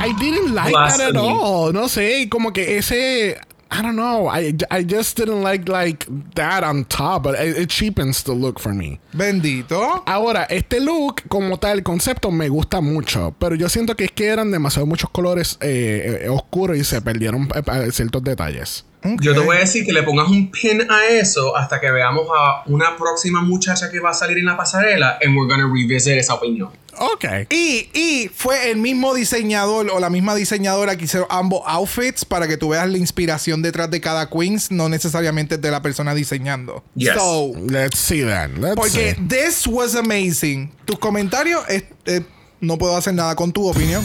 I 0.00 0.12
didn't 0.18 0.54
like 0.54 0.72
that 0.72 1.00
at 1.00 1.16
all. 1.16 1.72
No 1.72 1.88
sé, 1.88 2.28
como 2.30 2.52
que 2.52 2.78
ese. 2.78 3.38
I 3.70 3.82
don't 3.82 3.96
know. 3.96 4.28
I, 4.28 4.54
I 4.70 4.82
just 4.82 5.16
didn't 5.16 5.42
like 5.42 5.68
like 5.68 6.06
that 6.34 6.64
on 6.64 6.84
top, 6.86 7.22
but 7.24 7.34
it, 7.34 7.56
it 7.58 7.68
cheapens 7.68 8.22
the 8.22 8.32
look 8.32 8.58
for 8.58 8.72
me. 8.72 8.98
Bendito. 9.12 10.02
Ahora, 10.06 10.46
este 10.48 10.80
look, 10.80 11.28
como 11.28 11.58
tal, 11.58 11.78
el 11.78 11.82
concepto 11.82 12.30
me 12.30 12.48
gusta 12.48 12.80
mucho, 12.80 13.34
pero 13.38 13.54
yo 13.54 13.68
siento 13.68 13.94
que 13.94 14.04
es 14.04 14.12
que 14.12 14.26
eran 14.26 14.50
demasiado 14.50 14.86
muchos 14.86 15.10
colores 15.10 15.58
eh, 15.60 16.22
eh, 16.24 16.28
oscuros 16.28 16.78
y 16.78 16.84
se 16.84 17.02
perdieron 17.02 17.48
eh, 17.54 17.92
ciertos 17.92 18.24
detalles. 18.24 18.84
Yo 19.20 19.34
te 19.34 19.40
voy 19.40 19.56
a 19.56 19.60
decir 19.60 19.86
que 19.86 19.92
le 19.92 20.02
pongas 20.02 20.28
un 20.28 20.50
pin 20.50 20.82
a 20.90 21.06
eso 21.06 21.56
hasta 21.56 21.80
que 21.80 21.90
veamos 21.90 22.26
a 22.36 22.62
una 22.66 22.96
próxima 22.96 23.40
muchacha 23.42 23.90
que 23.90 24.00
va 24.00 24.10
a 24.10 24.14
salir 24.14 24.38
en 24.38 24.46
la 24.46 24.56
pasarela 24.56 25.18
and 25.24 25.36
we're 25.36 25.48
gonna 25.48 25.70
revisit 25.72 26.18
esa 26.18 26.34
opinión. 26.34 26.70
Ok. 27.00 27.24
Y, 27.50 27.88
y 27.94 28.28
fue 28.34 28.70
el 28.70 28.76
mismo 28.76 29.14
diseñador 29.14 29.88
o 29.90 30.00
la 30.00 30.10
misma 30.10 30.34
diseñadora 30.34 30.96
que 30.96 31.04
hicieron 31.04 31.28
ambos 31.30 31.62
outfits 31.66 32.24
para 32.24 32.48
que 32.48 32.56
tú 32.56 32.70
veas 32.70 32.88
la 32.88 32.98
inspiración 32.98 33.62
detrás 33.62 33.90
de 33.90 34.00
cada 34.00 34.28
queens, 34.28 34.70
no 34.72 34.88
necesariamente 34.88 35.58
de 35.58 35.70
la 35.70 35.80
persona 35.80 36.14
diseñando. 36.14 36.82
Yes. 36.96 37.14
So, 37.14 37.52
Let's 37.68 37.98
see 37.98 38.22
then. 38.22 38.60
Let's 38.60 38.74
porque 38.74 39.14
see. 39.14 39.26
this 39.28 39.66
was 39.66 39.94
amazing. 39.94 40.72
Tus 40.84 40.98
comentarios, 40.98 41.62
eh, 41.68 41.88
eh, 42.06 42.22
no 42.60 42.76
puedo 42.78 42.96
hacer 42.96 43.14
nada 43.14 43.34
con 43.36 43.52
tu 43.52 43.68
opinión. 43.68 44.04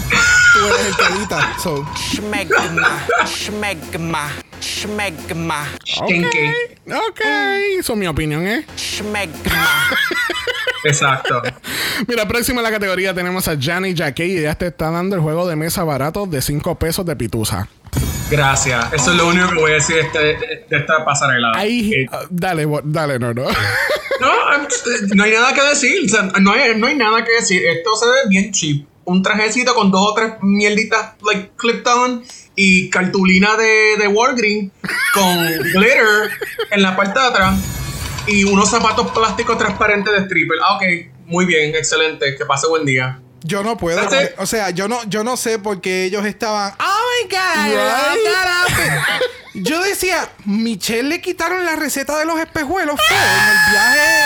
Tú 0.54 0.66
eres 0.68 0.88
el 0.88 0.96
calita. 0.96 1.58
So, 1.62 1.86
Schmegma. 1.96 3.06
Schmegma. 3.26 4.30
Schmegma. 4.62 5.68
Stinky. 5.86 6.52
Ok. 6.88 7.22
Eso 7.80 7.96
mi 7.96 8.08
opinión, 8.08 8.46
¿eh? 8.46 8.66
Schmegma. 8.78 9.90
Exacto. 10.84 11.42
Mira, 12.08 12.28
próxima 12.28 12.60
en 12.60 12.64
la 12.64 12.72
categoría 12.72 13.14
tenemos 13.14 13.48
a 13.48 13.58
Jani 13.60 13.94
Jackie 13.94 14.26
y 14.26 14.38
ella 14.40 14.56
te 14.56 14.68
está 14.68 14.92
dando 14.92 15.16
el 15.16 15.22
juego 15.22 15.48
de 15.48 15.56
mesa 15.56 15.84
barato 15.84 16.26
de 16.26 16.42
5 16.42 16.76
pesos 16.76 17.06
de 17.06 17.16
pitusa. 17.16 17.68
Gracias. 18.30 18.92
Eso 18.94 19.12
es 19.12 19.18
lo 19.18 19.28
único 19.28 19.50
que 19.50 19.56
voy 19.60 19.72
a 19.72 19.76
decir 19.76 19.96
de, 19.98 20.02
este- 20.32 20.66
de 20.70 20.78
esta 20.78 21.06
pasarela. 21.06 21.52
Ahí, 21.56 21.92
Eh, 21.94 22.06
ah, 22.12 22.22
dale, 22.30 22.68
dale, 22.84 23.20
no, 23.20 23.34
no. 23.34 23.46
No, 24.22 24.28
I'm- 24.52 24.68
no 25.16 25.24
hay 25.24 25.32
nada 25.32 25.54
que 25.54 25.62
decir. 25.64 26.06
O 26.06 26.08
sea, 26.08 26.22
no, 26.40 26.52
hay, 26.54 26.76
no 26.78 26.88
hay 26.88 26.96
nada 26.96 27.24
que 27.26 27.32
decir. 27.34 27.62
Esto 27.66 27.96
se 27.96 28.06
ve 28.06 28.16
bien 28.30 28.52
cheap. 28.52 28.86
Un 29.06 29.22
trajecito 29.22 29.76
con 29.76 29.92
dos 29.92 30.12
o 30.12 30.14
tres 30.14 30.34
mierditas 30.42 31.16
like 31.26 31.52
clipped 31.58 31.86
on 31.88 32.24
y 32.56 32.90
cartulina 32.90 33.58
de, 33.58 33.98
de 34.00 34.08
Walgreen 34.08 34.72
con 35.14 35.38
glitter 35.74 36.30
en 36.72 36.82
la 36.84 36.96
parte 36.96 37.20
de 37.20 37.26
atrás 37.26 37.60
y 38.28 38.46
unos 38.46 38.70
zapatos 38.70 39.12
plásticos 39.12 39.58
transparentes 39.58 40.14
de 40.14 40.20
stripper. 40.22 40.58
Ah, 40.64 40.76
ok. 40.78 40.84
Muy 41.26 41.46
bien, 41.46 41.76
excelente. 41.76 42.36
Que 42.38 42.46
pase 42.46 42.68
buen 42.68 42.86
día. 42.86 43.20
Yo 43.44 43.64
no 43.64 43.78
puedo. 43.78 44.02
O 44.38 44.46
sea, 44.46 44.70
yo 44.72 44.88
no, 44.88 45.04
yo 45.10 45.24
no 45.24 45.38
sé 45.38 45.60
por 45.60 45.80
qué 45.82 46.06
ellos 46.06 46.26
estaban. 46.26 46.74
Oh 46.80 46.84
my 47.24 47.30
God. 47.30 47.68
I 47.68 47.70
Right. 47.70 47.78
love 47.78 48.34
that 48.34 48.48
outfit". 48.62 49.24
Yo 49.56 49.82
decía, 49.84 50.30
Michelle 50.46 51.10
le 51.10 51.22
quitaron 51.22 51.64
la 51.64 51.76
receta 51.76 52.18
de 52.18 52.26
los 52.26 52.40
espejuelos 52.40 53.00
en 53.10 53.16
el 53.18 53.72
viaje. 53.72 54.26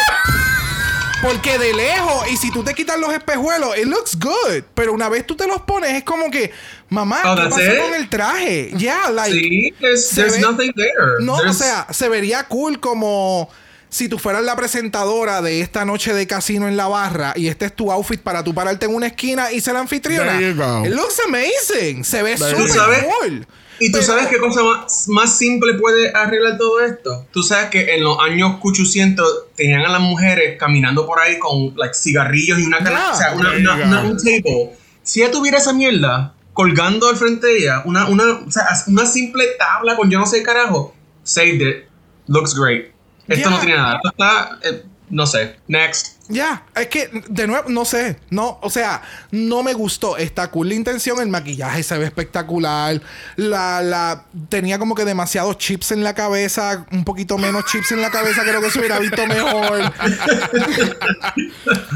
Porque 1.21 1.57
de 1.57 1.73
lejos, 1.73 2.27
y 2.31 2.37
si 2.37 2.51
tú 2.51 2.63
te 2.63 2.75
quitas 2.75 2.97
los 2.99 3.11
espejuelos, 3.11 3.75
it 3.77 3.85
looks 3.85 4.17
good. 4.19 4.63
Pero 4.75 4.93
una 4.93 5.09
vez 5.09 5.25
tú 5.25 5.35
te 5.35 5.47
los 5.47 5.61
pones, 5.63 5.91
es 5.93 6.03
como 6.03 6.29
que, 6.29 6.53
mamá, 6.89 7.21
Oh, 7.25 7.35
¿qué 7.35 7.41
that's 7.41 7.55
pasó 7.55 7.81
con 7.81 7.93
el 7.95 8.07
traje? 8.07 8.71
Yeah, 8.77 9.09
like. 9.09 9.31
Sí, 9.37 9.73
there's, 9.81 10.07
se 10.09 10.15
there's 10.21 10.33
ve- 10.33 10.39
nothing 10.41 10.71
there. 10.73 10.93
No, 11.21 11.33
o 11.37 11.53
sea, 11.53 11.87
se 11.89 12.07
vería 12.07 12.43
cool 12.43 12.79
como 12.79 13.49
si 13.89 14.09
tú 14.09 14.19
fueras 14.19 14.43
la 14.43 14.55
presentadora 14.55 15.41
de 15.41 15.61
esta 15.61 15.85
noche 15.85 16.13
de 16.13 16.27
casino 16.27 16.67
en 16.67 16.75
la 16.77 16.87
barra 16.87 17.33
y 17.35 17.47
este 17.47 17.65
es 17.65 17.75
tu 17.75 17.91
outfit 17.91 18.21
para 18.21 18.43
tú 18.43 18.53
pararte 18.53 18.85
en 18.85 18.93
una 18.95 19.07
esquina 19.07 19.51
y 19.51 19.61
ser 19.61 19.73
la 19.75 19.79
anfitriona. 19.81 20.37
There 20.37 20.49
you 20.53 20.55
go. 20.61 20.85
It 20.85 20.91
looks 20.93 21.19
amazing. 21.27 22.03
Se 22.03 22.21
ve 22.23 22.35
There 22.35 22.57
you 22.57 22.67
súper 22.67 23.05
cool. 23.21 23.47
¿Y 23.79 23.91
tú 23.91 23.99
Pero- 23.99 24.05
sabes 24.13 24.27
qué 24.27 24.39
cosa 24.39 24.63
más, 24.63 25.07
más 25.07 25.37
simple 25.37 25.75
puede 25.75 26.11
arreglar 26.11 26.57
todo 26.57 26.79
esto? 26.83 27.27
Tú 27.31 27.43
sabes 27.43 27.69
que 27.69 27.93
en 27.95 28.03
los 28.03 28.17
años 28.19 28.57
800 28.61 29.25
tenían 29.55 29.81
a 29.81 29.89
las 29.89 30.01
mujeres 30.01 30.57
caminando 30.59 31.05
por 31.05 31.19
ahí 31.19 31.37
con 31.37 31.75
like, 31.77 31.93
cigarrillos 31.93 32.57
y 32.59 32.63
una 32.63 32.79
cana- 32.79 32.89
Yeah. 32.89 33.11
o 33.11 33.15
sea, 33.15 33.33
una, 33.35 33.49
There 33.51 33.61
you 33.63 33.69
una- 33.71 33.77
go. 33.79 33.87
una- 33.87 34.01
un 34.01 34.17
table. 34.17 34.71
Si 35.03 35.21
ella 35.21 35.31
tuviera 35.31 35.59
esa 35.59 35.73
mierda 35.73 36.33
colgando 36.53 37.07
al 37.07 37.17
frente 37.17 37.45
de 37.45 37.57
ella, 37.59 37.83
una, 37.85 38.07
una, 38.07 38.23
o 38.47 38.51
sea, 38.51 38.65
una 38.87 39.05
simple 39.05 39.45
tabla 39.59 39.95
con 39.95 40.09
yo 40.09 40.17
no 40.19 40.25
sé 40.25 40.37
qué 40.39 40.43
carajo, 40.43 40.95
saved 41.23 41.61
it. 41.61 41.83
Looks 42.25 42.55
great. 42.55 42.87
Esto 43.27 43.35
Yeah. 43.35 43.49
no 43.49 43.59
tiene 43.59 43.75
nada. 43.77 43.99
Está, 44.03 44.59
eh, 44.63 44.83
no 45.09 45.25
sé. 45.27 45.57
Next. 45.67 46.17
Ya, 46.29 46.65
es 46.75 46.87
que 46.87 47.09
de 47.29 47.47
nuevo, 47.47 47.69
no 47.69 47.85
sé, 47.85 48.19
no, 48.31 48.59
o 48.61 48.69
sea, 48.69 49.01
no 49.31 49.63
me 49.63 49.73
gustó. 49.73 50.17
Está 50.17 50.51
cool 50.51 50.67
la 50.67 50.75
intención, 50.75 51.21
el 51.21 51.29
maquillaje 51.29 51.81
se 51.83 51.97
ve 51.97 52.03
espectacular. 52.03 53.01
La, 53.37 53.81
la, 53.81 54.25
tenía 54.49 54.77
como 54.77 54.93
que 54.93 55.05
demasiados 55.05 55.57
chips 55.57 55.93
en 55.93 56.03
la 56.03 56.13
cabeza, 56.13 56.85
un 56.91 57.05
poquito 57.05 57.37
menos 57.37 57.63
chips 57.65 57.93
en 57.93 58.01
la 58.01 58.11
cabeza, 58.11 58.43
creo 58.43 58.59
que 58.59 58.69
se 58.69 58.79
hubiera 58.79 58.99
visto 58.99 59.25
mejor. 59.25 59.93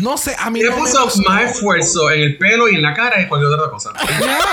no 0.02 0.18
sé, 0.18 0.34
a 0.40 0.50
mí 0.50 0.62
Ella 0.62 0.70
no 0.70 0.76
me 0.78 0.82
puso 0.84 1.04
gustó. 1.04 1.30
más 1.30 1.52
esfuerzo 1.52 2.10
en 2.12 2.22
el 2.22 2.38
pelo 2.38 2.70
y 2.70 2.76
en 2.76 2.82
la 2.84 2.94
cara 2.94 3.22
y 3.22 3.28
cualquier 3.28 3.52
otra 3.52 3.70
cosa. 3.70 3.92
Ya. 4.20 4.48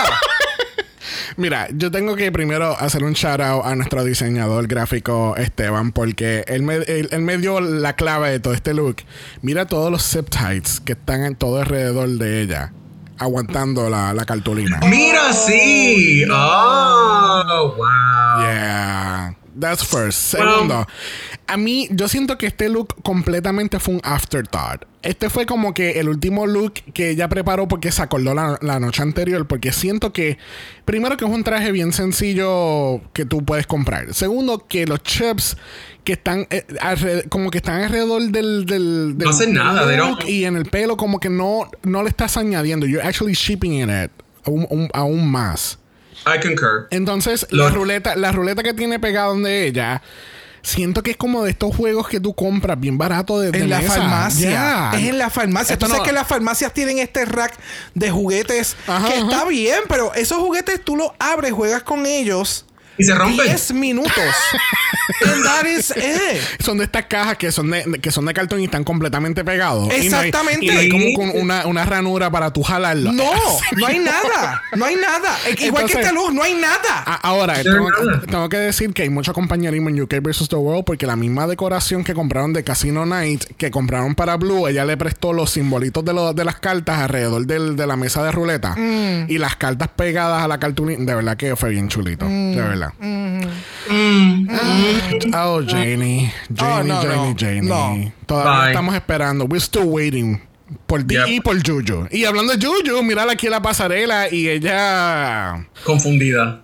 Mira, 1.37 1.69
yo 1.73 1.91
tengo 1.91 2.17
que 2.17 2.31
primero 2.33 2.77
hacer 2.79 3.05
un 3.05 3.13
shout 3.13 3.41
out 3.41 3.65
a 3.65 3.75
nuestro 3.75 4.05
diseñador 4.05 4.67
gráfico 4.67 5.37
Esteban 5.37 5.93
porque 5.93 6.45
él 6.49 6.63
me, 6.63 6.77
él, 6.77 7.09
él 7.11 7.21
me 7.23 7.39
dio 7.39 7.61
la 7.61 7.95
clave 7.95 8.31
de 8.31 8.41
todo 8.41 8.55
este 8.55 8.75
look. 8.75 8.97
Mira 9.43 9.67
todos 9.67 9.91
los 9.91 10.03
zip 10.09 10.29
ties 10.29 10.81
que 10.81 10.93
están 10.93 11.25
en 11.25 11.37
todo 11.37 11.61
alrededor 11.61 12.09
de 12.09 12.43
ella, 12.43 12.73
aguantando 13.19 13.89
la, 13.89 14.13
la 14.13 14.25
cartulina. 14.25 14.81
Mira, 14.89 15.33
sí. 15.33 16.25
Oh, 16.31 17.75
wow. 17.77 18.43
Yeah. 18.43 19.38
That's 19.61 19.85
first. 19.85 20.19
Segundo, 20.37 20.87
a 21.47 21.57
mí, 21.57 21.89
yo 21.91 22.09
siento 22.09 22.39
que 22.39 22.47
este 22.47 22.69
look 22.69 22.95
completamente 23.03 23.79
fue 23.81 23.95
un 23.95 24.01
afterthought. 24.05 24.85
Este 25.03 25.31
fue 25.31 25.47
como 25.47 25.75
que 25.75 26.01
el 26.01 26.09
último 26.09 26.47
look 26.47 26.75
que 26.93 27.11
ella 27.11 27.29
preparó 27.29 27.69
porque 27.69 27.91
se 27.93 28.03
acordó 28.03 28.35
la, 28.35 28.59
la 28.63 28.81
noche 28.81 29.03
anterior. 29.03 29.47
Porque 29.47 29.73
siento 29.73 30.13
que, 30.13 30.39
primero, 30.85 31.17
que 31.17 31.25
es 31.25 31.31
un 31.31 31.45
traje 31.45 31.73
bien 31.73 31.93
sencillo 31.93 33.01
que 33.13 33.25
tú 33.25 33.45
puedes 33.45 33.67
comprar. 33.67 34.13
Segundo, 34.15 34.67
que 34.67 34.87
los 34.87 35.03
chips 35.03 35.57
que 36.05 36.13
están 36.15 36.47
eh, 36.51 36.65
alre- 36.81 37.29
como 37.29 37.51
que 37.51 37.59
están 37.59 37.83
alrededor 37.83 38.23
del, 38.23 38.65
del, 38.67 39.17
del- 39.17 39.19
No 39.19 39.31
hacen 39.31 39.53
nada, 39.55 39.87
they 39.87 39.97
look 39.97 40.25
y 40.27 40.45
en 40.45 40.57
el 40.57 40.65
pelo, 40.67 40.97
como 40.97 41.21
que 41.21 41.29
no, 41.31 41.71
no 41.83 42.03
le 42.03 42.09
estás 42.09 42.37
añadiendo. 42.37 42.87
You're 42.87 43.07
actually 43.07 43.35
shipping 43.35 43.75
it 43.89 44.11
aún, 44.45 44.67
aún- 44.71 44.91
aún 44.95 45.31
más. 45.31 45.79
I 46.27 46.41
concur. 46.41 46.89
Entonces, 46.91 47.47
Lo- 47.51 47.64
la 47.69 47.71
ruleta, 47.75 48.16
la 48.16 48.33
ruleta 48.33 48.62
que 48.62 48.75
tiene 48.75 48.99
pegada 49.01 49.29
donde 49.29 49.66
ella, 49.66 50.03
siento 50.62 51.03
que 51.03 51.12
es 51.12 51.16
como 51.16 51.45
de 51.45 51.51
estos 51.51 51.75
juegos 51.75 52.09
que 52.09 52.21
tú 52.21 52.35
compras 52.35 52.79
bien 52.79 52.99
barato 52.99 53.41
de, 53.41 53.51
de 53.53 53.61
En 53.61 53.71
la 53.71 53.79
mesa. 53.81 53.95
farmacia. 53.95 54.51
Yeah. 54.51 54.91
Es 54.95 55.09
en 55.09 55.19
la 55.19 55.31
farmacia. 55.31 55.73
Esto 55.75 55.87
Tú 55.87 55.91
sabes 55.91 56.01
no- 56.03 56.07
que 56.07 56.12
las 56.12 56.27
farmacias 56.27 56.73
tienen 56.75 56.99
este 56.99 57.25
rack 57.25 57.55
de 57.95 58.11
juguetes 58.11 58.77
Ajá, 58.87 59.07
que 59.09 59.14
ajá. 59.14 59.23
está 59.23 59.45
bien, 59.47 59.81
pero 59.89 60.12
esos 60.14 60.39
juguetes 60.39 60.85
tú 60.85 60.97
los 60.97 61.11
abres, 61.19 61.53
juegas 61.53 61.83
con 61.85 62.05
ellos. 62.07 62.66
Y 62.99 63.05
se 63.05 63.14
rompen. 63.14 63.46
10 63.46 63.72
minutos. 63.74 64.12
And 65.24 65.44
that 65.44 65.64
is 65.66 65.90
it. 65.96 66.62
Son 66.62 66.78
de 66.78 66.84
estas 66.84 67.07
cajas 67.07 67.36
que 67.38 67.51
son 67.51 67.70
de, 67.70 67.99
que 68.01 68.11
son 68.11 68.26
de 68.26 68.34
cartón 68.34 68.61
y 68.61 68.64
están 68.64 68.84
completamente 68.84 69.44
pegados. 69.44 69.84
Y 69.84 69.88
no 69.88 69.92
hay- 69.94 70.07
Exactamente. 70.28 70.66
Y 70.66 70.68
no 70.68 70.78
hay, 70.78 70.88
como 71.14 71.30
con 71.32 71.40
una, 71.40 71.66
una 71.66 71.84
ranura 71.84 72.30
para 72.30 72.53
tú 72.53 72.62
jalarlo. 72.62 73.12
No, 73.12 73.24
no 73.76 73.86
hay 73.86 73.99
nada. 73.99 74.62
No 74.76 74.84
hay 74.84 74.96
nada. 74.96 75.36
Eh, 75.46 75.57
Igual 75.66 75.86
que 75.86 75.94
esta 75.94 76.12
luz, 76.12 76.32
no 76.32 76.42
hay 76.42 76.55
nada. 76.55 77.03
A- 77.07 77.14
Ahora, 77.28 77.57
Sure, 77.62 77.74
tengo, 77.74 77.90
nada. 77.90 78.20
tengo 78.26 78.49
que 78.49 78.57
decir 78.59 78.92
que 78.92 79.03
hay 79.03 79.11
mucho 79.11 79.32
compañerismo 79.32 79.88
en 79.88 80.01
UK 80.01 80.14
vs. 80.20 80.49
The 80.49 80.57
World 80.57 80.84
porque 80.84 81.07
la 81.07 81.16
misma 81.16 81.46
decoración 81.46 82.05
que 82.05 82.14
compraron 82.14 82.53
de 82.53 82.64
Casino 82.64 83.07
Night, 83.07 83.44
que 83.57 83.70
compraron 83.70 84.14
para 84.14 84.36
Blue, 84.36 84.66
ella 84.68 84.84
le 84.84 84.96
prestó 84.96 85.32
los 85.32 85.51
simbolitos 85.51 86.05
de, 86.05 86.12
los- 86.12 86.34
de 86.34 86.44
las 86.44 86.57
cartas 86.61 86.99
alrededor 86.99 87.46
del- 87.46 87.76
de 87.76 87.86
la 87.86 87.96
mesa 87.96 88.22
de 88.22 88.30
ruleta. 88.32 88.74
Mm. 88.76 89.26
Y 89.28 89.38
las 89.38 89.57
cartas 89.57 89.88
pegadas 89.88 90.42
a 90.42 90.49
la 90.49 90.59
cartulina. 90.59 91.05
De 91.05 91.14
verdad 91.14 91.36
que 91.36 91.57
fue 91.57 91.70
bien 91.70 91.88
chulito. 91.88 92.26
Mm. 92.26 92.55
De 92.55 92.62
verdad. 92.62 92.88
Oh, 95.34 95.62
Janie. 95.62 96.32
Janie, 96.55 96.80
Oh, 96.80 96.82
no, 96.84 97.03
Janie, 97.03 97.16
no. 97.16 97.34
Janie. 97.39 97.62
No. 97.62 98.12
Todavía 98.26 98.61
Bye. 98.61 98.70
estamos 98.72 98.95
esperando. 98.95 99.45
We're 99.45 99.61
still 99.64 99.84
waiting. 99.86 100.41
Por 100.86 101.03
ti 101.03 101.14
Yep. 101.14 101.28
y 101.28 101.41
por 101.41 101.57
Juju. 101.66 102.09
Y 102.11 102.24
hablando 102.26 102.55
de 102.55 102.64
Juju, 102.66 103.03
mirala 103.03 103.32
aquí 103.32 103.47
en 103.47 103.53
la 103.53 103.62
pasarela 103.62 104.28
y 104.30 104.49
ella. 104.49 105.66
Confundida. 105.84 106.61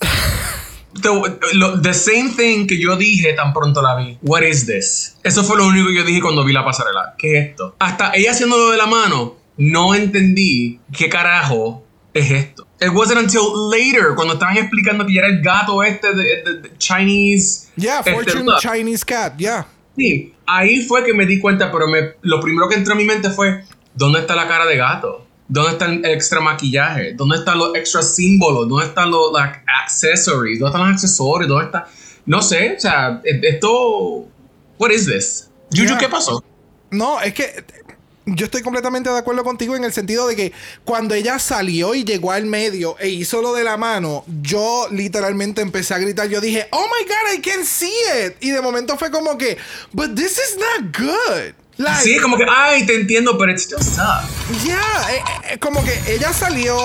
The, 1.01 1.09
lo- 1.55 1.81
the 1.81 1.93
same 1.95 2.31
thing 2.37 2.66
que 2.66 2.79
yo 2.79 2.97
dije 2.97 3.33
tan 3.33 3.53
pronto 3.55 3.81
la 3.83 3.97
vi. 3.97 4.18
What 4.22 4.43
is 4.43 4.66
this? 4.66 5.16
Eso 5.25 5.43
fue 5.43 5.57
lo 5.57 5.66
único 5.66 5.89
que 5.89 5.97
yo 5.97 6.05
dije 6.05 6.20
cuando 6.20 6.45
vi 6.45 6.53
la 6.53 6.64
pasarela. 6.64 7.14
¿Qué 7.18 7.39
es 7.39 7.49
esto? 7.51 7.75
Hasta 7.79 8.12
ella 8.14 8.31
haciéndolo 8.33 8.70
de 8.70 8.77
la 8.77 8.87
mano, 8.87 9.37
no 9.57 9.95
entendí 9.95 10.81
qué 10.97 11.09
carajo 11.09 11.83
es 12.12 12.31
esto. 12.31 12.64
It 12.85 12.93
wasn't 12.93 13.18
until 13.18 13.68
later, 13.70 14.14
cuando 14.14 14.35
estaban 14.35 14.57
explicando 14.57 15.07
que 15.07 15.14
ya 15.14 15.20
era 15.22 15.28
el 15.28 15.41
gato 15.43 15.82
este 15.82 16.14
de, 16.14 16.43
de- 16.45 16.61
de 16.62 16.78
Chinese. 16.78 17.68
Yeah, 17.76 17.99
este, 18.01 18.12
Fortune 18.12 18.45
look. 18.45 18.59
Chinese 18.61 19.05
Cat, 19.05 19.37
yeah. 19.39 19.66
Sí, 19.97 20.35
ahí 20.47 20.82
fue 20.85 21.05
que 21.05 21.14
me 21.14 21.24
di 21.24 21.41
cuenta, 21.41 21.70
pero 21.70 21.87
me, 21.87 22.14
lo 22.22 22.41
primero 22.41 22.68
que 22.68 22.74
entró 22.74 22.95
a 22.95 22.97
mi 22.97 23.05
mente 23.05 23.30
fue, 23.30 23.64
¿dónde 23.95 24.20
está 24.20 24.35
la 24.35 24.49
cara 24.49 24.66
de 24.66 24.76
gato? 24.76 25.26
¿Dónde 25.47 25.72
está 25.72 25.87
el 25.87 26.05
extra 26.05 26.41
maquillaje? 26.41 27.12
¿Dónde 27.14 27.37
están 27.37 27.59
los 27.59 27.74
extra 27.76 28.03
símbolos? 28.03 28.68
¿Dónde 28.68 28.87
están 28.87 29.11
los 29.11 29.30
like, 29.32 29.59
accessories? 29.85 30.59
¿Dónde 30.59 30.70
están 30.70 30.87
los 30.89 30.95
accesorios? 30.95 31.49
¿Dónde 31.49 31.66
está? 31.66 31.87
No 32.26 32.43
sé, 32.43 32.74
o 32.76 32.80
sea, 32.80 33.20
e- 33.24 33.41
esto... 33.43 34.26
What 34.78 34.91
is 34.91 35.07
this? 35.07 35.51
Juju, 35.70 35.87
Yeah. 35.89 35.99
¿qué 35.99 36.09
pasó? 36.09 36.43
No, 36.91 37.20
es 37.20 37.32
que 37.35 37.64
yo 38.27 38.47
estoy 38.47 38.62
completamente 38.62 39.11
de 39.11 39.18
acuerdo 39.18 39.45
contigo 39.45 39.77
en 39.77 39.85
el 39.85 39.93
sentido 39.93 40.27
de 40.27 40.37
que 40.37 40.53
cuando 40.85 41.14
ella 41.14 41.39
salió 41.39 41.95
y 41.95 42.05
llegó 42.05 42.33
al 42.33 42.47
medio 42.47 42.97
e 42.99 43.09
hizo 43.09 43.43
lo 43.43 43.53
de 43.53 43.64
la 43.64 43.77
mano, 43.77 44.25
yo 44.43 44.89
literalmente 44.91 45.61
empecé 45.61 45.95
a 45.95 45.99
gritar. 45.99 46.29
Yo 46.29 46.41
dije, 46.41 46.66
oh 46.70 46.87
my 46.87 47.07
god, 47.07 47.39
I 47.39 47.41
can 47.43 47.64
see 47.64 47.93
it. 48.25 48.37
Y 48.41 48.51
de 48.51 48.61
momento 48.61 48.97
fue 48.97 49.11
como 49.11 49.37
que, 49.37 49.59
but 49.93 50.14
this 50.14 50.39
is 50.39 50.57
not 50.59 50.97
good. 50.97 51.55
Like, 51.77 52.03
Sí, 52.03 52.18
como 52.20 52.37
que, 52.37 52.45
ay, 52.49 52.87
te 52.87 52.95
entiendo, 52.95 53.37
pero 53.37 53.53
it 53.53 53.59
still 53.59 53.83
sucks. 53.83 54.64
Yeah, 54.64 54.79
eh, 55.11 55.22
eh, 55.51 55.59
como 55.59 55.83
que 55.85 55.93
ella 56.07 56.33
salió. 56.33 56.77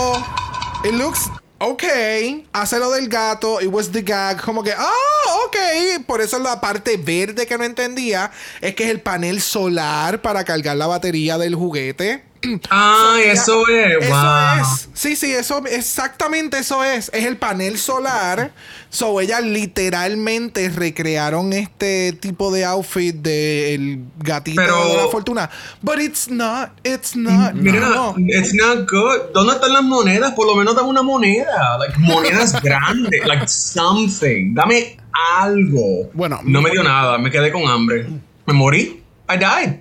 It 0.83 0.93
looks 0.93 1.29
okay. 1.59 2.45
Hace 2.53 2.79
lo 2.79 2.91
del 2.91 3.07
gato. 3.07 3.61
It 3.61 3.67
was 3.67 3.91
the 3.91 4.01
gag. 4.01 4.41
Como 4.41 4.63
que, 4.63 4.73
ah, 4.73 5.45
ok. 5.45 6.05
Por 6.05 6.21
eso 6.21 6.39
la 6.39 6.59
parte 6.59 6.97
verde 6.97 7.45
que 7.45 7.57
no 7.57 7.63
entendía 7.63 8.31
es 8.61 8.75
que 8.75 8.85
es 8.85 8.89
el 8.89 9.01
panel 9.01 9.41
solar 9.41 10.21
para 10.21 10.43
cargar 10.43 10.77
la 10.77 10.87
batería 10.87 11.37
del 11.37 11.55
juguete. 11.55 12.28
Ella- 12.41 13.31
eso 13.33 13.67
es, 13.67 13.97
Eso 14.05 14.09
wow. 14.11 14.61
es. 14.61 14.89
Sí, 14.93 15.15
sí, 15.15 15.31
eso 15.33 15.61
exactamente 15.65 16.59
eso 16.59 16.83
es. 16.83 17.09
Es 17.13 17.25
el 17.25 17.37
panel 17.37 17.77
solar. 17.77 18.51
So 18.89 19.19
ellas 19.21 19.41
literalmente 19.43 20.69
recrearon 20.69 21.53
este 21.53 22.13
tipo 22.13 22.51
de 22.51 22.65
outfit 22.65 23.13
del 23.15 23.99
gatito 24.17 24.61
Pero- 24.61 24.87
de 24.89 24.95
la 24.97 25.07
fortuna. 25.09 25.49
But 25.81 25.99
it's 25.99 26.29
not. 26.29 26.69
It's 26.83 27.15
not. 27.15 27.53
Mira, 27.53 27.79
no. 27.81 28.15
it's 28.17 28.53
not 28.53 28.89
good. 28.89 29.31
¿Dónde 29.33 29.53
están 29.53 29.73
las 29.73 29.83
monedas? 29.83 30.33
Por 30.33 30.47
lo 30.47 30.55
menos 30.55 30.75
dame 30.75 30.89
una 30.89 31.03
moneda. 31.03 31.77
Like, 31.77 31.97
monedas 31.99 32.59
grandes. 32.63 33.25
Like, 33.27 33.47
something. 33.47 34.53
Dame 34.53 34.97
algo. 35.37 36.09
Bueno, 36.13 36.39
no 36.43 36.61
me 36.61 36.69
dio 36.71 36.83
nada. 36.83 37.17
Me 37.17 37.29
quedé 37.31 37.51
con 37.51 37.67
hambre. 37.67 38.07
Me 38.45 38.53
morí. 38.53 39.03
I 39.31 39.37
died. 39.37 39.79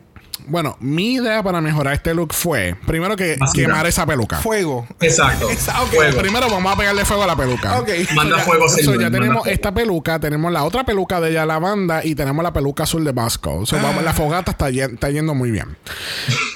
Bueno, 0.49 0.77
mi 0.81 1.15
idea 1.15 1.43
para 1.43 1.61
mejorar 1.61 1.95
este 1.95 2.15
look 2.15 2.33
fue, 2.33 2.75
primero 2.87 3.17
que 3.17 3.37
quemar 3.55 3.87
esa 3.87 4.07
peluca. 4.07 4.39
Fuego. 4.39 4.87
Exacto. 5.01 5.49
Esa- 5.51 5.75
Fuego. 5.87 6.19
Primero 6.19 6.49
vamos 6.51 6.73
a 6.73 6.77
pegarle 6.77 7.05
fuego 7.05 7.23
a 7.23 7.27
la 7.27 7.37
peluca. 7.37 7.79
Ok. 7.81 7.89
Manda 8.15 8.33
So 8.33 8.39
ya- 8.39 8.45
fuego, 8.45 8.69
so 8.69 8.77
ya 8.81 8.91
manda 8.91 9.11
tenemos 9.11 9.43
fuego. 9.43 9.55
esta 9.55 9.73
peluca, 9.73 10.19
tenemos 10.21 10.53
la 10.53 10.65
otra 10.65 10.85
peluca 10.85 11.21
de 11.21 11.31
ella, 11.31 11.47
la 11.47 11.59
banda, 11.59 12.05
y 12.05 12.15
tenemos 12.15 12.43
la 12.43 12.53
peluca 12.53 12.85
azul 12.85 13.05
de 13.05 13.13
Vasco. 13.13 13.65
So, 13.67 13.77
vamos, 13.77 14.03
la 14.05 14.13
fogata 14.13 14.51
está, 14.53 14.71
ye- 14.71 14.85
está 14.85 15.11
yendo 15.11 15.35
muy 15.35 15.51
bien. 15.51 15.77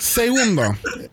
Segundo, 0.00 0.62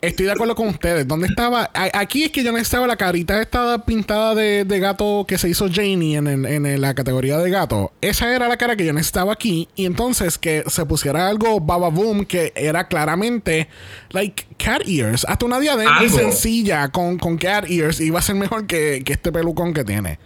estoy 0.02 0.26
de 0.26 0.32
acuerdo 0.32 0.56
con 0.56 0.68
ustedes. 0.68 1.08
¿Dónde 1.08 1.28
estaba? 1.28 1.70
A- 1.74 1.90
aquí 2.00 2.24
es 2.24 2.32
que 2.32 2.44
yo 2.44 2.52
necesitaba 2.52 2.88
la 2.88 2.98
carita 2.98 3.42
esta 3.42 3.84
pintada 3.86 4.36
de, 4.36 4.66
de 4.66 4.80
gato 4.80 5.26
que 5.28 5.38
se 5.38 5.50
hizo 5.50 5.68
Janie 5.72 6.18
en, 6.18 6.28
el- 6.28 6.46
en 6.46 6.82
la 6.82 6.94
categoría 6.94 7.38
de 7.38 7.50
gato. 7.50 7.92
Esa 8.02 8.34
era 8.34 8.48
la 8.48 8.58
cara 8.58 8.76
que 8.76 8.86
yo 8.86 8.94
necesitaba 8.94 9.34
aquí. 9.34 9.70
Y 9.76 9.86
entonces 9.86 10.38
que 10.38 10.64
se 10.68 10.86
pusiera 10.86 11.28
algo 11.28 11.60
Baba 11.60 11.90
Boom 11.90 12.26
que 12.26 12.52
era 12.70 12.88
claramente 12.88 13.68
like 14.12 14.46
cat 14.58 14.82
ears. 14.88 15.26
Hasta 15.28 15.46
una 15.46 15.60
diadema 15.60 15.98
Algo. 15.98 16.18
sencilla 16.18 16.90
con, 16.90 17.18
con 17.18 17.38
cat 17.38 17.66
ears 17.70 18.00
iba 18.00 18.20
a 18.20 18.22
ser 18.22 18.36
mejor 18.36 18.68
que, 18.68 19.02
que 19.06 19.14
este 19.14 19.32
pelucón 19.32 19.74
que 19.74 19.84
tiene. 19.84 20.20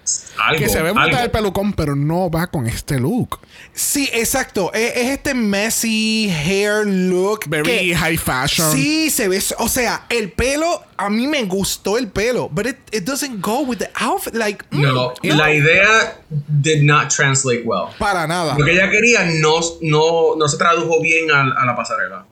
Algo, 0.44 0.60
que 0.60 0.70
se 0.70 0.82
ve 0.82 0.92
brutal 0.92 1.24
el 1.24 1.32
pelucón, 1.32 1.74
pero 1.74 1.96
no 1.96 2.30
va 2.30 2.48
con 2.48 2.68
este 2.68 3.00
look. 3.00 3.40
Sí, 3.74 4.10
exacto. 4.14 4.72
Es, 4.74 4.96
es 4.96 5.10
este 5.10 5.34
messy 5.34 6.30
hair 6.30 6.86
look. 6.86 7.42
Very 7.48 7.64
que- 7.90 7.96
high 7.96 8.18
fashion. 8.18 8.72
Sí, 8.72 9.10
se 9.10 9.28
ve. 9.28 9.42
O 9.58 9.68
sea, 9.68 10.06
el 10.10 10.32
pelo. 10.32 10.84
A 10.96 11.10
mí 11.10 11.28
me 11.28 11.44
gustó 11.44 11.98
el 11.98 12.08
pelo. 12.08 12.50
But 12.50 12.68
it, 12.68 12.78
it 12.92 13.04
doesn't 13.04 13.42
go 13.42 13.62
with 13.62 13.78
the 13.80 13.90
outfit. 13.96 14.36
Like. 14.36 14.64
mm, 14.72 14.82
No, 14.82 15.14
la 15.24 15.52
idea 15.52 16.18
did 16.30 16.84
not 16.84 17.10
translate 17.10 17.64
well. 17.66 17.88
Para 17.98 18.26
nada. 18.28 18.56
Lo 18.58 18.64
que 18.64 18.72
ella 18.74 18.90
quería 18.90 19.26
no, 19.26 19.60
no, 19.82 20.36
no 20.38 20.48
se 20.48 20.58
tradujo 20.58 21.02
bien 21.02 21.30
a, 21.32 21.42
a 21.62 21.66
la 21.66 21.76
pasarela. 21.76 22.26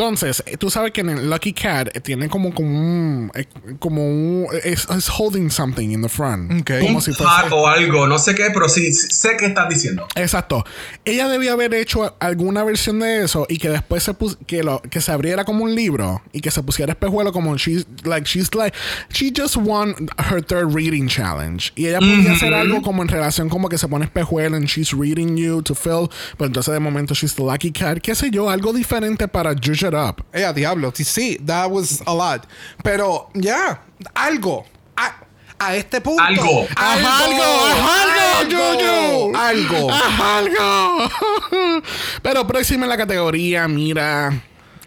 Entonces, 0.00 0.42
eh, 0.46 0.56
tú 0.56 0.70
sabes 0.70 0.92
que 0.92 1.02
en 1.02 1.10
el 1.10 1.28
Lucky 1.28 1.52
Cat 1.52 1.88
eh, 1.94 2.00
tiene 2.00 2.30
como, 2.30 2.54
como 2.54 2.70
un. 2.70 3.30
eh, 3.34 3.44
Como 3.78 4.02
un. 4.08 4.46
Es, 4.64 4.86
holding 5.10 5.50
something 5.50 5.90
in 5.90 6.00
the 6.00 6.08
front. 6.08 6.62
Ok. 6.62 6.70
Como 6.80 6.96
Un 6.96 7.02
si 7.02 7.12
fuese. 7.12 7.32
o 7.52 7.66
algo, 7.66 8.06
no 8.06 8.18
sé 8.18 8.34
qué, 8.34 8.46
pero 8.54 8.66
sí 8.70 8.90
sé 8.94 9.36
qué 9.38 9.44
estás 9.46 9.68
diciendo. 9.68 10.06
Exacto. 10.14 10.64
Ella 11.04 11.28
debía 11.28 11.52
haber 11.52 11.74
hecho 11.74 12.16
alguna 12.18 12.64
versión 12.64 12.98
de 13.00 13.24
eso 13.24 13.44
y 13.50 13.58
que 13.58 13.68
después 13.68 14.02
se 14.02 14.14
pus- 14.14 14.38
que 14.46 14.62
lo 14.62 14.80
que 14.80 15.02
se 15.02 15.12
abriera 15.12 15.44
como 15.44 15.64
un 15.64 15.74
libro 15.74 16.22
y 16.32 16.40
que 16.40 16.50
se 16.50 16.62
pusiera 16.62 16.92
espejuelo 16.92 17.30
como 17.32 17.54
she's 17.58 17.84
like 18.04 18.26
she's 18.26 18.54
like 18.54 18.74
she 19.12 19.30
just 19.36 19.56
won 19.56 19.94
her 20.30 20.42
third 20.42 20.74
reading 20.74 21.08
challenge 21.08 21.72
y 21.76 21.88
ella 21.88 21.98
podía 21.98 22.32
hacer 22.32 22.54
algo 22.54 22.80
como 22.80 23.02
en 23.02 23.08
relación 23.08 23.50
como 23.50 23.68
que 23.68 23.76
se 23.76 23.86
pone 23.86 24.06
espejuelo 24.06 24.56
and 24.56 24.66
she's 24.66 24.92
reading 24.92 25.36
you 25.36 25.60
to 25.60 25.74
fill, 25.74 26.08
pero 26.38 26.46
entonces 26.46 26.72
de 26.72 26.80
momento 26.80 27.12
she's 27.14 27.34
the 27.34 27.42
lucky 27.42 27.70
cat, 27.70 27.98
qué 28.02 28.14
sé 28.14 28.30
yo, 28.30 28.48
algo 28.48 28.72
diferente 28.72 29.28
para 29.28 29.52
juice 29.54 29.89
it 29.90 29.94
up. 29.94 30.22
Eh, 30.32 30.44
a 30.44 30.52
diablo. 30.52 30.92
Sí, 30.94 31.04
sí, 31.04 31.38
that 31.46 31.70
was 31.70 32.02
a 32.06 32.14
lot. 32.14 32.46
Pero, 32.82 33.28
ya. 33.34 33.80
algo. 34.14 34.64
A, 34.96 35.14
a 35.58 35.76
este 35.76 36.00
punto. 36.00 36.22
Algo. 36.22 36.66
Ajá, 36.76 37.24
algo, 37.24 37.66
ajá, 37.66 38.40
algo, 38.40 38.50
Yuyu. 38.50 39.36
Algo. 39.36 39.90
Ajá, 39.90 40.38
algo. 40.38 41.82
Pero 42.22 42.46
próxima 42.46 42.84
en 42.84 42.90
la 42.90 42.96
categoría, 42.96 43.68
mira. 43.68 44.42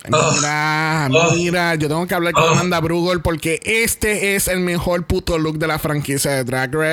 Mira, 0.05 1.07
Ugh. 1.09 1.33
mira, 1.35 1.75
yo 1.75 1.87
tengo 1.87 2.05
que 2.05 2.13
hablar 2.13 2.33
con 2.33 2.43
Ugh. 2.43 2.49
Amanda 2.51 2.79
Brugel 2.81 3.21
porque 3.21 3.59
este 3.63 4.35
es 4.35 4.47
el 4.49 4.59
mejor 4.59 5.05
puto 5.05 5.37
look 5.37 5.57
de 5.59 5.67
la 5.67 5.79
franquicia 5.79 6.31
de 6.31 6.43
Drag 6.43 6.73
Race. 6.73 6.83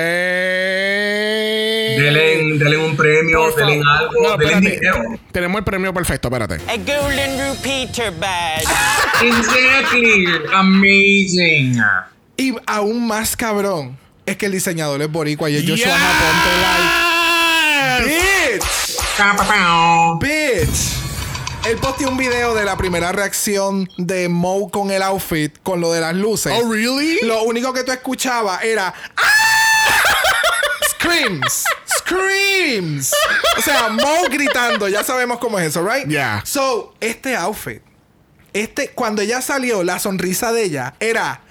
Denle, 2.01 2.57
denle 2.57 2.77
un 2.77 2.95
premio, 2.95 3.51
favor. 3.51 3.63
algo, 3.71 4.13
No, 4.23 4.37
dinero. 4.61 5.03
Tenemos 5.31 5.59
el 5.59 5.63
premio 5.65 5.93
perfecto, 5.93 6.29
espérate. 6.29 6.55
A 6.67 6.77
golden 6.77 7.37
repeater 7.37 8.11
badge. 8.17 8.63
Exactly. 9.21 10.25
Amazing. 10.53 11.81
Y 12.37 12.55
aún 12.65 13.07
más 13.07 13.35
cabrón 13.35 13.97
es 14.25 14.37
que 14.37 14.45
el 14.45 14.53
diseñador 14.53 15.01
es 15.01 15.11
boricua 15.11 15.49
y 15.49 15.57
es 15.57 15.63
Joshua 15.69 15.93
Aponte 15.93 16.49
like, 18.07 18.59
bitch, 20.19 20.69
bitch. 20.69 21.00
Él 21.65 21.77
posteó 21.77 22.09
un 22.09 22.17
video 22.17 22.55
de 22.55 22.65
la 22.65 22.75
primera 22.75 23.11
reacción 23.11 23.87
de 23.97 24.27
Mo 24.29 24.69
con 24.69 24.89
el 24.91 25.01
outfit, 25.03 25.55
con 25.61 25.79
lo 25.79 25.91
de 25.93 26.01
las 26.01 26.15
luces. 26.15 26.51
Oh, 26.55 26.71
really? 26.71 27.19
Lo 27.21 27.43
único 27.43 27.71
que 27.71 27.83
tú 27.83 27.91
escuchabas 27.91 28.63
era 28.63 28.93
"Ah". 29.15 29.27
Screams. 30.89 31.63
Screams. 31.99 33.13
O 33.57 33.61
sea, 33.61 33.89
Mo 33.89 34.23
gritando. 34.29 34.87
Ya 34.87 35.03
sabemos 35.03 35.37
cómo 35.37 35.59
es 35.59 35.67
eso, 35.67 35.87
right? 35.87 36.07
Yeah. 36.07 36.41
So, 36.45 36.95
este 36.99 37.35
outfit. 37.35 37.81
Este, 38.53 38.89
cuando 38.89 39.21
ella 39.21 39.41
salió, 39.41 39.83
la 39.83 39.99
sonrisa 39.99 40.51
de 40.51 40.63
ella 40.63 40.95
era. 40.99 41.41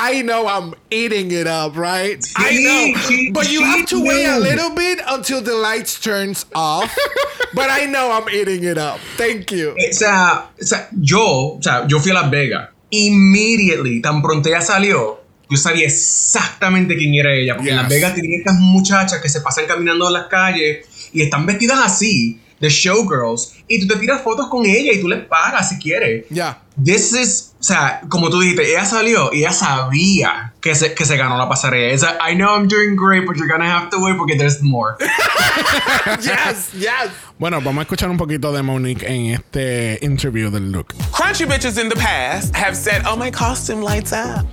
I 0.00 0.22
know 0.22 0.46
I'm 0.46 0.74
eating 0.90 1.32
it 1.32 1.48
up, 1.48 1.76
right? 1.76 2.24
I 2.36 2.54
know. 2.62 3.32
but 3.32 3.50
you 3.50 3.64
have 3.64 3.84
to 3.86 4.00
wait 4.02 4.26
a 4.26 4.38
little 4.38 4.70
bit 4.70 5.00
until 5.08 5.42
the 5.42 5.54
lights 5.54 5.98
turns 6.00 6.46
off. 6.54 6.96
but 7.54 7.68
I 7.68 7.86
know 7.86 8.12
I'm 8.12 8.28
eating 8.30 8.62
it 8.62 8.78
up. 8.78 9.00
Thank 9.16 9.50
you. 9.50 9.74
O 9.74 9.92
sea, 9.92 10.50
o 10.60 10.64
sea, 10.64 10.88
yo, 10.92 11.58
o 11.58 11.60
sea, 11.60 11.84
yo 11.88 11.98
fui 11.98 12.12
a 12.12 12.14
Las 12.14 12.30
Vegas. 12.30 12.68
Immediately, 12.90 14.00
tan 14.00 14.22
pronto 14.22 14.48
ella 14.48 14.60
salió, 14.60 15.20
yo 15.50 15.56
sabía 15.56 15.86
exactamente 15.86 16.96
quién 16.96 17.14
era 17.14 17.34
ella. 17.34 17.56
Porque 17.56 17.70
en 17.70 17.76
Yes. 17.76 17.82
Las 17.82 17.90
Vegas 17.90 18.14
tienen 18.14 18.38
estas 18.38 18.54
muchachas 18.54 19.20
que 19.20 19.28
se 19.28 19.40
pasan 19.40 19.66
caminando 19.66 20.06
en 20.06 20.12
las 20.12 20.26
calles 20.28 20.86
y 21.12 21.22
están 21.22 21.44
vestidas 21.44 21.80
así, 21.82 22.40
de 22.60 22.68
showgirls, 22.68 23.54
y 23.68 23.80
tú 23.80 23.86
te 23.86 24.00
tiras 24.00 24.22
fotos 24.22 24.48
con 24.48 24.64
ella 24.66 24.92
y 24.92 25.00
tú 25.00 25.08
les 25.08 25.24
pagas 25.26 25.68
si 25.68 25.78
quieres. 25.78 26.24
Ya. 26.30 26.60
This 26.82 27.12
is, 27.12 27.54
o 27.58 27.62
sea, 27.62 28.00
como 28.08 28.30
tú 28.30 28.40
dijiste, 28.40 28.70
ella 28.70 28.84
salió 28.84 29.32
y 29.32 29.40
ella 29.40 29.52
sabía 29.52 30.52
que 30.60 30.74
se, 30.74 30.94
que 30.94 31.04
se 31.04 31.16
ganó 31.16 31.36
la 31.36 31.48
pasarela. 31.48 31.92
It's 31.92 32.02
like, 32.02 32.18
I 32.20 32.34
know 32.34 32.54
I'm 32.54 32.68
doing 32.68 32.94
great, 32.94 33.26
but 33.26 33.36
you're 33.36 33.48
gonna 33.48 33.68
have 33.68 33.90
to 33.90 33.98
wait 33.98 34.16
porque 34.16 34.38
there's 34.38 34.62
more. 34.62 34.96
yes, 36.22 36.72
yes. 36.74 37.10
Bueno, 37.38 37.60
vamos 37.60 37.80
a 37.80 37.82
escuchar 37.82 38.10
un 38.10 38.16
poquito 38.16 38.52
de 38.52 38.62
Monique 38.62 39.02
en 39.04 39.34
este 39.34 39.98
interview 40.02 40.50
del 40.50 40.70
look. 40.70 40.94
Crunchy 41.12 41.46
bitches 41.46 41.78
in 41.78 41.88
the 41.88 41.96
past 41.96 42.54
have 42.54 42.76
said, 42.76 43.02
oh, 43.06 43.16
my 43.16 43.30
costume 43.30 43.82
lights 43.82 44.12
up. 44.12 44.46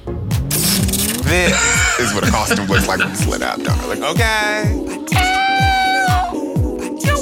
This 1.25 1.99
is 1.99 2.13
what 2.13 2.27
a 2.27 2.31
costume 2.31 2.67
looks 2.67 2.87
like 2.87 2.99
when 2.99 3.09
it's 3.09 3.25
lit 3.25 3.41
up, 3.41 3.61
darling. 3.63 4.03
Okay. 4.03 5.34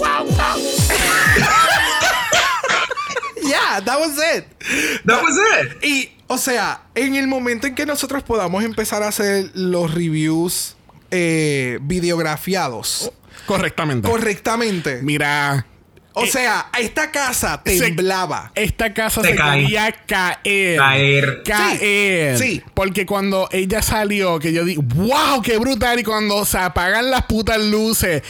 Yeah, 3.44 3.82
that 3.84 4.00
was 4.00 4.18
it. 4.18 4.46
That 5.06 5.22
was 5.22 5.38
it. 5.38 5.84
Y, 5.84 6.10
o 6.28 6.38
sea, 6.38 6.82
en 6.96 7.16
el 7.16 7.28
momento 7.28 7.68
en 7.68 7.76
que 7.76 7.86
nosotros 7.86 8.24
podamos 8.24 8.64
empezar 8.64 9.04
a 9.04 9.10
hacer 9.10 9.52
los 9.54 9.94
reviews 9.94 10.76
eh, 11.12 11.78
videografiados 11.82 13.12
Correctamente. 13.46 14.08
correctamente. 14.10 15.02
Mira. 15.04 15.66
O 16.14 16.24
eh, 16.24 16.28
sea, 16.28 16.70
esta 16.80 17.12
casa 17.12 17.62
se- 17.66 17.80
temblaba. 17.80 18.52
Esta 18.56 18.94
casa 18.94 19.22
Se 19.24 19.32
se, 19.32 19.36
cae. 19.36 19.62
quería 19.64 19.92
caer. 20.08 20.78
Caer. 20.78 21.44
Caer. 21.44 22.38
Sí, 22.38 22.46
sí. 22.46 22.64
Porque 22.76 23.06
cuando 23.06 23.50
ella 23.52 23.82
salió, 23.82 24.40
que 24.40 24.54
yo 24.54 24.64
digo, 24.64 24.84
wow, 24.84 25.42
qué 25.42 25.58
brutal. 25.58 26.00
Y 26.00 26.04
cuando 26.04 26.46
se 26.46 26.60
apagan 26.60 27.10
las 27.12 27.24
putas 27.26 27.60
luces, 27.60 28.22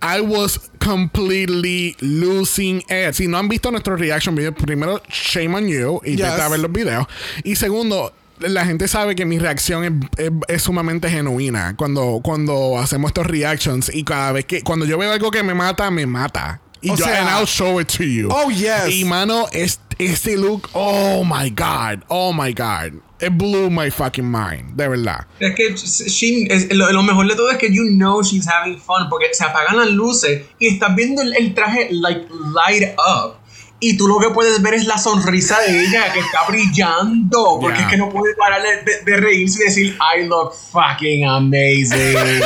I 0.00 0.20
was 0.20 0.60
completely 0.78 1.96
losing 2.00 2.82
it. 2.88 3.14
Si 3.14 3.26
no 3.26 3.38
han 3.38 3.48
visto 3.48 3.70
nuestro 3.70 3.96
reaction 3.96 4.34
video, 4.34 4.52
primero, 4.54 5.02
shame 5.08 5.54
on 5.56 5.66
you. 5.66 6.00
Y 6.04 6.16
Yes. 6.16 6.50
ver 6.50 6.58
los 6.60 6.70
videos. 6.72 7.06
Y 7.44 7.56
segundo, 7.56 8.12
la 8.40 8.64
gente 8.64 8.86
sabe 8.86 9.16
que 9.16 9.24
mi 9.24 9.38
reacción 9.38 9.84
es, 9.84 10.26
es- 10.26 10.32
es 10.48 10.62
sumamente 10.62 11.10
genuina 11.10 11.74
cuando, 11.76 12.20
cuando 12.22 12.78
hacemos 12.78 13.10
estos 13.10 13.26
reactions. 13.26 13.90
Y 13.92 14.04
cada 14.04 14.32
vez 14.32 14.44
que, 14.44 14.62
cuando 14.62 14.86
yo 14.86 14.98
veo 14.98 15.12
algo 15.12 15.30
que 15.30 15.42
me 15.42 15.54
mata, 15.54 15.90
me 15.90 16.06
mata. 16.06 16.60
Y 16.80 16.90
O 16.90 16.96
yo, 16.96 17.04
sea- 17.04 17.20
and 17.22 17.28
I'll 17.40 17.46
show 17.46 17.80
it 17.80 17.88
to 17.96 18.04
you. 18.04 18.28
Oh, 18.30 18.50
yes. 18.50 18.88
Y 18.88 19.04
mano, 19.04 19.46
es, 19.52 19.80
este 19.98 20.36
look, 20.36 20.68
oh 20.74 21.24
my 21.24 21.50
God, 21.50 22.04
oh 22.08 22.32
my 22.32 22.52
God. 22.52 23.00
It 23.20 23.36
blew 23.36 23.68
my 23.68 23.90
fucking 23.90 24.30
mind, 24.30 24.76
de 24.76 24.86
verdad. 24.88 25.26
Es 25.40 25.54
que 25.56 25.74
she- 25.76 26.46
es- 26.50 26.72
lo, 26.72 26.92
lo 26.92 27.02
mejor 27.02 27.26
de 27.26 27.34
todo 27.34 27.50
es 27.50 27.58
que 27.58 27.68
you 27.72 27.82
know 27.96 28.22
she's 28.22 28.46
having 28.48 28.78
fun 28.78 29.08
porque 29.10 29.26
se 29.32 29.44
apagan 29.44 29.76
las 29.76 29.90
luces 29.90 30.42
y 30.60 30.68
estás 30.68 30.94
viendo 30.94 31.20
el, 31.22 31.34
el 31.36 31.52
traje 31.52 31.88
like 31.90 32.26
light 32.54 32.94
up 32.96 33.34
y 33.80 33.96
tú 33.96 34.06
lo 34.06 34.18
que 34.20 34.30
puedes 34.30 34.62
ver 34.62 34.74
es 34.74 34.86
la 34.86 34.98
sonrisa 34.98 35.58
de 35.62 35.80
ella 35.84 36.12
que 36.12 36.20
está 36.20 36.46
brillando 36.48 37.58
porque 37.60 37.78
Yeah. 37.78 37.86
es 37.86 37.90
que 37.92 37.96
no 37.96 38.08
puede 38.08 38.34
parar 38.36 38.62
de, 38.62 39.04
de- 39.04 39.16
reírse 39.16 39.62
y 39.62 39.66
decir 39.66 39.98
I 40.16 40.24
look 40.26 40.52
fucking 40.72 41.24
amazing. 41.24 42.14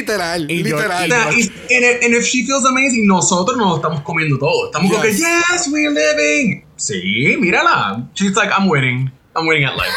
literal, 0.00 0.50
Y 0.50 0.62
yo- 0.62 0.76
literal. 0.76 1.08
sea, 1.08 1.30
y, 1.32 1.40
and, 1.74 1.84
if- 1.84 2.04
and 2.04 2.14
if 2.14 2.24
she 2.24 2.44
feels 2.46 2.64
amazing, 2.64 3.06
nosotros 3.06 3.56
nos 3.56 3.68
lo 3.68 3.76
estamos 3.76 4.02
comiendo 4.02 4.38
todo. 4.38 4.66
Estamos 4.66 4.90
como 4.90 5.02
que, 5.02 5.12
Yes. 5.12 5.20
yes, 5.20 5.68
we're 5.68 5.90
living. 5.90 6.64
Sí, 6.76 7.36
mírala. 7.38 8.06
She's 8.14 8.36
like, 8.36 8.50
I'm 8.52 8.68
winning. 8.68 9.10
I'm 9.34 9.46
winning 9.46 9.64
at 9.64 9.76
life. 9.76 9.92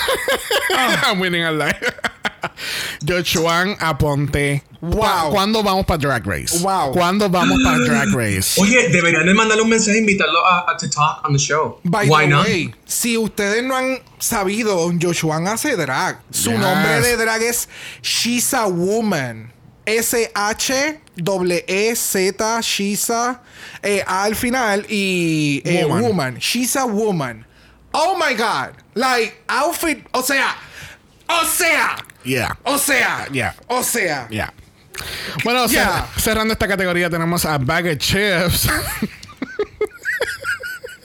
I'm 1.06 1.20
winning 1.20 1.44
a 1.44 1.52
life. 1.52 1.80
Joshua 3.06 3.76
Aponte. 3.80 4.64
Wow. 4.82 5.32
¿Cuándo 5.32 5.62
vamos 5.64 5.86
para 5.86 5.98
Drag 5.98 6.26
Race? 6.26 6.58
Wow. 6.60 6.92
¿Cuándo 6.94 7.30
vamos 7.30 7.60
para 7.64 7.78
Drag 7.86 8.14
Race? 8.14 8.60
Oye, 8.62 8.90
deberían 8.90 9.26
de 9.26 9.34
mandarle 9.34 9.64
un 9.64 9.70
mensaje 9.70 9.98
e 9.98 10.02
invitarlo 10.02 10.46
a, 10.46 10.72
a 10.72 10.78
to 10.78 10.90
talk 10.90 11.22
on 11.26 11.34
the 11.34 11.40
show. 11.40 11.80
By 11.84 12.08
Why 12.08 12.24
the 12.26 12.28
not? 12.30 12.48
si 12.86 13.18
ustedes 13.18 13.64
no 13.64 13.76
han 13.76 14.00
sabido, 14.20 14.90
Joshua 15.02 15.38
hace 15.52 15.76
drag. 15.76 16.20
Su 16.32 16.52
Yes. 16.52 16.60
nombre 16.60 17.02
de 17.02 17.18
drag 17.18 17.42
es 17.44 17.68
She's 18.02 18.54
a 18.54 18.68
Woman. 18.68 19.52
S-H-E-Z, 21.26 22.62
She's 22.64 23.10
a, 23.10 23.40
eh, 23.82 24.04
A 24.06 24.24
al 24.26 24.36
final 24.36 24.86
y 24.90 25.62
eh, 25.66 25.84
Woman. 25.86 26.02
woman. 26.04 26.40
She's 26.40 26.76
a 26.76 26.86
Woman. 26.86 27.46
Oh 27.94 28.16
my 28.18 28.34
God. 28.36 28.74
Like, 28.96 29.42
outfit. 29.48 30.06
O 30.14 30.22
sea. 30.22 30.56
O 31.28 31.44
sea. 31.46 31.98
Yeah. 32.24 32.54
O 32.66 32.78
sea. 32.78 33.28
Yeah. 33.32 33.54
O 33.68 33.82
sea. 33.84 34.28
Yeah. 34.30 34.52
Bueno, 35.44 35.66
cer- 35.68 35.74
Yeah. 35.74 36.06
cerrando 36.18 36.54
esta 36.54 36.68
categoría 36.68 37.10
tenemos 37.10 37.46
a 37.46 37.58
Bag 37.58 37.88
of 37.88 37.98
Chips. 38.00 38.68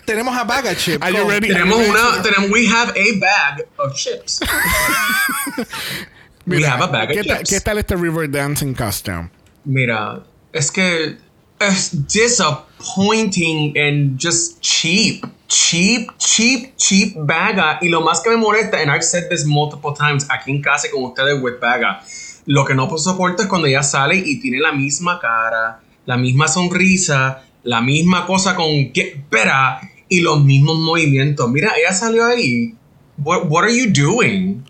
Tenemos 0.06 0.36
a 0.36 0.44
Bag 0.44 0.66
of 0.66 0.76
Chip. 0.76 1.02
Are 1.02 1.10
you 1.12 1.26
ready? 1.28 1.48
Tenemos 1.48 1.78
una, 1.88 2.22
tenemos, 2.22 2.50
we 2.50 2.66
have 2.66 2.90
a 2.94 3.18
bag 3.18 3.66
of 3.78 3.94
chips. 3.96 4.40
we 6.46 6.62
have 6.62 6.82
a 6.82 6.86
bag 6.86 7.10
of 7.10 7.16
¿qué, 7.16 7.24
ta-. 7.24 7.42
¿Qué 7.42 7.60
tal 7.60 7.78
este 7.78 7.96
River 7.96 8.30
Dancing 8.30 8.74
costume? 8.74 9.30
Mira, 9.64 10.22
es 10.52 10.70
que 10.70 11.16
es 11.58 12.06
disappointing 12.06 13.76
and 13.78 14.18
just 14.20 14.60
cheap. 14.60 15.24
Cheap, 15.48 16.10
cheap, 16.18 16.76
cheap 16.76 17.14
Baga. 17.16 17.78
Y 17.80 17.88
lo 17.88 18.00
más 18.00 18.20
que 18.20 18.30
me 18.30 18.36
molesta, 18.36 18.80
and 18.80 18.90
I've 18.90 19.04
said 19.04 19.28
this 19.28 19.44
multiple 19.44 19.92
times 19.94 20.26
aquí 20.30 20.50
en 20.50 20.62
casa 20.62 20.88
con 20.90 21.04
ustedes 21.04 21.40
with 21.40 21.60
Baga, 21.60 22.02
lo 22.46 22.64
que 22.64 22.74
no 22.74 22.88
soporto 22.98 23.42
es 23.42 23.48
cuando 23.48 23.68
ella 23.68 23.82
sale 23.82 24.16
y 24.16 24.40
tiene 24.40 24.58
la 24.58 24.72
misma 24.72 25.18
cara, 25.20 25.80
la 26.06 26.16
misma 26.16 26.48
sonrisa, 26.48 27.42
la 27.62 27.80
misma 27.80 28.26
cosa 28.26 28.54
con 28.54 28.92
get 28.92 29.30
better 29.30 29.88
y 30.08 30.20
los 30.20 30.42
mismos 30.44 30.78
movimientos. 30.78 31.48
Mira, 31.50 31.72
ella 31.78 31.94
salió 31.94 32.24
ahí. 32.24 32.74
What, 33.18 33.46
what 33.48 33.64
are 33.64 33.74
you 33.74 33.90
doing? 33.90 34.64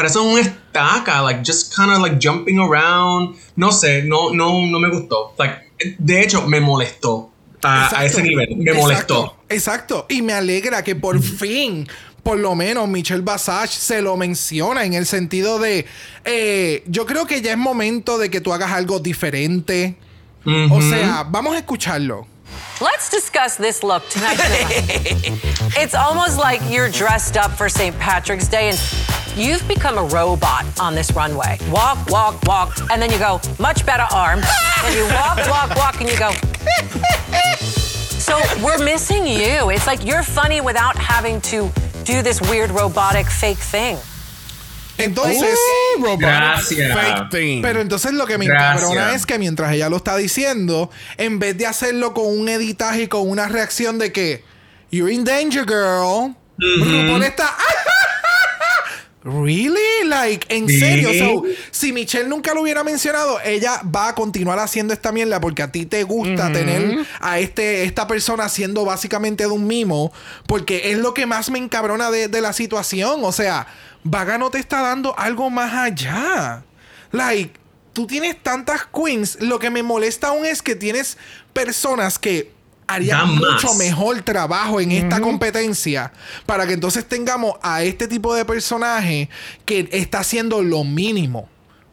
Parece 0.00 0.18
un 0.18 0.38
estaca, 0.38 1.20
like 1.20 1.42
just 1.44 1.76
kind 1.76 1.90
of 1.90 1.98
like 1.98 2.18
jumping 2.18 2.58
around. 2.58 3.36
No 3.54 3.70
sé, 3.70 4.02
no, 4.02 4.30
no, 4.30 4.66
no 4.66 4.78
me 4.78 4.88
gustó. 4.88 5.34
Like, 5.38 5.58
de 5.98 6.22
hecho, 6.22 6.46
me 6.46 6.58
molestó 6.58 7.30
a, 7.62 8.06
ese 8.06 8.22
nivel. 8.22 8.56
Me 8.56 8.70
Exacto, 8.70 8.80
molestó. 8.80 9.36
Exacto. 9.50 10.06
Y 10.08 10.22
me 10.22 10.32
alegra 10.32 10.82
que 10.82 10.96
por 10.96 11.20
fin, 11.20 11.86
por 12.22 12.38
lo 12.38 12.54
menos, 12.54 12.88
Michelle 12.88 13.20
Basage 13.20 13.74
se 13.74 14.00
lo 14.00 14.16
menciona 14.16 14.86
en 14.86 14.94
el 14.94 15.04
sentido 15.04 15.58
de. 15.58 15.84
eh, 16.24 16.82
yo 16.86 17.04
creo 17.04 17.26
que 17.26 17.42
ya 17.42 17.50
es 17.50 17.58
momento 17.58 18.16
de 18.16 18.30
que 18.30 18.40
tú 18.40 18.54
hagas 18.54 18.72
algo 18.72 19.00
diferente. 19.00 19.96
O 20.70 20.80
sea, 20.80 21.26
vamos 21.28 21.54
a 21.54 21.58
escucharlo. 21.58 22.26
Let's 22.80 23.10
discuss 23.10 23.56
this 23.58 23.82
look 23.82 24.08
tonight. 24.08 24.38
it's 25.76 25.94
almost 25.94 26.38
like 26.38 26.62
you're 26.70 26.88
dressed 26.88 27.36
up 27.36 27.50
for 27.50 27.68
St. 27.68 27.94
Patrick's 27.98 28.48
Day 28.48 28.70
and 28.70 28.78
you've 29.36 29.66
become 29.68 29.98
a 29.98 30.04
robot 30.04 30.64
on 30.80 30.94
this 30.94 31.12
runway. 31.12 31.58
Walk, 31.70 31.98
walk, 32.10 32.42
walk, 32.44 32.76
and 32.90 33.00
then 33.00 33.10
you 33.10 33.18
go, 33.18 33.40
much 33.58 33.84
better 33.86 34.06
arm. 34.14 34.40
and 34.84 34.94
you 34.94 35.04
walk, 35.14 35.38
walk, 35.48 35.74
walk, 35.76 36.00
and 36.00 36.08
you 36.10 36.18
go. 36.18 36.30
So 38.18 38.38
we're 38.62 38.78
missing 38.84 39.26
you. 39.26 39.70
It's 39.70 39.86
like 39.86 40.04
you're 40.04 40.22
funny 40.22 40.60
without 40.60 40.96
having 40.96 41.40
to 41.42 41.68
do 42.04 42.22
this 42.22 42.40
weird 42.40 42.70
robotic 42.70 43.26
fake 43.26 43.58
thing. 43.58 43.96
Entonces, 44.98 45.56
Uh, 45.96 46.02
robotic 46.02 46.20
Gracias. 46.20 46.92
Fake 46.94 47.30
thing. 47.30 47.62
pero 47.62 47.80
entonces 47.80 48.12
lo 48.12 48.26
que 48.26 48.36
me 48.36 48.44
encabrona 48.44 49.14
es 49.14 49.24
que 49.24 49.38
mientras 49.38 49.72
ella 49.72 49.88
lo 49.88 49.96
está 49.96 50.16
diciendo, 50.16 50.90
en 51.16 51.38
vez 51.38 51.56
de 51.56 51.66
hacerlo 51.66 52.12
con 52.12 52.26
un 52.26 52.48
editaje 52.48 53.02
y 53.04 53.08
con 53.08 53.28
una 53.28 53.48
reacción 53.48 53.98
de 53.98 54.12
que 54.12 54.44
You're 54.90 55.10
in 55.12 55.24
danger, 55.24 55.64
girl. 55.64 56.34
RuPaul 56.58 57.22
está. 57.22 57.54
Really? 59.22 60.06
Like, 60.06 60.46
en 60.54 60.66
Sí. 60.66 60.80
serio. 60.80 61.10
So, 61.12 61.42
si 61.70 61.92
Michelle 61.92 62.28
nunca 62.28 62.54
lo 62.54 62.62
hubiera 62.62 62.82
mencionado, 62.84 63.38
ella 63.44 63.82
va 63.84 64.08
a 64.08 64.14
continuar 64.14 64.58
haciendo 64.58 64.94
esta 64.94 65.12
mierda 65.12 65.40
porque 65.40 65.62
a 65.62 65.70
ti 65.70 65.84
te 65.84 66.04
gusta 66.04 66.50
tener 66.52 67.04
a 67.20 67.38
este, 67.38 67.84
esta 67.84 68.06
persona 68.06 68.44
haciendo 68.44 68.84
básicamente 68.86 69.44
de 69.44 69.50
un 69.50 69.66
mimo. 69.66 70.10
Porque 70.46 70.90
es 70.92 70.98
lo 70.98 71.12
que 71.12 71.26
más 71.26 71.50
me 71.50 71.58
encabrona 71.58 72.10
de, 72.10 72.28
de 72.28 72.40
la 72.40 72.52
situación. 72.54 73.20
O 73.22 73.32
sea, 73.32 73.66
Vaga 74.04 74.38
no 74.38 74.50
te 74.50 74.58
está 74.58 74.80
dando 74.80 75.18
algo 75.18 75.50
más 75.50 75.74
allá. 75.74 76.62
Like, 77.12 77.52
tú 77.92 78.06
tienes 78.06 78.42
tantas 78.42 78.86
queens. 78.86 79.36
Lo 79.40 79.58
que 79.58 79.68
me 79.68 79.82
molesta 79.82 80.28
aún 80.28 80.46
es 80.46 80.62
que 80.62 80.76
tienes 80.76 81.18
personas 81.52 82.18
que 82.18 82.52
harían 82.94 83.18
Dan 83.18 83.36
mucho 83.36 83.68
más. 83.68 83.76
mejor 83.76 84.22
trabajo 84.22 84.80
en 84.80 84.92
esta 84.92 85.20
competencia 85.20 86.12
para 86.46 86.66
que 86.66 86.74
entonces 86.74 87.08
tengamos 87.08 87.54
a 87.62 87.82
este 87.82 88.08
tipo 88.08 88.34
de 88.34 88.44
personaje 88.44 89.28
que 89.64 89.88
está 89.92 90.20
haciendo 90.20 90.62
lo 90.62 90.84
mínimo. 90.84 91.48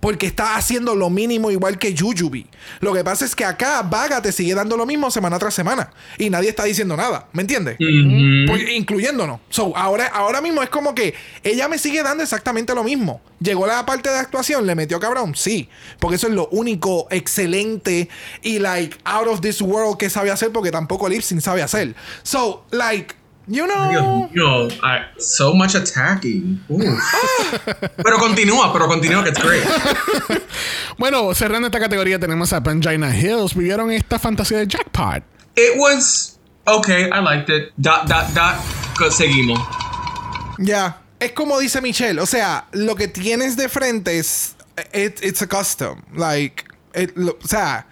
Porque 0.07 0.25
está 0.25 0.55
haciendo 0.55 0.95
lo 0.95 1.09
mínimo 1.09 1.51
igual 1.51 1.77
que 1.77 1.93
Jujubee. 1.93 2.45
Lo 2.79 2.93
que 2.93 3.03
pasa 3.03 3.25
es 3.25 3.35
que 3.35 3.43
acá 3.43 3.81
Vaga 3.81 4.21
te 4.21 4.31
sigue 4.31 4.55
dando 4.55 4.77
lo 4.77 4.85
mismo 4.85 5.11
semana 5.11 5.37
tras 5.37 5.53
semana. 5.53 5.89
Y 6.17 6.29
nadie 6.29 6.47
está 6.47 6.63
diciendo 6.63 6.95
nada. 6.95 7.27
¿Me 7.33 7.41
entiendes? 7.41 7.75
Pues, 7.77 8.69
incluyéndonos. 8.73 9.41
So, 9.49 9.75
ahora, 9.75 10.05
ahora 10.05 10.39
mismo 10.39 10.63
es 10.63 10.69
como 10.69 10.95
que 10.95 11.13
ella 11.43 11.67
me 11.67 11.77
sigue 11.77 12.03
dando 12.03 12.23
exactamente 12.23 12.73
lo 12.73 12.85
mismo. 12.85 13.19
Llegó 13.41 13.67
la 13.67 13.85
parte 13.85 14.09
de 14.09 14.15
actuación, 14.17 14.65
le 14.65 14.75
metió 14.75 14.97
cabrón, 15.01 15.35
sí. 15.35 15.67
Porque 15.99 16.15
eso 16.15 16.27
es 16.27 16.33
lo 16.33 16.47
único 16.53 17.09
excelente 17.11 18.07
y 18.43 18.59
like 18.59 18.95
out 19.03 19.27
of 19.27 19.41
this 19.41 19.61
world 19.61 19.97
que 19.97 20.09
sabe 20.09 20.31
hacer 20.31 20.53
porque 20.53 20.71
tampoco 20.71 21.09
Lip 21.09 21.21
Sync 21.21 21.41
sabe 21.41 21.61
hacer. 21.63 21.95
So, 22.23 22.65
like, 22.71 23.13
you 23.47 23.65
know. 23.65 24.29
Dios 24.31 24.31
mío, 24.31 24.67
I- 24.83 25.05
so 25.19 25.53
much 25.53 25.75
attacking. 25.75 26.59
Pero 28.03 28.17
continúa, 28.19 28.71
pero 28.73 28.87
continúa, 28.87 29.23
que 29.23 29.29
it's 29.29 29.41
great. 29.43 29.63
Bueno, 30.97 31.33
cerrando 31.35 31.67
esta 31.67 31.79
categoría 31.79 32.17
tenemos 32.19 32.51
a 32.53 32.61
Pangina 32.63 33.15
Hills. 33.15 33.53
Vivieron 33.55 33.91
esta 33.91 34.17
fantasía 34.17 34.57
de 34.57 34.67
jackpot. 34.67 35.23
It 35.55 35.77
was 35.77 36.39
okay, 36.65 37.03
I 37.11 37.21
liked 37.21 37.49
it. 37.49 37.71
Dot, 37.77 38.07
dot, 38.07 38.29
dot. 38.33 39.11
Seguimos. 39.11 39.59
Ya. 40.57 41.01
Es 41.19 41.31
como 41.33 41.59
dice 41.59 41.81
Michelle, 41.81 42.19
o 42.19 42.25
sea, 42.25 42.65
lo 42.71 42.95
que 42.95 43.07
tienes 43.07 43.55
de 43.57 43.69
frente 43.69 44.17
es. 44.17 44.55
it- 44.93 45.23
it's 45.23 45.41
a 45.43 45.47
custom. 45.47 46.01
Like. 46.15 46.63
it- 46.95 47.11
lo- 47.15 47.37
o 47.43 47.47
sea, 47.47 47.85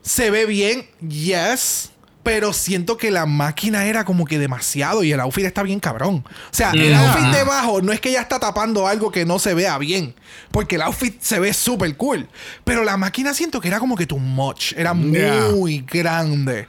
se 0.00 0.30
ve 0.30 0.46
bien, 0.46 0.88
yes. 1.06 1.90
Pero 2.26 2.52
siento 2.52 2.96
que 2.96 3.12
la 3.12 3.24
máquina 3.24 3.84
era 3.86 4.04
como 4.04 4.24
que 4.24 4.36
demasiado 4.36 5.04
y 5.04 5.12
el 5.12 5.20
outfit 5.20 5.44
está 5.44 5.62
bien 5.62 5.78
cabrón. 5.78 6.24
O 6.26 6.50
sea, 6.50 6.72
el 6.72 6.92
outfit 6.92 7.26
debajo 7.26 7.80
no 7.82 7.92
es 7.92 8.00
que 8.00 8.08
ella 8.08 8.20
está 8.20 8.40
tapando 8.40 8.88
algo 8.88 9.12
que 9.12 9.24
no 9.24 9.38
se 9.38 9.54
vea 9.54 9.78
bien. 9.78 10.12
Porque 10.50 10.74
el 10.74 10.82
outfit 10.82 11.22
se 11.22 11.38
ve 11.38 11.54
súper 11.54 11.96
cool. 11.96 12.28
Pero 12.64 12.82
la 12.82 12.96
máquina 12.96 13.32
siento 13.32 13.60
que 13.60 13.68
era 13.68 13.78
como 13.78 13.94
que 13.94 14.08
too 14.08 14.18
much. 14.18 14.72
Era 14.72 14.92
Yeah. 14.92 15.50
muy 15.52 15.84
grande. 15.88 16.66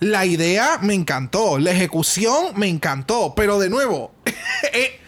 La 0.00 0.24
idea 0.24 0.78
me 0.80 0.94
encantó. 0.94 1.58
La 1.58 1.72
ejecución 1.72 2.54
me 2.56 2.68
encantó. 2.68 3.34
Pero 3.36 3.58
de 3.58 3.68
nuevo, 3.68 4.10
eh, 4.72 5.00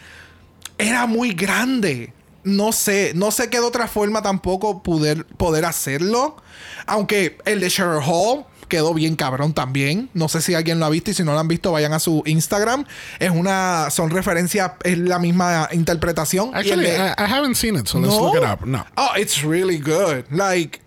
era 0.77 1.07
muy 1.07 1.33
grande. 1.33 2.13
No 2.43 2.71
sé, 2.71 3.13
no 3.15 3.31
sé 3.31 3.49
qué 3.49 3.57
de 3.57 3.65
otra 3.65 3.87
forma 3.87 4.21
tampoco 4.21 4.83
poder, 4.83 5.25
poder 5.25 5.65
hacerlo. 5.65 6.37
Aunque 6.85 7.39
el 7.45 7.61
de 7.61 7.71
Cheryl 7.71 7.99
Hall 8.05 8.45
quedó 8.67 8.93
bien 8.93 9.15
cabrón 9.15 9.53
también. 9.53 10.09
No 10.13 10.27
sé 10.29 10.41
si 10.41 10.53
alguien 10.53 10.79
lo 10.79 10.85
ha 10.85 10.89
visto 10.89 11.11
y 11.11 11.13
si 11.13 11.23
no 11.23 11.33
lo 11.33 11.39
han 11.39 11.47
visto, 11.47 11.71
vayan 11.71 11.93
a 11.93 11.99
su 11.99 12.23
Instagram. 12.25 12.85
Es 13.19 13.31
una, 13.31 13.89
son 13.89 14.09
referencias, 14.09 14.71
es 14.83 14.97
la 14.97 15.19
misma 15.19 15.69
interpretación. 15.71 16.51
Actually, 16.53 16.85
de- 16.85 16.97
I, 16.97 17.13
I 17.17 17.31
haven't 17.33 17.55
seen 17.55 17.75
it, 17.75 17.87
so 17.87 17.99
let's 17.99 18.13
look 18.15 18.35
it 18.35 18.43
up. 18.43 18.65
No. 18.65 18.85
Oh, 18.97 19.11
it's 19.17 19.41
really 19.43 19.77
good. 19.77 20.25
Like, 20.31 20.81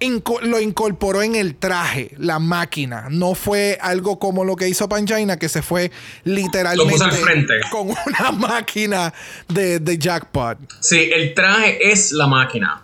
inco- 0.00 0.40
lo 0.42 0.60
incorporó 0.60 1.22
en 1.22 1.34
el 1.36 1.56
traje, 1.56 2.14
la 2.18 2.38
máquina. 2.38 3.06
No 3.10 3.34
fue 3.34 3.78
algo 3.80 4.18
como 4.18 4.44
lo 4.44 4.56
que 4.56 4.68
hizo 4.68 4.88
Pangina, 4.88 5.36
que 5.38 5.48
se 5.48 5.60
fue 5.62 5.90
literalmente 6.24 7.60
con 7.70 7.88
una 7.90 8.32
máquina 8.32 9.12
de, 9.48 9.78
de 9.80 9.98
jackpot. 9.98 10.58
Sí, 10.80 11.10
el 11.12 11.34
traje 11.34 11.90
es 11.90 12.12
la 12.12 12.26
máquina. 12.26 12.82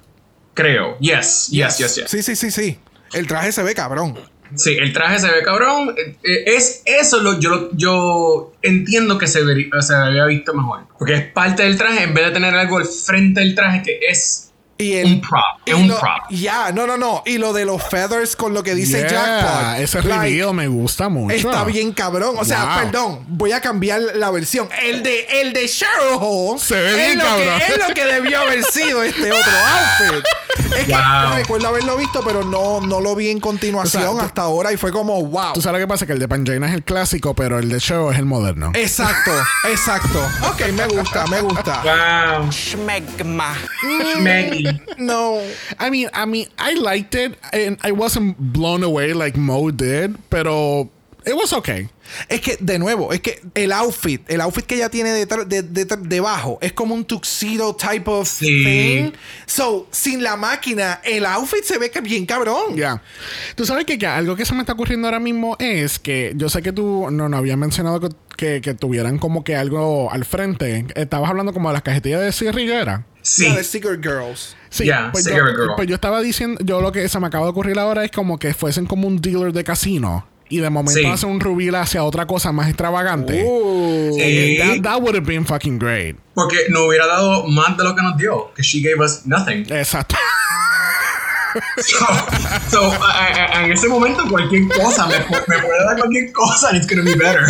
Creo. 0.54 0.96
Yes, 1.00 1.48
yes, 1.50 1.78
yes, 1.78 1.96
yes. 1.96 2.10
Sí, 2.10 2.22
sí, 2.22 2.36
sí, 2.36 2.50
sí. 2.50 2.78
El 3.12 3.26
traje 3.26 3.52
se 3.52 3.62
ve 3.62 3.74
cabrón. 3.74 4.18
Sí, 4.56 4.76
el 4.78 4.92
traje 4.92 5.18
se 5.18 5.28
ve 5.28 5.42
cabrón. 5.42 5.94
Eh, 5.96 6.16
eh, 6.22 6.44
Es 6.46 6.82
eso 6.84 7.20
lo 7.22 7.38
yo 7.40 7.70
yo 7.72 8.52
entiendo 8.62 9.18
que 9.18 9.26
se, 9.26 9.40
o 9.42 9.82
sea, 9.82 10.06
había 10.06 10.24
visto 10.26 10.54
mejor. 10.54 10.80
Porque 10.98 11.14
es 11.14 11.22
parte 11.32 11.62
del 11.64 11.76
traje 11.76 12.04
en 12.04 12.14
vez 12.14 12.26
de 12.26 12.32
tener 12.32 12.54
algo 12.54 12.78
al 12.78 12.86
frente 12.86 13.40
del 13.40 13.54
traje 13.54 13.82
que 13.82 13.98
es 14.08 14.43
Y 14.76 14.94
el, 14.94 15.06
un 15.06 15.20
prop. 15.20 15.40
Es 15.66 15.74
un 15.74 15.86
lo- 15.88 15.98
prop. 16.00 16.30
Ya, 16.30 16.72
no, 16.72 16.86
no, 16.86 16.96
no. 16.96 17.22
Y 17.26 17.38
lo 17.38 17.52
de 17.52 17.64
los 17.64 17.82
feathers 17.82 18.34
con 18.34 18.52
lo 18.54 18.62
que 18.62 18.74
dice 18.74 18.98
Yeah, 19.00 19.08
jackpot. 19.08 19.78
Ese 19.80 20.02
Like, 20.02 20.24
reveal 20.24 20.52
me 20.54 20.66
gusta 20.68 21.08
mucho. 21.08 21.34
Está 21.34 21.62
bien 21.64 21.92
cabrón. 21.92 22.34
O 22.38 22.44
sea, 22.44 22.64
Wow. 22.64 22.74
perdón, 22.84 23.24
voy 23.28 23.52
a 23.52 23.60
cambiar 23.60 24.00
la 24.16 24.30
versión. 24.30 24.68
El 24.82 25.02
de 25.02 25.26
el 25.42 25.52
de 25.52 25.68
Cheryl 25.68 26.18
Hall 26.20 26.58
Se 26.58 26.74
ve 26.80 26.90
es 26.90 26.96
bien 27.06 27.18
lo 27.18 27.24
cabrón. 27.24 27.58
Que, 27.58 27.72
es 27.72 27.88
lo 27.88 27.94
que 27.94 28.04
debió 28.04 28.40
haber 28.40 28.64
sido 28.64 29.02
este 29.04 29.32
otro 29.32 29.52
outfit. 30.00 30.24
Es 30.76 30.86
que 30.86 30.92
Wow. 30.92 31.36
recuerdo 31.36 31.68
haberlo 31.68 31.96
visto, 31.96 32.20
pero 32.24 32.42
no, 32.42 32.80
no 32.80 33.00
lo 33.00 33.14
vi 33.14 33.28
en 33.30 33.38
continuación 33.40 34.08
O 34.08 34.14
sea, 34.16 34.24
hasta 34.24 34.42
ahora 34.42 34.72
y 34.72 34.76
fue 34.76 34.90
como 34.90 35.24
wow. 35.24 35.52
Tú 35.52 35.62
sabes 35.62 35.80
lo 35.80 35.86
que 35.86 35.88
pasa, 35.90 36.04
que 36.06 36.12
el 36.12 36.18
de 36.18 36.26
Pangina 36.26 36.66
es 36.68 36.74
el 36.74 36.82
clásico, 36.82 37.34
pero 37.34 37.58
el 37.60 37.68
de 37.68 37.78
Show 37.78 38.10
es 38.10 38.18
el 38.18 38.24
moderno. 38.24 38.72
Exacto, 38.74 39.30
exacto. 39.70 40.20
Ok, 40.50 40.62
me 40.72 40.86
gusta, 40.86 41.26
me 41.28 41.40
gusta. 41.42 41.80
Wow. 42.40 42.50
Schmegma. 42.50 43.54
No. 44.98 45.38
I 45.80 45.90
mean, 45.90 46.08
I 46.14 46.26
mean, 46.26 46.48
I 46.58 46.74
liked 46.74 47.14
it, 47.14 47.36
and 47.52 47.78
I 47.82 47.92
wasn't 47.92 48.36
blown 48.38 48.82
away 48.84 49.12
like 49.14 49.38
Mo 49.38 49.70
did, 49.70 50.16
pero 50.28 50.90
it 51.26 51.34
was 51.34 51.52
okay. 51.52 51.88
Es 52.28 52.42
que, 52.42 52.58
de 52.60 52.78
nuevo, 52.78 53.12
es 53.14 53.20
que 53.20 53.40
el 53.54 53.72
outfit, 53.72 54.20
el 54.30 54.42
outfit 54.42 54.66
que 54.66 54.74
ella 54.74 54.90
tiene 54.90 55.10
detrás- 55.10 55.48
de, 55.48 55.62
de- 55.62 55.86
debajo, 56.02 56.58
es 56.60 56.74
como 56.74 56.94
un 56.94 57.04
tuxedo 57.06 57.74
type 57.74 58.10
of 58.10 58.28
Sí. 58.28 58.62
thing. 58.62 59.12
So, 59.46 59.88
sin 59.90 60.22
la 60.22 60.36
máquina, 60.36 61.00
el 61.02 61.24
outfit 61.24 61.64
se 61.64 61.78
ve 61.78 61.90
que 61.90 62.02
bien 62.02 62.26
cabrón. 62.26 62.76
Ya. 62.76 63.02
Tú 63.56 63.64
sabes 63.64 63.86
que, 63.86 63.98
que 63.98 64.06
algo 64.06 64.36
que 64.36 64.44
se 64.44 64.52
me 64.54 64.60
está 64.60 64.74
ocurriendo 64.74 65.08
ahora 65.08 65.18
mismo 65.18 65.56
es 65.58 65.98
que 65.98 66.34
yo 66.36 66.50
sé 66.50 66.60
que 66.60 66.72
tú 66.72 67.08
no, 67.10 67.30
no 67.30 67.36
habías 67.38 67.56
mencionado 67.56 68.00
que, 68.00 68.08
que, 68.36 68.60
que 68.60 68.74
tuvieran 68.74 69.16
como 69.18 69.42
que 69.42 69.56
algo 69.56 70.10
al 70.12 70.26
frente. 70.26 70.84
Estabas 70.94 71.30
hablando 71.30 71.54
como 71.54 71.70
de 71.70 71.72
las 71.72 71.82
cajetillas 71.82 72.20
de 72.38 72.64
¿era? 72.74 73.06
Sí. 73.24 73.48
La 73.48 73.56
de 73.56 73.64
Secret 73.64 74.00
Girls. 74.02 74.54
Sí, 74.70 74.84
Yeah, 74.84 75.10
pues, 75.12 75.24
yo, 75.24 75.30
cigarette 75.32 75.56
girl. 75.56 75.70
pues 75.76 75.88
yo 75.88 75.94
estaba 75.94 76.20
diciendo, 76.20 76.60
yo 76.64 76.80
lo 76.80 76.92
que 76.92 77.08
se 77.08 77.18
me 77.20 77.26
acaba 77.28 77.44
de 77.46 77.50
ocurrir 77.50 77.78
ahora 77.78 78.04
es 78.04 78.10
como 78.10 78.38
que 78.38 78.52
fuesen 78.54 78.86
como 78.86 79.06
un 79.08 79.20
dealer 79.20 79.52
de 79.52 79.64
casino 79.64 80.26
y 80.48 80.58
de 80.58 80.68
momento 80.68 81.00
Sí. 81.00 81.06
hacen 81.06 81.30
un 81.30 81.40
reveal 81.40 81.74
hacia 81.76 82.04
otra 82.04 82.26
cosa 82.26 82.52
más 82.52 82.68
extravagante. 82.68 83.42
Uh. 83.46 84.12
Sí. 84.18 84.58
That, 84.58 84.82
that 84.82 85.00
would 85.00 85.14
have 85.16 85.26
been 85.26 85.46
fucking 85.46 85.78
great. 85.78 86.16
Porque 86.34 86.56
nos 86.68 86.86
hubiera 86.88 87.06
dado 87.06 87.46
más 87.46 87.76
de 87.78 87.84
lo 87.84 87.94
que 87.96 88.02
nos 88.02 88.16
dio. 88.18 88.52
Que 88.54 88.62
she 88.62 88.80
gave 88.80 89.02
us 89.02 89.24
nothing. 89.26 89.64
Exacto. 89.72 90.16
So, 91.78 92.04
so, 92.68 92.92
a- 92.92 93.28
a- 93.28 93.58
a- 93.60 93.64
en 93.64 93.70
ese 93.72 93.86
momento 93.86 94.24
cualquier 94.28 94.66
cosa 94.68 95.06
me, 95.06 95.18
me 95.20 95.62
puede 95.62 95.84
dar 95.84 95.96
cualquier 95.96 96.32
cosa 96.32 96.70
and 96.70 96.78
it's 96.78 96.88
gonna 96.88 97.04
be 97.08 97.14
better. 97.14 97.46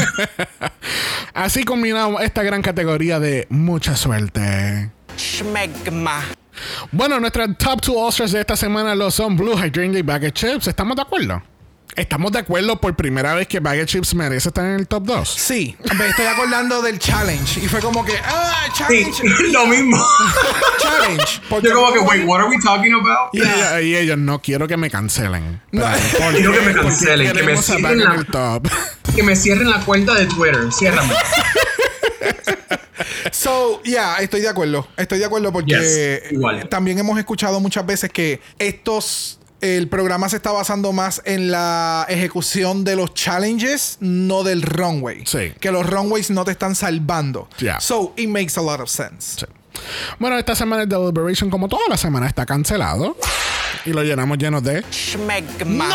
Así 1.34 1.64
combinamos 1.64 2.20
esta 2.22 2.42
gran 2.42 2.60
categoría 2.60 3.18
de 3.18 3.46
mucha 3.48 3.96
suerte. 3.96 4.90
Schmegma. 5.16 6.22
Bueno, 6.92 7.18
nuestras 7.20 7.48
top 7.58 7.80
two 7.80 7.98
All-Stars 7.98 8.32
de 8.32 8.40
esta 8.40 8.56
semana 8.56 8.94
lo 8.94 9.10
son 9.10 9.36
Blue 9.36 9.56
Hydrangea 9.56 9.98
y 9.98 10.02
Bag 10.02 10.24
of 10.24 10.32
Chips. 10.32 10.68
¿Estamos 10.68 10.96
de 10.96 11.02
acuerdo? 11.02 11.42
Estamos 11.96 12.32
de 12.32 12.40
acuerdo 12.40 12.80
por 12.80 12.96
primera 12.96 13.34
vez 13.34 13.46
que 13.46 13.60
Bag 13.60 13.78
of 13.80 13.86
Chips 13.86 14.14
merece 14.16 14.48
estar 14.48 14.64
en 14.64 14.80
el 14.80 14.88
top 14.88 15.04
2. 15.04 15.28
Sí, 15.28 15.76
me 15.96 16.08
estoy 16.08 16.26
acordando 16.26 16.82
del 16.82 16.98
challenge. 16.98 17.60
Y 17.60 17.68
fue 17.68 17.78
como 17.80 18.04
que, 18.04 18.14
ah, 18.24 18.52
Sí, 18.88 19.06
challenge, 19.12 19.22
lo 19.52 19.66
mismo. 19.66 19.96
challenge. 20.78 21.40
Porque 21.48 21.68
Yo 21.68 21.74
como 21.74 21.92
que, 21.92 21.98
wait, 22.00 22.24
what 22.26 22.40
are 22.40 22.48
we 22.48 22.56
talking 22.64 22.94
about? 22.94 23.30
Y, 23.32 23.42
ella- 23.42 23.80
y 23.80 23.96
ellos, 23.96 24.18
no 24.18 24.40
quiero 24.40 24.66
que 24.66 24.76
me 24.76 24.90
cancelen. 24.90 25.60
No. 25.72 25.86
Espérate, 25.88 26.18
¿por 26.24 26.34
Quiero 26.34 26.52
que 26.52 26.60
me 26.62 26.74
cancelen, 26.74 27.32
que 27.32 27.42
me 27.44 27.56
cierren 27.56 27.92
en 28.00 28.04
la- 28.04 28.14
el 28.14 28.26
top. 28.26 28.68
Que 29.14 29.22
me 29.22 29.36
cierren 29.36 29.70
la 29.70 29.80
cuenta 29.80 30.14
de 30.14 30.26
Twitter. 30.26 30.72
Ciérrame. 30.72 31.12
So, 33.32 33.82
yeah, 33.82 34.16
estoy 34.20 34.40
de 34.40 34.48
acuerdo. 34.48 34.86
Estoy 34.96 35.18
de 35.18 35.24
acuerdo 35.24 35.52
porque 35.52 35.74
Yes, 35.74 36.32
igual. 36.32 36.68
también 36.68 36.98
hemos 36.98 37.18
escuchado 37.18 37.60
muchas 37.60 37.84
veces 37.84 38.10
que 38.10 38.40
estos 38.58 39.40
el 39.60 39.88
programa 39.88 40.28
se 40.28 40.36
está 40.36 40.52
basando 40.52 40.92
más 40.92 41.22
en 41.24 41.50
la 41.50 42.04
ejecución 42.10 42.84
de 42.84 42.96
los 42.96 43.14
challenges, 43.14 43.96
no 44.00 44.42
del 44.42 44.60
runway. 44.60 45.24
Sí. 45.24 45.52
Que 45.58 45.70
los 45.70 45.86
runways 45.88 46.30
no 46.30 46.44
te 46.44 46.50
están 46.50 46.74
salvando. 46.74 47.48
Yeah. 47.58 47.80
So, 47.80 48.12
it 48.16 48.28
makes 48.28 48.58
a 48.58 48.62
lot 48.62 48.80
of 48.80 48.90
sense. 48.90 49.40
Sí. 49.40 49.46
Bueno, 50.18 50.38
esta 50.38 50.54
semana 50.54 50.82
el 50.82 50.88
Deliberation, 50.88 51.48
como 51.50 51.66
toda 51.68 51.82
la 51.88 51.96
semana, 51.96 52.26
está 52.26 52.44
cancelado. 52.44 53.16
Y 53.86 53.90
lo 53.90 54.02
llenamos 54.02 54.36
llenos 54.38 54.62
de. 54.62 54.84
Schmegma. 54.92 55.88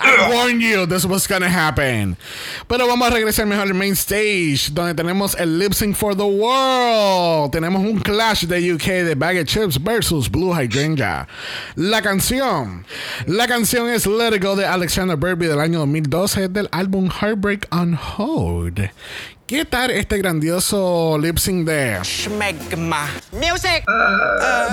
I 0.00 0.30
warned 0.30 0.62
you 0.62 0.86
this 0.86 1.04
was 1.04 1.26
gonna 1.26 1.48
happen. 1.48 2.16
Pero 2.68 2.86
vamos 2.86 3.08
a 3.08 3.14
regresar 3.14 3.46
mejor 3.46 3.66
al 3.66 3.74
main 3.74 3.94
stage, 3.94 4.70
donde 4.72 4.94
tenemos 4.94 5.34
el 5.38 5.58
lip 5.58 5.74
sync 5.74 5.96
for 5.96 6.14
the 6.14 6.26
world. 6.26 7.52
Tenemos 7.52 7.82
un 7.82 7.98
clash 7.98 8.44
de 8.46 8.72
UK 8.72 9.04
de 9.04 9.14
Bag 9.14 9.38
of 9.38 9.46
Chips 9.46 9.78
versus 9.78 10.28
Blue 10.28 10.52
Hydrangea. 10.52 11.26
La 11.76 12.00
canción. 12.00 12.84
La 13.26 13.46
canción 13.48 13.88
es 13.88 14.06
Let 14.06 14.36
It 14.36 14.42
Go 14.42 14.54
de 14.54 14.66
Alexander 14.66 15.16
Burby 15.16 15.46
del 15.46 15.60
año 15.60 15.80
2012 15.80 16.48
del 16.48 16.68
álbum 16.70 17.10
Heartbreak 17.10 17.66
on 17.72 17.94
Hold. 17.94 18.90
¿Qué 19.48 19.64
tal 19.64 19.90
este 19.90 20.18
grandioso 20.18 21.16
lip 21.18 21.38
sync 21.38 21.66
de 21.66 21.98
Schmegma. 22.04 23.08
Music. 23.32 23.82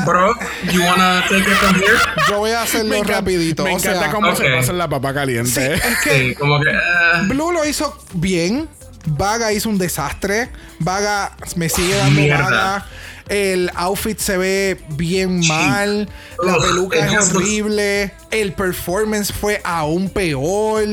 Bro, 0.06 0.34
you 0.74 0.82
wanna 0.84 1.24
take 1.30 1.40
it 1.50 1.58
from 1.60 1.76
here? 1.76 1.98
Yo 2.28 2.40
voy 2.40 2.52
a 2.52 2.64
hacerlo 2.64 2.96
encanta- 2.96 3.14
rapidito. 3.22 3.64
Me 3.64 3.70
o 3.74 3.78
encanta 3.78 4.00
sea, 4.02 4.12
cómo 4.12 4.36
se 4.36 4.44
Ok. 4.44 4.50
pasa 4.60 4.72
en 4.74 4.78
la 4.78 4.90
papa 4.90 5.14
caliente. 5.14 5.76
es 5.76 5.82
que 6.04 6.10
Sí, 6.30 6.36
como 6.36 6.60
que. 6.60 6.72
eh, 6.72 7.22
Blue 7.28 7.54
lo 7.54 7.64
hizo 7.66 7.98
bien. 8.14 8.68
Vaga 9.08 9.54
hizo 9.54 9.70
un 9.70 9.78
desastre. 9.78 10.50
Vaga 10.80 11.38
me 11.56 11.70
sigue 11.70 11.96
dando 11.96 12.20
Mierda. 12.22 12.44
vaga. 12.44 12.86
El 13.30 13.72
outfit 13.76 14.20
se 14.20 14.38
ve 14.38 14.78
bien 14.90 15.40
mal. 15.48 16.10
La 16.44 16.58
Ugh, 16.58 16.62
peluca 16.66 16.98
es 17.00 17.34
horrible. 17.34 18.12
El 18.30 18.52
performance 18.52 19.32
fue 19.32 19.62
aún 19.64 20.10
peor. 20.10 20.84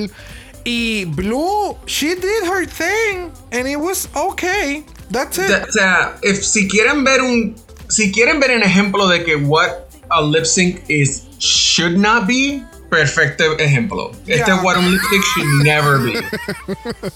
Y 0.64 1.04
Blue, 1.06 1.76
she 1.86 2.14
did 2.14 2.44
her 2.44 2.64
thing. 2.66 3.32
And 3.50 3.66
it 3.66 3.76
was 3.78 4.08
okay. 4.14 4.84
That's 5.10 5.38
it. 5.38 5.50
O 5.50 5.70
sea, 5.70 6.14
if, 6.22 6.42
si 6.44 6.68
quieren 6.68 7.04
ver 7.04 7.20
un. 7.20 7.56
Si 7.88 8.10
quieren 8.12 8.40
ver 8.40 8.50
un 8.56 8.62
ejemplo 8.62 9.06
de 9.08 9.24
que 9.24 9.36
what 9.36 9.90
a 10.10 10.22
lip 10.22 10.46
sync 10.46 10.82
is 10.88 11.26
should 11.38 11.98
not 11.98 12.26
be, 12.26 12.62
perfecto 12.90 13.56
ejemplo. 13.58 14.12
Este 14.26 14.46
Yeah. 14.46 14.56
es 14.56 14.62
what 14.62 14.76
a 14.76 14.80
lip 14.80 15.00
sync 15.10 15.24
should 15.24 15.64
never 15.64 15.98
be. 15.98 16.20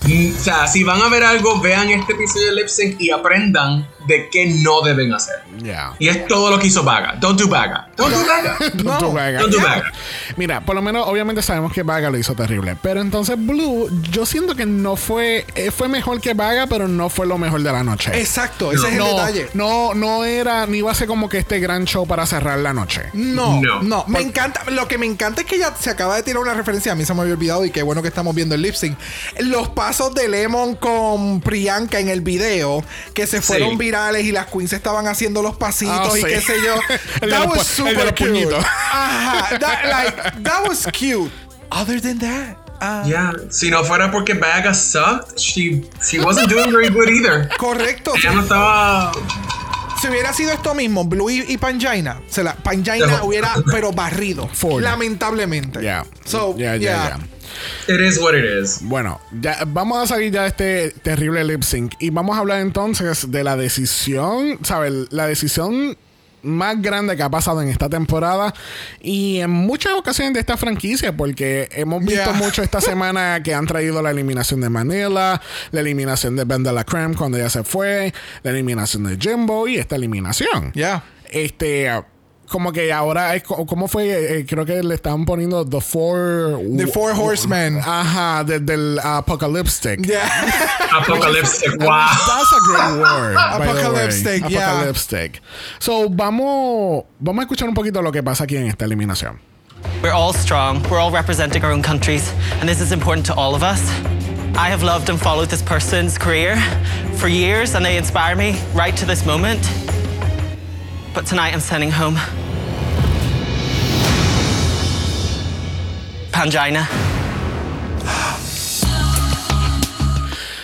Mm, 0.06 0.34
o 0.34 0.38
sea, 0.38 0.66
si 0.66 0.84
van 0.84 1.00
a 1.00 1.08
ver 1.08 1.24
algo, 1.24 1.60
vean 1.60 1.88
este 1.90 2.12
episodio 2.12 2.48
de 2.48 2.54
lip 2.56 2.68
sync 2.68 3.00
y 3.00 3.10
aprendan 3.10 3.86
de 4.06 4.28
qué 4.30 4.46
no 4.62 4.82
deben 4.82 5.12
hacer. 5.12 5.36
Yeah. 5.62 5.94
Y 5.98 6.08
es 6.08 6.26
todo 6.26 6.50
lo 6.50 6.58
que 6.58 6.66
hizo 6.68 6.82
Vaga. 6.82 7.16
Don't 7.18 7.40
do 7.40 7.48
Vaga. 7.48 7.88
Don't 7.96 8.12
do 8.14 8.24
Vaga. 8.26 8.56
Don't 8.74 9.00
do 9.00 9.12
Vaga. 9.12 9.38
Don't 9.40 9.52
do 9.52 9.58
Yeah. 9.58 9.66
Vaga. 9.68 9.92
Mira, 10.36 10.60
por 10.60 10.74
lo 10.74 10.82
menos 10.82 11.06
obviamente 11.08 11.42
sabemos 11.42 11.72
que 11.72 11.82
Vaga 11.82 12.10
lo 12.10 12.18
hizo 12.18 12.34
terrible. 12.34 12.76
Pero 12.82 13.00
entonces 13.00 13.36
Blue, 13.38 13.88
yo 14.10 14.26
siento 14.26 14.54
que 14.54 14.66
no 14.66 14.96
fue. 14.96 15.44
eh, 15.54 15.70
fue 15.70 15.88
mejor 15.88 16.20
que 16.20 16.34
Vaga, 16.34 16.66
pero 16.66 16.86
no 16.88 17.08
fue 17.08 17.26
lo 17.26 17.38
mejor 17.38 17.62
de 17.62 17.72
la 17.72 17.82
noche. 17.82 18.10
Exacto, 18.18 18.70
ese 18.72 18.86
es 18.86 18.92
el 18.92 18.98
no, 18.98 19.08
detalle. 19.10 19.48
no, 19.54 19.94
no 19.94 20.24
era, 20.24 20.66
ni 20.66 20.78
iba 20.78 20.90
a 20.92 20.94
ser 20.94 21.08
como 21.08 21.28
que 21.28 21.38
este 21.38 21.58
gran 21.58 21.84
show 21.86 22.06
para 22.06 22.26
cerrar 22.26 22.58
la 22.58 22.72
noche. 22.72 23.02
No, 23.14 23.60
no, 23.60 23.82
No. 23.82 24.04
Me 24.08 24.20
encanta. 24.20 24.62
Lo 24.70 24.86
que 24.86 24.98
me 24.98 25.06
encanta 25.06 25.40
es 25.40 25.46
que 25.46 25.56
ella 25.56 25.72
se 25.78 25.90
acaba 25.90 26.16
de 26.16 26.22
tirar 26.22 26.42
una 26.42 26.54
referencia. 26.54 26.92
A 26.92 26.94
mí 26.94 27.04
se 27.04 27.14
me 27.14 27.22
había 27.22 27.34
olvidado 27.34 27.64
y 27.64 27.70
qué 27.70 27.82
bueno 27.82 28.02
que 28.02 28.08
estamos 28.08 28.34
viendo 28.34 28.54
el 28.54 28.62
lip 28.62 28.74
sync. 28.74 28.98
Los 29.40 29.68
pasos 29.70 30.14
de 30.14 30.28
Lemon 30.28 30.76
con 30.76 31.40
Priyanka 31.40 31.98
en 31.98 32.08
el 32.08 32.20
video 32.20 32.84
que 33.14 33.26
se 33.26 33.40
fueron 33.40 33.78
virales 33.78 33.95
y 34.22 34.32
las 34.32 34.46
queens 34.46 34.72
estaban 34.72 35.06
haciendo 35.06 35.42
los 35.42 35.56
pasitos 35.56 36.12
Ah, 36.14 36.18
y 36.18 36.22
sí. 36.22 36.26
qué 36.26 36.40
sé 36.40 36.54
yo. 36.64 36.74
El 37.20 37.30
that 37.30 37.46
was 37.48 37.66
super 37.66 38.14
cute. 38.14 38.54
Ajá. 38.56 39.58
That, 39.58 39.84
like, 39.86 40.42
that 40.42 40.66
was 40.68 40.86
cute. 40.92 41.30
Other 41.70 42.00
than 42.00 42.18
that. 42.20 42.56
ah, 42.80 43.02
Yeah. 43.06 43.32
Si 43.50 43.70
no 43.70 43.82
fuera 43.84 44.10
porque 44.10 44.34
Vaga 44.34 44.72
sucked, 44.74 45.38
she, 45.38 45.82
she 46.02 46.18
wasn't 46.18 46.48
doing 46.48 46.70
very 46.70 46.88
good 46.90 47.08
either. 47.08 47.48
Correcto. 47.58 48.12
Ella 48.16 48.32
no 48.32 48.42
estaba. 48.42 49.12
Si 50.00 50.08
hubiera 50.08 50.32
sido 50.32 50.52
esto 50.52 50.74
mismo, 50.74 51.04
Blue 51.06 51.30
y, 51.30 51.44
y 51.48 51.56
Pangina, 51.56 52.20
se 52.28 52.42
la, 52.44 52.54
Pangina 52.54 53.22
hubiera, 53.24 53.54
pero 53.70 53.92
barrido. 53.92 54.46
Full. 54.46 54.82
Lamentablemente. 54.82 55.82
Ya. 55.82 56.04
So, 56.24 56.54
Ya, 56.56 56.76
ya, 56.76 56.78
yeah. 56.78 57.08
ya. 57.18 57.18
It 57.88 58.00
is 58.00 58.18
what 58.18 58.34
it 58.34 58.44
is. 58.44 58.78
Bueno, 58.82 59.20
ya 59.40 59.58
vamos 59.66 60.02
a 60.02 60.06
salir 60.06 60.32
ya 60.32 60.42
de 60.42 60.48
este 60.48 60.90
terrible 61.02 61.44
lip 61.44 61.62
sync 61.62 61.94
y 61.98 62.10
vamos 62.10 62.36
a 62.36 62.40
hablar 62.40 62.60
entonces 62.60 63.30
de 63.30 63.44
la 63.44 63.56
decisión, 63.56 64.58
¿sabes? 64.62 64.92
La 65.10 65.26
decisión 65.26 65.96
más 66.42 66.80
grande 66.80 67.16
que 67.16 67.22
ha 67.24 67.28
pasado 67.30 67.60
en 67.60 67.68
esta 67.68 67.88
temporada 67.88 68.54
y 69.00 69.38
en 69.40 69.50
muchas 69.50 69.94
ocasiones 69.94 70.34
de 70.34 70.40
esta 70.40 70.56
franquicia 70.56 71.16
porque 71.16 71.68
hemos 71.72 72.00
visto 72.04 72.30
Yeah. 72.30 72.32
mucho 72.34 72.62
esta 72.62 72.80
semana 72.80 73.40
que 73.44 73.52
han 73.52 73.66
traído 73.66 74.00
la 74.00 74.10
eliminación 74.10 74.60
de 74.60 74.68
Manila, 74.68 75.40
la 75.72 75.80
eliminación 75.80 76.36
de 76.36 76.44
Ben 76.44 76.62
de 76.62 76.72
la 76.72 76.84
Creme 76.84 77.16
cuando 77.16 77.36
ella 77.36 77.50
se 77.50 77.64
fue, 77.64 78.12
la 78.44 78.50
eliminación 78.52 79.04
de 79.04 79.16
Jimbo 79.16 79.66
y 79.66 79.76
esta 79.76 79.96
eliminación. 79.96 80.72
Yeah. 80.72 81.02
Este 81.28 81.90
como 82.48 82.72
que 82.72 82.92
ahora 82.92 83.34
es 83.34 83.42
co- 83.42 83.66
¿cómo 83.66 83.88
fue? 83.88 84.38
Eh, 84.40 84.46
creo 84.46 84.64
que 84.64 84.82
le 84.82 84.94
estaban 84.94 85.24
poniendo 85.24 85.64
The 85.64 85.80
Four 85.80 86.60
The 86.76 86.86
Four 86.86 87.12
Horsemen. 87.18 87.78
Ajá, 87.84 88.44
de- 88.44 88.60
del 88.60 88.98
Apocalyptic. 89.02 90.06
Yeah. 90.06 90.28
Apocalyptic. 91.00 91.76
Wow. 91.80 92.06
That's 92.26 92.52
a 92.52 92.60
great 92.66 93.00
word. 93.00 93.34
by 93.34 93.58
the 93.58 93.60
way. 93.60 93.68
Apocalyptic, 93.70 94.48
yeah. 94.50 94.70
Apocalyptic. 94.72 95.40
So, 95.78 96.08
vamos, 96.08 97.04
vamos 97.20 97.42
a 97.42 97.44
escuchar 97.46 97.68
un 97.68 97.74
poquito 97.74 98.02
lo 98.02 98.10
que 98.12 98.22
pasa 98.22 98.44
aquí 98.44 98.56
en 98.56 98.66
esta 98.66 98.84
eliminación. 98.84 99.38
We're 100.02 100.12
all 100.12 100.32
strong. 100.32 100.82
We're 100.90 100.98
all 100.98 101.10
representing 101.12 101.62
our 101.64 101.70
own 101.72 101.82
countries, 101.82 102.32
and 102.60 102.68
this 102.68 102.80
is 102.80 102.92
important 102.92 103.26
to 103.26 103.34
all 103.34 103.54
of 103.54 103.62
us. 103.62 103.80
I 104.58 104.68
have 104.70 104.82
loved 104.82 105.10
and 105.10 105.20
followed 105.20 105.48
this 105.50 105.62
person's 105.62 106.16
career 106.18 106.56
for 107.18 107.28
years, 107.28 107.74
and 107.74 107.84
they 107.84 107.96
inspire 107.98 108.34
me 108.36 108.56
right 108.74 108.96
to 108.96 109.04
this 109.06 109.24
moment. 109.26 109.60
But 111.16 111.24
tonight 111.24 111.54
I'm 111.54 111.60
sending 111.60 111.90
home. 111.90 112.16
Pangina. 116.30 116.86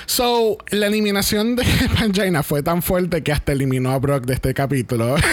So, 0.04 0.58
la 0.70 0.88
eliminación 0.88 1.56
de 1.56 1.64
Pangina 1.98 2.42
fue 2.42 2.62
tan 2.62 2.82
fuerte 2.82 3.22
que 3.22 3.32
hasta 3.32 3.52
eliminó 3.52 3.92
a 3.92 3.98
Brock 3.98 4.26
de 4.26 4.34
este 4.34 4.52
capítulo. 4.52 5.16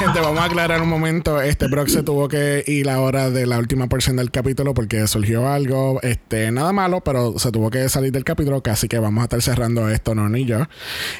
Gente, 0.00 0.18
vamos 0.20 0.40
a 0.40 0.44
aclarar 0.44 0.80
un 0.80 0.88
momento. 0.88 1.42
Este 1.42 1.68
Brock 1.68 1.88
se 1.88 2.02
tuvo 2.02 2.26
que 2.26 2.64
ir 2.66 2.88
ahora 2.88 3.28
de 3.28 3.46
la 3.46 3.58
última 3.58 3.86
porción 3.86 4.16
del 4.16 4.30
capítulo 4.30 4.72
porque 4.72 5.06
surgió 5.06 5.46
algo, 5.46 6.00
este, 6.02 6.50
nada 6.50 6.72
malo, 6.72 7.02
pero 7.02 7.38
se 7.38 7.52
tuvo 7.52 7.70
que 7.70 7.86
salir 7.90 8.10
del 8.10 8.24
capítulo, 8.24 8.62
así 8.64 8.88
que 8.88 8.98
vamos 8.98 9.20
a 9.20 9.24
estar 9.24 9.42
cerrando 9.42 9.90
esto, 9.90 10.14
no 10.14 10.26
ni 10.30 10.46
yo. 10.46 10.66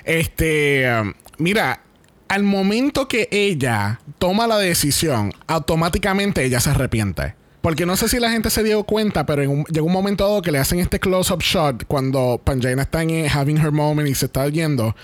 Este, 0.04 0.86
um, 0.98 1.12
mira, 1.36 1.82
al 2.28 2.42
momento 2.42 3.06
que 3.06 3.28
ella 3.30 4.00
toma 4.18 4.46
la 4.46 4.56
decisión, 4.56 5.34
automáticamente 5.46 6.42
ella 6.42 6.60
se 6.60 6.70
arrepiente. 6.70 7.34
Porque 7.60 7.84
no 7.84 7.94
sé 7.98 8.08
si 8.08 8.18
la 8.18 8.30
gente 8.30 8.48
se 8.48 8.62
dio 8.62 8.84
cuenta, 8.84 9.26
pero 9.26 9.42
en 9.42 9.50
un- 9.50 9.64
llegó 9.64 9.86
un 9.88 9.92
momento 9.92 10.24
dado 10.26 10.40
que 10.40 10.50
le 10.50 10.58
hacen 10.58 10.78
este 10.80 10.98
close-up 10.98 11.42
shot 11.42 11.84
cuando 11.86 12.40
Pangina 12.42 12.80
está 12.80 13.02
en 13.02 13.10
eh, 13.10 13.28
having 13.30 13.58
her 13.58 13.72
moment 13.72 14.08
y 14.08 14.14
se 14.14 14.24
está 14.24 14.48
yendo, 14.48 14.96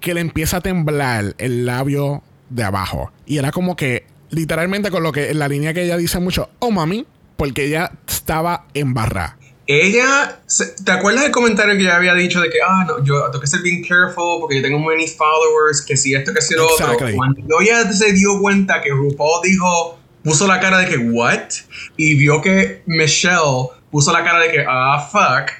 que 0.00 0.14
le 0.14 0.22
empieza 0.22 0.56
a 0.56 0.60
temblar 0.62 1.34
el 1.36 1.66
labio 1.66 2.22
de 2.50 2.62
abajo. 2.64 3.12
Y 3.26 3.38
era 3.38 3.50
como 3.52 3.76
que, 3.76 4.06
literalmente 4.30 4.90
con 4.90 5.02
lo 5.02 5.12
que, 5.12 5.32
la 5.34 5.48
línea 5.48 5.72
que 5.74 5.82
ella 5.84 5.96
dice 5.96 6.18
mucho, 6.20 6.50
oh 6.58 6.70
mami, 6.70 7.06
porque 7.36 7.64
ella 7.64 7.92
estaba 8.06 8.66
embarrada. 8.74 9.36
Ella, 9.66 10.40
se- 10.46 10.74
¿te 10.82 10.92
acuerdas 10.92 11.24
del 11.24 11.30
comentario 11.32 11.74
que 11.76 11.82
ella 11.82 11.96
había 11.96 12.14
dicho 12.14 12.40
de 12.40 12.48
que, 12.48 12.56
ah, 12.66 12.84
no, 12.88 13.04
yo 13.04 13.22
tengo 13.30 13.40
que 13.40 13.46
ser 13.46 13.60
bien 13.60 13.82
careful 13.82 14.40
porque 14.40 14.56
yo 14.56 14.62
tengo 14.62 14.78
many 14.78 15.06
followers, 15.06 15.82
que 15.82 15.94
si 15.96 16.14
esto, 16.14 16.32
que 16.32 16.40
si 16.40 16.54
lo 16.54 16.70
Exactly. 16.70 16.94
otro? 16.94 17.16
Cuando 17.16 17.60
ella 17.60 17.92
se 17.92 18.12
dio 18.14 18.40
cuenta 18.40 18.80
que 18.80 18.88
RuPaul 18.90 19.42
dijo, 19.42 19.98
puso 20.24 20.46
la 20.46 20.58
cara 20.58 20.78
de 20.78 20.88
que, 20.88 20.96
what? 20.96 21.50
Y 21.98 22.14
vio 22.14 22.40
que 22.40 22.82
Michelle 22.86 23.68
puso 23.90 24.10
la 24.12 24.24
cara 24.24 24.40
de 24.40 24.50
que, 24.52 24.64
ah, 24.66 25.06
fuck. 25.12 25.50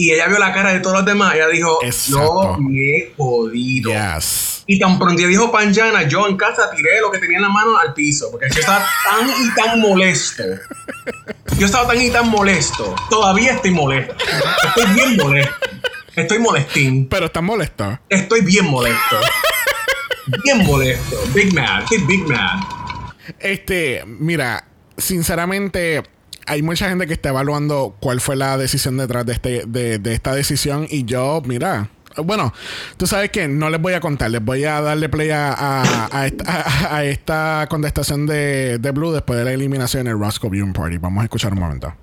Y 0.00 0.12
ella 0.12 0.28
vio 0.28 0.38
la 0.38 0.52
cara 0.52 0.72
de 0.72 0.78
todos 0.78 0.98
los 0.98 1.04
demás, 1.04 1.34
ella 1.34 1.48
dijo, 1.48 1.80
Exacto. 1.82 2.56
no 2.56 2.68
me 2.68 2.78
he 2.78 3.14
jodido. 3.16 3.90
Yes. 3.90 4.62
Y 4.68 4.78
tan 4.78 4.96
pronto 4.96 5.26
dijo 5.26 5.50
Panjana, 5.50 6.04
yo 6.06 6.28
en 6.28 6.36
casa 6.36 6.70
tiré 6.70 7.00
lo 7.00 7.10
que 7.10 7.18
tenía 7.18 7.38
en 7.38 7.42
la 7.42 7.48
mano 7.48 7.76
al 7.76 7.94
piso, 7.94 8.28
porque 8.30 8.46
yo 8.48 8.60
estaba 8.60 8.86
tan 9.04 9.28
y 9.28 9.54
tan 9.56 9.80
molesto. 9.80 10.44
Yo 11.58 11.66
estaba 11.66 11.88
tan 11.88 12.00
y 12.00 12.10
tan 12.10 12.28
molesto. 12.28 12.94
Todavía 13.10 13.54
estoy 13.54 13.72
molesto. 13.72 14.14
Estoy 14.68 14.94
bien 14.94 15.16
molesto. 15.16 15.54
Estoy 16.14 16.38
molestín. 16.38 17.08
Pero 17.08 17.26
está 17.26 17.40
molesto. 17.40 17.98
Estoy 18.08 18.42
bien 18.42 18.66
molesto. 18.66 19.16
Bien 20.44 20.64
molesto. 20.64 21.16
Big 21.34 21.52
mad. 21.52 21.82
Estoy 21.82 21.98
big 22.06 22.24
mad. 22.28 22.60
Este, 23.40 24.04
mira, 24.06 24.64
sinceramente, 24.96 26.02
hay 26.48 26.62
mucha 26.62 26.88
gente 26.88 27.06
que 27.06 27.12
está 27.12 27.28
evaluando 27.28 27.94
cuál 28.00 28.20
fue 28.20 28.36
la 28.36 28.56
decisión 28.58 28.96
detrás 28.96 29.24
de, 29.26 29.32
este, 29.34 29.62
de, 29.66 29.98
de 29.98 30.14
esta 30.14 30.34
decisión. 30.34 30.86
Y 30.90 31.04
yo, 31.04 31.42
mira, 31.46 31.88
Bueno, 32.16 32.52
tú 32.96 33.06
sabes 33.06 33.30
que 33.30 33.46
no 33.46 33.70
les 33.70 33.80
voy 33.80 33.92
a 33.92 34.00
contar, 34.00 34.30
les 34.30 34.44
voy 34.44 34.64
a 34.64 34.80
darle 34.80 35.08
play 35.08 35.30
a, 35.30 35.52
a- 35.52 36.08
a 36.10 36.26
esta, 36.26 36.96
a- 36.96 37.04
esta 37.04 37.66
contestación 37.70 38.26
de, 38.26 38.78
de 38.78 38.90
Blue 38.90 39.12
después 39.12 39.38
de 39.38 39.44
la 39.44 39.52
eliminación 39.52 40.00
en 40.06 40.12
el 40.14 40.18
Roscoe 40.18 40.50
Viewing 40.50 40.72
Party. 40.72 40.98
Vamos 40.98 41.20
a 41.20 41.24
escuchar 41.24 41.52
un 41.52 41.60
momento. 41.60 41.94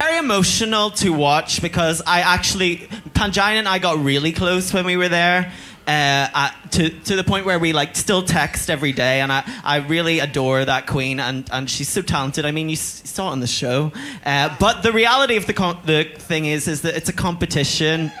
Very 0.00 0.16
emotional 0.18 0.90
to 0.94 1.12
watch 1.12 1.60
because 1.60 2.02
I 2.08 2.22
actually 2.22 2.88
Pangina 3.14 3.60
and 3.60 3.68
I 3.68 3.78
got 3.78 4.04
really 4.04 4.32
close 4.32 4.74
when 4.74 4.84
we 4.84 4.96
were 4.96 5.08
there. 5.08 5.52
Uh, 5.84 6.28
at, 6.32 6.54
to 6.70 6.90
to 6.90 7.16
the 7.16 7.24
point 7.24 7.44
where 7.44 7.58
we 7.58 7.72
like 7.72 7.96
still 7.96 8.22
text 8.22 8.70
every 8.70 8.92
day, 8.92 9.20
and 9.20 9.32
I, 9.32 9.42
I 9.64 9.78
really 9.78 10.20
adore 10.20 10.64
that 10.64 10.86
queen, 10.86 11.18
and, 11.18 11.48
and 11.50 11.68
she's 11.68 11.88
so 11.88 12.02
talented. 12.02 12.46
I 12.46 12.52
mean, 12.52 12.68
you 12.68 12.76
saw 12.76 13.28
it 13.28 13.32
on 13.32 13.40
the 13.40 13.48
show, 13.48 13.90
uh, 14.24 14.56
but 14.60 14.84
the 14.84 14.92
reality 14.92 15.36
of 15.36 15.46
the 15.46 15.52
com- 15.52 15.80
the 15.84 16.04
thing 16.04 16.44
is 16.44 16.68
is 16.68 16.82
that 16.82 16.94
it's 16.94 17.08
a 17.08 17.12
competition. 17.12 18.12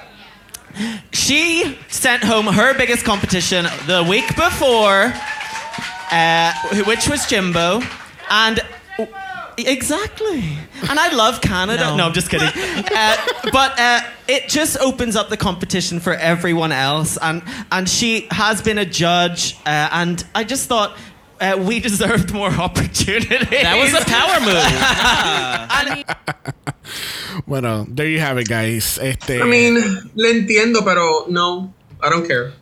She 1.12 1.78
sent 1.88 2.24
home 2.24 2.46
her 2.46 2.76
biggest 2.76 3.04
competition 3.04 3.66
the 3.86 4.04
week 4.08 4.26
before, 4.34 5.12
uh, 6.10 6.52
which 6.84 7.08
was 7.08 7.26
Jimbo, 7.26 7.80
and 8.28 8.60
exactly. 9.58 10.42
And 10.88 10.98
I 10.98 11.12
love 11.14 11.40
Canada. 11.40 11.96
No, 11.96 12.06
I'm 12.06 12.12
just 12.12 12.30
kidding. 12.30 12.48
Uh, 12.94 13.16
but 13.52 13.78
uh, 13.78 14.00
it 14.28 14.48
just 14.48 14.78
opens 14.78 15.16
up 15.16 15.28
the 15.28 15.36
competition 15.36 15.98
for 16.00 16.12
everyone 16.14 16.72
else, 16.72 17.16
and 17.20 17.42
and 17.70 17.88
she 17.88 18.26
has 18.30 18.60
been 18.60 18.78
a 18.78 18.84
judge, 18.84 19.56
uh, 19.66 19.88
and 19.92 20.24
I 20.34 20.44
just 20.44 20.68
thought. 20.68 20.96
Uh, 21.40 21.56
we 21.58 21.80
deserved 21.80 22.32
more 22.32 22.50
opportunities. 22.66 23.48
That 23.50 23.76
was 23.76 23.92
a 23.94 24.04
power 24.06 24.38
move. 24.46 24.62
Bueno, 27.48 27.84
there 27.88 28.06
you 28.06 28.20
have 28.20 28.38
it, 28.38 28.48
guys. 28.48 28.96
Este, 28.98 29.40
I 29.40 29.44
mean, 29.44 29.74
le 30.14 30.28
entiendo, 30.34 30.84
pero 30.84 31.26
no, 31.28 31.72
I 32.00 32.10
don't 32.10 32.28
care. 32.28 32.52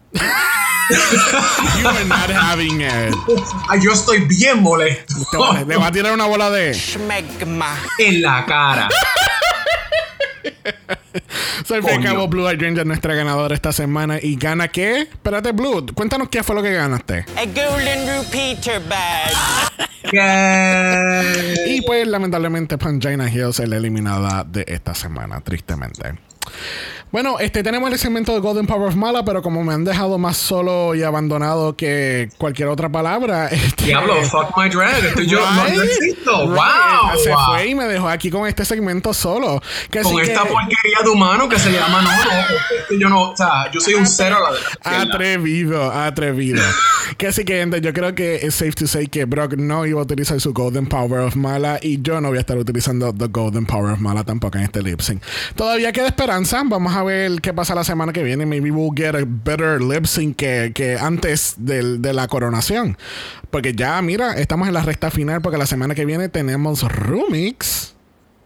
You 1.80 1.88
are 1.88 2.04
not 2.04 2.30
having 2.30 2.80
it. 2.80 3.14
Ah, 3.68 3.76
yo 3.80 3.92
estoy 3.92 4.20
bien 4.26 4.62
molesto. 4.62 5.14
Te 5.30 5.64
Le 5.66 5.76
va 5.76 5.86
a 5.88 5.92
tirar 5.92 6.12
una 6.12 6.26
bola 6.26 6.50
de. 6.50 6.74
Schmegma. 6.74 7.76
en 7.98 8.22
la 8.22 8.44
cara. 8.46 8.88
So, 11.64 11.74
al 11.74 11.82
fin 11.82 11.90
y 11.90 11.94
al 11.94 11.98
Coño. 12.02 12.12
cabo, 12.14 12.28
Blue 12.28 12.48
Hydrangea 12.50 12.82
es 12.82 12.86
nuestra 12.86 13.14
ganadora 13.14 13.54
esta 13.54 13.72
semana. 13.72 14.18
¿Y 14.20 14.36
gana 14.36 14.68
qué? 14.68 15.02
Espérate, 15.02 15.52
Blue, 15.52 15.86
cuéntanos 15.94 16.28
qué 16.28 16.42
fue 16.42 16.54
lo 16.56 16.62
que 16.62 16.72
ganaste. 16.72 17.24
A 17.36 17.44
golden 17.44 18.06
repeater 18.06 18.80
badge. 18.88 20.10
Que- 20.10 21.54
Y 21.68 21.82
pues, 21.82 22.06
lamentablemente, 22.06 22.78
Pangina 22.78 23.30
Hills 23.30 23.60
es 23.60 23.68
la 23.68 23.76
eliminada 23.76 24.44
de 24.44 24.64
esta 24.66 24.94
semana, 24.94 25.40
tristemente. 25.42 26.14
Bueno, 27.12 27.40
este 27.40 27.64
tenemos 27.64 27.90
el 27.90 27.98
segmento 27.98 28.32
de 28.32 28.38
Golden 28.38 28.66
Power 28.68 28.88
of 28.88 28.94
Mala, 28.94 29.24
pero 29.24 29.42
como 29.42 29.64
me 29.64 29.74
han 29.74 29.84
dejado 29.84 30.16
más 30.16 30.36
solo 30.36 30.94
y 30.94 31.02
abandonado 31.02 31.74
que 31.74 32.28
cualquier 32.38 32.68
otra 32.68 32.88
palabra, 32.88 33.48
este, 33.50 33.86
Diablo, 33.86 34.14
fuck 34.22 34.56
my 34.56 34.68
drag. 34.68 35.04
Estoy 35.06 35.26
yo, 35.26 35.40
no, 35.40 35.82
existo. 35.82 36.42
Right. 36.42 36.50
Wow. 36.50 37.18
Se 37.24 37.30
wow. 37.30 37.38
fue 37.46 37.66
y 37.68 37.74
me 37.74 37.84
dejó 37.86 38.08
aquí 38.08 38.30
con 38.30 38.46
este 38.46 38.64
segmento 38.64 39.12
solo. 39.12 39.60
Que 39.90 40.02
Con 40.02 40.20
esta 40.20 40.44
que- 40.44 40.50
porquería 40.50 40.98
de 41.02 41.08
humano 41.10 41.48
que 41.48 41.58
se 41.58 41.72
llama 41.72 42.00
no, 42.00 42.10
no, 42.10 42.98
yo 42.98 43.08
no, 43.08 43.30
o 43.30 43.36
sea, 43.36 43.68
yo 43.72 43.80
soy 43.80 43.94
un 43.94 44.06
cero 44.06 44.36
a 44.36 44.52
la 44.52 44.58
izquierda. 44.58 45.02
Atrevido, 45.02 45.90
atrevido. 45.90 46.62
que 47.18 47.26
así 47.26 47.44
que, 47.44 47.58
gente, 47.58 47.80
yo 47.80 47.92
creo 47.92 48.14
que 48.14 48.36
es 48.36 48.54
safe 48.54 48.72
to 48.72 48.86
say 48.86 49.08
que 49.08 49.24
Brock 49.24 49.54
no 49.54 49.84
iba 49.84 49.98
a 49.98 50.04
utilizar 50.04 50.40
su 50.40 50.52
Golden 50.52 50.86
Power 50.86 51.20
of 51.22 51.34
Mala 51.34 51.80
y 51.82 52.00
yo 52.00 52.20
no 52.20 52.28
voy 52.28 52.38
a 52.38 52.40
estar 52.42 52.56
utilizando 52.56 53.12
The 53.12 53.26
Golden 53.26 53.66
Power 53.66 53.94
of 53.94 53.98
Mala 53.98 54.22
tampoco 54.22 54.58
en 54.58 54.64
este 54.64 54.80
lip 54.80 55.00
sync. 55.00 55.20
Todavía 55.56 55.90
queda 55.90 56.06
esperanza. 56.06 56.62
Vamos 56.64 56.94
a 56.94 56.99
ver 57.04 57.40
qué 57.40 57.52
pasa 57.54 57.74
la 57.74 57.84
semana 57.84 58.12
que 58.12 58.22
viene. 58.22 58.46
Maybe 58.46 58.70
we'll 58.70 58.92
get 58.94 59.14
a 59.14 59.24
better 59.26 59.80
lip 59.82 60.06
sync 60.06 60.36
que, 60.36 60.72
que 60.74 60.96
antes 60.98 61.54
del- 61.58 62.00
de 62.02 62.12
la 62.12 62.26
coronación. 62.28 62.96
Porque 63.50 63.74
ya, 63.74 64.00
mira, 64.02 64.34
estamos 64.34 64.68
en 64.68 64.74
la 64.74 64.82
recta 64.82 65.10
final 65.10 65.40
porque 65.42 65.58
la 65.58 65.66
semana 65.66 65.94
que 65.94 66.04
viene 66.04 66.28
tenemos 66.28 66.82
Rumix. 66.90 67.94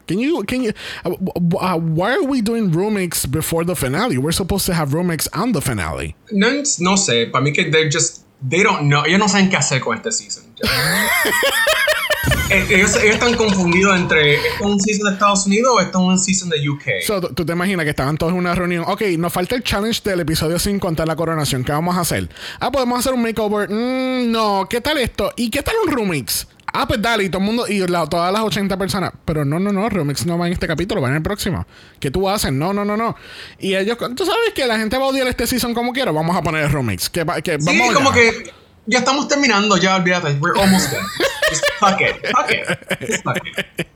Can 0.06 0.18
you, 0.18 0.44
can 0.44 0.62
you, 0.62 0.72
uh, 1.06 1.10
uh, 1.56 1.76
why 1.78 2.12
are 2.12 2.22
we 2.26 2.42
doing 2.42 2.70
Rumix 2.70 3.26
before 3.26 3.64
the 3.64 3.74
finale? 3.74 4.18
We're 4.18 4.32
supposed 4.36 4.66
to 4.66 4.74
have 4.74 4.90
Rumix 4.90 5.28
on 5.32 5.52
the 5.52 5.62
finale. 5.62 6.14
No, 6.30 6.48
no 6.80 6.96
sé, 6.98 7.26
para 7.32 7.42
mí 7.42 7.54
que 7.54 7.70
they're 7.70 7.88
just, 7.90 8.22
they 8.46 8.62
don't 8.62 8.88
know, 8.90 9.02
ellos 9.06 9.18
no 9.18 9.28
saben 9.28 9.48
qué 9.48 9.56
hacer 9.56 9.80
con 9.80 9.96
este 9.96 10.12
season. 10.12 10.44
Eh, 12.50 12.66
ellos, 12.70 12.94
ellos 12.96 13.14
están 13.14 13.34
confundidos 13.34 13.96
entre 13.96 14.34
esto 14.34 14.46
es 14.56 14.60
un 14.60 14.78
season 14.80 15.06
de 15.08 15.12
Estados 15.14 15.46
Unidos 15.46 15.72
o 15.76 15.80
esto 15.80 15.98
es 15.98 16.04
un 16.04 16.18
season 16.18 16.48
de 16.50 16.68
UK. 16.68 16.82
So, 17.06 17.20
tú 17.20 17.44
te 17.44 17.52
imaginas 17.52 17.84
que 17.84 17.90
estaban 17.90 18.16
todos 18.18 18.32
en 18.32 18.38
una 18.38 18.54
reunión. 18.54 18.84
Ok, 18.86 19.02
nos 19.18 19.32
falta 19.32 19.54
el 19.56 19.62
challenge 19.62 20.02
del 20.04 20.20
episodio 20.20 20.58
sin 20.58 20.78
contar 20.78 21.08
la 21.08 21.16
coronación. 21.16 21.64
¿Qué 21.64 21.72
vamos 21.72 21.96
a 21.96 22.00
hacer? 22.00 22.28
Ah, 22.60 22.70
podemos 22.70 22.98
hacer 22.98 23.14
un 23.14 23.22
makeover. 23.22 23.70
Mm, 23.70 24.30
no, 24.30 24.66
¿qué 24.68 24.80
tal 24.80 24.98
esto? 24.98 25.32
¿Y 25.36 25.50
qué 25.50 25.62
tal 25.62 25.74
un 25.86 25.92
remix? 25.96 26.46
Ah, 26.76 26.86
pues 26.88 27.00
dale, 27.00 27.24
y 27.24 27.28
todo 27.28 27.38
el 27.38 27.44
mundo, 27.46 27.66
y 27.68 27.78
la- 27.86 28.06
todas 28.08 28.32
las 28.32 28.42
80 28.42 28.76
personas. 28.76 29.12
Pero 29.24 29.44
no, 29.44 29.58
no, 29.58 29.72
no, 29.72 29.88
remix 29.88 30.26
no 30.26 30.36
va 30.36 30.46
en 30.48 30.52
este 30.52 30.66
capítulo, 30.66 31.00
va 31.00 31.08
en 31.08 31.14
el 31.16 31.22
próximo. 31.22 31.64
¿Qué 32.00 32.10
tú 32.10 32.28
haces? 32.28 32.52
No, 32.52 32.72
no, 32.74 32.84
no, 32.84 32.96
no. 32.96 33.16
Y 33.58 33.74
ellos, 33.74 33.96
tú 34.16 34.26
sabes 34.26 34.52
que 34.54 34.66
la 34.66 34.76
gente 34.78 34.98
va 34.98 35.04
a 35.04 35.08
odiar 35.08 35.26
este 35.28 35.46
season 35.46 35.72
como 35.72 35.92
quiera. 35.92 36.10
Vamos 36.10 36.36
a 36.36 36.42
poner 36.42 36.64
el 36.64 36.70
remix. 36.72 37.08
Que, 37.08 37.24
que 37.42 37.58
sí, 37.60 37.66
vamos 37.66 37.94
como 37.94 38.12
que 38.12 38.52
ya 38.86 38.98
estamos 38.98 39.28
terminando, 39.28 39.76
ya 39.76 39.96
olvídate, 39.96 40.32
we're 40.40 40.60
almost 40.60 40.90
done. 40.90 41.06
Fuck 41.84 42.00
it, 42.00 42.26
fuck 42.28 42.50
it, 42.50 43.06
just 43.06 43.22
fuck 43.24 43.36
it. 43.36 43.88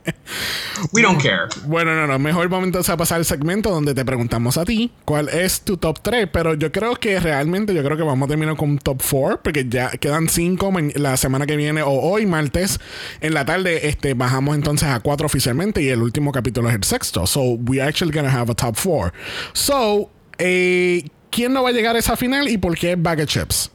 We 0.91 1.01
don't 1.01 1.21
care. 1.21 1.47
Bueno, 1.65 1.95
no, 1.95 2.07
no. 2.07 2.19
Mejor 2.19 2.49
momento 2.49 2.79
es 2.79 2.89
a 2.89 2.97
pasar 2.97 3.19
el 3.19 3.25
segmento 3.25 3.69
donde 3.69 3.93
te 3.93 4.05
preguntamos 4.05 4.57
a 4.57 4.65
ti 4.65 4.91
cuál 5.05 5.29
es 5.29 5.61
tu 5.61 5.77
top 5.77 6.01
3. 6.01 6.29
Pero 6.31 6.53
yo 6.53 6.71
creo 6.71 6.95
que 6.95 7.19
realmente, 7.19 7.73
yo 7.73 7.83
creo 7.83 7.97
que 7.97 8.03
vamos 8.03 8.27
a 8.27 8.29
terminar 8.29 8.55
con 8.55 8.71
un 8.71 8.77
top 8.77 9.01
4. 9.01 9.41
Porque 9.43 9.65
ya 9.67 9.89
quedan 9.91 10.29
5 10.29 10.71
la 10.95 11.17
semana 11.17 11.45
que 11.45 11.55
viene 11.55 11.81
o 11.81 11.89
hoy, 11.89 12.25
martes, 12.25 12.79
en 13.21 13.33
la 13.33 13.45
tarde. 13.45 13.87
Este, 13.87 14.13
bajamos 14.13 14.55
entonces 14.55 14.87
a 14.89 14.99
4 14.99 15.25
oficialmente. 15.25 15.81
Y 15.81 15.89
el 15.89 16.01
último 16.01 16.31
capítulo 16.31 16.69
es 16.69 16.75
el 16.75 16.83
sexto. 16.83 17.25
So, 17.25 17.41
we 17.41 17.81
actually 17.81 18.13
gonna 18.13 18.31
have 18.31 18.51
a 18.51 18.55
top 18.55 18.77
4. 18.81 19.13
So, 19.53 20.11
eh, 20.37 21.03
¿quién 21.31 21.53
no 21.53 21.63
va 21.63 21.69
a 21.69 21.73
llegar 21.73 21.95
a 21.95 21.99
esa 21.99 22.15
final 22.15 22.47
y 22.47 22.57
por 22.57 22.77
qué 22.77 22.95
Bag 22.95 23.21
of 23.21 23.25
Chips? 23.25 23.71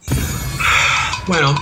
Bueno. 1.27 1.55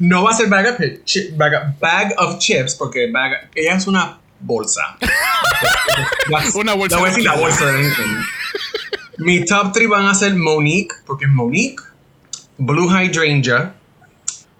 No 0.00 0.22
va 0.24 0.30
a 0.30 0.34
ser 0.34 0.46
bag 0.48 0.66
of, 0.66 0.76
chi- 1.04 1.30
bag 1.36 1.54
of- 1.54 1.78
bag 1.80 2.14
of 2.18 2.38
chips 2.38 2.74
porque 2.74 3.10
bag, 3.12 3.50
ella 3.54 3.74
es 3.76 3.86
una 3.86 4.18
bolsa. 4.40 4.96
Una 6.54 6.74
bolsa 6.74 6.96
Le 6.96 7.00
voy 7.02 7.08
a 7.08 7.12
de 7.12 7.16
decir 7.16 7.24
la 7.24 7.34
bolsa 7.36 7.66
de. 7.66 7.90
Mi 9.18 9.44
top 9.44 9.72
3 9.72 9.88
van 9.88 10.06
a 10.06 10.14
ser 10.14 10.34
Monique, 10.36 10.94
porque 11.06 11.24
es 11.24 11.30
Monique, 11.30 11.82
Blue 12.58 12.88
Hydrangea, 12.88 13.74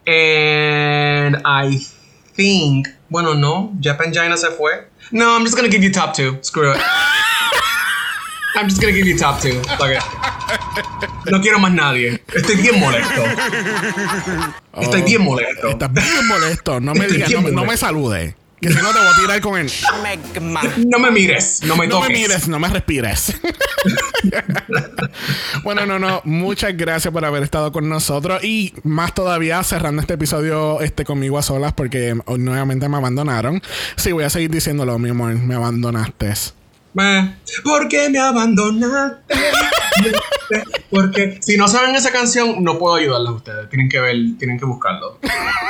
and 0.06 1.36
I 1.44 1.78
think, 2.34 2.88
bueno, 3.08 3.34
no, 3.34 3.72
Japan 3.80 4.12
Gina 4.12 4.36
se 4.36 4.48
fue. 4.50 4.88
No, 5.12 5.36
I'm 5.36 5.44
just 5.44 5.54
gonna 5.56 5.68
give 5.68 5.84
you 5.84 5.92
top 5.92 6.12
2. 6.14 6.38
Screw 6.42 6.72
it. 6.72 6.80
I'm 8.58 8.68
just 8.68 8.80
gonna 8.80 8.92
give 8.92 9.06
you 9.06 9.16
top 9.16 9.40
2. 9.40 9.52
Fuck 9.78 9.90
it. 9.90 10.02
No 11.30 11.40
quiero 11.40 11.58
más 11.58 11.72
nadie. 11.72 12.22
Estoy 12.34 12.56
bien 12.56 12.80
molesto. 12.80 13.22
Estoy 14.80 15.02
bien 15.02 15.22
molesto. 15.22 15.68
Estás 15.68 15.92
bien 15.92 16.26
molesto. 16.26 16.80
No 16.80 16.94
me 16.94 17.06
digas, 17.06 17.30
no, 17.30 17.42
me- 17.42 17.50
no 17.50 17.60
me 17.60 17.66
molesto. 17.66 17.86
saludes. 17.86 18.34
Que 18.60 18.70
si 18.70 18.74
no 18.74 18.92
te 18.92 18.98
voy 18.98 19.06
a 19.06 19.20
tirar 19.20 19.40
con 19.40 19.60
él. 19.60 19.70
No 20.88 20.98
me 20.98 21.10
mires, 21.12 21.60
no 21.62 21.76
me 21.76 21.86
No 21.86 22.00
me 22.00 22.06
toques. 22.08 22.18
mires, 22.18 22.48
no 22.48 22.58
me 22.58 22.66
respires. 22.68 23.32
bueno, 25.62 25.86
no, 25.86 26.00
no. 26.00 26.22
Muchas 26.24 26.76
gracias 26.76 27.12
por 27.12 27.24
haber 27.24 27.44
estado 27.44 27.70
con 27.70 27.88
nosotros. 27.88 28.42
Y 28.42 28.74
más 28.82 29.14
todavía 29.14 29.62
cerrando 29.62 30.00
este 30.02 30.14
episodio 30.14 30.80
este, 30.80 31.04
conmigo 31.04 31.38
a 31.38 31.42
solas 31.42 31.72
porque 31.72 32.16
hoy 32.24 32.38
nuevamente 32.40 32.88
me 32.88 32.96
abandonaron. 32.96 33.62
Sí, 33.96 34.10
voy 34.10 34.24
a 34.24 34.30
seguir 34.30 34.50
diciéndolo, 34.50 34.98
mi 34.98 35.10
amor. 35.10 35.34
Me 35.36 35.54
abandonaste. 35.54 36.34
¿Por 37.64 37.88
qué 37.88 38.08
me 38.10 38.18
abandonaste? 38.18 39.34
Porque 40.90 41.38
si 41.40 41.56
no 41.56 41.68
saben 41.68 41.94
esa 41.94 42.10
canción, 42.10 42.62
no 42.62 42.78
puedo 42.78 42.94
ayudarles 42.96 43.28
a 43.28 43.32
ustedes. 43.32 43.68
Tienen 43.68 43.88
que 43.88 44.00
ver, 44.00 44.16
tienen 44.38 44.58
que 44.58 44.64
buscarlo. 44.64 45.18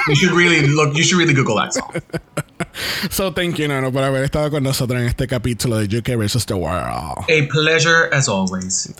You 0.09 0.15
should 0.15 0.37
really 0.37 0.67
look, 0.67 0.95
you 0.95 1.03
should 1.03 1.19
really 1.21 1.35
Google 1.35 1.57
that 1.57 1.73
song. 1.73 1.91
So, 3.11 3.33
thank 3.33 3.57
you, 3.57 3.67
Nano, 3.67 3.91
por 3.93 4.05
haber 4.05 4.23
estado 4.25 4.51
con 4.51 4.63
nosotros 4.63 5.01
en 5.01 5.07
este 5.09 5.27
capítulo 5.27 5.79
de 5.79 5.99
UK 5.99 6.17
vs. 6.17 6.47
The 6.47 6.55
World. 6.55 7.19
A 7.29 7.49
pleasure 7.51 8.09
as 8.13 8.29
always. 8.29 8.95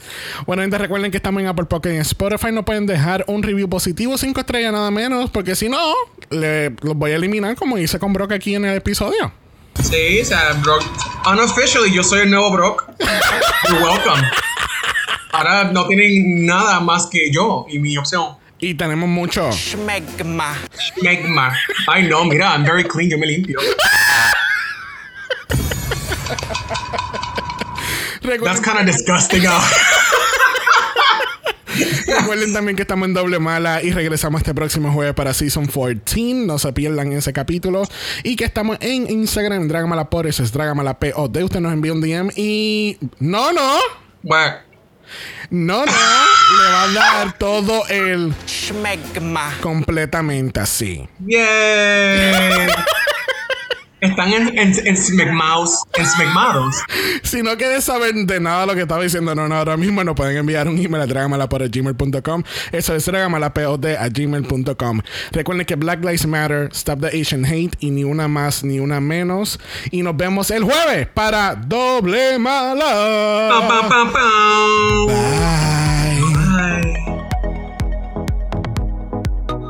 Bueno, 0.47 0.63
gente, 0.63 0.79
recuerden 0.79 1.11
que 1.11 1.17
estamos 1.19 1.41
en 1.43 1.49
Apple 1.49 1.67
Podcast 1.67 1.93
y 1.93 1.97
en 1.97 2.03
Spotify. 2.03 2.51
No 2.53 2.65
pueden 2.65 2.87
dejar 2.87 3.25
un 3.29 3.43
review 3.43 3.69
positivo, 3.69 4.19
5 4.19 4.41
estrellas 4.41 4.73
nada 4.73 4.91
menos, 4.91 5.31
porque 5.31 5.55
si 5.55 5.69
no, 5.69 5.93
le- 6.31 6.71
los 6.83 6.95
voy 6.97 7.13
a 7.13 7.17
eliminar 7.17 7.55
como 7.57 7.79
hice 7.79 7.99
con 7.99 8.13
Brock 8.13 8.33
aquí 8.33 8.55
en 8.55 8.65
el 8.65 8.77
episodio. 8.77 9.33
Sí, 9.83 10.21
o 10.21 10.25
sea, 10.25 10.53
Brock. 10.63 10.83
Unofficially, 11.31 11.93
yo 11.93 12.03
soy 12.03 12.21
el 12.21 12.31
nuevo 12.31 12.51
Brock. 12.51 12.85
You're 13.69 13.83
welcome. 13.83 14.23
Ahora 15.33 15.65
no 15.65 15.87
tienen 15.87 16.47
nada 16.47 16.81
más 16.81 17.07
que 17.07 17.31
yo 17.31 17.67
y 17.69 17.79
mi 17.79 17.97
opción. 17.97 18.37
Y 18.59 18.75
tenemos 18.75 19.09
mucho. 19.09 19.53
Schmegma. 19.53 20.57
Megma. 21.03 21.57
Ay, 21.87 22.09
no, 22.09 22.25
mira, 22.25 22.53
I'm 22.55 22.65
very 22.65 22.85
clean, 22.85 23.11
yo 23.11 23.19
me 23.19 23.27
limpio. 23.27 23.59
That's 28.23 28.61
kind 28.61 28.79
of 28.79 28.87
disgusting. 28.87 29.43
Recuerden 32.21 32.53
también 32.53 32.77
que 32.77 32.83
estamos 32.83 33.09
en 33.09 33.15
doble 33.15 33.39
mala 33.39 33.83
y 33.83 33.91
regresamos 33.93 34.41
este 34.41 34.55
próximo 34.55 34.93
jueves 34.93 35.15
para 35.15 35.33
Season 35.35 35.67
14. 35.67 36.35
No 36.35 36.59
se 36.59 36.73
pierdan 36.73 37.13
ese 37.13 37.33
capítulo. 37.33 37.83
Y 38.23 38.37
que 38.37 38.45
estamos 38.45 38.79
en 38.81 39.11
Instagram, 39.11 39.69
Dragamala 39.69 40.11
por 40.11 40.27
eso 40.27 40.43
es 40.43 40.53
Dragamala 40.53 40.99
POD. 40.99 41.45
Usted 41.45 41.61
nos 41.61 41.73
envía 41.73 41.93
un 41.93 42.01
DM 42.01 42.31
y. 42.37 42.99
No, 43.19 43.53
no. 43.53 43.79
Bueno, 44.23 44.57
No, 45.51 45.87
no. 45.87 45.93
Le 45.93 46.71
va 46.73 46.83
a 46.83 46.93
dar 46.93 47.39
todo 47.39 47.87
el 47.89 48.35
Schmegma. 48.47 49.55
completamente 49.61 50.61
así. 50.61 51.09
bien. 51.19 52.69
Están 54.01 54.33
en, 54.33 54.59
en, 54.59 54.87
en 54.87 54.97
Smegmaus. 54.97 55.83
En. 55.95 56.07
Si 57.23 57.43
no 57.43 57.57
quieres 57.57 57.85
saber 57.85 58.15
de 58.15 58.41
nada 58.41 58.67
lo 58.67 58.75
que 58.75 58.83
estaba 58.83 59.03
diciendo, 59.03 59.35
no, 59.35 59.49
no, 59.49 59.57
ahora 59.57 59.77
mismo 59.77 60.03
nos 60.03 60.15
pueden 60.15 60.37
enviar 60.37 60.69
un 60.69 60.79
email 60.79 61.03
a 61.03 61.07
dragamalapod.gmail.com. 61.07 62.43
Eso 62.73 62.95
es 62.95 63.05
dragamalapod 63.05 63.85
a 63.87 64.09
gmail.com. 64.09 65.01
Recuerden 65.33 65.67
que 65.67 65.75
Black 65.77 66.01
Lives 66.05 66.27
Matter, 66.27 66.69
Stop 66.73 67.01
the 67.01 67.21
Asian 67.21 67.45
Hate 67.45 67.77
y 67.81 67.91
ni 67.91 68.05
una 68.05 68.29
más 68.29 68.65
ni 68.65 68.81
una 68.81 69.01
menos. 69.01 69.59
Y 69.91 70.03
nos 70.03 70.17
vemos 70.17 70.51
el 70.51 70.65
jueves 70.65 71.09
para 71.09 71.55
Doble 71.55 72.39
Mala. 72.39 73.49
pam, 73.51 73.69
pam, 73.69 74.13
pam. 74.13 74.13
Bye. 75.07 75.15
Bye. 75.15 75.88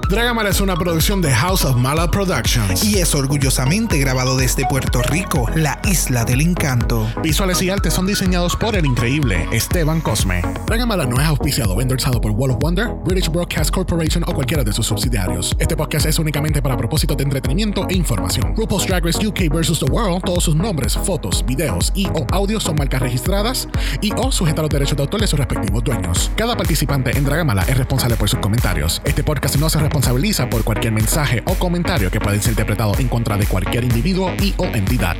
Dragamala 0.08 0.48
es 0.48 0.62
una 0.62 0.74
producción 0.74 1.20
de 1.20 1.30
House 1.34 1.66
of 1.66 1.76
Mala 1.76 2.10
Productions. 2.10 2.82
Y 2.82 2.98
es 2.98 3.14
orgullosamente 3.14 3.98
grabado 3.98 4.38
desde 4.38 4.64
Puerto 4.66 5.02
Rico, 5.02 5.50
la 5.54 5.78
isla 5.84 6.24
del 6.24 6.40
encanto. 6.40 7.06
Visuales 7.22 7.60
y 7.60 7.68
artes 7.68 7.92
son 7.92 8.06
diseñados 8.06 8.56
por 8.56 8.74
el 8.74 8.86
increíble 8.86 9.46
Esteban 9.52 10.00
Cosme. 10.00 10.40
Dragamala 10.66 11.04
no 11.04 11.20
es 11.20 11.26
auspiciado 11.26 11.74
o 11.74 11.82
endorsado 11.82 12.22
por 12.22 12.30
Wall 12.30 12.52
of 12.52 12.58
Wonder, 12.58 12.88
British 13.04 13.28
Broadcast 13.28 13.70
Corporation 13.70 14.24
o 14.26 14.32
cualquiera 14.32 14.64
de 14.64 14.72
sus 14.72 14.86
subsidiarios. 14.86 15.54
Este 15.58 15.76
podcast 15.76 16.06
es 16.06 16.18
únicamente 16.18 16.62
para 16.62 16.78
propósitos 16.78 17.14
de 17.18 17.24
entretenimiento 17.24 17.86
e 17.90 17.94
información. 17.94 18.54
RuPaul's 18.56 18.86
Drag 18.86 19.04
Race 19.04 19.26
UK 19.26 19.52
vs. 19.52 19.78
The 19.78 19.92
World, 19.92 20.22
todos 20.24 20.44
sus 20.44 20.56
nombres, 20.56 20.96
fotos, 20.96 21.44
videos 21.44 21.92
y 21.94 22.06
o 22.06 22.26
audios 22.32 22.62
son 22.62 22.76
marcas 22.76 23.02
registradas 23.02 23.68
y 24.00 24.10
o 24.16 24.32
sujetas 24.32 24.60
a 24.60 24.62
los 24.62 24.70
derechos 24.70 24.96
de 24.96 25.02
autor 25.02 25.20
de 25.20 25.26
sus 25.26 25.38
respectivos 25.38 25.84
dueños. 25.84 26.30
Cada 26.34 26.56
participante 26.56 27.14
en 27.14 27.24
Dragamala 27.24 27.64
es 27.64 27.76
responsable 27.76 28.16
por 28.16 28.30
sus 28.30 28.38
comentarios. 28.38 29.02
Este 29.04 29.22
podcast 29.22 29.56
no 29.56 29.68
se 29.68 29.78
responsabiliza 29.98 30.48
por 30.48 30.62
cualquier 30.62 30.92
mensaje 30.92 31.42
o 31.44 31.56
comentario 31.56 32.08
que 32.08 32.20
puede 32.20 32.40
ser 32.40 32.50
interpretado 32.50 32.94
en 33.00 33.08
contra 33.08 33.36
de 33.36 33.46
cualquier 33.46 33.82
individuo 33.82 34.32
y 34.40 34.54
o 34.56 34.64
entidad. 34.66 35.16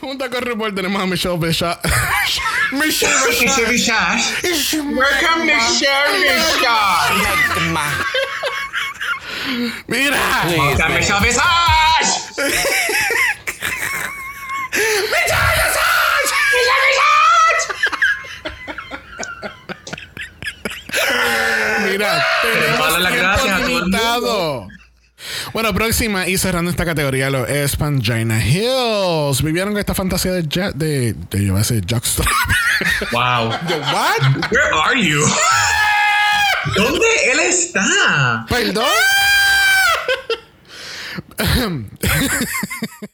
Junto 0.00 0.30
con 0.30 0.42
RuPaul 0.42 0.74
tenemos 0.74 1.02
a 1.02 1.06
Michelle 1.06 1.38
Bishop. 1.38 1.76
Michelle 2.70 3.12
Michelle. 3.72 4.94
Welcome, 4.94 5.46
Michelle. 5.46 6.44
Mira. 9.86 10.18
Welcome, 10.46 10.94
Michelle 10.98 11.20
Visage. 11.20 12.84
Mira, 21.90 22.24
tenemos 22.42 23.00
las 23.00 23.14
gracias 23.14 23.52
a 23.54 23.58
todo 23.58 23.66
el 23.66 23.74
limitado. 23.84 24.68
Bueno, 25.52 25.72
próxima 25.72 26.26
y 26.26 26.36
cerrando 26.36 26.70
esta 26.70 26.84
categoría 26.84 27.30
lo 27.30 27.46
es 27.46 27.76
Pangina 27.76 28.44
Hills. 28.44 29.42
¿Vivieron 29.42 29.76
esta 29.78 29.94
fantasía 29.94 30.32
de 30.32 30.46
ja- 30.52 30.72
de, 30.72 31.14
de 31.30 31.44
yo 31.44 31.52
voy 31.52 31.60
a 31.60 31.62
decir 31.64 31.82
Jockstrap? 31.88 32.28
Wow. 33.12 33.48
what? 33.92 34.50
Where 34.50 34.72
are 34.84 35.00
you? 35.00 35.24
¿Dónde 36.76 37.06
él 37.32 37.40
está? 37.40 38.46
Perdón. 38.48 38.84